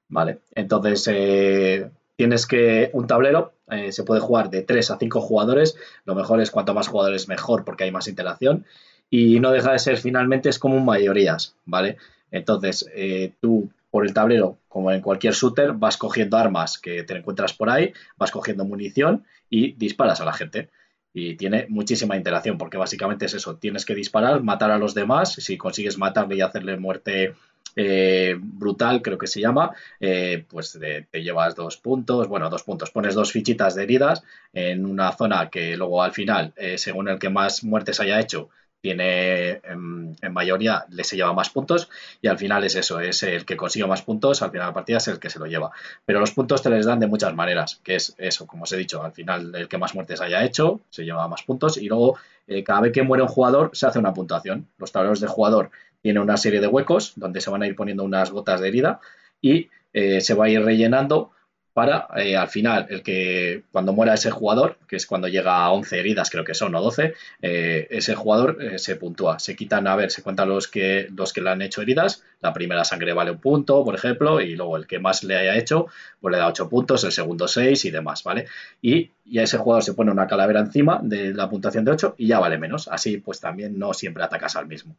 Vale, 0.09 0.39
entonces 0.55 1.07
eh, 1.11 1.89
tienes 2.15 2.45
que. 2.45 2.89
Un 2.93 3.07
tablero 3.07 3.53
eh, 3.69 3.91
se 3.91 4.03
puede 4.03 4.21
jugar 4.21 4.49
de 4.49 4.61
3 4.61 4.91
a 4.91 4.97
5 4.97 5.21
jugadores. 5.21 5.77
Lo 6.05 6.15
mejor 6.15 6.41
es 6.41 6.51
cuanto 6.51 6.73
más 6.73 6.87
jugadores 6.87 7.27
mejor, 7.27 7.65
porque 7.65 7.83
hay 7.83 7.91
más 7.91 8.07
interacción. 8.07 8.65
Y 9.09 9.39
no 9.39 9.51
deja 9.51 9.71
de 9.71 9.79
ser 9.79 9.97
finalmente, 9.97 10.49
es 10.49 10.59
como 10.59 10.75
un 10.75 10.85
mayorías, 10.85 11.55
¿vale? 11.65 11.97
Entonces, 12.31 12.89
eh, 12.93 13.31
tú 13.39 13.69
por 13.97 14.05
el 14.05 14.13
tablero, 14.13 14.59
como 14.67 14.91
en 14.91 15.01
cualquier 15.01 15.33
shooter, 15.33 15.73
vas 15.73 15.97
cogiendo 15.97 16.37
armas 16.37 16.77
que 16.77 17.01
te 17.01 17.17
encuentras 17.17 17.51
por 17.51 17.67
ahí, 17.67 17.93
vas 18.15 18.29
cogiendo 18.29 18.63
munición 18.63 19.25
y 19.49 19.71
disparas 19.71 20.21
a 20.21 20.25
la 20.25 20.33
gente. 20.33 20.69
Y 21.15 21.33
tiene 21.35 21.65
muchísima 21.67 22.15
interacción, 22.15 22.59
porque 22.59 22.77
básicamente 22.77 23.25
es 23.25 23.33
eso, 23.33 23.55
tienes 23.55 23.85
que 23.85 23.95
disparar, 23.95 24.43
matar 24.43 24.69
a 24.69 24.77
los 24.77 24.93
demás, 24.93 25.33
si 25.33 25.57
consigues 25.57 25.97
matarle 25.97 26.35
y 26.35 26.41
hacerle 26.41 26.77
muerte 26.77 27.33
eh, 27.75 28.35
brutal, 28.39 29.01
creo 29.01 29.17
que 29.17 29.25
se 29.25 29.41
llama, 29.41 29.71
eh, 29.99 30.45
pues 30.47 30.77
te 30.79 31.23
llevas 31.23 31.55
dos 31.55 31.77
puntos, 31.77 32.27
bueno, 32.27 32.47
dos 32.51 32.61
puntos, 32.61 32.91
pones 32.91 33.15
dos 33.15 33.31
fichitas 33.31 33.73
de 33.73 33.81
heridas 33.81 34.21
en 34.53 34.85
una 34.85 35.11
zona 35.11 35.49
que 35.49 35.75
luego 35.75 36.03
al 36.03 36.11
final, 36.11 36.53
eh, 36.55 36.77
según 36.77 37.09
el 37.09 37.17
que 37.17 37.29
más 37.29 37.63
muertes 37.63 37.99
haya 37.99 38.19
hecho, 38.19 38.49
tiene 38.87 39.59
en, 39.65 40.15
mayoría 40.31 40.85
le 40.89 41.03
se 41.03 41.17
lleva 41.17 41.33
más 41.33 41.49
puntos 41.49 41.89
y 42.21 42.29
al 42.29 42.37
final 42.37 42.63
es 42.63 42.75
eso, 42.75 43.01
es 43.01 43.21
el 43.23 43.43
que 43.43 43.57
consigue 43.57 43.85
más 43.85 44.01
puntos, 44.01 44.41
al 44.41 44.49
final 44.51 44.67
de 44.67 44.69
la 44.69 44.73
partida 44.73 44.97
es 44.97 45.09
el 45.09 45.19
que 45.19 45.29
se 45.29 45.39
lo 45.39 45.45
lleva. 45.45 45.71
Pero 46.05 46.21
los 46.21 46.31
puntos 46.31 46.61
te 46.61 46.69
les 46.69 46.85
dan 46.85 47.01
de 47.01 47.07
muchas 47.07 47.35
maneras, 47.35 47.81
que 47.83 47.95
es 47.95 48.15
eso, 48.17 48.47
como 48.47 48.63
os 48.63 48.71
he 48.71 48.77
dicho, 48.77 49.03
al 49.03 49.11
final 49.11 49.53
el 49.53 49.67
que 49.67 49.77
más 49.77 49.93
muertes 49.93 50.21
haya 50.21 50.45
hecho 50.45 50.79
se 50.89 51.03
lleva 51.03 51.27
más 51.27 51.43
puntos 51.43 51.75
y 51.77 51.89
luego 51.89 52.17
cada 52.63 52.79
vez 52.79 52.93
que 52.93 53.03
muere 53.03 53.23
un 53.23 53.29
jugador 53.29 53.71
se 53.73 53.87
hace 53.87 53.99
una 53.99 54.13
puntuación. 54.13 54.67
Los 54.77 54.93
tableros 54.93 55.19
de 55.19 55.27
jugador 55.27 55.69
tiene 56.01 56.21
una 56.21 56.37
serie 56.37 56.61
de 56.61 56.67
huecos 56.67 57.11
donde 57.17 57.41
se 57.41 57.49
van 57.49 57.63
a 57.63 57.67
ir 57.67 57.75
poniendo 57.75 58.05
unas 58.05 58.31
gotas 58.31 58.61
de 58.61 58.69
herida 58.69 59.01
y 59.41 59.69
eh, 59.91 60.21
se 60.21 60.33
va 60.33 60.45
a 60.45 60.49
ir 60.49 60.63
rellenando 60.63 61.31
para 61.77 62.07
eh, 62.15 62.35
al 62.35 62.47
final 62.47 62.87
el 62.89 63.03
que 63.03 63.61
cuando 63.71 63.93
muera 63.93 64.15
ese 64.15 64.31
jugador, 64.31 64.79
que 64.87 64.95
es 64.95 65.05
cuando 65.05 65.27
llega 65.27 65.57
a 65.57 65.71
11 65.71 65.99
heridas, 65.99 66.31
creo 66.31 66.43
que 66.43 66.55
son 66.55 66.73
o 66.73 66.81
12, 66.81 67.13
eh, 67.43 67.87
ese 67.91 68.15
jugador 68.15 68.57
se 68.79 68.95
puntúa. 68.95 69.37
Se 69.37 69.55
quitan, 69.55 69.85
a 69.85 69.95
ver, 69.95 70.09
se 70.09 70.23
cuentan 70.23 70.49
los 70.49 70.67
que, 70.67 71.07
los 71.15 71.33
que 71.33 71.41
le 71.41 71.51
han 71.51 71.61
hecho 71.61 71.83
heridas. 71.83 72.23
La 72.41 72.51
primera 72.51 72.83
sangre 72.83 73.13
vale 73.13 73.29
un 73.29 73.37
punto, 73.37 73.85
por 73.85 73.93
ejemplo, 73.93 74.41
y 74.41 74.55
luego 74.55 74.75
el 74.75 74.87
que 74.87 74.97
más 74.97 75.23
le 75.23 75.37
haya 75.37 75.55
hecho, 75.55 75.85
pues 76.19 76.31
le 76.31 76.39
da 76.39 76.47
8 76.47 76.67
puntos, 76.67 77.03
el 77.03 77.11
segundo 77.11 77.47
6 77.47 77.85
y 77.85 77.91
demás, 77.91 78.23
¿vale? 78.23 78.47
Y, 78.81 79.11
y 79.27 79.37
a 79.37 79.43
ese 79.43 79.59
jugador 79.59 79.83
se 79.83 79.93
pone 79.93 80.09
una 80.09 80.25
calavera 80.25 80.61
encima 80.61 80.99
de 81.03 81.31
la 81.31 81.47
puntuación 81.47 81.85
de 81.85 81.91
8 81.91 82.15
y 82.17 82.25
ya 82.25 82.39
vale 82.39 82.57
menos. 82.57 82.87
Así 82.87 83.17
pues 83.17 83.39
también 83.39 83.77
no 83.77 83.93
siempre 83.93 84.23
atacas 84.23 84.55
al 84.55 84.65
mismo. 84.65 84.95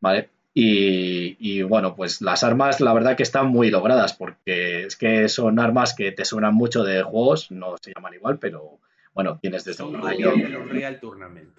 ¿vale? 0.00 0.28
Y, 0.56 1.62
bueno, 1.62 1.96
pues 1.96 2.20
las 2.20 2.44
armas 2.44 2.80
la 2.80 2.94
verdad 2.94 3.16
que 3.16 3.24
están 3.24 3.48
muy 3.48 3.70
logradas 3.70 4.12
porque 4.12 4.84
es 4.84 4.96
que 4.96 5.28
son 5.28 5.58
armas 5.58 5.94
que 5.94 6.12
te 6.12 6.24
suenan 6.24 6.54
mucho 6.54 6.84
de 6.84 7.02
juegos, 7.02 7.50
no 7.50 7.74
se 7.80 7.92
llaman 7.92 8.14
igual, 8.14 8.38
pero 8.38 8.78
bueno, 9.12 9.38
tienes 9.40 9.64
desde 9.64 9.82
un 9.82 10.00
rayo. 10.00 10.32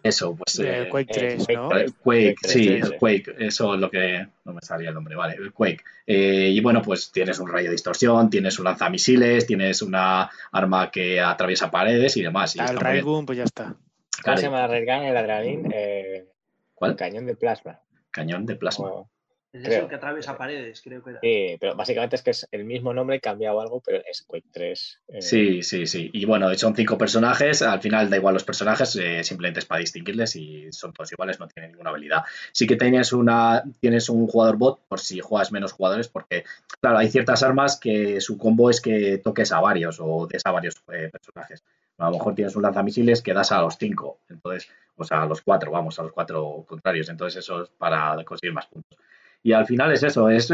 Eso, 0.02 0.36
pues. 0.36 0.60
El 0.60 0.88
Quake 0.88 1.14
3, 1.14 1.48
¿no? 1.56 1.70
Quake, 2.04 2.36
sí, 2.44 2.68
el 2.68 2.98
Quake, 2.98 3.36
eso 3.40 3.76
es 3.76 3.82
lo 3.82 3.90
que. 3.90 4.28
No 4.46 4.54
me 4.54 4.62
salía 4.62 4.90
el 4.90 4.96
nombre, 4.96 5.16
vale, 5.16 5.36
el 5.36 5.52
Quake. 5.52 5.84
Eh, 6.08 6.50
y 6.54 6.62
bueno, 6.62 6.82
pues 6.82 7.12
tienes 7.12 7.40
un 7.40 7.50
rayo 7.50 7.66
de 7.66 7.72
distorsión, 7.72 8.30
tienes 8.30 8.60
un 8.60 8.66
lanzamisiles, 8.66 9.46
tienes 9.46 9.82
una 9.82 10.30
arma 10.52 10.90
que 10.90 11.20
atraviesa 11.20 11.70
paredes 11.70 12.16
y 12.16 12.24
demás. 12.24 12.56
Y 12.56 12.60
el 12.60 12.78
Railgun, 12.78 13.26
pues 13.26 13.38
ya 13.38 13.44
está. 13.44 13.76
¿Cómo 14.24 14.38
se 14.38 14.44
llama 14.44 14.66
el 14.66 14.72
Railgun, 14.72 15.06
el 15.06 15.18
Adrenalin? 15.18 15.72
Eh, 15.74 16.26
¿Cuál? 16.74 16.96
Cañón 16.96 17.26
de 17.26 17.36
plasma 17.36 17.80
cañón 18.16 18.46
de 18.46 18.56
plasma. 18.56 18.92
es 19.52 19.68
el 19.68 19.88
que 19.88 19.96
atraviesa 19.96 20.38
paredes, 20.38 20.82
creo 20.82 21.04
que 21.04 21.12
era. 21.12 21.20
Sí, 21.22 21.58
pero 21.60 21.76
básicamente 21.76 22.16
es 22.16 22.22
que 22.22 22.32
es 22.32 22.48
el 22.50 22.64
mismo 22.64 22.94
nombre, 22.94 23.20
cambiado 23.20 23.60
algo, 23.60 23.82
pero 23.86 24.02
es 24.10 24.22
Quake 24.24 24.48
3. 24.52 25.02
Eh. 25.10 25.22
Sí, 25.22 25.64
sí, 25.64 25.86
sí. 25.86 26.10
Y 26.14 26.24
bueno, 26.24 26.54
son 26.56 26.76
cinco 26.76 26.98
personajes, 26.98 27.62
al 27.62 27.82
final 27.82 28.10
da 28.10 28.16
igual 28.16 28.34
los 28.34 28.46
personajes, 28.46 28.96
eh, 28.96 29.24
simplemente 29.24 29.60
es 29.60 29.66
para 29.66 29.82
distinguirles 29.82 30.36
y 30.38 30.72
son 30.72 30.94
todos 30.94 31.12
iguales, 31.12 31.40
no 31.40 31.48
tienen 31.50 31.72
ninguna 31.72 31.90
habilidad. 31.90 32.24
Sí 32.54 32.66
que 32.66 32.78
tienes, 32.78 33.12
una, 33.12 33.64
tienes 33.82 34.08
un 34.08 34.28
jugador 34.28 34.56
bot 34.56 34.80
por 34.88 35.02
si 35.02 35.20
juegas 35.20 35.52
menos 35.52 35.74
jugadores, 35.74 36.08
porque, 36.08 36.46
claro, 36.80 36.98
hay 36.98 37.10
ciertas 37.10 37.44
armas 37.44 37.78
que 37.78 38.22
su 38.22 38.38
combo 38.38 38.70
es 38.70 38.80
que 38.80 39.18
toques 39.18 39.52
a 39.52 39.60
varios 39.60 39.98
o 40.00 40.26
des 40.26 40.42
a 40.46 40.52
varios 40.52 40.76
eh, 40.94 41.10
personajes. 41.12 41.64
A 41.98 42.10
lo 42.10 42.18
mejor 42.18 42.36
tienes 42.36 42.56
un 42.56 42.64
lanzamisiles 42.64 43.22
que 43.22 43.34
das 43.34 43.52
a 43.52 43.62
los 43.62 43.78
cinco, 43.78 44.20
entonces, 44.30 44.70
o 44.98 45.04
sea, 45.04 45.24
a 45.24 45.26
los 45.26 45.42
cuatro, 45.42 45.72
vamos, 45.72 46.00
a 46.00 46.04
los 46.04 46.12
cuatro 46.12 46.66
contrarios. 46.68 47.10
Entonces, 47.10 47.44
eso 47.44 47.64
es 47.64 47.70
para 47.70 48.24
conseguir 48.24 48.54
más 48.54 48.68
puntos. 48.68 48.98
Y 49.44 49.54
al 49.54 49.66
final 49.66 49.92
es 49.92 50.04
eso, 50.04 50.30
es 50.30 50.52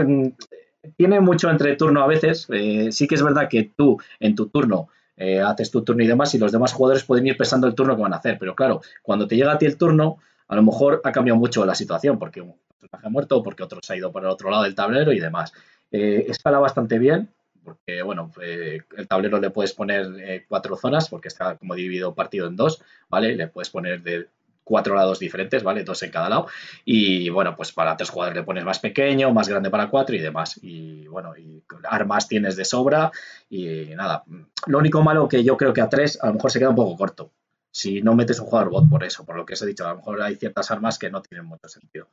tiene 0.97 1.19
mucho 1.19 1.49
entre 1.49 1.75
turno 1.75 2.03
a 2.03 2.07
veces. 2.07 2.47
Eh, 2.49 2.91
sí 2.91 3.07
que 3.07 3.15
es 3.15 3.23
verdad 3.23 3.47
que 3.49 3.71
tú, 3.75 3.97
en 4.19 4.35
tu 4.35 4.49
turno, 4.49 4.89
eh, 5.15 5.39
haces 5.39 5.71
tu 5.71 5.83
turno 5.83 6.03
y 6.03 6.07
demás, 6.07 6.33
y 6.33 6.39
los 6.39 6.51
demás 6.51 6.73
jugadores 6.73 7.03
pueden 7.03 7.27
ir 7.27 7.37
pensando 7.37 7.67
el 7.67 7.75
turno 7.75 7.95
que 7.95 8.01
van 8.01 8.13
a 8.13 8.17
hacer. 8.17 8.37
Pero 8.39 8.55
claro, 8.55 8.81
cuando 9.03 9.27
te 9.27 9.35
llega 9.35 9.51
a 9.51 9.57
ti 9.57 9.65
el 9.65 9.77
turno, 9.77 10.17
a 10.47 10.55
lo 10.55 10.63
mejor 10.63 11.01
ha 11.03 11.11
cambiado 11.11 11.39
mucho 11.39 11.65
la 11.65 11.75
situación, 11.75 12.17
porque 12.17 12.41
un 12.41 12.55
personaje 12.79 13.07
ha 13.07 13.09
muerto, 13.09 13.43
porque 13.43 13.63
otro 13.63 13.79
se 13.81 13.93
ha 13.93 13.97
ido 13.97 14.11
por 14.11 14.23
el 14.23 14.29
otro 14.29 14.49
lado 14.49 14.63
del 14.63 14.75
tablero 14.75 15.13
y 15.13 15.19
demás. 15.19 15.53
Eh, 15.91 16.25
escala 16.27 16.59
bastante 16.59 16.97
bien, 16.99 17.29
porque 17.75 18.01
bueno, 18.01 18.31
eh, 18.41 18.81
el 18.97 19.07
tablero 19.07 19.39
le 19.39 19.49
puedes 19.49 19.73
poner 19.73 20.07
eh, 20.19 20.45
cuatro 20.47 20.75
zonas, 20.75 21.09
porque 21.09 21.27
está 21.27 21.55
como 21.57 21.75
dividido 21.75 22.15
partido 22.15 22.47
en 22.47 22.55
dos, 22.55 22.81
¿vale? 23.09 23.35
Le 23.35 23.47
puedes 23.47 23.69
poner 23.69 24.01
de 24.01 24.27
cuatro 24.63 24.95
lados 24.95 25.19
diferentes, 25.19 25.63
¿vale? 25.63 25.83
Dos 25.83 26.01
en 26.03 26.11
cada 26.11 26.29
lado. 26.29 26.47
Y 26.85 27.29
bueno, 27.29 27.55
pues 27.55 27.71
para 27.71 27.97
tres 27.97 28.09
jugadores 28.09 28.37
le 28.37 28.43
pones 28.43 28.63
más 28.63 28.79
pequeño, 28.79 29.31
más 29.33 29.49
grande 29.49 29.69
para 29.69 29.89
cuatro 29.89 30.15
y 30.15 30.19
demás. 30.19 30.59
Y 30.61 31.07
bueno, 31.07 31.35
y 31.37 31.63
armas 31.83 32.27
tienes 32.27 32.55
de 32.55 32.65
sobra 32.65 33.11
y 33.49 33.85
nada. 33.95 34.23
Lo 34.67 34.77
único 34.77 35.01
malo 35.01 35.27
que 35.27 35.43
yo 35.43 35.57
creo 35.57 35.73
que 35.73 35.81
a 35.81 35.89
tres 35.89 36.17
a 36.21 36.27
lo 36.27 36.35
mejor 36.35 36.51
se 36.51 36.59
queda 36.59 36.69
un 36.69 36.75
poco 36.75 36.97
corto. 36.97 37.31
Si 37.71 38.01
no 38.01 38.15
metes 38.15 38.39
un 38.39 38.47
jugador 38.47 38.69
bot 38.69 38.89
por 38.89 39.03
eso, 39.03 39.25
por 39.25 39.35
lo 39.35 39.45
que 39.45 39.53
os 39.53 39.61
he 39.61 39.65
dicho, 39.65 39.85
a 39.85 39.91
lo 39.91 39.97
mejor 39.97 40.21
hay 40.21 40.35
ciertas 40.35 40.71
armas 40.71 40.99
que 40.99 41.09
no 41.09 41.21
tienen 41.21 41.45
mucho 41.45 41.69
sentido. 41.69 42.09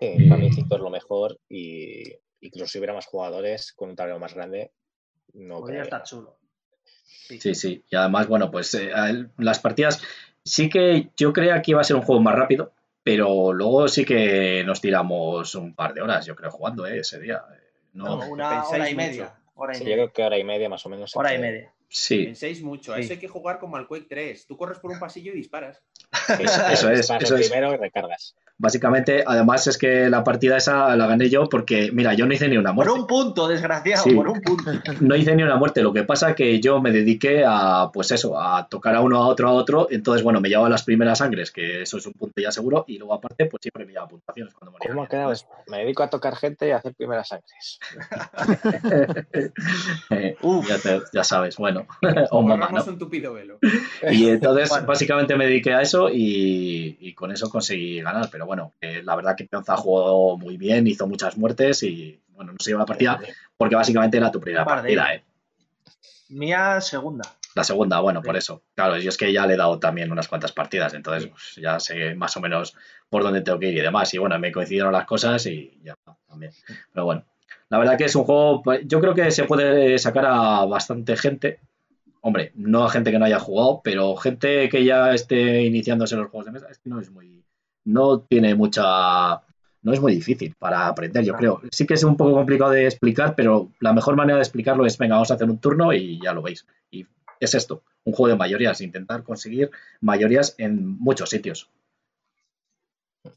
Sí, 0.00 0.26
para 0.28 0.40
mí 0.40 0.50
cinco 0.52 0.74
es 0.74 0.80
lo 0.80 0.90
mejor 0.90 1.38
y 1.48 2.02
incluso 2.40 2.66
si 2.66 2.78
hubiera 2.78 2.94
más 2.94 3.06
jugadores 3.06 3.72
con 3.72 3.90
un 3.90 3.96
tablero 3.96 4.18
más 4.18 4.34
grande, 4.34 4.72
no 5.34 5.60
Podría 5.60 5.82
estar 5.82 6.02
chulo. 6.02 6.36
Sí. 7.04 7.54
sí, 7.54 7.84
Y 7.88 7.96
además, 7.96 8.26
bueno, 8.26 8.50
pues 8.50 8.74
eh, 8.74 8.90
las 9.38 9.58
partidas 9.58 10.02
sí 10.44 10.68
que 10.68 11.10
yo 11.16 11.32
creía 11.32 11.62
que 11.62 11.70
iba 11.70 11.80
a 11.80 11.84
ser 11.84 11.96
un 11.96 12.02
juego 12.02 12.20
más 12.20 12.34
rápido, 12.34 12.72
pero 13.02 13.52
luego 13.52 13.88
sí 13.88 14.04
que 14.04 14.62
nos 14.64 14.80
tiramos 14.80 15.54
un 15.54 15.74
par 15.74 15.94
de 15.94 16.02
horas, 16.02 16.26
yo 16.26 16.36
creo, 16.36 16.50
jugando 16.50 16.86
¿eh? 16.86 16.98
ese 16.98 17.20
día. 17.20 17.42
No, 17.92 18.28
una 18.28 18.64
hora 18.64 18.90
y 18.90 18.94
media. 18.94 19.34
Hora 19.54 19.76
y 19.76 19.80
Yo 19.80 19.84
creo 19.84 20.12
que 20.12 20.24
hora 20.24 20.38
y 20.38 20.44
media 20.44 20.68
más 20.68 20.84
o 20.86 20.88
menos. 20.88 21.14
Hora 21.16 21.34
y 21.34 21.38
media. 21.38 21.72
Sí. 21.92 22.24
Penséis 22.24 22.62
mucho. 22.62 22.94
A 22.94 22.98
eso 22.98 23.12
hay 23.12 23.18
que 23.18 23.28
jugar 23.28 23.58
como 23.58 23.76
al 23.76 23.86
Quake 23.86 24.06
3. 24.08 24.46
Tú 24.46 24.56
corres 24.56 24.78
por 24.78 24.90
un 24.90 24.98
pasillo 24.98 25.32
y 25.32 25.36
disparas. 25.36 25.82
Eso, 26.72 26.90
es. 26.90 27.10
Eso 27.10 27.36
es. 27.36 27.48
primero 27.50 27.74
y 27.74 27.76
recargas. 27.76 28.34
Básicamente, 28.56 29.24
además 29.26 29.66
es 29.66 29.76
que 29.76 30.08
la 30.08 30.22
partida 30.22 30.56
esa 30.56 30.94
la 30.94 31.06
gané 31.06 31.28
yo 31.28 31.48
porque, 31.48 31.90
mira, 31.92 32.14
yo 32.14 32.26
no 32.26 32.32
hice 32.32 32.48
ni 32.48 32.56
una 32.56 32.72
muerte. 32.72 32.92
Por 32.92 33.00
un 33.00 33.06
punto, 33.06 33.48
desgraciado, 33.48 34.04
por 34.14 34.28
un 34.28 34.40
punto. 34.40 34.70
No 35.00 35.16
hice 35.16 35.34
ni 35.34 35.42
una 35.42 35.56
muerte. 35.56 35.82
Lo 35.82 35.92
que 35.92 36.04
pasa 36.04 36.30
es 36.30 36.36
que 36.36 36.60
yo 36.60 36.80
me 36.80 36.92
dediqué 36.92 37.44
a, 37.44 37.90
pues 37.92 38.12
eso, 38.12 38.40
a 38.40 38.68
tocar 38.68 38.94
a 38.94 39.00
uno, 39.00 39.16
a 39.16 39.26
otro, 39.26 39.48
a 39.48 39.52
otro. 39.52 39.88
Entonces, 39.90 40.22
bueno, 40.22 40.40
me 40.40 40.48
llevaba 40.48 40.68
las 40.68 40.84
primeras 40.84 41.18
sangres, 41.18 41.50
que 41.50 41.82
eso 41.82 41.98
es 41.98 42.06
un 42.06 42.12
punto 42.12 42.40
ya 42.40 42.52
seguro. 42.52 42.84
Y 42.86 42.98
luego, 42.98 43.14
aparte, 43.14 43.46
pues 43.46 43.62
siempre 43.62 43.84
me 43.84 43.92
llevaba 43.92 44.08
puntuaciones 44.08 44.54
cuando 44.54 44.72
moría. 44.72 44.90
¿Cómo 44.90 45.02
ha 45.02 45.08
quedado? 45.08 45.32
Me 45.66 45.78
dedico 45.78 46.04
a 46.04 46.10
tocar 46.10 46.36
gente 46.36 46.68
y 46.68 46.70
a 46.70 46.76
hacer 46.76 46.94
primeras 46.94 47.28
sangres. 47.28 47.80
Eh, 50.10 50.36
ya, 51.12 51.24
sabes, 51.24 51.56
bueno. 51.56 51.81
o 52.30 52.42
mamá, 52.42 52.70
¿no? 52.72 52.84
un 52.84 52.98
tupido 52.98 53.32
velo. 53.32 53.58
Y 54.10 54.28
entonces, 54.28 54.70
básicamente 54.86 55.36
me 55.36 55.46
dediqué 55.46 55.74
a 55.74 55.82
eso 55.82 56.08
y, 56.08 56.96
y 57.00 57.14
con 57.14 57.32
eso 57.32 57.48
conseguí 57.48 58.00
ganar. 58.00 58.28
Pero 58.30 58.46
bueno, 58.46 58.72
la 58.80 59.16
verdad 59.16 59.36
que 59.36 59.44
Pionza 59.44 59.76
jugó 59.76 60.36
muy 60.38 60.56
bien, 60.56 60.86
hizo 60.86 61.06
muchas 61.06 61.36
muertes 61.36 61.82
y 61.82 62.20
bueno, 62.34 62.52
no 62.52 62.58
se 62.60 62.70
lleva 62.70 62.80
la 62.80 62.86
partida 62.86 63.20
porque 63.56 63.76
básicamente 63.76 64.16
era 64.16 64.30
tu 64.30 64.40
primera 64.40 64.64
partida, 64.64 65.14
¿eh? 65.14 65.24
Mía 66.30 66.80
segunda. 66.80 67.24
La 67.54 67.64
segunda, 67.64 68.00
bueno, 68.00 68.22
por 68.22 68.36
eso. 68.36 68.62
Claro, 68.74 68.96
yo 68.96 69.10
es 69.10 69.18
que 69.18 69.32
ya 69.32 69.46
le 69.46 69.54
he 69.54 69.56
dado 69.56 69.78
también 69.78 70.10
unas 70.10 70.26
cuantas 70.26 70.52
partidas, 70.52 70.94
entonces 70.94 71.28
pues, 71.28 71.56
ya 71.56 71.78
sé 71.78 72.14
más 72.14 72.36
o 72.36 72.40
menos 72.40 72.74
por 73.10 73.22
dónde 73.22 73.42
tengo 73.42 73.58
que 73.58 73.68
ir 73.68 73.76
y 73.76 73.80
demás. 73.82 74.12
Y 74.14 74.18
bueno, 74.18 74.38
me 74.38 74.50
coincidieron 74.50 74.92
las 74.92 75.04
cosas 75.04 75.44
y 75.46 75.78
ya 75.84 75.94
también. 76.26 76.52
Pero 76.92 77.04
bueno, 77.04 77.24
la 77.68 77.78
verdad 77.78 77.98
que 77.98 78.06
es 78.06 78.16
un 78.16 78.24
juego, 78.24 78.62
yo 78.84 79.00
creo 79.00 79.14
que 79.14 79.30
se 79.30 79.44
puede 79.44 79.98
sacar 79.98 80.26
a 80.26 80.64
bastante 80.64 81.16
gente. 81.16 81.60
Hombre, 82.22 82.52
no 82.54 82.84
a 82.84 82.90
gente 82.90 83.10
que 83.10 83.18
no 83.18 83.24
haya 83.24 83.38
jugado, 83.38 83.80
pero 83.84 84.16
gente 84.16 84.68
que 84.68 84.84
ya 84.84 85.12
esté 85.12 85.62
iniciándose 85.62 86.14
en 86.14 86.22
los 86.22 86.30
juegos 86.30 86.46
de 86.46 86.52
mesa, 86.52 86.68
es 86.70 86.78
que 86.78 86.88
no 86.88 87.00
es 87.00 87.10
muy, 87.10 87.44
no 87.84 88.20
tiene 88.20 88.54
mucha 88.54 89.42
no 89.82 89.92
es 89.92 90.00
muy 90.00 90.14
difícil 90.14 90.54
para 90.58 90.86
aprender, 90.86 91.24
yo 91.24 91.34
creo. 91.34 91.60
Sí 91.70 91.86
que 91.86 91.94
es 91.94 92.04
un 92.04 92.16
poco 92.16 92.32
complicado 92.34 92.70
de 92.70 92.86
explicar, 92.86 93.34
pero 93.34 93.72
la 93.80 93.92
mejor 93.92 94.16
manera 94.16 94.36
de 94.36 94.42
explicarlo 94.42 94.86
es, 94.86 94.96
venga, 94.96 95.16
vamos 95.16 95.30
a 95.30 95.34
hacer 95.34 95.50
un 95.50 95.58
turno 95.58 95.92
y 95.92 96.20
ya 96.22 96.32
lo 96.32 96.42
veis. 96.42 96.64
Y 96.90 97.06
es 97.40 97.54
esto, 97.54 97.82
un 98.04 98.12
juego 98.12 98.28
de 98.28 98.38
mayorías, 98.38 98.80
intentar 98.80 99.24
conseguir 99.24 99.70
mayorías 100.00 100.54
en 100.58 100.86
muchos 100.86 101.30
sitios. 101.30 101.68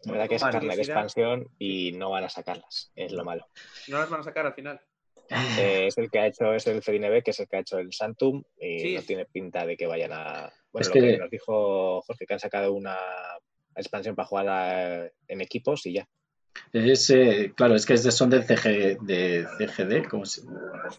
La 0.03 0.11
verdad 0.13 0.29
que 0.29 0.35
es 0.35 0.43
carne 0.43 0.75
de 0.75 0.81
expansión 0.81 1.47
y 1.57 1.91
no 1.93 2.11
van 2.11 2.23
a 2.23 2.29
sacarlas, 2.29 2.91
es 2.95 3.11
lo 3.11 3.23
malo. 3.23 3.47
¿No 3.87 3.99
las 3.99 4.09
van 4.09 4.21
a 4.21 4.23
sacar 4.23 4.45
al 4.45 4.53
final? 4.53 4.79
Eh, 5.29 5.87
es 5.87 5.97
el 5.97 6.09
que 6.09 6.19
ha 6.19 6.27
hecho, 6.27 6.53
es 6.53 6.67
el 6.67 6.81
CDNB, 6.81 7.23
que 7.23 7.31
es 7.31 7.39
el 7.39 7.47
que 7.47 7.57
ha 7.57 7.61
hecho 7.61 7.79
el 7.79 7.91
Santum, 7.93 8.43
y 8.59 8.95
no 8.95 9.01
tiene 9.01 9.25
pinta 9.25 9.65
de 9.65 9.77
que 9.77 9.87
vayan 9.87 10.11
a. 10.13 10.51
Bueno, 10.71 10.87
lo 10.87 10.93
que 10.93 11.17
nos 11.17 11.29
dijo 11.29 12.01
Jorge, 12.01 12.25
que 12.25 12.33
han 12.33 12.39
sacado 12.39 12.73
una 12.73 12.97
expansión 13.75 14.15
para 14.15 14.27
jugar 14.27 15.11
en 15.27 15.41
equipos 15.41 15.85
y 15.85 15.93
ya. 15.93 16.07
Es, 16.71 17.09
eh, 17.09 17.53
claro, 17.55 17.75
es 17.75 17.85
que 17.85 17.97
son 17.97 18.29
del 18.29 18.43
CG, 18.43 18.99
de 19.01 19.45
CGD, 19.57 20.07
¿cómo 20.07 20.25
se 20.25 20.41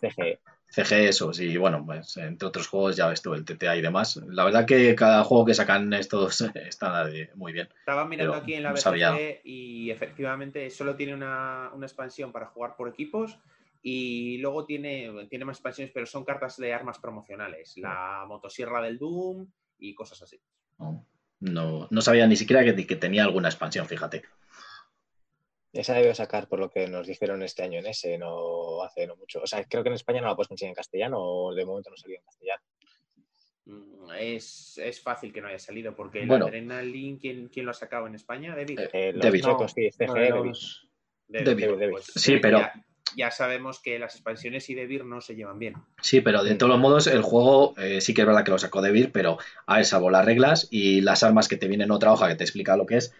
CG. 0.00 0.38
CG 0.68 0.92
esos 1.08 1.40
y 1.40 1.56
bueno, 1.56 1.84
pues 1.86 2.16
entre 2.16 2.48
otros 2.48 2.66
juegos 2.66 2.96
ya 2.96 3.08
ves 3.08 3.22
tú, 3.22 3.34
el 3.34 3.44
TTA 3.44 3.76
y 3.76 3.82
demás. 3.82 4.16
La 4.28 4.44
verdad 4.44 4.66
que 4.66 4.94
cada 4.94 5.24
juego 5.24 5.44
que 5.46 5.54
sacan 5.54 5.92
estos 5.92 6.40
está 6.54 7.08
muy 7.34 7.52
bien. 7.52 7.68
Estaba 7.78 8.04
mirando 8.04 8.34
aquí 8.34 8.54
en 8.54 8.64
la 8.64 8.72
BGG 8.72 9.40
y 9.44 9.90
efectivamente 9.90 10.68
solo 10.70 10.96
tiene 10.96 11.14
una, 11.14 11.70
una, 11.72 11.86
expansión 11.86 12.32
para 12.32 12.46
jugar 12.46 12.76
por 12.76 12.88
equipos 12.88 13.38
y 13.88 14.38
luego 14.38 14.66
tiene, 14.66 15.28
tiene 15.30 15.44
más 15.44 15.58
expansiones, 15.58 15.92
pero 15.94 16.06
son 16.06 16.24
cartas 16.24 16.56
de 16.56 16.74
armas 16.74 16.98
promocionales. 16.98 17.76
La 17.76 18.24
motosierra 18.26 18.82
del 18.82 18.98
Doom 18.98 19.46
y 19.78 19.94
cosas 19.94 20.22
así. 20.22 20.42
No, 21.38 21.86
no, 21.88 22.00
sabía 22.02 22.26
ni 22.26 22.34
siquiera 22.34 22.64
que, 22.64 22.84
que 22.84 22.96
tenía 22.96 23.22
alguna 23.22 23.46
expansión, 23.48 23.86
fíjate. 23.86 24.24
Esa 25.72 25.94
debe 25.94 26.16
sacar 26.16 26.48
por 26.48 26.58
lo 26.58 26.68
que 26.68 26.88
nos 26.88 27.06
dijeron 27.06 27.44
este 27.44 27.62
año 27.62 27.78
en 27.78 27.86
ese, 27.86 28.18
no 28.18 28.82
hace 28.82 29.06
no 29.06 29.14
mucho. 29.14 29.40
O 29.42 29.46
sea, 29.46 29.62
creo 29.62 29.84
que 29.84 29.90
en 29.90 29.94
España 29.94 30.20
no 30.20 30.26
la 30.26 30.34
puedes 30.34 30.48
conseguir 30.48 30.70
en 30.70 30.74
castellano 30.74 31.18
o 31.20 31.54
de 31.54 31.64
momento 31.64 31.90
no 31.90 31.96
salió 31.96 32.16
en 32.16 32.24
castellano. 32.24 32.62
Mm, 33.66 34.10
es, 34.18 34.78
es, 34.78 35.00
fácil 35.00 35.32
que 35.32 35.40
no 35.40 35.46
haya 35.46 35.60
salido, 35.60 35.94
porque 35.94 36.24
el 36.24 36.32
Adrenaline, 36.32 37.18
¿quién, 37.18 37.48
¿quién, 37.50 37.64
lo 37.64 37.70
ha 37.70 37.74
sacado 37.74 38.08
en 38.08 38.16
España? 38.16 38.56
David. 38.56 38.80
Eh, 38.80 38.90
eh 38.92 39.12
David. 39.14 39.44
sí, 39.68 39.90
David. 41.30 41.94
sí, 42.00 42.38
pero. 42.38 42.68
Ya, 43.16 43.30
sabemos 43.30 43.80
que 43.80 43.98
las 43.98 44.14
expansiones 44.14 44.68
y 44.68 44.74
Devir 44.74 45.06
no 45.06 45.22
se 45.22 45.34
llevan 45.34 45.58
bien. 45.58 45.74
Sí, 46.02 46.20
pero 46.20 46.44
de 46.44 46.54
todos 46.54 46.70
los 46.70 46.78
modos, 46.78 47.06
el 47.06 47.22
juego 47.22 47.74
eh, 47.78 48.02
sí 48.02 48.12
que 48.12 48.20
es 48.20 48.26
verdad 48.26 48.44
que 48.44 48.50
lo 48.50 48.58
sacó 48.58 48.82
Devir, 48.82 49.10
pero 49.10 49.38
a 49.64 49.76
ver, 49.76 49.86
salvo 49.86 50.10
las 50.10 50.26
reglas 50.26 50.68
y 50.70 51.00
las 51.00 51.22
armas 51.22 51.48
que 51.48 51.56
te 51.56 51.66
vienen 51.66 51.86
en 51.86 51.92
otra 51.92 52.12
hoja 52.12 52.28
que 52.28 52.34
te 52.34 52.44
explica 52.44 52.76
lo 52.76 52.84
que 52.84 52.98
es, 52.98 53.14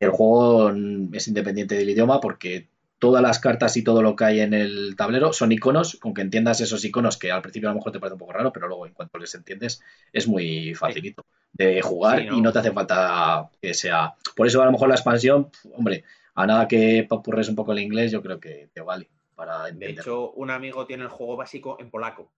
el 0.00 0.10
juego 0.10 0.72
es 1.12 1.28
independiente 1.28 1.76
del 1.76 1.88
idioma 1.88 2.20
porque 2.20 2.66
todas 2.98 3.22
las 3.22 3.38
cartas 3.38 3.76
y 3.76 3.84
todo 3.84 4.02
lo 4.02 4.16
que 4.16 4.24
hay 4.24 4.40
en 4.40 4.54
el 4.54 4.96
tablero 4.96 5.32
son 5.32 5.52
iconos, 5.52 5.98
con 6.00 6.14
que 6.14 6.22
entiendas 6.22 6.60
esos 6.60 6.84
iconos 6.84 7.16
que 7.16 7.30
al 7.30 7.42
principio 7.42 7.68
a 7.68 7.72
lo 7.72 7.76
mejor 7.76 7.92
te 7.92 8.00
parece 8.00 8.14
un 8.14 8.18
poco 8.18 8.32
raro, 8.32 8.52
pero 8.52 8.66
luego 8.66 8.86
en 8.88 8.92
cuanto 8.92 9.18
les 9.18 9.32
entiendes 9.36 9.80
es 10.12 10.26
muy 10.26 10.74
facilito 10.74 11.24
de 11.52 11.80
jugar 11.80 12.22
y 12.22 12.40
no 12.40 12.52
te 12.52 12.58
hace 12.58 12.72
falta 12.72 13.50
que 13.62 13.72
sea... 13.72 14.14
Por 14.34 14.48
eso 14.48 14.60
a 14.62 14.64
lo 14.64 14.72
mejor 14.72 14.88
la 14.88 14.96
expansión, 14.96 15.48
hombre, 15.76 16.02
a 16.34 16.44
nada 16.44 16.66
que 16.66 17.06
papurres 17.08 17.48
un 17.48 17.54
poco 17.54 17.70
el 17.70 17.78
inglés, 17.78 18.10
yo 18.10 18.20
creo 18.20 18.40
que 18.40 18.68
te 18.72 18.80
vale 18.80 19.08
para 19.38 19.68
entender. 19.68 19.94
De 19.94 20.00
hecho, 20.00 20.32
un 20.32 20.50
amigo 20.50 20.84
tiene 20.84 21.04
el 21.04 21.10
juego 21.10 21.36
básico 21.36 21.76
en 21.78 21.92
polaco. 21.92 22.32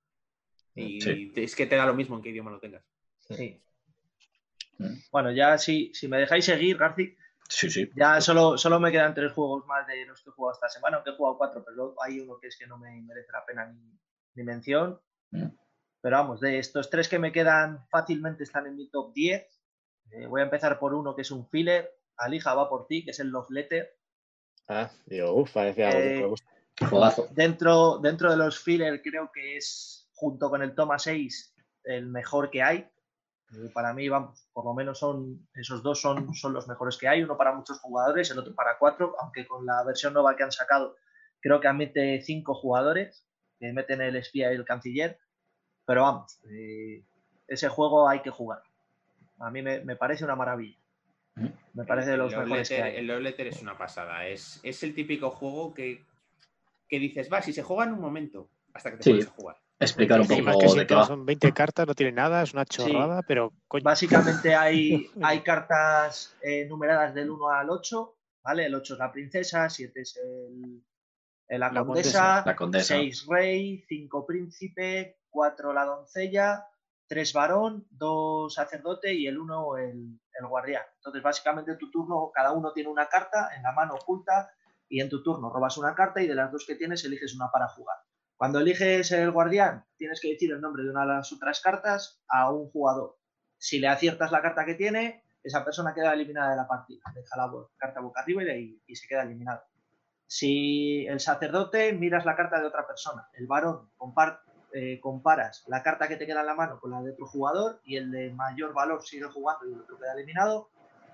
Y 0.74 1.32
es 1.40 1.56
que 1.56 1.66
te 1.66 1.76
da 1.76 1.86
lo 1.86 1.94
mismo 1.94 2.16
en 2.16 2.22
qué 2.22 2.28
idioma 2.28 2.50
lo 2.50 2.60
tengas. 2.60 2.84
Sí. 3.20 3.58
Mm. 4.76 4.98
Bueno, 5.10 5.32
ya 5.32 5.56
si, 5.56 5.92
si 5.94 6.08
me 6.08 6.18
dejáis 6.18 6.44
seguir, 6.44 6.76
Garci, 6.76 7.16
Sí, 7.48 7.70
sí. 7.70 7.90
Ya 7.96 8.20
solo, 8.20 8.56
solo 8.58 8.78
me 8.78 8.92
quedan 8.92 9.14
tres 9.14 9.32
juegos 9.32 9.66
más 9.66 9.84
de 9.86 10.04
los 10.04 10.22
que 10.22 10.28
he 10.28 10.32
jugado 10.32 10.54
esta 10.54 10.68
semana, 10.68 10.98
aunque 10.98 11.10
he 11.10 11.16
jugado 11.16 11.38
cuatro, 11.38 11.64
pero 11.64 11.96
hay 12.00 12.20
uno 12.20 12.38
que 12.38 12.46
es 12.46 12.56
que 12.56 12.66
no 12.66 12.78
me 12.78 13.00
merece 13.02 13.32
la 13.32 13.44
pena 13.44 13.66
ni, 14.34 14.44
mención. 14.44 15.00
Mm. 15.30 15.48
Pero 16.02 16.16
vamos, 16.16 16.40
de 16.40 16.58
estos 16.58 16.90
tres 16.90 17.08
que 17.08 17.18
me 17.18 17.32
quedan 17.32 17.88
fácilmente 17.88 18.44
están 18.44 18.66
en 18.66 18.76
mi 18.76 18.88
top 18.90 19.14
10. 19.14 19.62
Eh, 20.12 20.26
voy 20.26 20.42
a 20.42 20.44
empezar 20.44 20.78
por 20.78 20.94
uno 20.94 21.16
que 21.16 21.22
es 21.22 21.30
un 21.30 21.48
filler. 21.48 21.90
Alija 22.18 22.54
va 22.54 22.68
por 22.68 22.86
ti, 22.86 23.04
que 23.04 23.10
es 23.10 23.20
el 23.20 23.28
Love 23.28 23.50
Letter. 23.50 23.96
Ah, 24.68 24.90
digo, 25.06 25.32
uff, 25.32 25.52
parece 25.52 25.84
algo 25.84 25.98
que 25.98 26.20
me 26.20 26.26
gusta. 26.26 26.50
Dentro, 27.30 27.98
dentro 27.98 28.30
de 28.30 28.36
los 28.36 28.58
filler 28.58 29.02
creo 29.02 29.30
que 29.32 29.56
es, 29.56 30.08
junto 30.14 30.50
con 30.50 30.62
el 30.62 30.74
Toma 30.74 30.98
6, 30.98 31.54
el 31.84 32.06
mejor 32.06 32.50
que 32.50 32.62
hay. 32.62 32.78
Eh, 33.52 33.70
para 33.74 33.92
mí, 33.92 34.08
vamos, 34.08 34.48
por 34.52 34.64
lo 34.64 34.74
menos 34.74 34.98
son 34.98 35.48
esos 35.54 35.82
dos 35.82 36.00
son, 36.00 36.34
son 36.34 36.52
los 36.52 36.68
mejores 36.68 36.96
que 36.96 37.08
hay, 37.08 37.22
uno 37.22 37.36
para 37.36 37.52
muchos 37.52 37.80
jugadores, 37.80 38.30
el 38.30 38.38
otro 38.38 38.54
para 38.54 38.78
cuatro, 38.78 39.14
aunque 39.20 39.46
con 39.46 39.66
la 39.66 39.82
versión 39.84 40.12
nueva 40.12 40.36
que 40.36 40.44
han 40.44 40.52
sacado 40.52 40.96
creo 41.40 41.60
que 41.60 41.68
admite 41.68 42.20
cinco 42.22 42.54
jugadores, 42.54 43.26
que 43.58 43.72
meten 43.72 44.00
el 44.00 44.16
espía 44.16 44.52
y 44.52 44.56
el 44.56 44.64
canciller, 44.64 45.18
pero 45.84 46.02
vamos, 46.02 46.38
eh, 46.50 47.02
ese 47.48 47.68
juego 47.68 48.08
hay 48.08 48.20
que 48.20 48.30
jugar. 48.30 48.62
A 49.38 49.50
mí 49.50 49.62
me, 49.62 49.96
parece 49.96 50.24
una 50.24 50.36
maravilla. 50.36 50.78
Me 51.72 51.84
parece 51.84 52.10
de 52.10 52.16
los 52.18 52.36
mejores 52.36 52.68
que 52.68 52.82
hay. 52.82 52.96
El 52.96 53.06
Love 53.06 53.22
Letter 53.22 53.46
es 53.46 53.62
una 53.62 53.76
pasada, 53.76 54.26
es, 54.26 54.60
es 54.62 54.82
el 54.82 54.94
típico 54.94 55.30
juego 55.30 55.72
que, 55.72 56.04
que 56.90 56.98
dices, 56.98 57.30
va, 57.32 57.40
si 57.40 57.54
se 57.54 57.62
juega 57.62 57.84
en 57.84 57.94
un 57.94 58.00
momento, 58.00 58.50
hasta 58.74 58.90
que 58.90 58.96
te 58.98 59.10
puedes 59.10 59.28
jugar 59.28 59.56
explicar 59.80 60.20
un 60.20 60.28
poco 60.28 60.74
de 60.74 60.86
qué 60.86 60.94
Son 61.06 61.24
20 61.24 61.52
cartas, 61.52 61.86
no 61.86 61.94
tiene 61.94 62.12
nada, 62.12 62.42
es 62.42 62.52
una 62.52 62.66
chorrada, 62.66 63.22
pero... 63.22 63.52
Básicamente 63.82 64.54
hay, 64.54 65.10
hay 65.22 65.40
cartas 65.40 66.36
eh, 66.42 66.66
numeradas 66.66 67.14
del 67.14 67.30
1 67.30 67.48
al 67.48 67.70
8, 67.70 68.16
¿vale? 68.44 68.66
El 68.66 68.74
8 68.74 68.94
es 68.94 68.98
la 68.98 69.10
princesa, 69.10 69.68
7 69.68 70.00
es 70.00 70.16
el, 70.18 71.58
la, 71.58 71.72
condesa, 71.84 72.44
6 72.78 73.26
rey, 73.28 73.82
5 73.88 74.26
príncipe, 74.26 75.18
4 75.30 75.72
la 75.72 75.84
doncella, 75.84 76.66
3 77.08 77.32
varón, 77.32 77.86
2 77.90 78.52
sacerdote 78.52 79.14
y 79.14 79.26
el 79.26 79.38
1 79.38 79.78
el, 79.78 80.20
el 80.38 80.46
guardián. 80.46 80.82
Entonces, 80.96 81.22
básicamente 81.22 81.74
tu 81.76 81.90
turno, 81.90 82.30
cada 82.32 82.52
uno 82.52 82.72
tiene 82.72 82.90
una 82.90 83.08
carta 83.08 83.48
en 83.56 83.62
la 83.62 83.72
mano 83.72 83.94
oculta 83.94 84.50
y 84.90 85.00
en 85.00 85.08
tu 85.08 85.22
turno 85.22 85.48
robas 85.48 85.78
una 85.78 85.94
carta 85.94 86.20
y 86.20 86.26
de 86.26 86.34
las 86.34 86.52
dos 86.52 86.66
que 86.66 86.74
tienes 86.74 87.04
eliges 87.04 87.34
una 87.34 87.50
para 87.50 87.68
jugar. 87.68 87.96
Cuando 88.36 88.58
eliges 88.58 89.12
el 89.12 89.30
guardián, 89.30 89.86
tienes 89.96 90.20
que 90.20 90.30
decir 90.30 90.50
el 90.50 90.60
nombre 90.60 90.82
de 90.82 90.90
una 90.90 91.02
de 91.02 91.08
las 91.08 91.32
otras 91.32 91.60
cartas 91.60 92.20
a 92.28 92.50
un 92.50 92.68
jugador. 92.70 93.16
Si 93.56 93.78
le 93.78 93.88
aciertas 93.88 94.32
la 94.32 94.42
carta 94.42 94.64
que 94.64 94.74
tiene, 94.74 95.24
esa 95.42 95.64
persona 95.64 95.94
queda 95.94 96.12
eliminada 96.12 96.50
de 96.50 96.56
la 96.56 96.66
partida. 96.66 97.02
Deja 97.14 97.36
la 97.36 97.50
carta 97.76 98.00
boca 98.00 98.22
arriba 98.22 98.42
y, 98.42 98.80
se 98.94 99.06
queda 99.06 99.22
eliminado. 99.22 99.62
Si 100.26 101.06
el 101.06 101.20
sacerdote 101.20 101.92
miras 101.92 102.24
la 102.24 102.36
carta 102.36 102.60
de 102.60 102.66
otra 102.66 102.86
persona, 102.86 103.28
el 103.34 103.46
varón 103.46 103.90
eh, 104.72 105.00
comparas 105.00 105.64
la 105.66 105.82
carta 105.82 106.08
que 106.08 106.16
te 106.16 106.26
queda 106.26 106.40
en 106.40 106.46
la 106.46 106.54
mano 106.54 106.80
con 106.80 106.90
la 106.90 107.02
de 107.02 107.12
otro 107.12 107.26
jugador 107.26 107.80
y 107.84 107.96
el 107.96 108.10
de 108.10 108.32
mayor 108.32 108.72
valor 108.72 109.04
sigue 109.04 109.26
jugando 109.26 109.68
y 109.68 109.72
el 109.72 109.80
otro 109.80 109.98
queda 109.98 110.14
eliminado. 110.14 110.70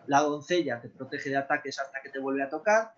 La 0.06 0.20
doncella 0.20 0.80
te 0.80 0.88
protege 0.88 1.30
de 1.30 1.36
ataques 1.36 1.78
hasta 1.78 2.00
que 2.00 2.10
te 2.10 2.20
vuelve 2.20 2.42
a 2.42 2.48
tocar 2.48 2.92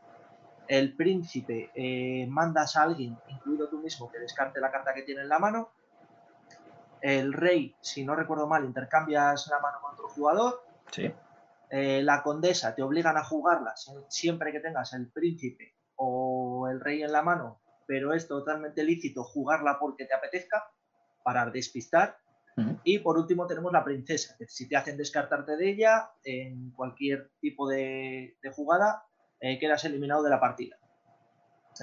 el 0.68 0.94
príncipe 0.94 1.70
eh, 1.74 2.26
mandas 2.28 2.76
a 2.76 2.82
alguien, 2.82 3.18
incluido 3.28 3.68
tú 3.68 3.78
mismo, 3.78 4.10
que 4.12 4.18
descarte 4.18 4.60
la 4.60 4.70
carta 4.70 4.92
que 4.94 5.02
tiene 5.02 5.22
en 5.22 5.28
la 5.28 5.38
mano. 5.38 5.70
El 7.00 7.32
rey, 7.32 7.74
si 7.80 8.04
no 8.04 8.14
recuerdo 8.14 8.46
mal, 8.46 8.64
intercambias 8.64 9.48
la 9.48 9.60
mano 9.60 9.78
con 9.80 9.94
otro 9.94 10.08
jugador. 10.08 10.62
Sí. 10.92 11.10
Eh, 11.70 12.02
la 12.02 12.22
condesa 12.22 12.74
te 12.74 12.82
obligan 12.82 13.16
a 13.16 13.24
jugarla 13.24 13.74
siempre 14.08 14.52
que 14.52 14.60
tengas 14.60 14.92
el 14.94 15.10
príncipe 15.10 15.74
o 15.96 16.66
el 16.70 16.80
rey 16.80 17.02
en 17.02 17.12
la 17.12 17.22
mano, 17.22 17.60
pero 17.86 18.12
es 18.12 18.26
totalmente 18.26 18.84
lícito 18.84 19.22
jugarla 19.22 19.78
porque 19.78 20.04
te 20.04 20.14
apetezca 20.14 20.70
para 21.24 21.46
despistar. 21.50 22.18
Y 22.82 22.98
por 22.98 23.16
último 23.16 23.46
tenemos 23.46 23.72
la 23.72 23.84
princesa, 23.84 24.34
que 24.36 24.48
si 24.48 24.68
te 24.68 24.76
hacen 24.76 24.96
descartarte 24.96 25.56
de 25.56 25.70
ella 25.70 26.10
en 26.24 26.72
cualquier 26.72 27.30
tipo 27.40 27.68
de 27.68 28.34
jugada, 28.52 29.04
eh, 29.40 29.58
quedas 29.58 29.84
eliminado 29.84 30.22
de 30.22 30.30
la 30.30 30.40
partida. 30.40 30.76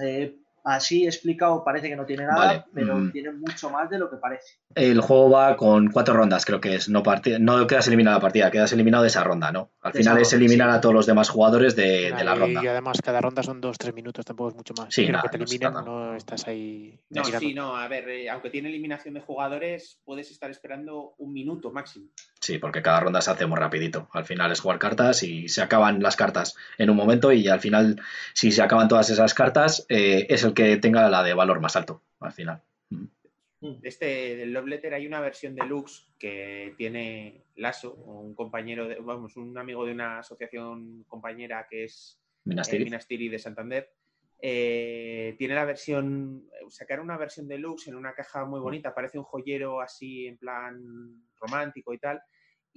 Eh, 0.02 0.36
así 0.66 1.06
explicado 1.06 1.62
parece 1.62 1.88
que 1.88 1.96
no 1.96 2.04
tiene 2.04 2.26
nada, 2.26 2.66
pero 2.74 2.96
mm. 2.96 3.12
tiene 3.12 3.30
mucho 3.32 3.70
más 3.70 3.88
de 3.88 3.98
lo 3.98 4.10
que 4.10 4.16
parece. 4.16 4.58
El 4.74 5.00
juego 5.00 5.30
va 5.30 5.56
con 5.56 5.90
cuatro 5.90 6.12
rondas, 6.12 6.44
creo 6.44 6.60
que 6.60 6.74
es. 6.74 6.88
No, 6.88 7.02
no 7.38 7.66
quedas 7.66 7.86
eliminado 7.86 8.16
de 8.16 8.18
la 8.18 8.22
partida, 8.22 8.50
quedas 8.50 8.72
eliminado 8.72 9.04
de 9.04 9.08
esa 9.08 9.22
ronda, 9.22 9.52
¿no? 9.52 9.70
Al 9.80 9.92
final 9.92 10.20
es 10.20 10.32
eliminar 10.32 10.68
a 10.70 10.80
todos 10.80 10.94
los 10.94 11.06
demás 11.06 11.28
jugadores 11.28 11.76
de, 11.76 12.10
la 12.10 12.34
ronda. 12.34 12.62
Y 12.62 12.66
además 12.66 13.00
cada 13.02 13.20
ronda 13.20 13.44
son 13.44 13.60
dos, 13.60 13.78
tres 13.78 13.94
minutos, 13.94 14.24
tampoco 14.24 14.50
es 14.50 14.56
mucho 14.56 14.74
más. 14.76 14.92
Sí, 14.92 15.06
que 15.06 15.28
te 15.30 15.36
eliminen, 15.36 15.72
no, 15.72 16.14
estás 16.16 16.46
ahí. 16.48 16.98
No, 17.10 17.24
sí, 17.24 17.54
no, 17.54 17.76
a 17.76 17.86
ver, 17.86 18.08
eh, 18.08 18.28
aunque 18.28 18.50
tiene 18.50 18.68
eliminación 18.68 19.14
de 19.14 19.20
jugadores, 19.20 20.00
puedes 20.04 20.30
estar 20.32 20.50
esperando 20.50 21.14
un 21.18 21.32
minuto 21.32 21.70
máximo. 21.70 22.08
Sí, 22.46 22.58
porque 22.58 22.80
cada 22.80 23.00
ronda 23.00 23.20
se 23.20 23.32
hace 23.32 23.44
muy 23.44 23.58
rapidito. 23.58 24.08
Al 24.12 24.24
final 24.24 24.52
es 24.52 24.60
jugar 24.60 24.78
cartas 24.78 25.24
y 25.24 25.48
se 25.48 25.62
acaban 25.62 26.00
las 26.00 26.14
cartas 26.14 26.54
en 26.78 26.90
un 26.90 26.96
momento 26.96 27.32
y 27.32 27.48
al 27.48 27.58
final, 27.58 28.00
si 28.34 28.52
se 28.52 28.62
acaban 28.62 28.86
todas 28.86 29.10
esas 29.10 29.34
cartas, 29.34 29.84
eh, 29.88 30.28
es 30.28 30.44
el 30.44 30.54
que 30.54 30.76
tenga 30.76 31.10
la 31.10 31.24
de 31.24 31.34
valor 31.34 31.58
más 31.60 31.74
alto 31.74 32.02
al 32.20 32.30
final. 32.30 32.62
Mm. 32.90 33.06
Este 33.82 34.36
del 34.36 34.52
Love 34.52 34.68
Letter 34.68 34.94
hay 34.94 35.08
una 35.08 35.18
versión 35.18 35.56
deluxe 35.56 36.06
que 36.20 36.72
tiene 36.76 37.42
Lasso, 37.56 37.94
un 37.94 38.36
compañero, 38.36 38.86
de, 38.86 38.94
vamos, 39.00 39.36
un 39.36 39.58
amigo 39.58 39.84
de 39.84 39.90
una 39.90 40.20
asociación 40.20 41.02
compañera 41.08 41.66
que 41.68 41.82
es 41.82 42.20
Minastiri, 42.44 42.82
eh, 42.82 42.84
Minastiri 42.84 43.28
de 43.28 43.38
Santander. 43.40 43.90
Eh, 44.40 45.34
tiene 45.36 45.56
la 45.56 45.64
versión, 45.64 46.48
sacaron 46.68 47.06
una 47.06 47.18
versión 47.18 47.48
deluxe 47.48 47.88
en 47.88 47.96
una 47.96 48.14
caja 48.14 48.44
muy 48.44 48.60
bonita, 48.60 48.94
parece 48.94 49.18
un 49.18 49.24
joyero 49.24 49.80
así 49.80 50.28
en 50.28 50.36
plan 50.36 51.24
romántico 51.40 51.92
y 51.92 51.98
tal, 51.98 52.22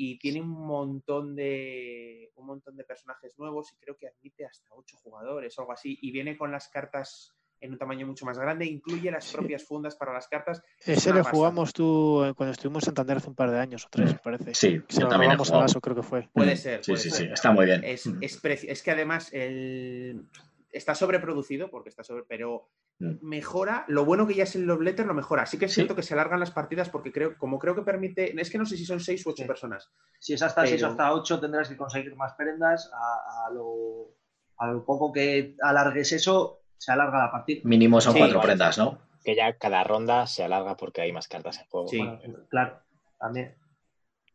y 0.01 0.17
tiene 0.17 0.39
un 0.39 0.51
montón 0.51 1.35
de 1.35 2.31
un 2.35 2.45
montón 2.45 2.77
de 2.77 2.85
personajes 2.85 3.38
nuevos 3.38 3.73
y 3.73 3.76
creo 3.84 3.97
que 3.97 4.07
admite 4.07 4.45
hasta 4.45 4.69
ocho 4.73 4.95
jugadores 5.03 5.57
o 5.57 5.61
algo 5.61 5.73
así, 5.73 5.99
y 6.01 6.11
viene 6.11 6.38
con 6.38 6.53
las 6.53 6.69
cartas 6.69 7.35
en 7.59 7.73
un 7.73 7.77
tamaño 7.77 8.07
mucho 8.07 8.26
más 8.26 8.39
grande, 8.39 8.65
incluye 8.65 9.11
las 9.11 9.30
propias 9.34 9.65
fundas 9.65 9.97
para 9.97 10.13
las 10.13 10.30
cartas. 10.30 10.63
Ese 10.85 11.11
lo 11.11 11.21
jugamos 11.26 11.73
tú 11.73 12.23
eh, 12.23 12.34
cuando 12.34 12.53
estuvimos 12.53 12.84
en 12.84 12.85
Santander 12.85 13.17
hace 13.17 13.27
un 13.27 13.35
par 13.35 13.51
de 13.51 13.59
años 13.59 13.85
o 13.88 13.89
tres, 13.91 14.15
parece. 14.23 14.53
Sí, 14.55 14.81
sí 14.88 15.01
también 15.09 15.34
creo 15.35 15.95
que 15.97 16.03
fue. 16.03 16.30
Puede 16.31 16.55
ser. 16.55 16.81
Sí, 16.81 16.95
sí, 16.95 17.11
sí, 17.11 17.27
está 17.30 17.51
muy 17.51 17.65
bien. 17.65 17.84
Es, 17.84 18.09
es, 18.21 18.81
que 18.81 18.91
además 18.91 19.34
el, 19.34 20.30
está 20.71 20.93
sobreproducido, 20.95 21.69
porque 21.69 21.89
está 21.89 22.03
sobre, 22.03 22.23
pero 22.23 22.69
Mm. 23.01 23.17
mejora, 23.21 23.85
lo 23.87 24.03
bueno 24.03 24.27
que 24.27 24.35
ya 24.35 24.43
es 24.43 24.55
el 24.57 24.63
love 24.63 24.81
letter 24.81 25.05
lo 25.05 25.13
mejora. 25.13 25.45
Sí 25.45 25.57
que 25.57 25.65
es 25.65 25.71
Sí. 25.71 25.75
cierto 25.75 25.95
que 25.95 26.03
se 26.03 26.13
alargan 26.15 26.39
las 26.41 26.51
partidas 26.51 26.89
porque 26.89 27.13
creo, 27.13 27.37
como 27.37 27.57
creo 27.57 27.73
que 27.73 27.81
permite, 27.81 28.39
es 28.39 28.49
que 28.49 28.57
no 28.57 28.65
sé 28.65 28.75
si 28.75 28.85
son 28.85 28.99
seis 28.99 29.25
u 29.25 29.29
ocho 29.29 29.43
Sí. 29.43 29.47
personas. 29.47 29.89
Si 30.19 30.33
es 30.33 30.41
hasta 30.43 30.65
6 30.65 30.83
o 30.83 30.87
hasta 30.87 31.13
8, 31.13 31.39
tendrás 31.39 31.69
que 31.69 31.77
conseguir 31.77 32.13
más 32.17 32.33
prendas. 32.33 32.91
A, 32.93 33.47
a 33.47 33.51
lo, 33.51 34.15
a 34.57 34.67
lo 34.67 34.83
poco 34.83 35.13
que 35.13 35.55
alargues 35.61 36.11
eso, 36.11 36.59
se 36.77 36.91
alarga 36.91 37.19
la 37.19 37.31
partida. 37.31 37.61
Mínimo 37.63 38.01
son 38.01 38.13
Sí, 38.13 38.19
cuatro 38.19 38.39
vale. 38.39 38.47
prendas, 38.49 38.77
¿no? 38.77 38.99
Que 39.23 39.33
ya 39.35 39.57
cada 39.57 39.83
ronda 39.85 40.27
se 40.27 40.43
alarga 40.43 40.75
porque 40.75 40.99
hay 41.01 41.13
más 41.13 41.29
cartas 41.29 41.57
en 41.59 41.67
juego. 41.67 41.87
Sí. 41.87 41.99
Bueno, 41.99 42.39
claro, 42.49 42.81
también. 43.17 43.55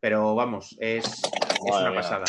Pero 0.00 0.34
vamos, 0.34 0.74
es, 0.80 1.04
es 1.04 1.22
una 1.62 1.90
mía. 1.90 2.24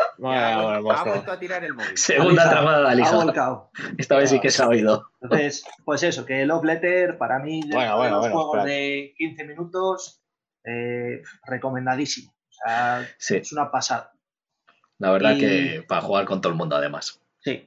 Pasada. 0.00 0.14
Bueno, 0.18 0.40
ha, 0.40 0.54
bueno, 0.62 0.66
vuelto, 0.66 0.78
ha 0.78 0.82
monstruo. 0.94 1.14
vuelto 1.14 1.32
a 1.32 1.38
tirar 1.38 1.64
el 1.64 1.74
móvil. 1.74 1.96
Segunda 1.98 2.50
tramada 2.50 2.94
de 2.94 3.02
volcado. 3.02 3.70
Esta 3.98 4.16
vez 4.16 4.30
sí 4.30 4.40
que 4.40 4.50
se 4.50 4.62
ha 4.62 4.68
oído. 4.68 5.06
Entonces, 5.20 5.64
pues 5.84 6.02
eso, 6.02 6.24
que 6.26 6.44
Love 6.46 6.64
Letter 6.64 7.18
para 7.18 7.38
mí, 7.38 7.60
Bueno, 7.70 7.96
bueno, 7.96 8.10
los 8.16 8.20
bueno, 8.20 8.34
juegos 8.34 8.56
espera. 8.58 8.74
de 8.74 9.14
15 9.16 9.44
minutos, 9.44 10.22
eh, 10.64 11.22
recomendadísimo. 11.46 12.32
O 12.32 12.52
sea, 12.66 13.08
Sí, 13.18 13.36
es 13.36 13.52
una 13.52 13.70
pasada. 13.70 14.12
la 14.98 15.12
verdad 15.12 15.32
Y- 15.36 15.40
que 15.40 15.84
para 15.88 16.02
jugar 16.02 16.24
con 16.26 16.40
todo 16.40 16.52
el 16.52 16.58
mundo 16.58 16.76
además. 16.76 17.20
Sí. 17.38 17.66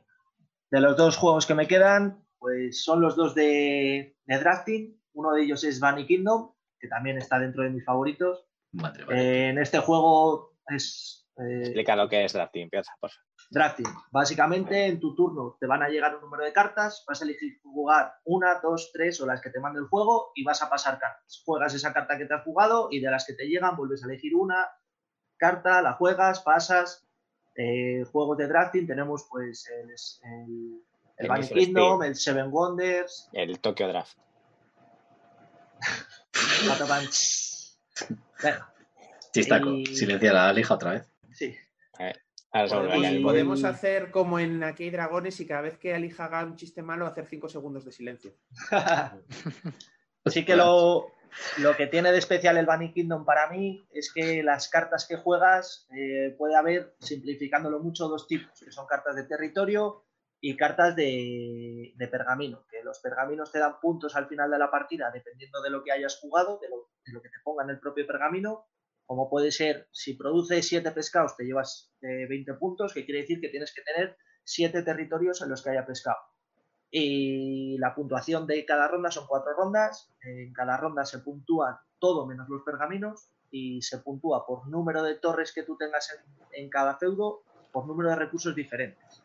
De 0.70 0.80
los 0.82 0.96
dos 0.98 1.18
juegos 1.18 1.46
que 1.46 1.56
me 1.56 1.68
quedan, 1.68 2.24
pues 2.40 2.84
son 2.84 3.02
los 3.02 3.16
dos 3.16 3.34
de, 3.36 4.16
de 4.26 4.40
drafting. 4.40 5.00
Uno 5.14 5.32
de 5.32 5.44
ellos 5.44 5.64
es 5.64 5.80
Bunny 5.80 6.06
Kingdom, 6.06 6.52
que 6.80 6.88
también 6.88 7.18
está 7.18 7.40
dentro 7.40 7.64
de 7.64 7.70
mis 7.72 7.84
favoritos. 7.86 8.46
Madre. 8.72 9.06
Eh, 9.10 9.50
en 9.50 9.58
este 9.60 9.80
juego 9.80 10.56
es 10.68 11.23
eh, 11.38 11.60
Explica 11.62 11.96
lo 11.96 12.08
que 12.08 12.26
es 12.26 12.34
drafting, 12.34 12.64
empieza, 12.64 12.92
por 13.00 13.10
favor. 13.10 13.26
drafting. 13.50 13.86
Básicamente, 14.12 14.86
en 14.86 15.00
tu 15.00 15.16
turno 15.16 15.58
te 15.60 15.66
van 15.68 15.82
a 15.84 15.90
llegar 15.90 16.16
un 16.16 16.22
número 16.22 16.44
de 16.44 16.54
cartas, 16.54 17.04
vas 17.08 17.22
a 17.22 17.26
elegir 17.26 17.60
jugar 17.64 18.14
una, 18.26 18.60
dos, 18.60 18.92
tres 18.94 19.20
o 19.22 19.26
las 19.26 19.42
que 19.42 19.50
te 19.50 19.60
mande 19.60 19.80
el 19.80 19.88
juego 19.88 20.32
y 20.36 20.44
vas 20.44 20.62
a 20.62 20.70
pasar 20.70 21.00
cartas. 21.00 21.42
Juegas 21.46 21.74
esa 21.74 21.92
carta 21.94 22.18
que 22.18 22.26
te 22.26 22.34
has 22.34 22.44
jugado 22.44 22.88
y 22.92 23.00
de 23.00 23.10
las 23.12 23.26
que 23.26 23.34
te 23.34 23.48
llegan 23.48 23.76
vuelves 23.76 24.04
a 24.04 24.08
elegir 24.08 24.36
una 24.36 24.68
carta, 25.38 25.82
la 25.82 25.94
juegas, 25.94 26.42
pasas. 26.42 27.08
Eh, 27.56 28.04
juegos 28.12 28.38
de 28.38 28.48
drafting 28.48 28.88
tenemos 28.88 29.28
pues 29.30 29.68
el, 29.70 29.90
el, 30.32 30.82
el 31.18 31.32
El. 31.42 31.50
Kingdom, 31.50 32.02
el 32.04 32.16
Seven 32.16 32.52
Wonders, 32.52 33.30
El 33.32 33.60
Tokyo 33.60 33.88
Draft. 33.88 34.18
Venga, 38.42 38.74
Chistaco, 39.32 39.70
y- 39.70 39.86
silencia 39.86 40.32
a 40.32 40.34
la 40.34 40.50
Alija 40.50 40.74
otra 40.74 40.92
vez. 40.92 41.10
Ahora 42.52 42.94
Podemos- 43.24 43.64
hacer 43.64 44.12
como 44.12 44.40
en 44.40 44.64
Aquí 44.64 44.84
hay 44.84 44.90
dragones 44.92 45.40
y 45.40 45.48
cada 45.48 45.62
vez 45.62 45.78
que 45.78 45.94
Alija 45.96 46.26
haga 46.26 46.44
un 46.46 46.56
chiste 46.56 46.84
malo, 46.84 47.08
hacer 47.08 47.26
cinco 47.26 47.50
segundos 47.50 47.84
de 47.86 47.92
silencio. 47.92 48.34
Sí 50.28 50.46
que 50.46 50.56
lo, 50.56 51.08
lo 51.58 51.76
que 51.76 51.88
tiene 51.88 52.12
de 52.14 52.18
especial 52.18 52.56
el 52.58 52.66
Bunny 52.66 52.94
Kingdom 52.94 53.26
para 53.26 53.50
mí 53.50 53.86
es 53.92 54.10
que 54.14 54.42
las 54.42 54.70
cartas 54.70 55.06
que 55.06 55.18
juegas 55.18 55.86
eh, 55.92 56.34
puede 56.38 56.56
haber, 56.56 56.96
simplificándolo 57.00 57.82
mucho, 57.82 58.08
dos 58.08 58.26
tipos, 58.26 58.58
que 58.64 58.72
son 58.72 58.88
cartas 58.88 59.18
de 59.18 59.26
territorio 59.26 60.06
y 60.40 60.56
cartas 60.56 60.96
de, 60.96 61.92
de 61.96 62.08
pergamino, 62.08 62.66
que 62.70 62.82
los 62.84 63.00
pergaminos 63.00 63.52
te 63.52 63.60
dan 63.60 63.80
puntos 63.82 64.16
al 64.16 64.28
final 64.28 64.50
de 64.50 64.60
la 64.60 64.72
partida 64.72 65.12
dependiendo 65.14 65.62
de 65.62 65.70
lo 65.70 65.84
que 65.84 65.92
hayas 65.92 66.18
jugado, 66.22 66.58
de 66.62 66.70
lo, 66.70 66.90
de 67.06 67.12
lo 67.12 67.22
que 67.22 67.30
te 67.30 67.40
ponga 67.44 67.66
en 67.66 67.72
el 67.72 67.80
propio 67.82 68.08
pergamino, 68.08 68.68
como 69.06 69.30
puede 69.30 69.52
ser, 69.52 69.88
si 69.92 70.14
produces 70.16 70.68
7 70.68 70.92
pescados 70.92 71.36
te 71.36 71.44
llevas 71.44 71.92
eh, 72.02 72.26
20 72.28 72.54
puntos, 72.56 72.94
que 72.94 73.06
quiere 73.06 73.22
decir 73.22 73.40
que 73.42 73.50
tienes 73.50 73.74
que 73.74 73.82
tener 73.82 74.18
7 74.44 74.84
territorios 74.84 75.42
en 75.42 75.50
los 75.50 75.62
que 75.62 75.72
haya 75.72 75.86
pescado. 75.86 76.18
Y 76.90 77.78
la 77.80 77.96
puntuación 77.96 78.46
de 78.46 78.64
cada 78.66 78.88
ronda 78.88 79.10
son 79.10 79.26
cuatro 79.26 79.54
rondas. 79.54 80.14
En 80.22 80.54
cada 80.54 80.78
ronda 80.78 81.04
se 81.06 81.20
puntúa 81.20 81.84
todo 81.98 82.28
menos 82.28 82.48
los 82.50 82.62
pergaminos 82.62 83.30
y 83.50 83.82
se 83.82 83.98
puntúa 83.98 84.46
por 84.46 84.68
número 84.68 85.02
de 85.02 85.16
torres 85.16 85.54
que 85.54 85.64
tú 85.64 85.76
tengas 85.76 86.12
en, 86.12 86.64
en 86.64 86.70
cada 86.70 86.96
feudo, 86.98 87.42
por 87.72 87.88
número 87.88 88.10
de 88.10 88.18
recursos 88.18 88.54
diferentes. 88.54 89.24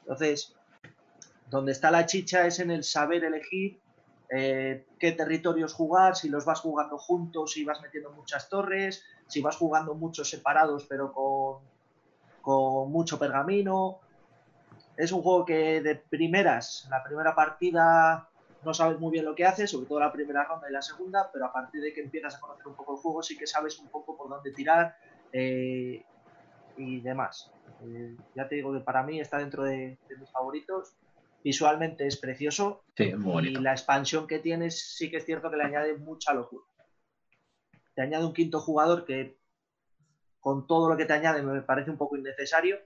Entonces, 0.00 0.54
donde 1.48 1.72
está 1.72 1.90
la 1.90 2.04
chicha 2.04 2.46
es 2.46 2.60
en 2.60 2.70
el 2.70 2.84
saber 2.84 3.24
elegir 3.24 3.80
eh, 4.28 4.84
qué 4.98 5.12
territorios 5.12 5.72
jugar, 5.72 6.16
si 6.16 6.28
los 6.28 6.44
vas 6.44 6.60
jugando 6.60 6.98
juntos, 6.98 7.52
si 7.52 7.64
vas 7.64 7.80
metiendo 7.80 8.10
muchas 8.10 8.48
torres, 8.48 9.04
si 9.26 9.40
vas 9.40 9.56
jugando 9.56 9.94
muchos 9.94 10.28
separados 10.28 10.84
pero 10.88 11.12
con, 11.12 12.90
mucho 12.90 13.18
pergamino. 13.18 13.98
Es 14.96 15.12
un 15.12 15.22
juego 15.22 15.44
que 15.44 15.80
de 15.80 15.94
primeras, 15.96 16.86
la 16.90 17.02
primera 17.02 17.34
partida 17.34 18.28
no 18.64 18.74
sabes 18.74 18.98
muy 18.98 19.12
bien 19.12 19.24
lo 19.24 19.34
que 19.34 19.44
hace, 19.44 19.66
sobre 19.66 19.86
todo 19.86 20.00
la 20.00 20.10
primera 20.10 20.44
ronda 20.44 20.68
y 20.68 20.72
la 20.72 20.82
segunda, 20.82 21.30
pero 21.32 21.46
a 21.46 21.52
partir 21.52 21.82
de 21.82 21.92
que 21.92 22.00
empiezas 22.00 22.34
a 22.34 22.40
conocer 22.40 22.66
un 22.66 22.74
poco 22.74 22.94
el 22.94 23.00
juego 23.00 23.22
sí 23.22 23.36
que 23.36 23.46
sabes 23.46 23.78
un 23.78 23.88
poco 23.88 24.16
por 24.16 24.28
dónde 24.28 24.50
tirar 24.52 24.96
eh, 25.32 26.02
y 26.76 27.00
demás. 27.00 27.50
Eh, 27.84 28.16
ya 28.34 28.48
te 28.48 28.56
digo 28.56 28.72
que 28.72 28.80
para 28.80 29.02
mí 29.02 29.20
está 29.20 29.38
dentro 29.38 29.62
de, 29.64 29.98
de 30.08 30.16
mis 30.16 30.30
favoritos. 30.30 30.96
Visualmente 31.46 32.08
es 32.08 32.16
precioso 32.16 32.82
Sí, 32.96 33.14
muy 33.14 33.46
y 33.46 33.54
la 33.54 33.70
expansión 33.70 34.26
que 34.26 34.40
tienes 34.40 34.96
sí 34.96 35.12
que 35.12 35.18
es 35.18 35.24
cierto 35.24 35.48
que 35.48 35.56
le 35.56 35.62
añade 35.62 35.94
mucha 35.94 36.34
locura. 36.34 36.64
Te 37.94 38.02
añade 38.02 38.24
un 38.24 38.32
quinto 38.34 38.58
jugador 38.58 39.04
que 39.04 39.38
con 40.40 40.66
todo 40.66 40.88
lo 40.88 40.96
que 40.96 41.04
te 41.04 41.12
añade 41.12 41.42
me 41.42 41.60
parece 41.62 41.92
un 41.92 41.98
poco 41.98 42.16
innecesario, 42.16 42.78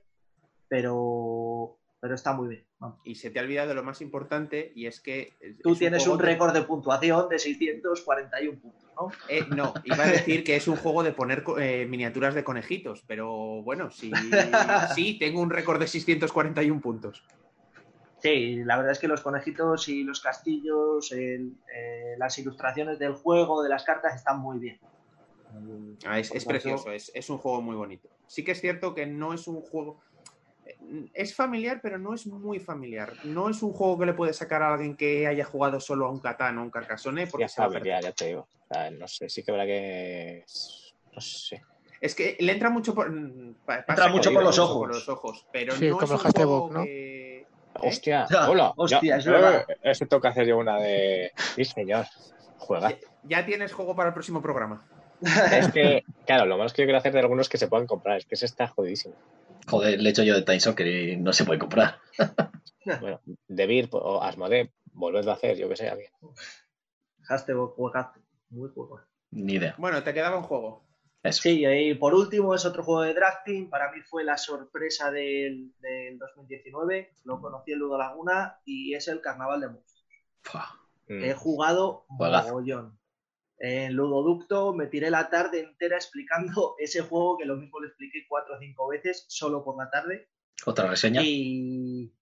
pero, 0.68 1.78
pero 2.00 2.14
está 2.14 2.34
muy 2.34 2.48
bien. 2.48 2.66
vamos. 2.78 2.98
Y 3.02 3.14
se 3.14 3.30
te 3.30 3.38
ha 3.38 3.42
olvidado 3.42 3.72
lo 3.72 3.82
más 3.82 4.02
importante 4.02 4.72
y 4.74 4.84
es 4.84 5.00
que... 5.00 5.32
Tú 5.62 5.72
es 5.72 5.78
tienes 5.78 6.06
un 6.06 6.18
de- 6.18 6.24
récord 6.24 6.52
de 6.52 6.60
puntuación 6.60 7.30
de 7.30 7.38
641 7.38 8.60
puntos, 8.60 8.90
¿no? 8.94 9.10
Eh, 9.30 9.46
no, 9.56 9.72
iba 9.84 10.04
a 10.04 10.06
decir 10.06 10.44
que 10.44 10.56
es 10.56 10.68
un 10.68 10.76
juego 10.76 11.02
de 11.02 11.12
poner 11.12 11.44
eh, 11.58 11.86
miniaturas 11.88 12.34
de 12.34 12.44
conejitos, 12.44 13.02
pero 13.06 13.62
bueno, 13.62 13.90
sí, 13.90 14.10
sí, 14.94 15.18
tengo 15.18 15.40
un 15.40 15.48
récord 15.48 15.80
de 15.80 15.86
641 15.86 16.78
puntos. 16.82 17.24
Sí, 18.20 18.56
la 18.64 18.76
verdad 18.76 18.92
es 18.92 18.98
que 18.98 19.08
los 19.08 19.22
conejitos 19.22 19.88
y 19.88 20.04
los 20.04 20.20
castillos, 20.20 21.10
el- 21.12 21.54
eh, 21.74 22.14
las 22.18 22.38
ilustraciones 22.38 22.98
del 22.98 23.14
juego, 23.14 23.62
de 23.62 23.68
las 23.70 23.82
cartas, 23.84 24.14
están 24.14 24.40
muy 24.40 24.58
bien. 24.58 24.78
Ah, 26.04 26.18
es, 26.18 26.44
precioso, 26.44 26.92
es, 26.92 27.10
es 27.14 27.28
un 27.30 27.38
juego 27.38 27.60
muy 27.62 27.76
bonito. 27.76 28.08
Sí 28.26 28.44
que 28.44 28.52
es 28.52 28.60
cierto 28.60 28.94
que 28.94 29.06
no 29.06 29.32
es 29.34 29.46
un 29.48 29.60
juego... 29.62 30.00
eh, 30.64 30.76
Es 31.14 31.34
familiar, 31.34 31.80
pero 31.82 31.98
no 31.98 32.14
es 32.14 32.26
muy 32.26 32.60
familiar. 32.60 33.12
No 33.24 33.48
es 33.48 33.62
un 33.62 33.72
juego 33.72 33.98
que 33.98 34.06
le 34.06 34.14
puede 34.14 34.32
sacar 34.32 34.62
a 34.62 34.74
alguien 34.74 34.96
que 34.96 35.26
haya 35.26 35.44
jugado 35.44 35.80
solo 35.80 36.06
a 36.06 36.10
un 36.10 36.20
Catán 36.20 36.58
o 36.58 36.60
a 36.60 36.64
un 36.64 36.70
Carcassonne, 36.70 37.26
porque 37.26 37.44
Ya 37.44 37.48
se 37.48 37.60
va 37.60 37.66
a 37.66 37.68
sabes, 37.70 37.82
perder. 37.82 38.02
ya, 38.02 38.08
ya 38.10 38.12
te 38.14 38.26
digo. 38.26 38.42
O 38.42 38.74
sea, 38.74 38.90
no 38.90 39.08
sé, 39.08 39.28
sí 39.28 39.42
que 39.42 39.50
habrá 39.50 39.66
que. 39.66 40.44
No 41.14 41.20
sé. 41.20 41.62
Es 42.00 42.14
que 42.14 42.36
le 42.38 42.52
entra 42.52 42.70
mucho 42.70 42.94
por... 42.94 43.10
mm, 43.10 43.56
Entra 43.88 44.08
mucho 44.08 44.32
por 44.32 44.42
los 44.42 44.58
ojos. 44.58 44.78
por 44.78 44.88
los 44.94 45.08
ojos, 45.08 45.46
pero 45.52 45.74
Sí, 45.74 45.86
no 45.86 45.92
como 45.92 46.04
es 46.04 46.10
el 46.10 46.16
un 46.16 46.22
hashtag 46.22 46.44
juego 46.46 46.60
Book, 46.60 46.72
¿no? 46.72 46.84
que... 46.84 47.19
¿Eh? 47.82 47.88
Hostia, 47.88 48.26
hola. 48.48 48.72
hostia, 48.76 49.00
ya, 49.02 49.16
es 49.16 49.24
verdad. 49.26 49.64
eh, 49.68 49.76
Eso 49.82 50.06
toca 50.06 50.28
hacer 50.30 50.46
yo 50.46 50.58
una 50.58 50.78
de. 50.78 51.32
Sí, 51.56 51.64
señor. 51.64 52.06
Juega. 52.58 52.94
Ya, 53.24 53.44
tienes 53.44 53.72
juego 53.72 53.94
para 53.96 54.08
el 54.08 54.14
próximo 54.14 54.40
programa. 54.42 54.86
Es 55.52 55.70
que, 55.72 56.02
claro, 56.26 56.46
lo 56.46 56.56
malo 56.56 56.66
es 56.66 56.72
que 56.72 56.82
yo 56.82 56.86
quiero 56.86 56.98
hacer 56.98 57.12
de 57.12 57.20
algunos 57.20 57.48
que 57.48 57.58
se 57.58 57.68
puedan 57.68 57.86
comprar. 57.86 58.16
Es 58.18 58.26
que 58.26 58.34
ese 58.36 58.46
está 58.46 58.66
jodidísimo. 58.68 59.14
Joder, 59.68 60.00
le 60.00 60.08
he 60.08 60.12
hecho 60.12 60.22
yo 60.22 60.40
de 60.40 60.60
Soccer 60.60 60.86
y 60.86 61.16
no 61.16 61.32
se 61.32 61.44
puede 61.44 61.58
comprar. 61.58 61.98
Bueno, 63.00 63.20
Debir 63.46 63.90
o 63.92 64.22
Asmodee, 64.22 64.70
volvedlo 64.94 65.30
a 65.32 65.34
hacer, 65.34 65.58
yo 65.58 65.68
que 65.68 65.76
sé, 65.76 65.90
alguien. 65.90 66.10
Hashtag 67.24 67.56
juegazo, 67.76 68.18
muy 68.48 68.70
juego. 68.70 69.02
Ni 69.32 69.54
idea. 69.54 69.74
Bueno, 69.76 70.02
te 70.02 70.14
quedaba 70.14 70.38
un 70.38 70.44
juego. 70.44 70.82
Eso. 71.22 71.42
Sí, 71.42 71.66
y 71.66 71.94
por 71.94 72.14
último 72.14 72.54
es 72.54 72.64
otro 72.64 72.82
juego 72.82 73.02
de 73.02 73.12
drafting. 73.12 73.68
Para 73.68 73.92
mí 73.92 74.00
fue 74.00 74.24
la 74.24 74.38
sorpresa 74.38 75.10
del, 75.10 75.72
del 75.80 76.18
2019. 76.18 77.14
Lo 77.24 77.40
conocí 77.40 77.72
en 77.72 77.78
Ludo 77.78 77.98
Laguna 77.98 78.58
y 78.64 78.94
es 78.94 79.06
el 79.08 79.20
Carnaval 79.20 79.60
de 79.60 79.68
Monstruos. 79.68 80.06
Fua. 80.42 80.80
Mm. 81.08 81.24
He 81.24 81.34
jugado 81.34 82.04
Juegazo. 82.08 82.48
mogollón. 82.48 82.98
En 83.58 83.92
Ludoducto 83.92 84.72
me 84.72 84.86
tiré 84.86 85.10
la 85.10 85.28
tarde 85.28 85.60
entera 85.60 85.96
explicando 85.96 86.76
ese 86.78 87.02
juego 87.02 87.36
que 87.36 87.44
lo 87.44 87.56
mismo 87.56 87.80
le 87.80 87.88
expliqué 87.88 88.24
cuatro 88.26 88.54
o 88.54 88.58
cinco 88.58 88.88
veces 88.88 89.26
solo 89.28 89.62
por 89.62 89.76
la 89.76 89.90
tarde. 89.90 90.30
Otra 90.64 90.88
reseña. 90.88 91.20
Y 91.22 92.14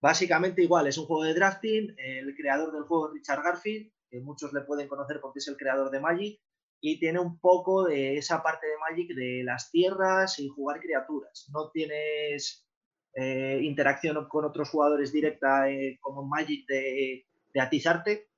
básicamente 0.00 0.62
igual, 0.62 0.86
es 0.86 0.96
un 0.98 1.06
juego 1.06 1.24
de 1.24 1.34
drafting. 1.34 1.94
El 1.98 2.36
creador 2.36 2.72
del 2.72 2.84
juego 2.84 3.08
es 3.08 3.14
Richard 3.14 3.42
Garfield, 3.42 3.92
que 4.08 4.20
muchos 4.20 4.52
le 4.52 4.60
pueden 4.60 4.86
conocer 4.86 5.20
porque 5.20 5.40
es 5.40 5.48
el 5.48 5.56
creador 5.56 5.90
de 5.90 5.98
Magic. 5.98 6.40
Y 6.80 6.98
tiene 6.98 7.18
un 7.18 7.38
poco 7.38 7.84
de 7.84 8.16
esa 8.16 8.42
parte 8.42 8.66
de 8.66 8.78
Magic 8.78 9.14
de 9.14 9.42
las 9.44 9.70
tierras 9.70 10.38
y 10.38 10.48
jugar 10.48 10.80
criaturas. 10.80 11.48
No 11.52 11.70
tienes 11.70 12.66
eh, 13.14 13.60
interacción 13.62 14.26
con 14.28 14.44
otros 14.44 14.70
jugadores 14.70 15.12
directa 15.12 15.68
eh, 15.68 15.98
como 16.00 16.22
Magic 16.22 16.66
de, 16.66 17.26
de 17.52 17.60
atizarte, 17.60 18.30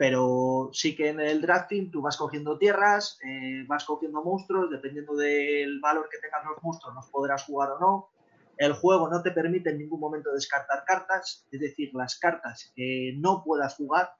pero 0.00 0.70
sí 0.72 0.96
que 0.96 1.10
en 1.10 1.20
el 1.20 1.42
drafting 1.42 1.90
tú 1.90 2.00
vas 2.00 2.16
cogiendo 2.16 2.56
tierras, 2.56 3.18
eh, 3.22 3.66
vas 3.66 3.84
cogiendo 3.84 4.24
monstruos, 4.24 4.70
dependiendo 4.70 5.14
del 5.14 5.78
valor 5.78 6.08
que 6.10 6.16
tengan 6.16 6.42
los 6.48 6.62
monstruos, 6.62 6.94
los 6.94 7.06
podrás 7.08 7.44
jugar 7.44 7.72
o 7.72 7.78
no. 7.78 8.08
El 8.56 8.72
juego 8.72 9.10
no 9.10 9.22
te 9.22 9.30
permite 9.30 9.68
en 9.68 9.76
ningún 9.76 10.00
momento 10.00 10.32
descartar 10.32 10.84
cartas, 10.86 11.46
es 11.50 11.60
decir, 11.60 11.90
las 11.92 12.18
cartas 12.18 12.72
que 12.74 13.12
no 13.18 13.42
puedas 13.44 13.74
jugar 13.76 14.14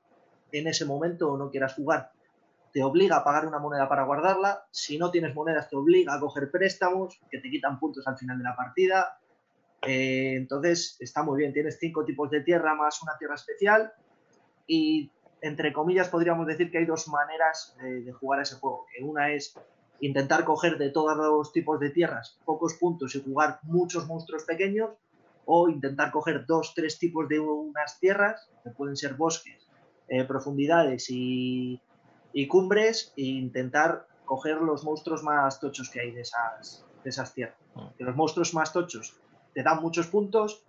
en 0.52 0.66
ese 0.66 0.84
momento 0.84 1.32
o 1.32 1.38
no 1.38 1.50
quieras 1.50 1.74
jugar, 1.74 2.12
te 2.72 2.82
obliga 2.82 3.16
a 3.16 3.24
pagar 3.24 3.46
una 3.46 3.58
moneda 3.58 3.88
para 3.88 4.04
guardarla. 4.04 4.64
Si 4.70 4.98
no 4.98 5.10
tienes 5.10 5.34
monedas, 5.34 5.68
te 5.68 5.76
obliga 5.76 6.14
a 6.14 6.20
coger 6.20 6.50
préstamos 6.50 7.20
que 7.30 7.38
te 7.38 7.50
quitan 7.50 7.78
puntos 7.78 8.06
al 8.06 8.16
final 8.16 8.38
de 8.38 8.44
la 8.44 8.56
partida. 8.56 9.18
Eh, 9.82 10.34
entonces, 10.36 10.96
está 11.00 11.22
muy 11.22 11.38
bien. 11.38 11.52
Tienes 11.52 11.78
cinco 11.78 12.04
tipos 12.04 12.30
de 12.30 12.42
tierra 12.42 12.74
más 12.74 13.02
una 13.02 13.16
tierra 13.18 13.34
especial. 13.34 13.92
Y, 14.66 15.10
entre 15.40 15.72
comillas, 15.72 16.08
podríamos 16.08 16.46
decir 16.46 16.70
que 16.70 16.78
hay 16.78 16.86
dos 16.86 17.08
maneras 17.08 17.76
de, 17.80 18.12
jugar 18.12 18.40
ese 18.40 18.56
juego. 18.56 18.86
Una 19.02 19.32
es 19.32 19.54
intentar 20.00 20.44
coger 20.44 20.78
de 20.78 20.90
todos 20.90 21.16
los 21.16 21.52
tipos 21.52 21.78
de 21.80 21.90
tierras 21.90 22.38
pocos 22.44 22.74
puntos 22.74 23.14
y 23.14 23.22
jugar 23.22 23.58
muchos 23.62 24.06
monstruos 24.06 24.44
pequeños. 24.44 24.90
O 25.46 25.68
intentar 25.68 26.12
coger 26.12 26.46
dos, 26.46 26.74
tres 26.76 26.98
tipos 26.98 27.28
de 27.28 27.40
unas 27.40 27.98
tierras, 27.98 28.48
que 28.62 28.70
pueden 28.70 28.94
ser 28.94 29.14
bosques, 29.14 29.66
eh, 30.06 30.22
profundidades 30.24 31.10
y, 31.10 31.80
y 32.32 32.46
cumbres 32.46 33.12
e 33.16 33.22
intentar 33.22 34.06
coger 34.24 34.58
los 34.58 34.84
monstruos 34.84 35.22
más 35.22 35.58
tochos 35.60 35.90
que 35.90 36.00
hay 36.00 36.12
de 36.12 36.20
esas, 36.22 36.84
de 37.02 37.10
esas 37.10 37.34
tierras. 37.34 37.58
Que 37.96 38.04
los 38.04 38.14
monstruos 38.16 38.54
más 38.54 38.72
tochos 38.72 39.16
te 39.54 39.62
dan 39.62 39.80
muchos 39.82 40.06
puntos, 40.06 40.62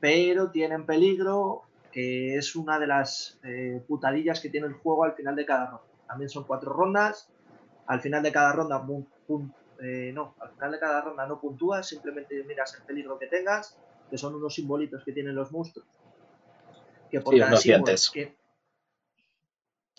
pero 0.00 0.50
tienen 0.50 0.84
peligro, 0.86 1.62
que 1.92 2.36
es 2.36 2.54
una 2.56 2.78
de 2.78 2.86
las 2.86 3.38
eh, 3.42 3.82
putadillas 3.88 4.40
que 4.40 4.48
tiene 4.50 4.66
el 4.66 4.74
juego 4.74 5.04
al 5.04 5.14
final 5.14 5.36
de 5.36 5.46
cada 5.46 5.66
ronda. 5.66 5.84
También 6.06 6.28
son 6.28 6.44
cuatro 6.44 6.72
rondas, 6.72 7.30
al 7.86 8.00
final 8.00 8.22
de 8.22 8.32
cada 8.32 8.52
ronda, 8.52 8.84
eh, 9.82 10.10
no, 10.14 10.34
al 10.40 10.50
final 10.50 10.72
de 10.72 10.78
cada 10.78 11.00
ronda 11.00 11.26
no 11.26 11.40
puntúas, 11.40 11.88
simplemente 11.88 12.42
miras 12.44 12.74
el 12.74 12.82
peligro 12.84 13.18
que 13.18 13.26
tengas, 13.26 13.78
que 14.10 14.18
son 14.18 14.34
unos 14.34 14.54
simbolitos 14.54 15.02
que 15.04 15.12
tienen 15.12 15.34
los 15.34 15.50
monstruos. 15.52 15.88
Que 17.10 17.20
por 17.20 17.34
Sí, 17.34 17.40
cada 17.40 17.56
símbolo 17.56 17.84
que- 18.12 18.36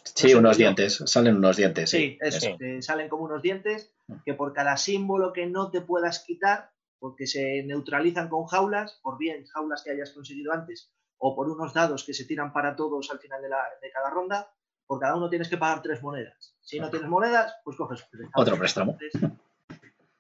Sí, 0.04 0.34
unos 0.34 0.58
dientes, 0.58 1.04
salen 1.06 1.38
unos 1.38 1.58
dientes. 1.58 1.90
Sí, 1.90 1.98
Sí, 1.98 2.18
eso, 2.22 2.58
salen 2.82 3.08
como 3.10 3.24
unos 3.26 3.42
dientes, 3.42 3.92
que 4.26 4.34
por 4.34 4.54
cada 4.54 4.78
símbolo 4.78 5.32
que 5.34 5.46
no 5.48 5.70
te 5.72 5.82
puedas 5.82 6.24
quitar, 6.26 6.72
porque 7.00 7.28
se 7.28 7.64
neutralizan 7.64 8.30
con 8.30 8.46
jaulas, 8.46 9.00
por 9.02 9.18
bien 9.18 9.46
jaulas 9.48 9.84
que 9.84 9.92
hayas 9.92 10.12
conseguido 10.12 10.54
antes, 10.54 10.92
o 11.18 11.36
por 11.36 11.50
unos 11.50 11.74
dados 11.74 12.04
que 12.04 12.14
se 12.14 12.26
tiran 12.26 12.52
para 12.54 12.76
todos 12.76 13.10
al 13.12 13.20
final 13.20 13.42
de, 13.42 13.50
la- 13.50 13.68
de 13.82 13.92
cada 13.92 14.10
ronda, 14.10 14.52
por 14.88 15.00
cada 15.00 15.16
uno 15.16 15.30
tienes 15.30 15.48
que 15.50 15.58
pagar 15.58 15.82
tres 15.82 16.02
monedas. 16.04 16.56
Si 16.62 16.80
no 16.80 16.90
tienes 16.90 17.08
monedas, 17.10 17.56
pues 17.64 17.78
coges 17.78 18.02
préstamo. 18.04 18.32
Otro 18.36 18.58
préstamo. 18.58 18.98
Entonces, 19.00 19.32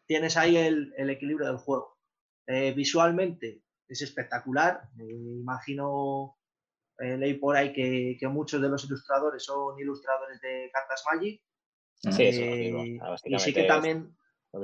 tienes 0.06 0.38
ahí 0.38 0.58
el, 0.58 0.94
el 0.98 1.10
equilibrio 1.10 1.48
del 1.48 1.58
juego. 1.58 1.98
Eh, 2.48 2.74
visualmente 2.74 3.62
es 3.88 4.02
espectacular. 4.02 4.84
Me 4.96 5.06
imagino, 5.12 6.38
eh, 7.02 7.18
leí 7.18 7.34
por 7.36 7.56
ahí 7.56 7.74
que, 7.74 8.16
que 8.20 8.28
muchos 8.28 8.62
de 8.62 8.70
los 8.70 8.86
ilustradores 8.86 9.44
son 9.44 9.80
ilustradores 9.80 10.40
de 10.42 10.70
cartas 10.72 11.04
Magic. 11.12 11.42
Sí, 11.96 12.24
eso 12.28 12.42
Eh, 12.42 13.00
y 13.26 13.40
sí 13.40 13.54
que 13.54 13.64
también 13.66 14.16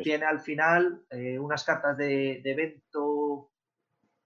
tiene 0.04 0.26
al 0.26 0.40
final 0.42 1.06
eh, 1.10 1.38
unas 1.40 1.64
cartas 1.64 1.98
de, 1.98 2.42
de 2.44 2.52
evento. 2.52 3.52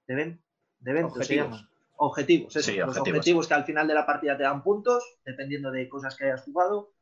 De, 0.08 0.16
ven- 0.16 0.42
de 0.80 0.92
evento 0.92 1.16
se 1.16 1.20
Objetivos. 1.20 1.46
llaman. 1.52 1.70
Objetivos, 2.04 2.56
eso, 2.56 2.72
Sí, 2.72 2.78
los 2.78 2.88
objetivos. 2.90 3.18
objetivos 3.20 3.48
que 3.48 3.54
al 3.54 3.64
final 3.66 3.88
de 3.88 3.94
la 3.94 4.06
partida 4.08 4.36
te 4.36 4.44
dan 4.44 4.64
puntos, 4.64 5.20
dependiendo 5.24 5.70
de 5.72 5.88
cosas 5.88 6.16
que 6.16 6.26
hayas 6.26 6.42
jugado. 6.44 6.94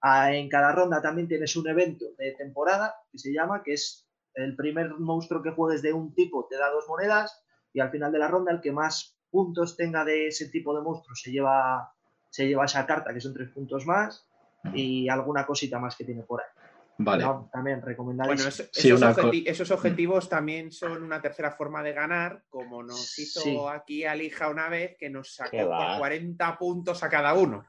Ah, 0.00 0.32
en 0.32 0.48
cada 0.48 0.72
ronda 0.72 1.02
también 1.02 1.28
tienes 1.28 1.54
un 1.56 1.68
evento 1.68 2.06
de 2.16 2.32
temporada 2.32 2.94
que 3.12 3.18
se 3.18 3.32
llama, 3.32 3.62
que 3.62 3.74
es 3.74 4.08
el 4.34 4.56
primer 4.56 4.94
monstruo 4.94 5.42
que 5.42 5.50
juegues 5.50 5.82
de 5.82 5.92
un 5.92 6.14
tipo 6.14 6.46
te 6.48 6.56
da 6.56 6.70
dos 6.70 6.86
monedas 6.88 7.44
y 7.74 7.80
al 7.80 7.90
final 7.90 8.10
de 8.12 8.18
la 8.20 8.28
ronda 8.28 8.52
el 8.52 8.60
que 8.60 8.70
más 8.72 9.17
puntos 9.30 9.76
tenga 9.76 10.04
de 10.04 10.28
ese 10.28 10.48
tipo 10.48 10.74
de 10.76 10.82
monstruo 10.82 11.14
se 11.14 11.30
lleva, 11.30 11.92
se 12.30 12.46
lleva 12.46 12.64
esa 12.64 12.86
carta, 12.86 13.12
que 13.14 13.20
son 13.20 13.34
tres 13.34 13.50
puntos 13.50 13.86
más 13.86 14.26
y 14.74 15.08
alguna 15.08 15.46
cosita 15.46 15.78
más 15.78 15.96
que 15.96 16.04
tiene 16.04 16.22
por 16.22 16.40
ahí. 16.40 16.46
Vale. 17.00 17.22
No, 17.22 17.48
también 17.52 17.80
recomendable. 17.80 18.34
Bueno, 18.34 18.48
eso- 18.48 18.64
Sí, 18.72 18.88
esos, 18.90 19.02
objeti- 19.02 19.44
esos 19.46 19.70
objetivos 19.70 20.28
también 20.28 20.72
son 20.72 21.02
una 21.04 21.22
tercera 21.22 21.52
forma 21.52 21.80
de 21.82 21.92
ganar, 21.92 22.42
como 22.50 22.82
nos 22.82 23.16
hizo 23.20 23.40
Sí. 23.40 23.56
aquí 23.72 24.04
Alija 24.04 24.48
una 24.48 24.68
vez, 24.68 24.96
que 24.98 25.08
nos 25.08 25.32
sacó 25.32 25.68
va. 25.68 25.90
por 25.92 25.98
40 26.00 26.58
puntos 26.58 27.02
a 27.04 27.08
cada 27.08 27.34
uno. 27.34 27.64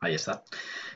Ahí 0.00 0.14
está. 0.14 0.42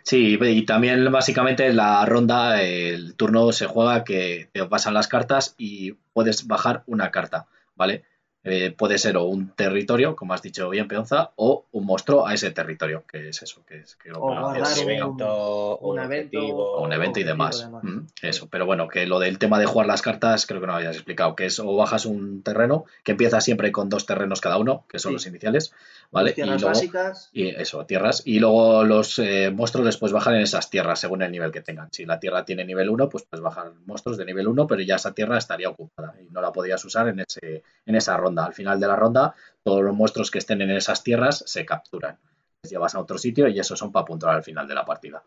Sí, 0.02 0.36
y 0.40 0.66
también 0.66 1.10
básicamente 1.10 1.72
la 1.72 2.04
ronda, 2.04 2.60
el 2.62 3.14
turno 3.16 3.50
se 3.52 3.66
juega 3.66 4.04
que 4.04 4.50
te 4.52 4.64
pasan 4.66 4.94
las 4.94 5.08
cartas 5.08 5.54
y 5.58 5.92
puedes 6.12 6.46
bajar 6.46 6.82
una 6.86 7.10
carta, 7.10 7.46
¿vale? 7.76 8.04
Eh, 8.48 8.70
puede 8.70 8.96
ser 8.98 9.16
o 9.16 9.24
un 9.24 9.48
territorio, 9.50 10.14
como 10.14 10.32
has 10.32 10.40
dicho 10.40 10.68
bien, 10.70 10.86
Peonza, 10.86 11.32
o 11.34 11.64
un 11.72 11.84
monstruo 11.84 12.26
a 12.26 12.32
ese 12.32 12.52
territorio, 12.52 13.02
que 13.10 13.30
es 13.30 13.42
eso, 13.42 13.64
que 13.66 13.78
es 13.80 13.96
que 13.96 14.10
lo- 14.10 14.20
O 14.20 14.28
guardar 14.28 14.62
es- 14.62 14.78
un 14.78 14.84
un- 14.84 14.90
evento, 14.92 15.76
un, 15.78 15.98
un 15.98 16.04
evento, 16.04 16.38
objetivo, 16.38 16.80
un 16.80 16.92
evento 16.92 17.18
y 17.20 17.24
demás. 17.24 17.60
demás. 17.60 17.82
Mm, 17.82 17.98
Eso, 18.22 18.48
pero 18.48 18.64
bueno, 18.64 18.86
que 18.86 19.04
lo 19.06 19.18
del 19.18 19.38
tema 19.40 19.58
de 19.58 19.66
jugar 19.66 19.88
las 19.88 20.00
cartas 20.00 20.46
creo 20.46 20.60
que 20.60 20.66
no 20.68 20.72
lo 20.74 20.78
habías 20.78 20.94
explicado, 20.94 21.34
que 21.34 21.46
es 21.46 21.58
o 21.58 21.74
bajas 21.76 22.06
un 22.06 22.42
terreno, 22.42 22.84
que 23.02 23.12
empieza 23.12 23.40
siempre 23.40 23.72
con 23.72 23.88
dos 23.88 24.06
terrenos 24.06 24.40
cada 24.40 24.58
uno, 24.58 24.84
que 24.88 25.00
son 25.00 25.10
Sí. 25.10 25.14
los 25.14 25.26
iniciales, 25.26 25.72
¿vale? 26.10 26.32
Tierras 26.32 26.56
y 26.56 26.60
luego, 26.60 26.74
básicas. 26.74 27.30
y 27.32 27.48
eso, 27.48 27.84
tierras. 27.86 28.22
Y 28.24 28.38
luego 28.38 28.84
los 28.84 29.18
eh, 29.18 29.50
monstruos 29.50 29.86
después 29.86 30.12
bajan 30.12 30.34
en 30.34 30.42
esas 30.42 30.70
tierras 30.70 31.00
según 31.00 31.22
el 31.22 31.30
nivel 31.32 31.50
que 31.52 31.62
tengan. 31.62 31.88
Si 31.92 32.04
la 32.04 32.18
tierra 32.18 32.44
tiene 32.44 32.64
nivel 32.64 32.88
1, 32.90 33.08
pues 33.08 33.24
puedes 33.24 33.42
bajar 33.42 33.72
monstruos 33.86 34.18
de 34.18 34.24
nivel 34.24 34.48
1, 34.48 34.66
pero 34.66 34.82
ya 34.82 34.96
esa 34.96 35.12
tierra 35.12 35.38
estaría 35.38 35.68
ocupada 35.68 36.14
y 36.20 36.30
no 36.30 36.40
la 36.40 36.52
podías 36.52 36.84
usar 36.84 37.08
en, 37.08 37.20
ese, 37.20 37.62
en 37.84 37.94
esa 37.94 38.16
ronda. 38.16 38.44
Al 38.46 38.54
final 38.54 38.80
de 38.80 38.86
la 38.86 38.96
ronda, 38.96 39.34
todos 39.62 39.82
los 39.82 39.94
monstruos 39.94 40.30
que 40.30 40.38
estén 40.38 40.62
en 40.62 40.70
esas 40.70 41.02
tierras 41.02 41.42
se 41.46 41.64
capturan. 41.64 42.18
Les 42.62 42.70
llevas 42.70 42.94
a 42.94 43.00
otro 43.00 43.18
sitio 43.18 43.48
y 43.48 43.58
esos 43.58 43.78
son 43.78 43.92
para 43.92 44.04
puntuar 44.04 44.36
al 44.36 44.42
final 44.42 44.66
de 44.66 44.74
la 44.74 44.84
partida. 44.84 45.22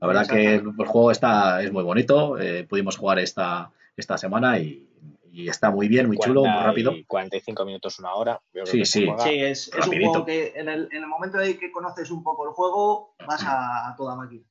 La 0.00 0.06
verdad 0.06 0.26
que 0.26 0.54
el, 0.54 0.72
el 0.78 0.86
juego 0.86 1.10
está, 1.10 1.62
es 1.62 1.70
muy 1.72 1.82
bonito. 1.82 2.38
eh, 2.38 2.64
pudimos 2.68 2.96
jugar 2.96 3.18
esta, 3.18 3.70
esta 3.96 4.16
semana 4.16 4.58
y, 4.58 4.86
y 5.32 5.48
está 5.48 5.70
muy 5.70 5.88
bien, 5.88 6.06
muy 6.06 6.18
chulo, 6.18 6.40
muy 6.42 6.50
40 6.50 6.64
rápido. 6.66 6.92
y 6.92 7.04
45 7.04 7.64
minutos, 7.64 7.98
una 7.98 8.14
hora. 8.14 8.40
Yo 8.52 8.62
creo 8.62 8.66
Sí, 8.66 8.78
que 8.80 8.84
sí. 8.86 9.06
Sí, 9.18 9.40
es, 9.40 9.68
es 9.68 9.86
un 9.86 10.00
juego 10.00 10.24
que 10.24 10.52
en 10.56 10.68
el, 10.68 10.88
en 10.92 11.02
el 11.02 11.06
momento 11.06 11.38
de 11.38 11.58
que 11.58 11.70
conoces 11.70 12.10
un 12.10 12.22
poco 12.22 12.46
el 12.48 12.52
juego, 12.52 13.14
vas 13.26 13.42
a, 13.44 13.88
a 13.88 13.96
toda 13.96 14.14
máquina. 14.16 14.44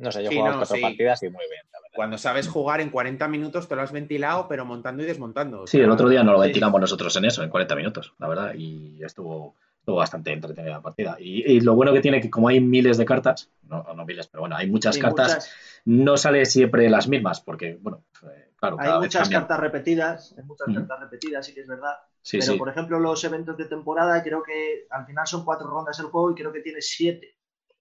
No 0.00 0.12
sé, 0.12 0.22
yo 0.22 0.28
he 0.28 0.30
Sí, 0.30 0.36
jugado 0.36 0.52
no, 0.52 0.58
cuatro 0.60 0.76
sí. 0.76 0.82
partidas 0.82 1.22
y 1.24 1.26
muy 1.28 1.44
bien, 1.50 1.62
la 1.72 1.80
verdad. 1.80 1.96
Cuando 1.96 2.18
sabes 2.18 2.46
jugar 2.46 2.80
en 2.80 2.90
40 2.90 3.26
minutos 3.26 3.66
te 3.66 3.74
lo 3.74 3.82
has 3.82 3.90
ventilado, 3.90 4.46
pero 4.46 4.64
montando 4.64 5.02
y 5.02 5.06
desmontando. 5.06 5.66
Sí, 5.66 5.80
el 5.80 5.90
otro 5.90 6.08
día 6.08 6.22
nos 6.22 6.34
lo 6.34 6.38
sí. 6.40 6.46
ventilamos 6.46 6.80
nosotros 6.80 7.16
en 7.16 7.24
eso, 7.24 7.42
en 7.42 7.50
40 7.50 7.74
minutos, 7.74 8.14
la 8.18 8.28
verdad, 8.28 8.54
y 8.54 9.02
estuvo, 9.02 9.56
estuvo 9.80 9.96
bastante 9.96 10.32
entretenida 10.32 10.74
la 10.74 10.82
partida. 10.82 11.16
Y, 11.18 11.50
y 11.50 11.60
lo 11.62 11.74
bueno 11.74 11.92
que 11.92 12.00
tiene 12.00 12.20
que 12.20 12.30
como 12.30 12.46
hay 12.46 12.60
miles 12.60 12.96
de 12.96 13.04
cartas, 13.04 13.50
no, 13.62 13.84
no 13.96 14.04
miles, 14.04 14.28
pero 14.28 14.42
bueno, 14.42 14.54
hay 14.54 14.70
muchas 14.70 14.94
Sí, 14.94 15.00
cartas, 15.00 15.32
muchas- 15.34 15.56
no 15.86 16.16
sale 16.16 16.46
siempre 16.46 16.88
las 16.88 17.08
mismas, 17.08 17.40
porque, 17.40 17.76
bueno, 17.80 18.04
eh, 18.22 18.47
claro, 18.58 18.76
hay 18.78 18.92
muchas 18.98 19.22
cambian. 19.22 19.42
cartas 19.42 19.60
repetidas, 19.60 20.34
hay 20.38 20.44
muchas 20.44 20.68
cartas 20.74 21.00
repetidas, 21.00 21.46
sí 21.46 21.54
que 21.54 21.60
es 21.62 21.66
verdad. 21.68 21.94
Sí, 22.22 22.38
pero 22.38 22.52
sí. 22.52 22.58
por 22.58 22.68
ejemplo, 22.68 22.98
los 23.00 23.22
eventos 23.24 23.56
de 23.56 23.66
temporada, 23.66 24.22
creo 24.22 24.42
que 24.42 24.86
al 24.90 25.06
final 25.06 25.26
son 25.26 25.44
cuatro 25.44 25.68
rondas 25.68 25.98
el 26.00 26.06
juego 26.06 26.30
y 26.30 26.34
creo 26.34 26.52
que 26.52 26.60
tiene 26.60 26.80
siete, 26.82 27.38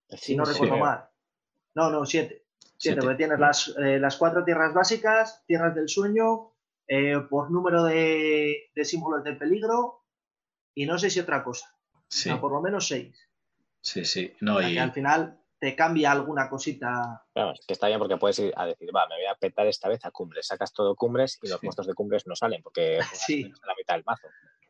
si 0.09 0.35
no 0.35 0.45
sí. 0.45 0.53
recuerdo 0.53 0.77
mal. 0.77 1.09
No, 1.75 1.89
no, 1.89 2.05
siete. 2.05 2.45
Siete, 2.79 3.01
Siete. 3.01 3.01
porque 3.01 3.17
tienes 3.17 3.39
las, 3.39 3.75
eh, 3.79 3.99
las 3.99 4.17
cuatro 4.17 4.43
tierras 4.45 4.73
básicas, 4.73 5.43
tierras 5.47 5.73
del 5.75 5.89
sueño, 5.89 6.51
eh, 6.87 7.19
por 7.29 7.49
número 7.51 7.83
de, 7.83 8.69
de 8.73 8.85
símbolos 8.85 9.23
de 9.23 9.33
peligro 9.33 10.03
y 10.75 10.85
no 10.85 10.97
sé 10.99 11.09
si 11.09 11.19
otra 11.19 11.43
cosa. 11.43 11.73
Por 12.39 12.51
lo 12.51 12.61
menos 12.61 12.87
seis. 12.87 13.17
sí, 13.81 14.05
sí. 14.05 14.33
No, 14.41 14.57
O 14.57 14.59
sea, 14.59 14.69
y, 14.69 14.73
que 14.75 14.79
al 14.79 14.93
final 14.93 15.39
te 15.59 15.75
cambia 15.75 16.11
alguna 16.11 16.49
cosita. 16.49 17.23
Que 17.33 17.73
está 17.73 17.87
bien 17.87 17.99
porque 17.99 18.17
puedes 18.17 18.37
ir 18.39 18.53
a 18.55 18.65
decir, 18.67 18.89
va, 18.95 19.07
me 19.07 19.15
voy 19.15 19.25
a 19.25 19.35
petar 19.35 19.65
esta 19.67 19.89
vez 19.89 20.03
a 20.05 20.11
cumbres. 20.11 20.47
Sacas 20.47 20.71
todo 20.73 20.95
cumbres 20.95 21.39
y 21.41 21.47
los 21.47 21.59
Sí. 21.59 21.65
monstruos 21.65 21.87
de 21.87 21.93
cumbres 21.93 22.27
no 22.27 22.35
salen 22.35 22.61
porque 22.61 22.99
Sí. 23.13 23.43
la 23.65 23.73
mitad 23.77 23.95
del 23.95 24.03
mazo. 24.05 24.27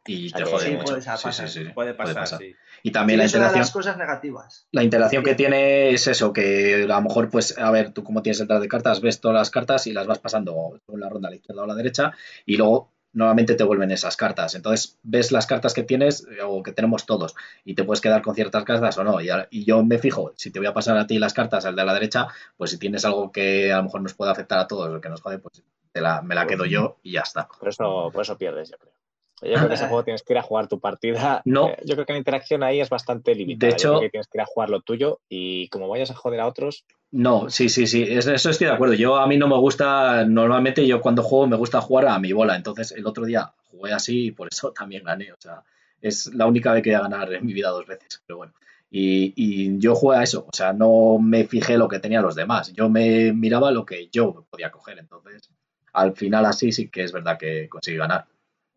y 0.10 0.28
o 0.28 0.30
sea 0.30 0.38
te 0.46 0.46
jode 0.52 0.66
sí, 0.66 0.72
mucho. 0.72 0.84
puede 0.86 1.02
Sí, 1.02 1.08
pasar. 1.10 1.34
sí, 1.50 1.66
sí, 1.66 1.70
Puede 1.74 1.94
pasar, 1.94 2.26
sí. 2.28 2.56
Y 2.84 2.92
también 2.92 3.20
la 3.20 3.26
es 3.26 3.34
una 3.34 3.40
de 3.42 3.48
interacción. 3.50 3.60
las 3.60 3.72
cosas 3.72 3.98
negativas. 3.98 4.68
La 4.72 4.84
interacción 4.84 5.22
que 5.22 5.36
tiene 5.36 5.90
es 5.90 6.08
eso, 6.08 6.32
que 6.32 6.84
a 6.84 6.88
lo 6.88 7.02
mejor, 7.02 7.30
pues, 7.30 7.58
a 7.58 7.70
ver, 7.72 7.92
tú 7.92 8.06
como 8.06 8.22
tienes 8.22 8.40
el 8.40 8.46
detrás 8.48 8.62
de 8.62 8.70
cartas, 8.70 9.02
ves 9.02 9.20
todas 9.20 9.36
las 9.36 9.50
cartas 9.50 9.86
y 9.88 9.92
las 9.92 10.08
vas 10.08 10.20
pasando 10.20 10.80
la 10.88 11.10
ronda 11.10 11.28
a 11.28 11.32
la 11.32 11.36
izquierda 11.36 11.62
o 11.62 11.66
a 11.66 11.68
la 11.68 11.76
derecha, 11.76 12.14
y 12.46 12.56
luego 12.56 12.94
nuevamente 13.14 13.56
te 13.56 13.64
vuelven 13.64 13.92
esas 13.92 14.16
cartas. 14.18 14.56
Entonces, 14.56 14.98
ves 15.04 15.32
las 15.32 15.48
cartas 15.48 15.74
que 15.74 15.84
tienes 15.84 16.26
eh, 16.30 16.42
o 16.44 16.62
que 16.64 16.72
tenemos 16.72 17.06
todos, 17.06 17.36
y 17.66 17.74
te 17.76 17.84
puedes 17.84 18.02
quedar 18.02 18.22
con 18.22 18.36
ciertas 18.36 18.64
cartas 18.64 18.98
o 18.98 19.04
no. 19.04 19.20
Y, 19.22 19.30
a- 19.30 19.48
y 19.50 19.66
yo 19.66 19.84
me 19.84 19.98
fijo, 20.00 20.34
si 20.36 20.52
te 20.52 20.60
voy 20.60 20.68
a 20.68 20.74
pasar 20.74 20.98
a 20.98 21.08
ti 21.08 21.18
las 21.20 21.34
cartas, 21.34 21.66
al 21.66 21.76
de 21.76 21.86
la 21.86 21.94
derecha, 21.94 22.28
pues 22.58 22.72
si 22.72 22.78
tienes 22.78 23.06
algo 23.06 23.32
que 23.32 23.72
a 23.74 23.78
lo 23.78 23.84
mejor 23.84 24.02
nos 24.02 24.14
puede 24.14 24.32
afectar 24.32 24.60
a 24.60 24.68
todos, 24.68 24.90
o 24.96 25.02
que 25.02 25.10
nos 25.10 25.22
jode, 25.22 25.40
pues 25.40 25.64
te 25.92 26.02
la- 26.02 26.22
me 26.22 26.36
la 26.36 26.46
quedo 26.48 26.66
yo 26.66 26.98
y 27.04 27.14
ya 27.14 27.22
está. 27.22 27.48
Por 27.48 27.70
eso, 27.70 28.10
por 28.14 28.22
eso 28.22 28.38
pierdes, 28.38 28.70
yo 28.70 28.78
creo. 28.78 28.94
Yo 29.42 29.54
creo 29.54 29.68
que 29.68 29.76
ese 29.76 29.86
juego 29.88 30.04
tienes 30.04 30.24
que 30.24 30.34
ir 30.34 30.40
a 30.40 30.42
jugar 30.42 30.68
tu 30.68 30.80
partida. 30.80 31.42
No. 31.46 31.68
Eh, 31.70 31.78
yo 31.86 31.94
creo 31.96 32.06
que 32.06 32.14
la 32.14 32.20
interacción 32.20 32.64
ahí 32.64 32.80
es 32.80 32.90
bastante 32.90 33.36
limitada. 33.36 33.70
De 33.70 33.76
hecho- 33.76 33.88
Yo 33.94 34.00
creo 34.00 34.02
que 34.08 34.10
tienes 34.12 34.28
que 34.28 34.38
ir 34.40 34.42
a 34.42 34.46
jugar 34.46 34.70
lo 34.70 34.82
tuyo 34.82 35.20
y 35.30 35.68
como 35.70 35.88
vayas 35.88 36.10
a 36.12 36.16
joder 36.16 36.40
a 36.40 36.48
otros, 36.48 36.86
No, 37.10 37.50
sí, 37.50 37.70
sí, 37.70 37.88
sí, 37.88 38.04
es- 38.04 38.28
eso 38.28 38.50
estoy 38.50 38.68
de 38.68 38.74
acuerdo. 38.74 38.94
Yo 38.94 39.16
a 39.16 39.28
mí 39.28 39.38
no 39.38 39.48
me 39.48 39.56
gusta, 39.58 40.26
normalmente 40.26 40.86
yo 40.86 41.00
cuando 41.00 41.24
juego 41.24 41.48
me 41.48 41.56
gusta 41.56 41.80
jugar 41.80 42.08
a 42.08 42.20
mi 42.20 42.34
bola, 42.34 42.56
entonces 42.58 42.92
el 42.92 43.06
otro 43.08 43.24
día 43.24 43.54
jugué 43.72 43.94
así 43.94 44.26
y 44.26 44.32
por 44.32 44.50
eso 44.52 44.74
también 44.74 45.04
gané, 45.06 45.32
o 45.32 45.38
sea, 45.40 45.64
es 46.02 46.28
la 46.34 46.46
única 46.48 46.74
vez 46.74 46.84
que 46.84 46.90
voy 46.90 46.96
a 47.00 47.04
ganar 47.04 47.32
en 47.34 47.46
mi 47.46 47.54
vida 47.54 47.70
dos 47.70 47.86
veces, 47.88 48.22
pero 48.28 48.38
bueno. 48.38 48.54
Y, 48.92 49.34
y 49.38 49.80
yo 49.80 49.96
jugué 49.96 50.18
a 50.18 50.24
eso, 50.24 50.46
o 50.52 50.56
sea, 50.56 50.74
no 50.74 51.18
me 51.18 51.46
fijé 51.46 51.78
lo 51.78 51.88
que 51.88 52.00
tenían 52.00 52.24
los 52.24 52.36
demás, 52.36 52.74
yo 52.74 52.90
me 52.90 53.32
miraba 53.32 53.72
lo 53.72 53.86
que 53.86 54.10
yo 54.10 54.46
podía 54.50 54.70
coger, 54.72 55.00
entonces 55.00 55.50
al 55.94 56.14
final 56.14 56.46
así 56.46 56.74
sí 56.74 56.90
que 56.90 57.04
es 57.04 57.14
verdad 57.14 57.38
que 57.38 57.70
conseguí 57.70 57.98
ganar. 57.98 58.26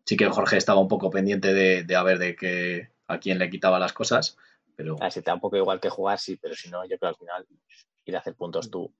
Sí 0.05 0.17
que 0.17 0.27
Jorge 0.29 0.57
estaba 0.57 0.79
un 0.79 0.87
poco 0.87 1.09
pendiente 1.09 1.53
de, 1.53 1.83
de 1.83 1.95
a 1.95 2.03
ver 2.03 2.17
de 2.19 2.35
que 2.35 2.89
a 3.07 3.19
quién 3.19 3.39
le 3.39 3.49
quitaba 3.49 3.79
las 3.79 3.93
cosas, 3.93 4.37
pero 4.75 4.95
a 4.99 5.03
ver, 5.03 5.11
si 5.11 5.21
te 5.21 5.29
da 5.29 5.35
un 5.35 5.41
poco 5.41 5.57
igual 5.57 5.79
que 5.79 5.89
jugar, 5.89 6.19
sí, 6.19 6.37
pero 6.37 6.55
si 6.55 6.69
no, 6.69 6.83
yo 6.85 6.97
creo 6.97 6.99
que 6.99 7.07
al 7.07 7.15
final 7.15 7.47
ir 8.05 8.15
a 8.15 8.19
hacer 8.19 8.35
puntos 8.35 8.69
tú. 8.71 8.93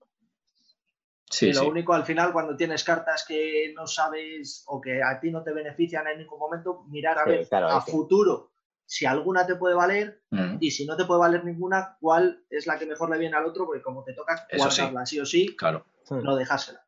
sí, 1.30 1.48
y 1.48 1.54
lo 1.54 1.62
sí. 1.62 1.66
único 1.68 1.94
al 1.94 2.06
final, 2.06 2.32
cuando 2.32 2.56
tienes 2.56 2.84
cartas 2.84 3.26
que 3.28 3.74
no 3.76 3.88
sabes 3.88 4.64
o 4.68 4.80
que 4.80 5.02
a 5.02 5.20
ti 5.20 5.32
no 5.32 5.44
te 5.44 5.54
benefician 5.54 6.08
en 6.08 6.20
ningún 6.20 6.40
momento, 6.40 6.84
mirar 6.90 7.18
a 7.20 7.24
Sí, 7.24 7.30
ver 7.30 7.48
claro, 7.48 7.68
a 7.70 7.82
futuro 7.82 8.52
si 8.86 9.06
alguna 9.06 9.46
te 9.48 9.56
puede 9.56 9.76
valer 9.76 10.22
Mm, 10.32 10.58
y 10.62 10.72
si 10.72 10.86
no 10.86 10.96
te 10.96 11.04
puede 11.04 11.20
valer 11.20 11.44
ninguna, 11.44 11.98
cuál 12.00 12.46
es 12.50 12.66
la 12.66 12.80
que 12.80 12.86
mejor 12.86 13.10
le 13.10 13.18
viene 13.18 13.36
al 13.36 13.46
otro, 13.46 13.66
porque 13.66 13.82
como 13.82 14.02
te 14.04 14.14
toca 14.14 14.48
guardarla 14.58 15.06
sí 15.06 15.20
o 15.20 15.26
sí, 15.26 15.56
claro. 15.58 15.86
no 16.10 16.36
dejársela. 16.38 16.86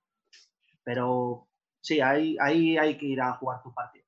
Pero 0.84 1.48
sí, 1.82 2.00
ahí, 2.00 2.38
ahí 2.40 2.78
hay 2.78 2.98
que 2.98 3.06
ir 3.06 3.20
a 3.22 3.34
jugar 3.34 3.62
tu 3.62 3.74
partido. 3.74 4.03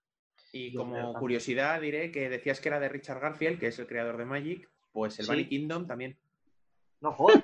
Y 0.57 0.73
como 0.73 1.13
curiosidad 1.15 1.81
diré 1.81 2.11
que 2.13 2.29
decías 2.29 2.61
que 2.61 2.69
era 2.69 2.79
de 2.79 2.87
Richard 2.87 3.19
Garfield, 3.19 3.59
que 3.59 3.67
es 3.67 3.77
el 3.77 3.87
creador 3.87 4.15
de 4.15 4.23
Magic, 4.23 4.69
pues 4.93 5.19
el 5.19 5.25
Sí. 5.25 5.31
Bunny 5.31 5.47
Kingdom 5.49 5.85
también. 5.85 6.17
No 7.01 7.11
joder, 7.11 7.43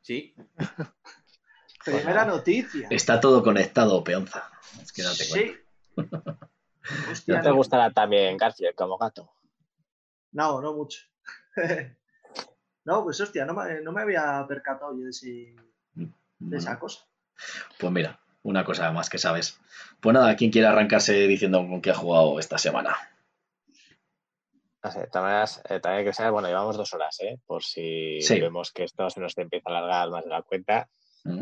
Sí, 0.00 0.34
primera 1.84 2.24
noticia. 2.24 2.88
Está 2.90 3.20
todo 3.20 3.42
conectado, 3.42 4.02
peonza. 4.02 4.50
Es 4.82 4.92
que 4.92 5.02
date 5.02 5.24
cuenta. 5.28 5.60
Sí. 5.94 6.40
Hostia, 7.12 7.36
¿No 7.36 7.42
te 7.42 7.50
gustará 7.52 7.90
también 7.92 8.36
Garfield 8.36 8.74
como 8.74 8.98
gato? 8.98 9.30
No, 10.32 10.60
no 10.60 10.74
mucho. 10.74 11.00
no, 12.84 13.04
pues 13.04 13.20
hostia, 13.20 13.46
no 13.46 13.54
me, 13.54 13.80
no 13.80 13.92
me 13.92 14.02
había 14.02 14.44
percatado 14.48 14.92
yo 14.98 15.04
de, 15.04 15.10
ese- 15.10 15.54
de 15.94 16.56
esa 16.56 16.78
cosa. 16.80 17.06
pues 17.78 17.92
mira, 17.92 18.20
una 18.44 18.64
cosa 18.64 18.92
más 18.92 19.10
que 19.10 19.18
sabes. 19.18 19.58
Pues 20.00 20.14
nada, 20.14 20.36
¿quién 20.36 20.52
quiere 20.52 20.68
arrancarse 20.68 21.26
diciendo 21.26 21.58
con 21.66 21.82
qué 21.82 21.90
ha 21.90 21.94
jugado 21.94 22.38
esta 22.38 22.58
semana? 22.58 22.96
No 24.84 24.90
sé, 24.90 25.00
de 25.00 25.06
todas 25.06 25.22
maneras, 25.24 25.62
eh, 25.68 25.80
también 25.80 26.00
hay 26.00 26.04
que 26.04 26.12
saber, 26.12 26.30
bueno, 26.32 26.46
llevamos 26.48 26.76
dos 26.76 26.92
horas, 26.92 27.18
¿eh? 27.20 27.38
Por 27.46 27.64
si 27.64 28.20
Sí. 28.20 28.38
vemos 28.38 28.70
que 28.70 28.84
esto 28.84 29.08
se 29.08 29.18
nos 29.20 29.36
empieza 29.38 29.70
a 29.70 29.78
alargar 29.78 30.10
más 30.10 30.24
de 30.24 30.30
la 30.30 30.42
cuenta. 30.42 30.88
Mm. 31.24 31.40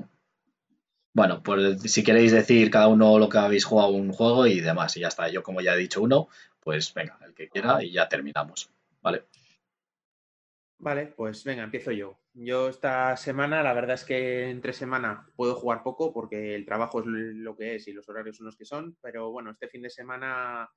Bueno, 1.15 1.43
pues 1.43 1.83
si 1.93 2.05
queréis 2.05 2.33
decir 2.33 2.71
cada 2.71 2.87
uno 2.87 3.19
lo 3.19 3.29
que 3.29 3.39
habéis 3.39 3.65
jugado 3.65 3.91
un 3.91 4.13
juego 4.13 4.47
y 4.47 4.61
demás, 4.61 4.97
y 4.97 5.01
ya 5.01 5.09
está. 5.09 5.29
Yo, 5.29 5.43
como 5.43 5.61
ya 5.61 5.75
he 5.75 5.79
dicho 5.79 6.01
uno, 6.01 6.29
pues 6.61 6.95
venga, 6.95 7.19
el 7.27 7.35
que 7.35 7.49
quiera 7.49 7.83
y 7.83 7.93
ya 7.93 8.09
terminamos. 8.09 8.71
¿Vale? 9.03 9.25
Vale, 10.83 11.07
pues 11.17 11.45
venga, 11.45 11.63
empiezo 11.63 11.93
yo. 11.93 12.19
Yo 12.35 12.69
esta 12.69 13.17
semana, 13.17 13.63
la 13.63 13.73
verdad 13.73 13.95
es 13.95 14.05
que 14.05 14.51
entre 14.51 14.73
semana 14.73 15.31
puedo 15.37 15.55
jugar 15.55 15.85
poco 15.85 16.13
porque 16.13 16.57
el 16.57 16.65
trabajo 16.65 16.99
es 16.99 17.07
lo 17.07 17.57
que 17.57 17.77
es 17.77 17.87
y 17.87 17.93
los 17.93 18.09
horarios 18.09 18.39
son 18.39 18.47
los 18.47 18.57
que 18.57 18.65
son, 18.65 18.99
pero 19.01 19.31
bueno, 19.31 19.53
este 19.53 19.69
fin 19.69 19.83
de 19.83 19.91
semana, 19.91 20.69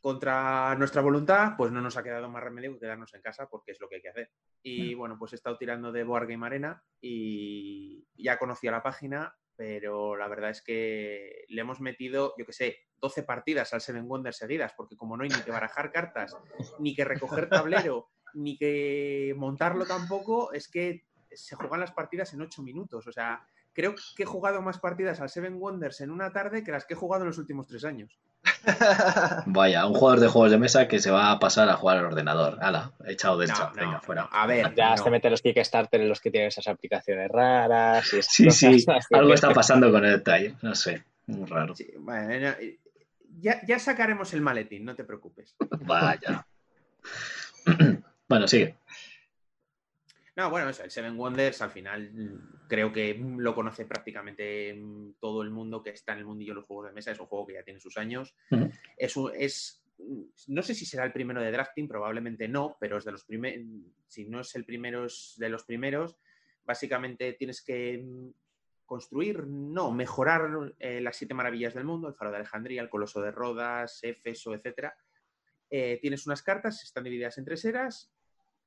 contra 0.00 0.74
nuestra 0.74 1.00
voluntad, 1.00 1.52
pues 1.56 1.70
no 1.70 1.80
nos 1.80 1.96
ha 1.96 2.02
quedado 2.02 2.28
más 2.28 2.42
remedio 2.42 2.72
que 2.72 2.80
quedarnos 2.80 3.14
en 3.14 3.22
casa 3.22 3.48
porque 3.48 3.70
es 3.70 3.80
lo 3.80 3.88
que 3.88 3.96
hay 3.96 4.02
que 4.02 4.08
hacer. 4.08 4.32
Y 4.64 4.94
bueno, 4.94 5.16
pues 5.16 5.32
he 5.32 5.36
estado 5.36 5.56
tirando 5.56 5.92
de 5.92 6.02
Board 6.02 6.26
Game 6.26 6.44
Arena 6.44 6.82
y 7.00 8.04
ya 8.16 8.36
conocía 8.36 8.72
la 8.72 8.82
página, 8.82 9.32
pero 9.54 10.16
la 10.16 10.26
verdad 10.26 10.50
es 10.50 10.60
que 10.60 11.44
le 11.46 11.60
hemos 11.60 11.80
metido, 11.80 12.34
yo 12.36 12.44
que 12.44 12.52
sé, 12.52 12.78
12 12.96 13.22
partidas 13.22 13.72
al 13.72 13.80
Seven 13.80 14.08
Wonders 14.08 14.38
seguidas, 14.38 14.74
porque 14.76 14.96
como 14.96 15.16
no 15.16 15.22
hay 15.22 15.28
ni 15.28 15.40
que 15.42 15.52
barajar 15.52 15.92
cartas, 15.92 16.36
ni 16.80 16.96
que 16.96 17.04
recoger 17.04 17.48
tablero, 17.48 18.10
ni 18.36 18.56
que 18.56 19.34
montarlo 19.36 19.84
tampoco, 19.86 20.52
es 20.52 20.68
que 20.68 21.04
se 21.32 21.56
juegan 21.56 21.80
las 21.80 21.92
partidas 21.92 22.32
en 22.34 22.40
8 22.42 22.62
minutos. 22.62 23.06
O 23.06 23.12
sea, 23.12 23.44
creo 23.72 23.94
que 24.16 24.22
he 24.22 24.26
jugado 24.26 24.62
más 24.62 24.78
partidas 24.78 25.20
al 25.20 25.28
Seven 25.30 25.56
Wonders 25.60 26.00
en 26.00 26.10
una 26.10 26.32
tarde 26.32 26.62
que 26.62 26.70
las 26.72 26.84
que 26.86 26.94
he 26.94 26.96
jugado 26.96 27.24
en 27.24 27.28
los 27.28 27.38
últimos 27.38 27.66
tres 27.66 27.84
años. 27.84 28.18
Vaya, 29.46 29.86
un 29.86 29.94
jugador 29.94 30.20
de 30.20 30.28
juegos 30.28 30.50
de 30.50 30.58
mesa 30.58 30.86
que 30.88 30.98
se 30.98 31.10
va 31.10 31.30
a 31.32 31.38
pasar 31.38 31.68
a 31.68 31.76
jugar 31.76 31.98
al 31.98 32.06
ordenador. 32.06 32.58
Hala, 32.62 32.92
echado 33.06 33.38
del 33.38 33.48
No, 33.48 33.54
chat. 33.54 33.74
no, 33.74 33.82
Venga, 33.82 34.00
fuera. 34.00 34.22
no. 34.22 34.28
A 34.32 34.46
ver, 34.46 34.74
Ya 34.74 34.90
no. 34.96 35.02
se 35.02 35.10
meten 35.10 35.30
los 35.30 35.42
Kickstarter 35.42 36.00
en 36.00 36.08
los 36.08 36.20
que 36.20 36.30
tienen 36.30 36.48
esas 36.48 36.68
aplicaciones 36.68 37.28
raras. 37.30 38.12
Y 38.12 38.22
Sí, 38.22 38.50
sí, 38.50 38.84
algo 39.12 39.34
está 39.34 39.50
pasando 39.54 39.90
con 39.90 40.04
el 40.04 40.12
detalle. 40.12 40.56
No 40.62 40.74
sé, 40.74 41.04
muy 41.26 41.46
raro. 41.46 41.74
Sí, 41.74 41.90
bueno, 41.98 42.54
ya, 43.40 43.60
ya 43.66 43.78
sacaremos 43.78 44.32
el 44.34 44.40
maletín, 44.42 44.84
no 44.84 44.94
te 44.94 45.04
preocupes. 45.04 45.54
Vaya. 45.80 46.46
Bueno, 48.28 48.48
sigue. 48.48 48.76
No, 50.36 50.50
bueno, 50.50 50.68
eso, 50.68 50.84
el 50.84 50.90
Seven 50.90 51.16
Wonders 51.18 51.62
al 51.62 51.70
final 51.70 52.10
creo 52.68 52.92
que 52.92 53.14
lo 53.38 53.54
conoce 53.54 53.86
prácticamente 53.86 54.78
todo 55.18 55.42
el 55.42 55.50
mundo 55.50 55.82
que 55.82 55.90
está 55.90 56.12
en 56.12 56.18
el 56.18 56.24
mundillo 56.26 56.52
de 56.52 56.56
los 56.56 56.66
juegos 56.66 56.88
de 56.88 56.92
mesa. 56.92 57.10
Es 57.12 57.20
un 57.20 57.26
juego 57.26 57.46
que 57.46 57.54
ya 57.54 57.62
tiene 57.62 57.80
sus 57.80 57.96
años. 57.96 58.34
Es, 58.98 59.16
un- 59.16 59.32
es 59.34 59.82
no 60.48 60.62
sé 60.62 60.74
si 60.74 60.84
será 60.84 61.04
el 61.04 61.12
primero 61.12 61.40
de 61.40 61.50
drafting, 61.50 61.88
probablemente 61.88 62.48
no, 62.48 62.76
pero 62.78 62.98
es 62.98 63.04
de 63.06 63.12
los 63.12 63.24
primeros. 63.24 63.64
Si 64.08 64.26
no 64.26 64.40
es 64.40 64.54
el 64.56 64.66
primero, 64.66 65.06
es 65.06 65.36
de 65.38 65.48
los 65.48 65.64
primeros. 65.64 66.18
Básicamente 66.66 67.32
tienes 67.32 67.62
que 67.62 68.04
construir, 68.84 69.44
no, 69.46 69.90
mejorar 69.90 70.74
eh, 70.78 71.00
las 71.00 71.16
siete 71.16 71.32
maravillas 71.32 71.72
del 71.74 71.84
mundo, 71.84 72.08
el 72.08 72.14
faro 72.14 72.30
de 72.30 72.36
Alejandría, 72.36 72.82
el 72.82 72.90
coloso 72.90 73.22
de 73.22 73.30
Rodas, 73.30 74.00
Éfeso, 74.02 74.54
etcétera. 74.54 74.94
Eh, 75.70 75.98
tienes 76.02 76.26
unas 76.26 76.42
cartas, 76.42 76.82
están 76.84 77.04
divididas 77.04 77.38
en 77.38 77.44
tres 77.46 77.64
eras. 77.64 78.12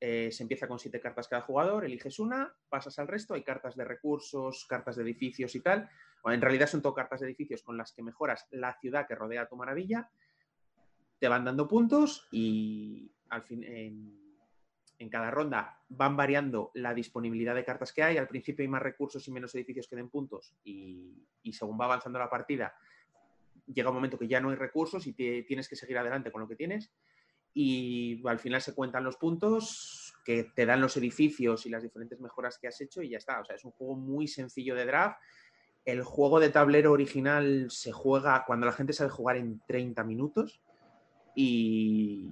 Eh, 0.01 0.31
se 0.31 0.43
empieza 0.43 0.67
con 0.67 0.79
siete 0.79 1.01
cartas 1.01 1.27
cada 1.27 1.41
jugador, 1.41 1.83
eliges 1.83 2.19
una, 2.19 2.53
pasas 2.69 2.97
al 2.99 3.07
resto. 3.07 3.33
Hay 3.33 3.43
cartas 3.43 3.75
de 3.75 3.83
recursos, 3.83 4.65
cartas 4.65 4.95
de 4.95 5.03
edificios 5.03 5.53
y 5.55 5.59
tal. 5.59 5.89
Bueno, 6.23 6.35
en 6.35 6.41
realidad 6.41 6.67
son 6.67 6.81
todo 6.81 6.93
cartas 6.93 7.19
de 7.19 7.27
edificios 7.27 7.63
con 7.63 7.77
las 7.77 7.91
que 7.91 8.01
mejoras 8.01 8.47
la 8.51 8.79
ciudad 8.79 9.07
que 9.07 9.15
rodea 9.15 9.49
tu 9.49 9.57
maravilla. 9.57 10.09
Te 11.19 11.27
van 11.27 11.43
dando 11.43 11.67
puntos 11.67 12.29
y 12.31 13.11
al 13.27 13.43
fin, 13.43 13.63
en, 13.63 15.09
cada 15.09 15.31
ronda 15.31 15.81
van 15.89 16.15
variando 16.15 16.71
la 16.75 16.93
disponibilidad 16.93 17.55
de 17.55 17.65
cartas 17.65 17.91
que 17.91 18.03
hay. 18.03 18.17
Al 18.17 18.27
principio 18.27 18.63
hay 18.63 18.69
más 18.69 18.81
recursos 18.81 19.27
y 19.27 19.31
menos 19.31 19.53
edificios 19.55 19.87
que 19.87 19.97
den 19.97 20.09
puntos 20.09 20.55
y, 20.63 21.27
según 21.51 21.79
va 21.79 21.85
avanzando 21.85 22.19
la 22.19 22.29
partida 22.29 22.73
llega 23.65 23.89
un 23.89 23.95
momento 23.95 24.17
que 24.17 24.27
ya 24.27 24.39
no 24.39 24.49
hay 24.49 24.55
recursos 24.55 25.05
y 25.05 25.13
tienes 25.13 25.69
que 25.69 25.75
seguir 25.75 25.97
adelante 25.97 26.31
con 26.31 26.41
lo 26.41 26.47
que 26.47 26.55
tienes. 26.55 26.91
Y 27.53 28.21
al 28.27 28.39
final 28.39 28.61
se 28.61 28.73
cuentan 28.75 29.03
los 29.03 29.17
puntos 29.17 30.13
que 30.23 30.43
te 30.43 30.65
dan 30.65 30.81
los 30.81 30.95
edificios 30.97 31.65
y 31.65 31.69
las 31.69 31.83
diferentes 31.83 32.19
mejoras 32.19 32.57
que 32.59 32.67
has 32.67 32.79
hecho 32.81 33.01
y 33.01 33.09
ya 33.09 33.17
está. 33.17 33.39
O 33.41 33.45
sea, 33.45 33.55
es 33.55 33.65
un 33.65 33.71
juego 33.71 33.95
muy 33.95 34.27
sencillo 34.27 34.75
de 34.75 34.85
draft. 34.85 35.17
El 35.85 36.03
juego 36.03 36.39
de 36.39 36.49
tablero 36.49 36.91
original 36.91 37.71
se 37.71 37.91
juega 37.91 38.43
cuando 38.45 38.65
la 38.67 38.73
gente 38.73 38.93
sabe 38.93 39.09
jugar 39.09 39.37
en 39.37 39.61
30 39.67 40.03
minutos. 40.03 40.61
Y 41.35 42.29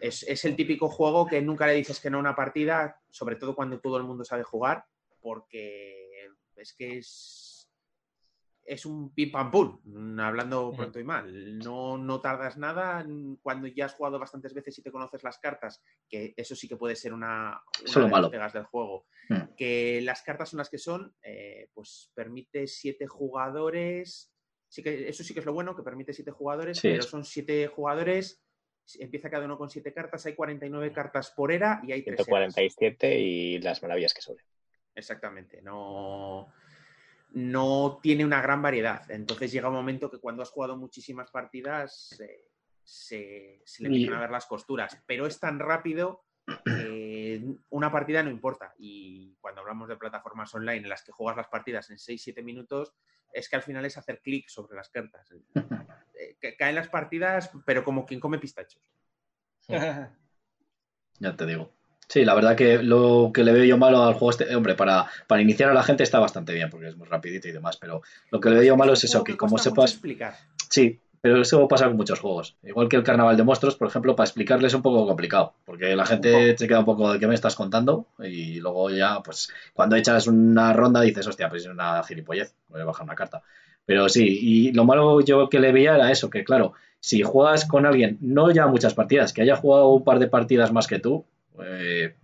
es- 0.00 0.22
es 0.24 0.44
el 0.44 0.56
típico 0.56 0.88
juego 0.88 1.26
que 1.26 1.40
nunca 1.42 1.66
le 1.66 1.74
dices 1.74 2.00
que 2.00 2.10
no 2.10 2.18
a 2.18 2.20
una 2.20 2.36
partida, 2.36 3.00
sobre 3.10 3.36
todo 3.36 3.54
cuando 3.54 3.80
todo 3.80 3.96
el 3.96 4.04
mundo 4.04 4.24
sabe 4.24 4.42
jugar, 4.42 4.84
porque 5.20 6.28
es 6.56 6.72
que 6.74 6.98
es, 6.98 7.49
es 8.70 8.86
un 8.86 9.12
pim 9.12 9.32
pam 9.32 9.50
pum, 9.50 9.80
mm, 9.84 10.20
hablando 10.20 10.72
pronto 10.72 11.00
y 11.00 11.04
mal. 11.04 11.58
No, 11.58 11.98
no 11.98 12.20
tardas 12.20 12.56
nada 12.56 13.02
mm, 13.04 13.38
cuando 13.42 13.66
ya 13.66 13.86
has 13.86 13.94
jugado 13.94 14.18
bastantes 14.18 14.54
veces 14.54 14.78
y 14.78 14.82
te 14.82 14.92
conoces 14.92 15.22
las 15.24 15.38
cartas, 15.38 15.82
que 16.08 16.34
eso 16.36 16.54
sí 16.54 16.68
que 16.68 16.76
puede 16.76 16.94
ser 16.94 17.12
una, 17.12 17.60
Eso 17.74 17.84
es 17.84 17.96
una 17.96 18.00
lo 18.02 18.06
de 18.06 18.10
malo. 18.12 18.22
las 18.22 18.30
pegas 18.30 18.52
del 18.52 18.64
juego. 18.64 19.06
Mm. 19.28 19.54
Que 19.56 20.00
las 20.02 20.22
cartas 20.22 20.50
son 20.50 20.58
las 20.58 20.70
que 20.70 20.78
son, 20.78 21.14
eh, 21.22 21.68
pues 21.74 22.12
permite 22.14 22.66
siete 22.66 23.06
jugadores. 23.06 24.32
Sí 24.68 24.82
que, 24.84 25.08
eso 25.08 25.24
sí 25.24 25.34
que 25.34 25.40
es 25.40 25.46
lo 25.46 25.52
bueno, 25.52 25.74
que 25.74 25.82
permite 25.82 26.12
siete 26.12 26.30
jugadores, 26.30 26.78
Sí, 26.78 26.88
pero 26.88 27.00
es- 27.02 27.08
son 27.10 27.24
siete 27.24 27.66
jugadores 27.66 28.42
empieza 28.98 29.30
cada 29.30 29.44
uno 29.44 29.56
con 29.56 29.70
siete 29.70 29.92
cartas, 29.92 30.26
hay 30.26 30.34
49 30.34 30.90
cartas 30.92 31.30
por 31.30 31.52
era 31.52 31.80
y 31.84 31.92
hay 31.92 32.02
tres 32.02 32.26
eras. 32.26 32.26
147 32.54 33.20
y 33.20 33.58
las 33.60 33.80
maravillas 33.82 34.12
que 34.12 34.20
sobre. 34.20 34.42
Exactamente, 34.96 35.62
no, 35.62 36.52
no 37.32 37.98
tiene 38.02 38.24
una 38.24 38.42
gran 38.42 38.62
variedad. 38.62 39.08
Entonces 39.10 39.52
llega 39.52 39.68
un 39.68 39.74
momento 39.74 40.10
que 40.10 40.18
cuando 40.18 40.42
has 40.42 40.50
jugado 40.50 40.76
muchísimas 40.76 41.30
partidas 41.30 42.18
eh, 42.20 42.46
se, 42.82 43.62
se 43.64 43.82
le 43.82 43.88
empiezan 43.88 44.16
a 44.16 44.20
ver 44.20 44.30
las 44.30 44.46
costuras, 44.46 45.00
pero 45.06 45.26
es 45.26 45.38
tan 45.38 45.58
rápido 45.58 46.24
que 46.64 47.42
una 47.70 47.92
partida 47.92 48.22
no 48.22 48.30
importa. 48.30 48.74
Y 48.78 49.36
cuando 49.40 49.60
hablamos 49.60 49.88
de 49.88 49.96
plataformas 49.96 50.54
online 50.54 50.78
en 50.78 50.88
las 50.88 51.02
que 51.02 51.12
juegas 51.12 51.36
las 51.36 51.48
partidas 51.48 51.90
en 51.90 51.96
6-7 51.96 52.42
minutos, 52.42 52.94
es 53.32 53.48
que 53.48 53.56
al 53.56 53.62
final 53.62 53.84
es 53.84 53.96
hacer 53.96 54.20
clic 54.20 54.48
sobre 54.48 54.76
las 54.76 54.90
cartas. 54.90 55.28
Eh, 56.20 56.36
que 56.38 56.54
caen 56.54 56.74
las 56.74 56.88
partidas, 56.88 57.50
pero 57.64 57.82
como 57.82 58.04
quien 58.04 58.20
come 58.20 58.38
pistachos. 58.38 58.82
Ya 61.18 61.36
te 61.36 61.46
digo. 61.46 61.72
Sí, 62.10 62.24
la 62.24 62.34
verdad 62.34 62.56
que 62.56 62.82
lo 62.82 63.30
que 63.32 63.44
le 63.44 63.52
veo 63.52 63.64
yo 63.64 63.78
malo 63.78 64.02
al 64.02 64.14
juego 64.14 64.30
este, 64.32 64.56
hombre, 64.56 64.74
para, 64.74 65.06
para 65.28 65.42
iniciar 65.42 65.70
a 65.70 65.74
la 65.74 65.84
gente 65.84 66.02
está 66.02 66.18
bastante 66.18 66.52
bien, 66.52 66.68
porque 66.68 66.88
es 66.88 66.96
muy 66.96 67.06
rapidito 67.06 67.46
y 67.46 67.52
demás, 67.52 67.76
pero 67.76 68.02
lo 68.32 68.40
que 68.40 68.50
le 68.50 68.56
veo 68.56 68.64
yo 68.64 68.76
malo 68.76 68.94
es 68.94 69.04
eso, 69.04 69.22
que 69.22 69.36
como 69.36 69.58
sepas... 69.58 69.92
explicar. 69.92 70.34
Sí, 70.68 70.98
pero 71.20 71.40
eso 71.40 71.68
pasa 71.68 71.86
con 71.86 71.96
muchos 71.96 72.18
juegos. 72.18 72.56
Igual 72.64 72.88
que 72.88 72.96
el 72.96 73.04
Carnaval 73.04 73.36
de 73.36 73.44
Monstruos, 73.44 73.76
por 73.76 73.86
ejemplo, 73.86 74.16
para 74.16 74.26
explicarles 74.26 74.72
es 74.72 74.74
un 74.74 74.82
poco 74.82 75.06
complicado, 75.06 75.54
porque 75.64 75.94
la 75.94 76.04
gente 76.04 76.58
se 76.58 76.66
queda 76.66 76.80
un 76.80 76.84
poco 76.84 77.12
de 77.12 77.20
qué 77.20 77.28
me 77.28 77.34
estás 77.36 77.54
contando 77.54 78.08
y 78.18 78.58
luego 78.58 78.90
ya, 78.90 79.22
pues, 79.22 79.52
cuando 79.72 79.94
echas 79.94 80.26
una 80.26 80.72
ronda 80.72 81.02
dices, 81.02 81.28
hostia, 81.28 81.48
pues 81.48 81.62
es 81.62 81.68
una 81.68 82.02
gilipollez, 82.02 82.56
voy 82.70 82.80
a 82.80 82.86
bajar 82.86 83.04
una 83.04 83.14
carta. 83.14 83.44
Pero 83.86 84.08
sí, 84.08 84.26
y 84.26 84.72
lo 84.72 84.84
malo 84.84 85.20
yo 85.20 85.48
que 85.48 85.60
le 85.60 85.70
veía 85.70 85.94
era 85.94 86.10
eso, 86.10 86.28
que 86.28 86.42
claro, 86.42 86.72
si 86.98 87.22
juegas 87.22 87.66
con 87.66 87.86
alguien, 87.86 88.18
no 88.20 88.50
ya 88.50 88.66
muchas 88.66 88.94
partidas, 88.94 89.32
que 89.32 89.42
haya 89.42 89.54
jugado 89.54 89.90
un 89.90 90.02
par 90.02 90.18
de 90.18 90.26
partidas 90.26 90.72
más 90.72 90.88
que 90.88 90.98
tú, 90.98 91.24
eh, 91.64 92.14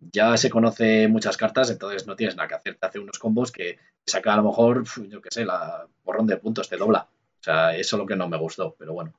ya 0.00 0.36
se 0.36 0.50
conoce 0.50 1.08
muchas 1.08 1.36
cartas, 1.36 1.70
entonces 1.70 2.06
no 2.06 2.16
tienes 2.16 2.36
nada 2.36 2.48
que 2.48 2.54
hacer. 2.54 2.76
Te 2.76 2.86
hace 2.86 2.98
unos 2.98 3.18
combos 3.18 3.52
que 3.52 3.78
saca 4.04 4.34
a 4.34 4.36
lo 4.36 4.44
mejor, 4.44 4.84
yo 5.08 5.20
qué 5.20 5.30
sé, 5.30 5.44
la 5.44 5.86
borrón 6.04 6.26
de 6.26 6.36
puntos, 6.36 6.68
te 6.68 6.76
dobla. 6.76 7.08
O 7.40 7.42
sea, 7.42 7.76
eso 7.76 7.96
es 7.96 8.00
lo 8.00 8.06
que 8.06 8.16
no 8.16 8.28
me 8.28 8.36
gustó, 8.36 8.74
pero 8.78 8.92
bueno. 8.92 9.14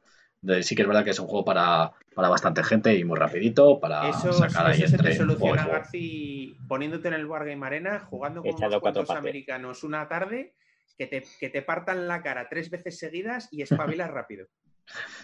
sí 0.62 0.76
que 0.76 0.82
es 0.82 0.88
verdad 0.88 1.04
que 1.04 1.12
es 1.12 1.20
un 1.20 1.28
juego 1.28 1.46
para, 1.46 1.92
para 2.14 2.30
bastante 2.30 2.64
gente 2.64 2.96
y 2.96 3.04
muy 3.04 3.18
rapidito, 3.18 3.80
para 3.80 4.12
sacar 4.14 4.68
ahí 4.68 4.82
entre 4.82 5.12
se 5.12 5.20
soluciona, 5.20 5.68
Garci, 5.68 6.58
poniéndote 6.68 7.08
en 7.08 7.14
el 7.14 7.26
Wargame 7.26 7.66
Arena, 7.66 8.00
jugando 8.00 8.42
con 8.42 8.52
los 8.60 8.82
cuantos 8.82 9.10
americanos 9.12 9.84
una 9.84 10.08
tarde, 10.08 10.56
que 10.98 11.08
te, 11.08 11.24
que 11.40 11.50
te 11.50 11.62
partan 11.62 12.08
la 12.08 12.22
cara 12.22 12.48
tres 12.50 12.70
veces 12.70 12.98
seguidas 12.98 13.50
y 13.52 13.62
espabilas 13.62 14.10
rápido. 14.12 14.48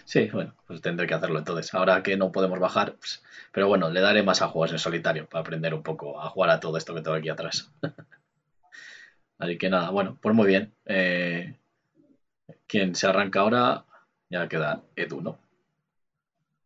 Sí, 0.05 0.29
bueno, 0.31 0.53
pues 0.67 0.81
tendré 0.81 1.07
que 1.07 1.13
hacerlo 1.13 1.39
entonces. 1.39 1.73
Ahora 1.73 2.03
que 2.03 2.17
no 2.17 2.31
podemos 2.31 2.59
bajar, 2.59 2.95
pues, 2.95 3.23
pero 3.51 3.67
bueno, 3.67 3.89
le 3.89 4.01
daré 4.01 4.23
más 4.23 4.41
a 4.41 4.47
juegos 4.47 4.71
en 4.71 4.79
solitario 4.79 5.27
para 5.27 5.41
aprender 5.41 5.73
un 5.73 5.83
poco 5.83 6.19
a 6.19 6.29
jugar 6.29 6.49
a 6.49 6.59
todo 6.59 6.77
esto 6.77 6.93
que 6.93 7.01
tengo 7.01 7.15
aquí 7.15 7.29
atrás. 7.29 7.71
Así 9.37 9.57
que 9.57 9.69
nada, 9.69 9.89
bueno, 9.89 10.17
pues 10.21 10.35
muy 10.35 10.47
bien. 10.47 10.73
Eh, 10.85 11.57
quien 12.67 12.95
se 12.95 13.07
arranca 13.07 13.41
ahora 13.41 13.85
ya 14.29 14.47
queda 14.47 14.83
Edu, 14.95 15.21
¿no? 15.21 15.39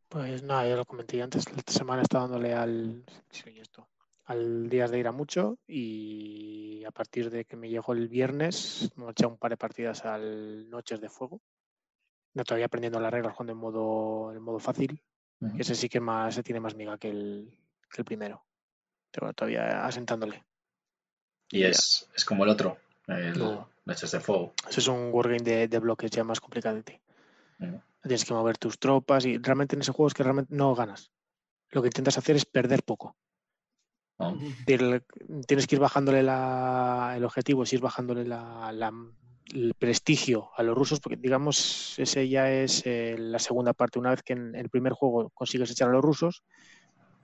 Pues 0.09 0.41
nada, 0.43 0.67
ya 0.67 0.75
lo 0.75 0.85
comenté 0.85 1.21
antes. 1.21 1.45
Esta 1.47 1.71
semana 1.71 2.01
está 2.01 2.19
dándole 2.19 2.53
al, 2.53 3.03
esto, 3.45 3.87
al 4.25 4.69
Días 4.69 4.89
de 4.89 4.99
Ir 4.99 5.07
a 5.07 5.11
Mucho 5.11 5.57
y 5.67 6.83
a 6.85 6.91
partir 6.91 7.29
de 7.29 7.45
que 7.45 7.57
me 7.57 7.69
llegó 7.69 7.93
el 7.93 8.07
viernes, 8.07 8.91
me 8.95 9.05
he 9.05 9.11
echado 9.11 9.31
un 9.31 9.37
par 9.37 9.51
de 9.51 9.57
partidas 9.57 10.05
al 10.05 10.69
Noches 10.69 11.01
de 11.01 11.09
Fuego 11.09 11.41
no 12.37 12.43
todavía 12.43 12.67
aprendiendo 12.67 12.99
las 12.99 13.11
reglas 13.11 13.33
jugando 13.33 13.53
en 13.53 13.59
modo, 13.59 14.31
en 14.31 14.41
modo 14.41 14.59
fácil. 14.59 15.01
Ese 15.57 15.75
sí 15.75 15.89
que 15.89 15.99
más 15.99 16.33
se 16.33 16.43
tiene 16.43 16.59
más 16.59 16.75
miga 16.75 16.97
que 16.97 17.09
el, 17.09 17.59
que 17.91 18.01
el 18.01 18.05
primero. 18.05 18.43
Pero 19.11 19.33
todavía 19.33 19.85
asentándole. 19.85 20.45
Y 21.49 21.63
es, 21.63 22.09
es 22.15 22.25
como 22.25 22.43
el 22.43 22.49
otro, 22.49 22.77
el 23.07 23.59
Mechas 23.85 24.11
de 24.11 24.19
Fuego. 24.19 24.53
Ese 24.67 24.79
es 24.79 24.87
un 24.87 25.11
wargame 25.11 25.43
de, 25.43 25.67
de 25.67 25.79
bloques 25.79 26.11
ya 26.11 26.23
más 26.23 26.39
complicado. 26.39 26.81
Tienes 28.01 28.25
que 28.25 28.33
mover 28.33 28.57
tus 28.57 28.79
tropas 28.79 29.25
y 29.25 29.37
realmente 29.37 29.75
en 29.75 29.81
ese 29.81 29.91
juego 29.91 30.07
es 30.07 30.13
que 30.13 30.23
realmente 30.23 30.55
no 30.55 30.75
ganas. 30.75 31.11
Lo 31.69 31.81
que 31.81 31.87
intentas 31.87 32.17
hacer 32.17 32.35
es 32.35 32.45
perder 32.45 32.83
poco. 32.83 33.15
Ah. 34.19 34.33
Tienes 34.65 35.67
que 35.67 35.75
ir 35.75 35.79
bajándole 35.79 36.23
la, 36.23 37.13
el 37.15 37.23
objetivo, 37.23 37.63
es 37.63 37.73
ir 37.73 37.81
bajándole 37.81 38.25
la, 38.25 38.91
el 39.53 39.73
prestigio 39.73 40.49
a 40.55 40.63
los 40.63 40.77
rusos, 40.77 40.99
porque 40.99 41.17
digamos, 41.17 41.97
ese 41.97 42.27
ya 42.27 42.51
es 42.51 42.83
eh, 42.85 43.15
la 43.17 43.39
segunda 43.39 43.73
parte. 43.73 43.99
Una 43.99 44.11
vez 44.11 44.21
que 44.23 44.33
en 44.33 44.55
el 44.55 44.69
primer 44.69 44.93
juego 44.93 45.29
consigues 45.29 45.71
echar 45.71 45.89
a 45.89 45.91
los 45.91 46.03
rusos, 46.03 46.43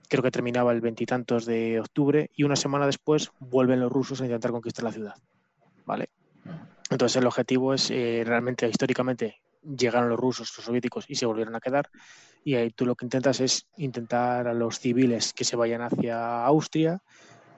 creo 0.08 0.22
que 0.22 0.30
terminaba 0.30 0.72
el 0.72 0.80
veintitantos 0.80 1.46
de 1.46 1.80
octubre, 1.80 2.30
y 2.34 2.44
una 2.44 2.56
semana 2.56 2.86
después 2.86 3.30
vuelven 3.38 3.80
los 3.80 3.92
rusos 3.92 4.20
a 4.20 4.24
intentar 4.24 4.50
conquistar 4.50 4.84
la 4.84 4.92
ciudad. 4.92 5.14
¿Vale? 5.86 6.10
Entonces 6.90 7.16
el 7.16 7.26
objetivo 7.26 7.74
es 7.74 7.90
eh, 7.90 8.22
realmente, 8.26 8.68
históricamente, 8.68 9.40
llegaron 9.62 10.08
los 10.10 10.18
rusos, 10.18 10.52
los 10.56 10.64
soviéticos, 10.64 11.04
y 11.08 11.14
se 11.14 11.26
volvieron 11.26 11.54
a 11.54 11.60
quedar. 11.60 11.88
Y 12.44 12.54
ahí 12.54 12.70
tú 12.70 12.84
lo 12.84 12.94
que 12.94 13.06
intentas 13.06 13.40
es 13.40 13.66
intentar 13.78 14.46
a 14.46 14.54
los 14.54 14.78
civiles 14.78 15.32
que 15.32 15.44
se 15.44 15.56
vayan 15.56 15.80
hacia 15.80 16.44
Austria 16.44 17.02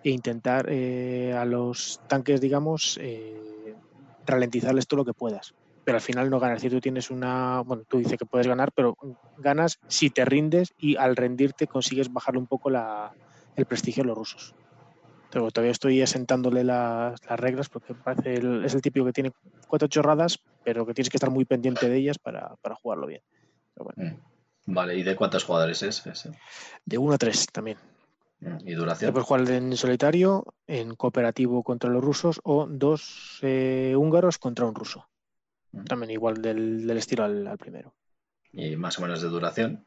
e 0.04 0.10
intentar 0.10 0.66
eh, 0.68 1.34
a 1.36 1.44
los 1.44 2.00
tanques, 2.06 2.40
digamos, 2.40 2.98
ralentizarles 4.26 4.86
todo 4.86 4.98
lo 4.98 5.04
que 5.04 5.14
puedas. 5.14 5.54
Pero 5.84 5.96
al 5.96 6.02
final 6.02 6.30
no 6.30 6.40
ganas. 6.40 6.60
Si 6.60 6.68
tú 6.68 6.80
tienes 6.80 7.10
una. 7.10 7.60
Bueno, 7.60 7.84
tú 7.88 7.98
dices 7.98 8.18
que 8.18 8.26
puedes 8.26 8.46
ganar, 8.46 8.72
pero 8.72 8.96
ganas 9.38 9.78
si 9.86 10.10
te 10.10 10.24
rindes 10.24 10.74
y 10.78 10.96
al 10.96 11.14
rendirte 11.16 11.66
consigues 11.66 12.12
bajarle 12.12 12.40
un 12.40 12.46
poco 12.46 12.70
la, 12.70 13.12
el 13.54 13.66
prestigio 13.66 14.02
a 14.02 14.06
los 14.06 14.18
rusos. 14.18 14.54
Pero 15.30 15.50
todavía 15.50 15.72
estoy 15.72 16.02
asentándole 16.02 16.64
las, 16.64 17.24
las 17.24 17.40
reglas 17.40 17.68
porque 17.68 17.94
parece 17.94 18.34
es 18.34 18.74
el 18.74 18.82
típico 18.82 19.06
que 19.06 19.12
tiene 19.12 19.32
cuatro 19.68 19.88
chorradas, 19.88 20.38
pero 20.64 20.86
que 20.86 20.94
tienes 20.94 21.10
que 21.10 21.16
estar 21.16 21.30
muy 21.30 21.44
pendiente 21.44 21.88
de 21.88 21.96
ellas 21.96 22.18
para, 22.18 22.56
para 22.62 22.74
jugarlo 22.74 23.06
bien. 23.06 23.22
Mm. 23.96 24.14
Vale, 24.66 24.96
¿y 24.96 25.02
de 25.02 25.14
cuántos 25.14 25.44
jugadores 25.44 25.82
es 25.82 26.04
ese? 26.06 26.32
De 26.84 26.98
uno 26.98 27.14
a 27.14 27.18
tres 27.18 27.46
también. 27.52 27.78
¿Y 28.40 28.74
duración? 28.74 29.12
Puedes 29.12 29.26
jugar 29.26 29.50
en 29.50 29.76
solitario, 29.76 30.44
en 30.66 30.94
cooperativo 30.94 31.62
contra 31.62 31.90
los 31.90 32.04
rusos 32.04 32.40
o 32.44 32.66
dos 32.66 33.38
eh, 33.42 33.94
húngaros 33.96 34.38
contra 34.38 34.66
un 34.66 34.74
ruso. 34.74 35.08
También 35.88 36.10
igual 36.10 36.40
del, 36.40 36.88
estilo 36.90 37.24
al, 37.24 37.56
primero. 37.58 37.94
¿Y 38.52 38.76
más 38.76 38.98
o 38.98 39.02
menos 39.02 39.20
de 39.22 39.28
duración? 39.28 39.86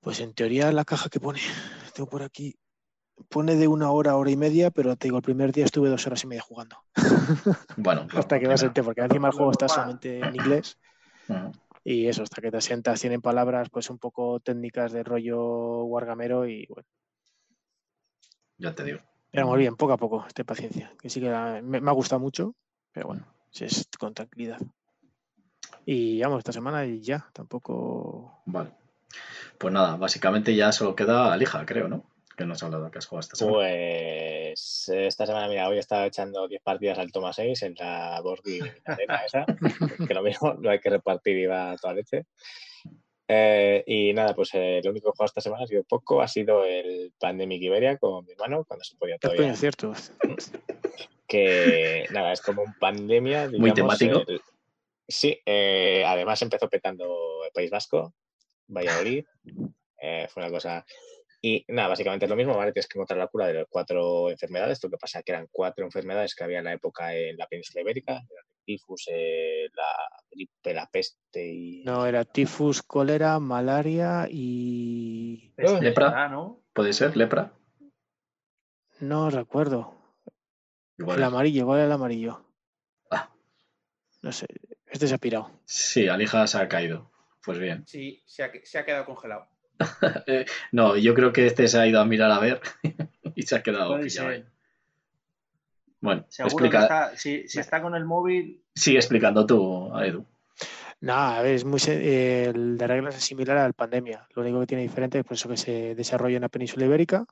Pues 0.00 0.20
en 0.20 0.34
teoría 0.34 0.72
la 0.72 0.84
caja 0.84 1.08
que 1.08 1.20
pone, 1.20 1.40
tengo 1.94 2.08
por 2.08 2.22
aquí, 2.22 2.56
pone 3.28 3.56
de 3.56 3.68
una 3.68 3.90
hora, 3.90 4.16
hora 4.16 4.30
y 4.30 4.36
media, 4.36 4.70
pero 4.70 4.96
te 4.96 5.08
digo, 5.08 5.18
el 5.18 5.22
primer 5.22 5.52
día 5.52 5.64
estuve 5.64 5.88
dos 5.88 6.06
horas 6.06 6.22
y 6.24 6.26
media 6.28 6.42
jugando. 6.42 6.84
Bueno, 7.76 8.06
hasta 8.14 8.38
que 8.38 8.46
vas 8.46 8.62
a 8.62 8.72
porque 8.72 9.00
encima 9.02 9.28
el 9.28 9.34
juego 9.34 9.50
está 9.50 9.68
solamente 9.68 10.20
en 10.20 10.34
inglés. 10.34 10.78
Y 11.90 12.06
eso, 12.06 12.22
hasta 12.22 12.42
que 12.42 12.50
te 12.50 12.60
sientas, 12.60 13.00
tienen 13.00 13.22
palabras 13.22 13.70
pues 13.70 13.88
un 13.88 13.96
poco 13.96 14.40
técnicas 14.40 14.92
de 14.92 15.02
rollo 15.02 15.84
guargamero 15.84 16.46
y 16.46 16.66
bueno. 16.66 16.86
Ya 18.58 18.74
te 18.74 18.84
digo. 18.84 18.98
Pero 19.30 19.46
muy 19.46 19.60
bien, 19.60 19.74
poco 19.74 19.94
a 19.94 19.96
poco, 19.96 20.26
ten 20.34 20.44
paciencia. 20.44 20.92
Que 21.00 21.08
sí 21.08 21.18
que 21.18 21.30
me, 21.30 21.78
ha 21.78 21.92
gustado 21.92 22.20
mucho, 22.20 22.54
pero 22.92 23.06
bueno, 23.06 23.26
si 23.50 23.64
es 23.64 23.88
con 23.98 24.12
tranquilidad. 24.12 24.60
Y 25.86 26.20
vamos, 26.20 26.40
esta 26.40 26.52
semana 26.52 26.84
y 26.84 27.00
ya, 27.00 27.26
tampoco. 27.32 28.42
Vale. 28.44 28.72
Pues 29.56 29.72
nada, 29.72 29.96
básicamente 29.96 30.54
ya 30.54 30.72
solo 30.72 30.94
queda 30.94 31.32
Alija, 31.32 31.64
creo, 31.64 31.88
¿no? 31.88 32.04
Que 32.38 32.46
nos 32.46 32.58
has 32.58 32.62
hablado 32.62 32.90
que 32.90 32.98
has 32.98 33.06
jugado 33.06 33.20
esta 33.20 33.36
semana? 33.36 33.56
Pues 33.56 34.88
esta 34.88 35.26
semana, 35.26 35.48
mira, 35.48 35.68
hoy 35.68 35.76
he 35.76 35.80
estado 35.80 36.04
echando 36.04 36.46
10 36.46 36.62
partidas 36.62 36.98
al 36.98 37.10
Toma 37.10 37.32
6 37.32 37.62
en 37.64 37.74
la 37.74 38.20
Borghi 38.22 38.60
esa, 39.26 39.44
que 40.08 40.14
lo 40.14 40.22
mismo 40.22 40.54
lo 40.54 40.70
hay 40.70 40.78
que 40.78 40.88
repartir 40.88 41.36
y 41.36 41.46
va 41.46 41.72
a 41.72 41.76
toda 41.76 41.94
leche. 41.94 42.26
Eh, 43.26 43.82
y 43.86 44.12
nada, 44.14 44.34
pues 44.34 44.50
eh, 44.54 44.80
lo 44.82 44.92
único 44.92 45.06
que 45.06 45.10
he 45.10 45.16
jugado 45.16 45.26
esta 45.26 45.40
semana 45.40 45.64
ha 45.64 45.66
sido 45.66 45.82
poco, 45.82 46.22
ha 46.22 46.28
sido 46.28 46.64
el 46.64 47.12
Pandemic 47.18 47.60
Iberia 47.60 47.98
con 47.98 48.24
mi 48.24 48.32
hermano, 48.32 48.64
cuando 48.64 48.84
se 48.84 48.96
podía 48.96 49.18
todavía. 49.18 49.52
Es 49.52 49.60
cierto. 49.60 49.92
Que 51.26 52.06
nada, 52.10 52.32
es 52.32 52.40
como 52.40 52.62
un 52.62 52.72
pandemia. 52.78 53.50
Muy 53.50 53.74
temático. 53.74 54.22
sí, 55.06 55.38
eh, 55.44 56.04
además 56.06 56.40
empezó 56.40 56.68
petando 56.70 57.44
el 57.44 57.50
País 57.52 57.70
Vasco, 57.70 58.14
Valladolid. 58.68 59.26
fue 60.30 60.42
una 60.42 60.50
cosa 60.50 60.86
y 61.40 61.64
nada, 61.68 61.88
básicamente 61.88 62.24
es 62.24 62.30
lo 62.30 62.36
mismo, 62.36 62.56
¿vale? 62.56 62.72
Tienes 62.72 62.88
que 62.88 62.98
encontrar 62.98 63.18
la 63.18 63.28
cura 63.28 63.46
de 63.46 63.54
las 63.54 63.66
cuatro 63.68 64.28
enfermedades. 64.28 64.82
Lo 64.82 64.90
que 64.90 64.96
pasa 64.96 65.20
es 65.20 65.24
que 65.24 65.32
eran 65.32 65.48
cuatro 65.50 65.84
enfermedades 65.84 66.34
que 66.34 66.44
había 66.44 66.58
en 66.58 66.64
la 66.64 66.72
época 66.72 67.14
en 67.14 67.36
la 67.36 67.46
península 67.46 67.82
ibérica. 67.82 68.16
el 68.16 68.44
tifus, 68.64 69.06
eh, 69.10 69.68
la 69.74 70.22
gripe, 70.30 70.74
la 70.74 70.88
peste 70.90 71.46
y... 71.46 71.84
No, 71.84 72.06
era 72.06 72.24
tifus, 72.24 72.82
cólera, 72.82 73.38
malaria 73.38 74.26
y... 74.30 75.54
lepra, 75.80 76.28
¿no? 76.28 76.64
¿Puede 76.72 76.92
ser 76.92 77.16
lepra? 77.16 77.54
No 79.00 79.30
recuerdo. 79.30 79.94
el 80.98 81.22
amarillo, 81.22 81.66
¿cuál 81.66 81.80
es 81.80 81.86
el 81.86 81.92
amarillo? 81.92 82.44
Ah. 83.10 83.30
No 84.22 84.32
sé, 84.32 84.46
este 84.86 85.06
se 85.06 85.14
ha 85.14 85.18
pirado. 85.18 85.52
Sí, 85.64 86.08
Alija 86.08 86.46
se 86.48 86.58
ha 86.58 86.68
caído. 86.68 87.12
Pues 87.44 87.60
bien. 87.60 87.86
Sí, 87.86 88.22
se 88.26 88.42
ha, 88.42 88.50
se 88.64 88.78
ha 88.78 88.84
quedado 88.84 89.04
congelado. 89.04 89.48
no, 90.72 90.96
yo 90.96 91.14
creo 91.14 91.32
que 91.32 91.46
este 91.46 91.68
se 91.68 91.78
ha 91.78 91.86
ido 91.86 92.00
a 92.00 92.04
mirar 92.04 92.30
a 92.30 92.38
ver 92.38 92.60
y 93.34 93.42
se 93.42 93.56
ha 93.56 93.62
quedado 93.62 93.98
Bueno, 96.00 96.26
explica... 96.38 97.12
si, 97.16 97.44
está 97.54 97.80
con 97.82 97.94
el 97.94 98.04
móvil. 98.04 98.62
Sigue 98.74 98.98
explicando 98.98 99.46
tú, 99.46 99.90
Edu. 99.98 100.24
Nada, 101.00 101.46
es 101.48 101.64
muy 101.64 101.80
el 101.86 102.76
de 102.76 102.86
reglas 102.86 103.16
es 103.16 103.22
similar 103.22 103.56
al 103.58 103.74
pandemia. 103.74 104.26
Lo 104.34 104.42
único 104.42 104.60
que 104.60 104.66
tiene 104.66 104.82
diferente 104.82 105.18
es 105.18 105.24
por 105.24 105.34
eso 105.34 105.48
que 105.48 105.56
se 105.56 105.94
desarrolla 105.94 106.36
en 106.36 106.42
la 106.42 106.48
península 106.48 106.86
ibérica 106.86 107.24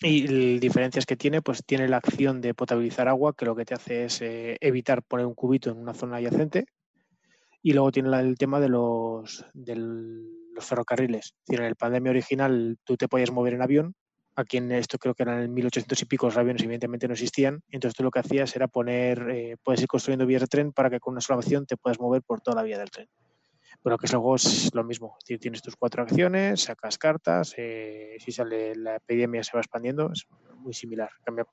Y 0.00 0.58
diferencias 0.58 1.04
que 1.04 1.16
tiene, 1.16 1.42
pues 1.42 1.62
tiene 1.64 1.88
la 1.88 1.98
acción 1.98 2.40
de 2.40 2.54
potabilizar 2.54 3.06
agua, 3.06 3.34
que 3.34 3.44
lo 3.44 3.54
que 3.54 3.66
te 3.66 3.74
hace 3.74 4.06
es 4.06 4.22
eh, 4.22 4.56
evitar 4.60 5.02
poner 5.02 5.26
un 5.26 5.34
cubito 5.34 5.70
en 5.70 5.76
una 5.76 5.92
zona 5.92 6.16
adyacente. 6.16 6.64
Y 7.62 7.74
luego 7.74 7.92
tiene 7.92 8.18
el 8.18 8.38
tema 8.38 8.60
de 8.60 8.68
los, 8.70 9.44
de 9.52 9.76
los 10.58 10.66
ferrocarriles. 10.66 11.34
en 11.48 11.62
el 11.62 11.76
pandemia 11.76 12.10
original 12.10 12.76
tú 12.84 12.96
te 12.96 13.08
podías 13.08 13.30
mover 13.30 13.54
en 13.54 13.62
avión. 13.62 13.94
Aquí 14.36 14.56
en 14.56 14.70
esto 14.70 14.98
creo 14.98 15.14
que 15.14 15.22
eran 15.22 15.42
en 15.42 15.54
1800 15.54 16.00
y 16.02 16.04
pico 16.04 16.26
los 16.26 16.36
aviones 16.36 16.62
evidentemente 16.62 17.08
no 17.08 17.14
existían. 17.14 17.62
Entonces 17.70 17.96
tú 17.96 18.02
lo 18.02 18.10
que 18.10 18.20
hacías 18.20 18.54
era 18.54 18.68
poner, 18.68 19.30
eh, 19.30 19.56
puedes 19.62 19.80
ir 19.80 19.88
construyendo 19.88 20.26
vías 20.26 20.42
de 20.42 20.46
tren 20.46 20.72
para 20.72 20.90
que 20.90 21.00
con 21.00 21.12
una 21.12 21.20
sola 21.20 21.40
acción 21.40 21.66
te 21.66 21.76
puedas 21.76 21.98
mover 21.98 22.22
por 22.22 22.40
toda 22.40 22.56
la 22.56 22.62
vía 22.62 22.78
del 22.78 22.90
tren. 22.90 23.08
Bueno, 23.82 23.96
que 23.96 24.08
luego 24.08 24.34
es 24.36 24.74
lo 24.74 24.84
mismo. 24.84 25.16
Tienes 25.24 25.62
tus 25.62 25.76
cuatro 25.76 26.02
acciones, 26.02 26.62
sacas 26.62 26.98
cartas, 26.98 27.54
eh, 27.56 28.16
si 28.18 28.32
sale 28.32 28.74
la 28.74 28.96
epidemia 28.96 29.42
se 29.42 29.52
va 29.54 29.60
expandiendo, 29.60 30.10
es 30.12 30.26
muy 30.56 30.74
similar. 30.74 31.10
Cambia 31.22 31.46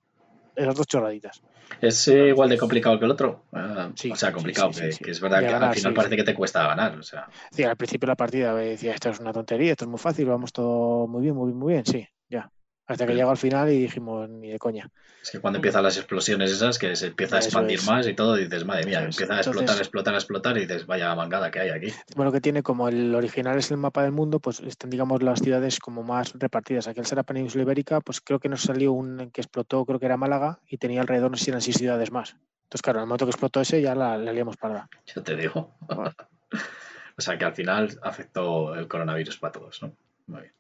esas 0.55 0.75
dos 0.75 0.87
chorraditas. 0.87 1.41
¿Es 1.81 2.07
eh, 2.07 2.29
igual 2.29 2.49
de 2.49 2.57
complicado 2.57 2.97
que 2.99 3.05
el 3.05 3.11
otro? 3.11 3.43
Ah, 3.51 3.89
o 4.11 4.15
sea, 4.15 4.31
complicado, 4.31 4.71
que, 4.71 5.11
es 5.11 5.19
verdad 5.19 5.39
que 5.39 5.47
al 5.47 5.73
final 5.73 5.93
parece 5.93 6.15
que 6.15 6.23
te 6.23 6.33
cuesta 6.33 6.67
ganar. 6.67 6.97
O 6.97 7.03
sea. 7.03 7.27
Sí, 7.51 7.63
al 7.63 7.75
principio 7.75 8.07
de 8.07 8.11
la 8.11 8.15
partida 8.15 8.53
decía, 8.55 8.93
esto 8.93 9.09
es 9.09 9.19
una 9.19 9.33
tontería, 9.33 9.71
esto 9.71 9.85
es 9.85 9.89
muy 9.89 9.99
fácil, 9.99 10.25
vamos 10.25 10.53
todo 10.53 11.07
muy 11.07 11.21
bien, 11.21 11.35
muy 11.35 11.47
bien, 11.47 11.59
muy 11.59 11.73
bien, 11.73 11.85
sí, 11.85 12.07
ya. 12.29 12.49
Hasta 12.87 13.07
que 13.07 13.15
llegó 13.15 13.31
al 13.31 13.37
final 13.37 13.71
y 13.71 13.79
dijimos, 13.79 14.29
ni 14.29 14.51
de 14.51 14.59
coña. 14.59 14.91
Es 15.21 15.31
que 15.31 15.39
cuando 15.39 15.57
empiezan 15.57 15.81
las 15.81 15.97
explosiones 15.97 16.51
esas, 16.51 16.77
que 16.77 16.95
se 16.95 17.07
empieza 17.07 17.37
a 17.37 17.39
expandir 17.39 17.81
más 17.83 18.05
y 18.07 18.13
todo, 18.13 18.35
dices, 18.35 18.63
madre 18.63 18.85
mía, 18.85 19.03
empieza 19.03 19.33
a 19.33 19.37
explotar, 19.37 19.77
explotar, 19.77 20.13
explotar 20.13 20.57
y 20.57 20.61
dices, 20.61 20.85
vaya 20.85 21.15
mangada 21.15 21.49
que 21.49 21.61
hay 21.61 21.69
aquí. 21.69 21.93
Bueno, 22.15 22.31
que 22.31 22.41
tiene 22.41 22.61
como 22.61 22.87
el 22.87 23.15
original 23.15 23.57
es 23.57 23.71
el 23.71 23.77
mapa 23.77 24.03
del 24.03 24.11
mundo, 24.11 24.39
pues 24.39 24.59
están, 24.59 24.91
digamos, 24.91 25.23
las 25.23 25.39
ciudades 25.39 25.79
como 25.79 26.03
más 26.03 26.33
repartidas. 26.35 26.87
Aquí 26.87 26.99
al 26.99 27.07
ser 27.07 27.17
la 27.17 27.23
península 27.23 27.63
ibérica, 27.63 28.01
pues 28.01 28.21
creo 28.21 28.39
que 28.39 28.49
nos 28.49 28.61
salió 28.61 28.91
un 28.91 29.31
que 29.31 29.41
explotó, 29.41 29.83
creo 29.85 29.99
que 29.99 30.05
era 30.05 30.17
Málaga, 30.17 30.59
y 30.67 30.77
tenía 30.77 31.01
alrededor, 31.01 31.31
no 31.31 31.37
sé 31.37 31.45
si 31.45 31.49
eran 31.49 31.61
seis 31.61 31.77
ciudades 31.77 32.11
más. 32.11 32.35
Entonces, 32.65 32.83
claro, 32.83 32.99
el 32.99 33.07
momento 33.07 33.25
que 33.25 33.31
explotó 33.31 33.61
ese, 33.61 33.81
ya 33.81 33.95
la, 33.95 34.17
la 34.17 34.31
liamos 34.31 34.57
parada. 34.57 34.87
Yo 35.07 35.23
te 35.23 35.35
digo. 35.35 35.75
o 35.89 37.21
sea, 37.21 37.37
que 37.37 37.45
al 37.45 37.53
final 37.55 37.97
afectó 38.03 38.75
el 38.75 38.87
coronavirus 38.87 39.37
para 39.39 39.53
todos, 39.53 39.81
¿no? 39.81 39.95
Muy 40.27 40.41
bien. 40.41 40.53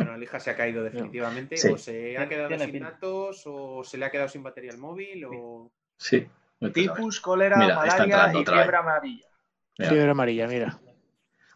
Bueno, 0.00 0.14
Alija 0.14 0.40
se 0.40 0.50
ha 0.50 0.56
caído 0.56 0.82
definitivamente. 0.82 1.56
O 1.70 1.76
se 1.76 2.16
ha 2.16 2.26
quedado 2.26 2.58
sin 2.58 2.80
datos, 2.80 3.42
o 3.44 3.84
se 3.84 3.98
le 3.98 4.06
ha 4.06 4.10
quedado 4.10 4.30
sin 4.30 4.42
batería 4.42 4.70
el 4.70 4.78
móvil, 4.78 5.26
o. 5.26 5.70
Sí. 5.98 6.26
Tipus, 6.72 7.20
cólera, 7.20 7.58
malaria 7.58 8.32
y 8.32 8.44
fiebre 8.44 8.76
amarilla. 8.76 9.26
Fiebre 9.76 10.10
amarilla, 10.10 10.46
mira. 10.46 10.80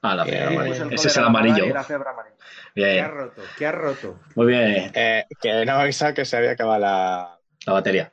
Ah, 0.02 0.14
la 0.14 0.24
fiebre 0.26 0.46
amarilla. 0.46 0.88
Ese 0.90 1.08
es 1.08 1.16
el 1.16 1.24
amarillo. 1.24 1.66
La 1.72 1.84
fiebre 1.84 2.10
amarilla. 2.10 2.36
Bien. 2.74 2.94
¿Qué 2.96 3.00
ha 3.00 3.08
roto? 3.08 3.42
¿Qué 3.56 3.66
ha 3.66 3.72
roto? 3.72 4.20
Muy 4.34 4.46
bien. 4.48 4.92
Eh, 4.94 5.24
que 5.40 5.64
no 5.64 5.72
avisa 5.72 6.12
que 6.12 6.26
se 6.26 6.36
había 6.36 6.50
acabado 6.50 6.80
la... 6.80 7.38
La 7.64 7.72
batería. 7.72 8.12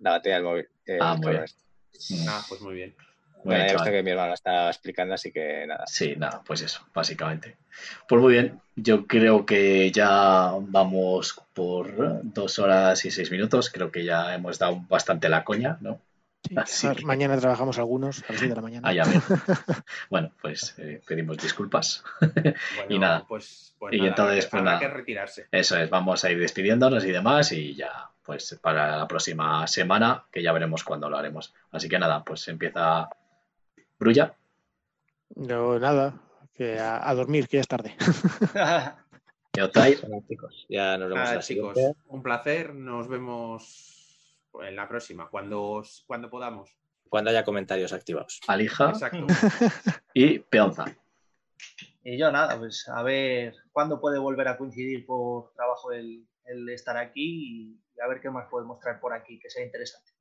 La 0.00 0.10
batería 0.10 0.36
del 0.36 0.44
móvil. 0.44 0.68
Eh, 0.84 0.98
ah, 1.00 1.16
muy 1.16 1.32
bien. 1.32 1.44
Ah, 2.28 2.42
pues 2.46 2.60
muy 2.60 2.74
bien. 2.74 2.94
Bueno, 3.44 3.66
ya 3.66 3.90
que 3.90 4.02
mi 4.02 4.10
hermano 4.10 4.34
estaba 4.34 4.70
explicando, 4.70 5.14
así 5.14 5.30
que 5.30 5.66
nada. 5.66 5.84
Sí, 5.86 6.14
nada, 6.16 6.42
pues 6.44 6.62
eso, 6.62 6.86
básicamente. 6.94 7.56
Pues 8.08 8.20
muy 8.20 8.32
bien, 8.32 8.60
yo 8.74 9.06
creo 9.06 9.44
que 9.44 9.90
ya 9.92 10.52
vamos 10.58 11.40
por 11.52 12.22
dos 12.22 12.58
horas 12.58 13.04
y 13.04 13.10
seis 13.10 13.30
minutos. 13.30 13.70
Creo 13.70 13.92
que 13.92 14.04
ya 14.04 14.34
hemos 14.34 14.58
dado 14.58 14.80
bastante 14.88 15.28
la 15.28 15.44
coña, 15.44 15.76
¿no? 15.80 16.00
Sí, 16.66 16.88
Mañana 17.04 17.38
trabajamos 17.38 17.78
algunos 17.78 18.22
a 18.28 18.32
las 18.32 18.40
7 18.40 18.48
de 18.48 18.56
la 18.56 18.62
mañana. 18.62 18.88
Ah, 18.88 18.92
ya 18.92 19.04
bueno, 20.10 20.32
pues 20.40 20.74
eh, 20.78 21.02
pedimos 21.06 21.38
disculpas. 21.38 22.04
y 22.88 22.98
nada. 22.98 23.24
Pues, 23.26 23.74
pues 23.78 23.94
y 23.94 24.06
entonces, 24.06 24.46
pues 24.46 24.62
nada. 24.62 24.78
que 24.78 24.88
retirarse. 24.88 25.48
Eso 25.50 25.78
es, 25.78 25.88
vamos 25.90 26.24
a 26.24 26.30
ir 26.30 26.38
despidiéndonos 26.38 27.04
y 27.04 27.12
demás 27.12 27.52
y 27.52 27.74
ya, 27.74 28.10
pues 28.22 28.58
para 28.60 28.98
la 28.98 29.08
próxima 29.08 29.66
semana, 29.66 30.24
que 30.30 30.42
ya 30.42 30.52
veremos 30.52 30.84
cuándo 30.84 31.08
lo 31.08 31.16
haremos. 31.16 31.54
Así 31.70 31.88
que 31.88 31.98
nada, 31.98 32.22
pues 32.24 32.46
empieza 32.48 33.08
Brulla. 33.98 34.36
No, 35.36 35.78
nada, 35.78 36.20
que 36.54 36.78
a, 36.78 37.12
dormir, 37.14 37.48
que 37.48 37.56
ya 37.56 37.60
es 37.60 37.68
tarde. 37.68 37.96
chicos, 40.28 40.66
ya 40.68 40.98
nos 40.98 41.08
vemos 41.10 41.46
chicos, 41.46 41.78
un 42.08 42.22
placer, 42.22 42.74
nos 42.74 43.08
vemos 43.08 44.44
en 44.62 44.76
la 44.76 44.88
próxima, 44.88 45.28
cuando, 45.28 45.82
cuando 46.06 46.30
podamos. 46.30 46.76
Cuando 47.08 47.30
haya 47.30 47.44
comentarios 47.44 47.92
activados. 47.92 48.40
Alija 48.48 48.92
y 50.14 50.38
Peonza. 50.40 50.86
Y 52.02 52.18
yo 52.18 52.30
nada, 52.32 52.58
pues 52.58 52.88
a 52.88 53.02
ver 53.02 53.54
cuándo 53.72 54.00
puede 54.00 54.18
volver 54.18 54.48
a 54.48 54.56
coincidir 54.56 55.06
por 55.06 55.52
trabajo 55.54 55.92
el, 55.92 56.26
el 56.44 56.68
estar 56.68 56.96
aquí 56.96 57.78
y 57.94 58.00
a 58.00 58.08
ver 58.08 58.20
qué 58.20 58.30
más 58.30 58.48
podemos 58.48 58.78
traer 58.80 59.00
por 59.00 59.12
aquí 59.12 59.38
que 59.38 59.50
sea 59.50 59.64
interesante. 59.64 60.12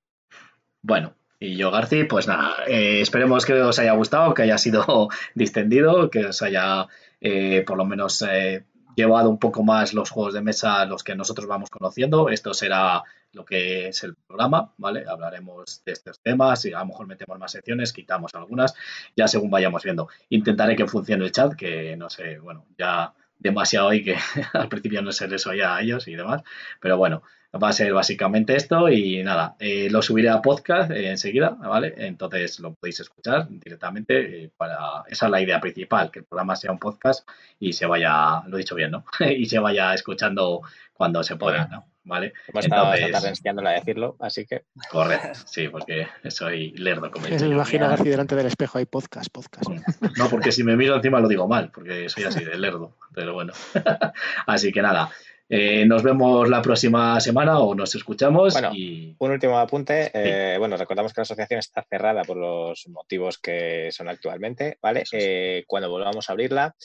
Bueno, 0.81 1.15
y 1.43 1.57
yo, 1.57 1.71
Garci, 1.71 2.05
pues 2.05 2.25
nada, 2.25 2.55
eh, 2.67 3.01
esperemos 3.01 3.45
que 3.45 3.53
os 3.53 3.77
haya 3.77 3.91
gustado, 3.91 4.33
que 4.33 4.43
haya 4.43 4.57
sido 4.57 5.09
distendido, 5.35 6.09
que 6.09 6.27
os 6.27 6.41
haya 6.41 6.87
eh, 7.19 7.65
por 7.67 7.77
lo 7.77 7.83
menos 7.83 8.21
eh, 8.21 8.63
llevado 8.95 9.29
un 9.29 9.39
poco 9.39 9.61
más 9.61 9.93
los 9.93 10.09
juegos 10.09 10.33
de 10.33 10.41
mesa 10.41 10.85
los 10.85 11.03
que 11.03 11.15
nosotros 11.15 11.45
vamos 11.45 11.69
conociendo. 11.69 12.29
Esto 12.29 12.53
será 12.53 13.03
lo 13.33 13.43
que 13.43 13.89
es 13.89 14.03
el 14.05 14.15
programa, 14.15 14.71
¿vale? 14.77 15.03
Hablaremos 15.05 15.83
de 15.83 15.91
estos 15.91 16.21
temas 16.21 16.63
y 16.63 16.71
a 16.71 16.79
lo 16.79 16.85
mejor 16.85 17.07
metemos 17.07 17.37
más 17.37 17.51
secciones, 17.51 17.91
quitamos 17.91 18.33
algunas, 18.35 18.73
ya 19.13 19.27
según 19.27 19.51
vayamos 19.51 19.83
viendo. 19.83 20.07
Intentaré 20.29 20.77
que 20.77 20.87
funcione 20.87 21.25
el 21.25 21.33
chat, 21.33 21.55
que 21.55 21.97
no 21.97 22.09
sé, 22.09 22.39
bueno, 22.39 22.67
ya 22.77 23.13
demasiado 23.37 23.91
y 23.91 24.01
que 24.01 24.15
al 24.53 24.69
principio 24.69 25.01
no 25.01 25.11
se 25.11 25.27
les 25.27 25.45
oía 25.45 25.75
a 25.75 25.81
ellos 25.81 26.07
y 26.07 26.15
demás, 26.15 26.41
pero 26.79 26.97
bueno, 26.97 27.23
va 27.61 27.69
a 27.69 27.73
ser 27.73 27.93
básicamente 27.93 28.55
esto 28.55 28.89
y 28.89 29.21
nada, 29.23 29.55
eh, 29.59 29.87
lo 29.89 30.01
subiré 30.01 30.29
a 30.29 30.41
podcast 30.41 30.89
eh, 30.91 31.09
enseguida, 31.09 31.49
¿vale? 31.49 31.93
Entonces 31.97 32.59
lo 32.59 32.73
podéis 32.73 32.99
escuchar 33.01 33.47
directamente. 33.47 34.43
Eh, 34.43 34.51
para 34.55 35.03
Esa 35.07 35.25
es 35.25 35.31
la 35.31 35.41
idea 35.41 35.59
principal, 35.59 36.09
que 36.09 36.19
el 36.19 36.25
programa 36.25 36.55
sea 36.55 36.71
un 36.71 36.79
podcast 36.79 37.27
y 37.59 37.73
se 37.73 37.85
vaya, 37.85 38.41
lo 38.47 38.57
he 38.57 38.61
dicho 38.61 38.75
bien, 38.75 38.91
¿no? 38.91 39.05
y 39.29 39.45
se 39.45 39.59
vaya 39.59 39.93
escuchando 39.93 40.61
cuando 40.93 41.23
se 41.23 41.35
pueda, 41.35 41.67
¿no? 41.67 41.85
¿Vale? 42.05 42.33
Hemos 42.47 42.65
Entonces, 42.65 43.05
estado 43.05 43.27
enseñándola 43.27 43.69
a 43.69 43.73
decirlo, 43.73 44.17
así 44.19 44.45
que... 44.45 44.65
Correcto, 44.91 45.39
sí, 45.45 45.69
porque 45.69 46.07
soy 46.27 46.71
lerdo. 46.71 47.09
Como 47.09 47.29
me 47.29 47.37
imagino 47.37 47.85
así 47.85 48.09
delante 48.09 48.35
del 48.35 48.47
espejo, 48.47 48.77
hay 48.77 48.85
podcast, 48.85 49.29
podcast. 49.31 49.69
No, 50.17 50.27
porque 50.27 50.51
si 50.51 50.65
me 50.65 50.75
miro 50.75 50.97
encima 50.97 51.21
lo 51.21 51.29
digo 51.29 51.47
mal, 51.47 51.71
porque 51.73 52.09
soy 52.09 52.25
así 52.25 52.43
de 52.43 52.57
lerdo, 52.57 52.97
pero 53.13 53.33
bueno. 53.33 53.53
así 54.47 54.73
que 54.73 54.81
nada, 54.81 55.11
eh, 55.49 55.85
nos 55.85 56.03
vemos 56.03 56.49
la 56.49 56.61
próxima 56.61 57.19
semana 57.19 57.59
o 57.59 57.75
nos 57.75 57.93
escuchamos. 57.95 58.53
Bueno, 58.53 58.71
un 59.19 59.31
último 59.31 59.57
apunte. 59.57 60.11
Eh, 60.13 60.57
bueno, 60.57 60.77
recordamos 60.77 61.13
que 61.13 61.21
la 61.21 61.23
asociación 61.23 61.59
está 61.59 61.85
cerrada 61.89 62.23
por 62.23 62.37
los 62.37 62.87
motivos 62.87 63.37
que 63.37 63.89
son 63.91 64.09
actualmente, 64.09 64.77
¿vale? 64.81 65.03
Eh, 65.11 65.63
cuando 65.67 65.89
volvamos 65.89 66.29
a 66.29 66.33
abrirla, 66.33 66.75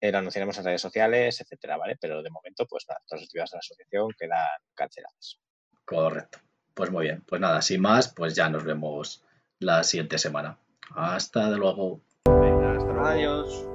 lo 0.00 0.18
anunciaremos 0.18 0.58
en 0.58 0.64
redes 0.64 0.82
sociales, 0.82 1.40
etcétera, 1.40 1.76
¿vale? 1.76 1.96
Pero 2.00 2.22
de 2.22 2.30
momento, 2.30 2.66
pues 2.66 2.84
nada, 2.88 3.00
todas 3.06 3.22
las 3.22 3.28
actividades 3.28 3.50
de 3.50 3.56
la 3.56 3.60
asociación 3.60 4.08
quedan 4.18 4.60
canceladas. 4.74 5.38
Correcto. 5.84 6.38
Pues 6.74 6.90
muy 6.90 7.04
bien. 7.04 7.22
Pues 7.26 7.40
nada, 7.40 7.62
sin 7.62 7.80
más, 7.80 8.12
pues 8.12 8.34
ya 8.34 8.48
nos 8.48 8.64
vemos 8.64 9.24
la 9.60 9.82
siguiente 9.84 10.18
semana. 10.18 10.58
Hasta 10.94 11.48
luego. 11.50 12.00
Venga, 12.26 12.76
hasta 12.76 12.92
luego. 12.92 13.06
Adiós. 13.06 13.66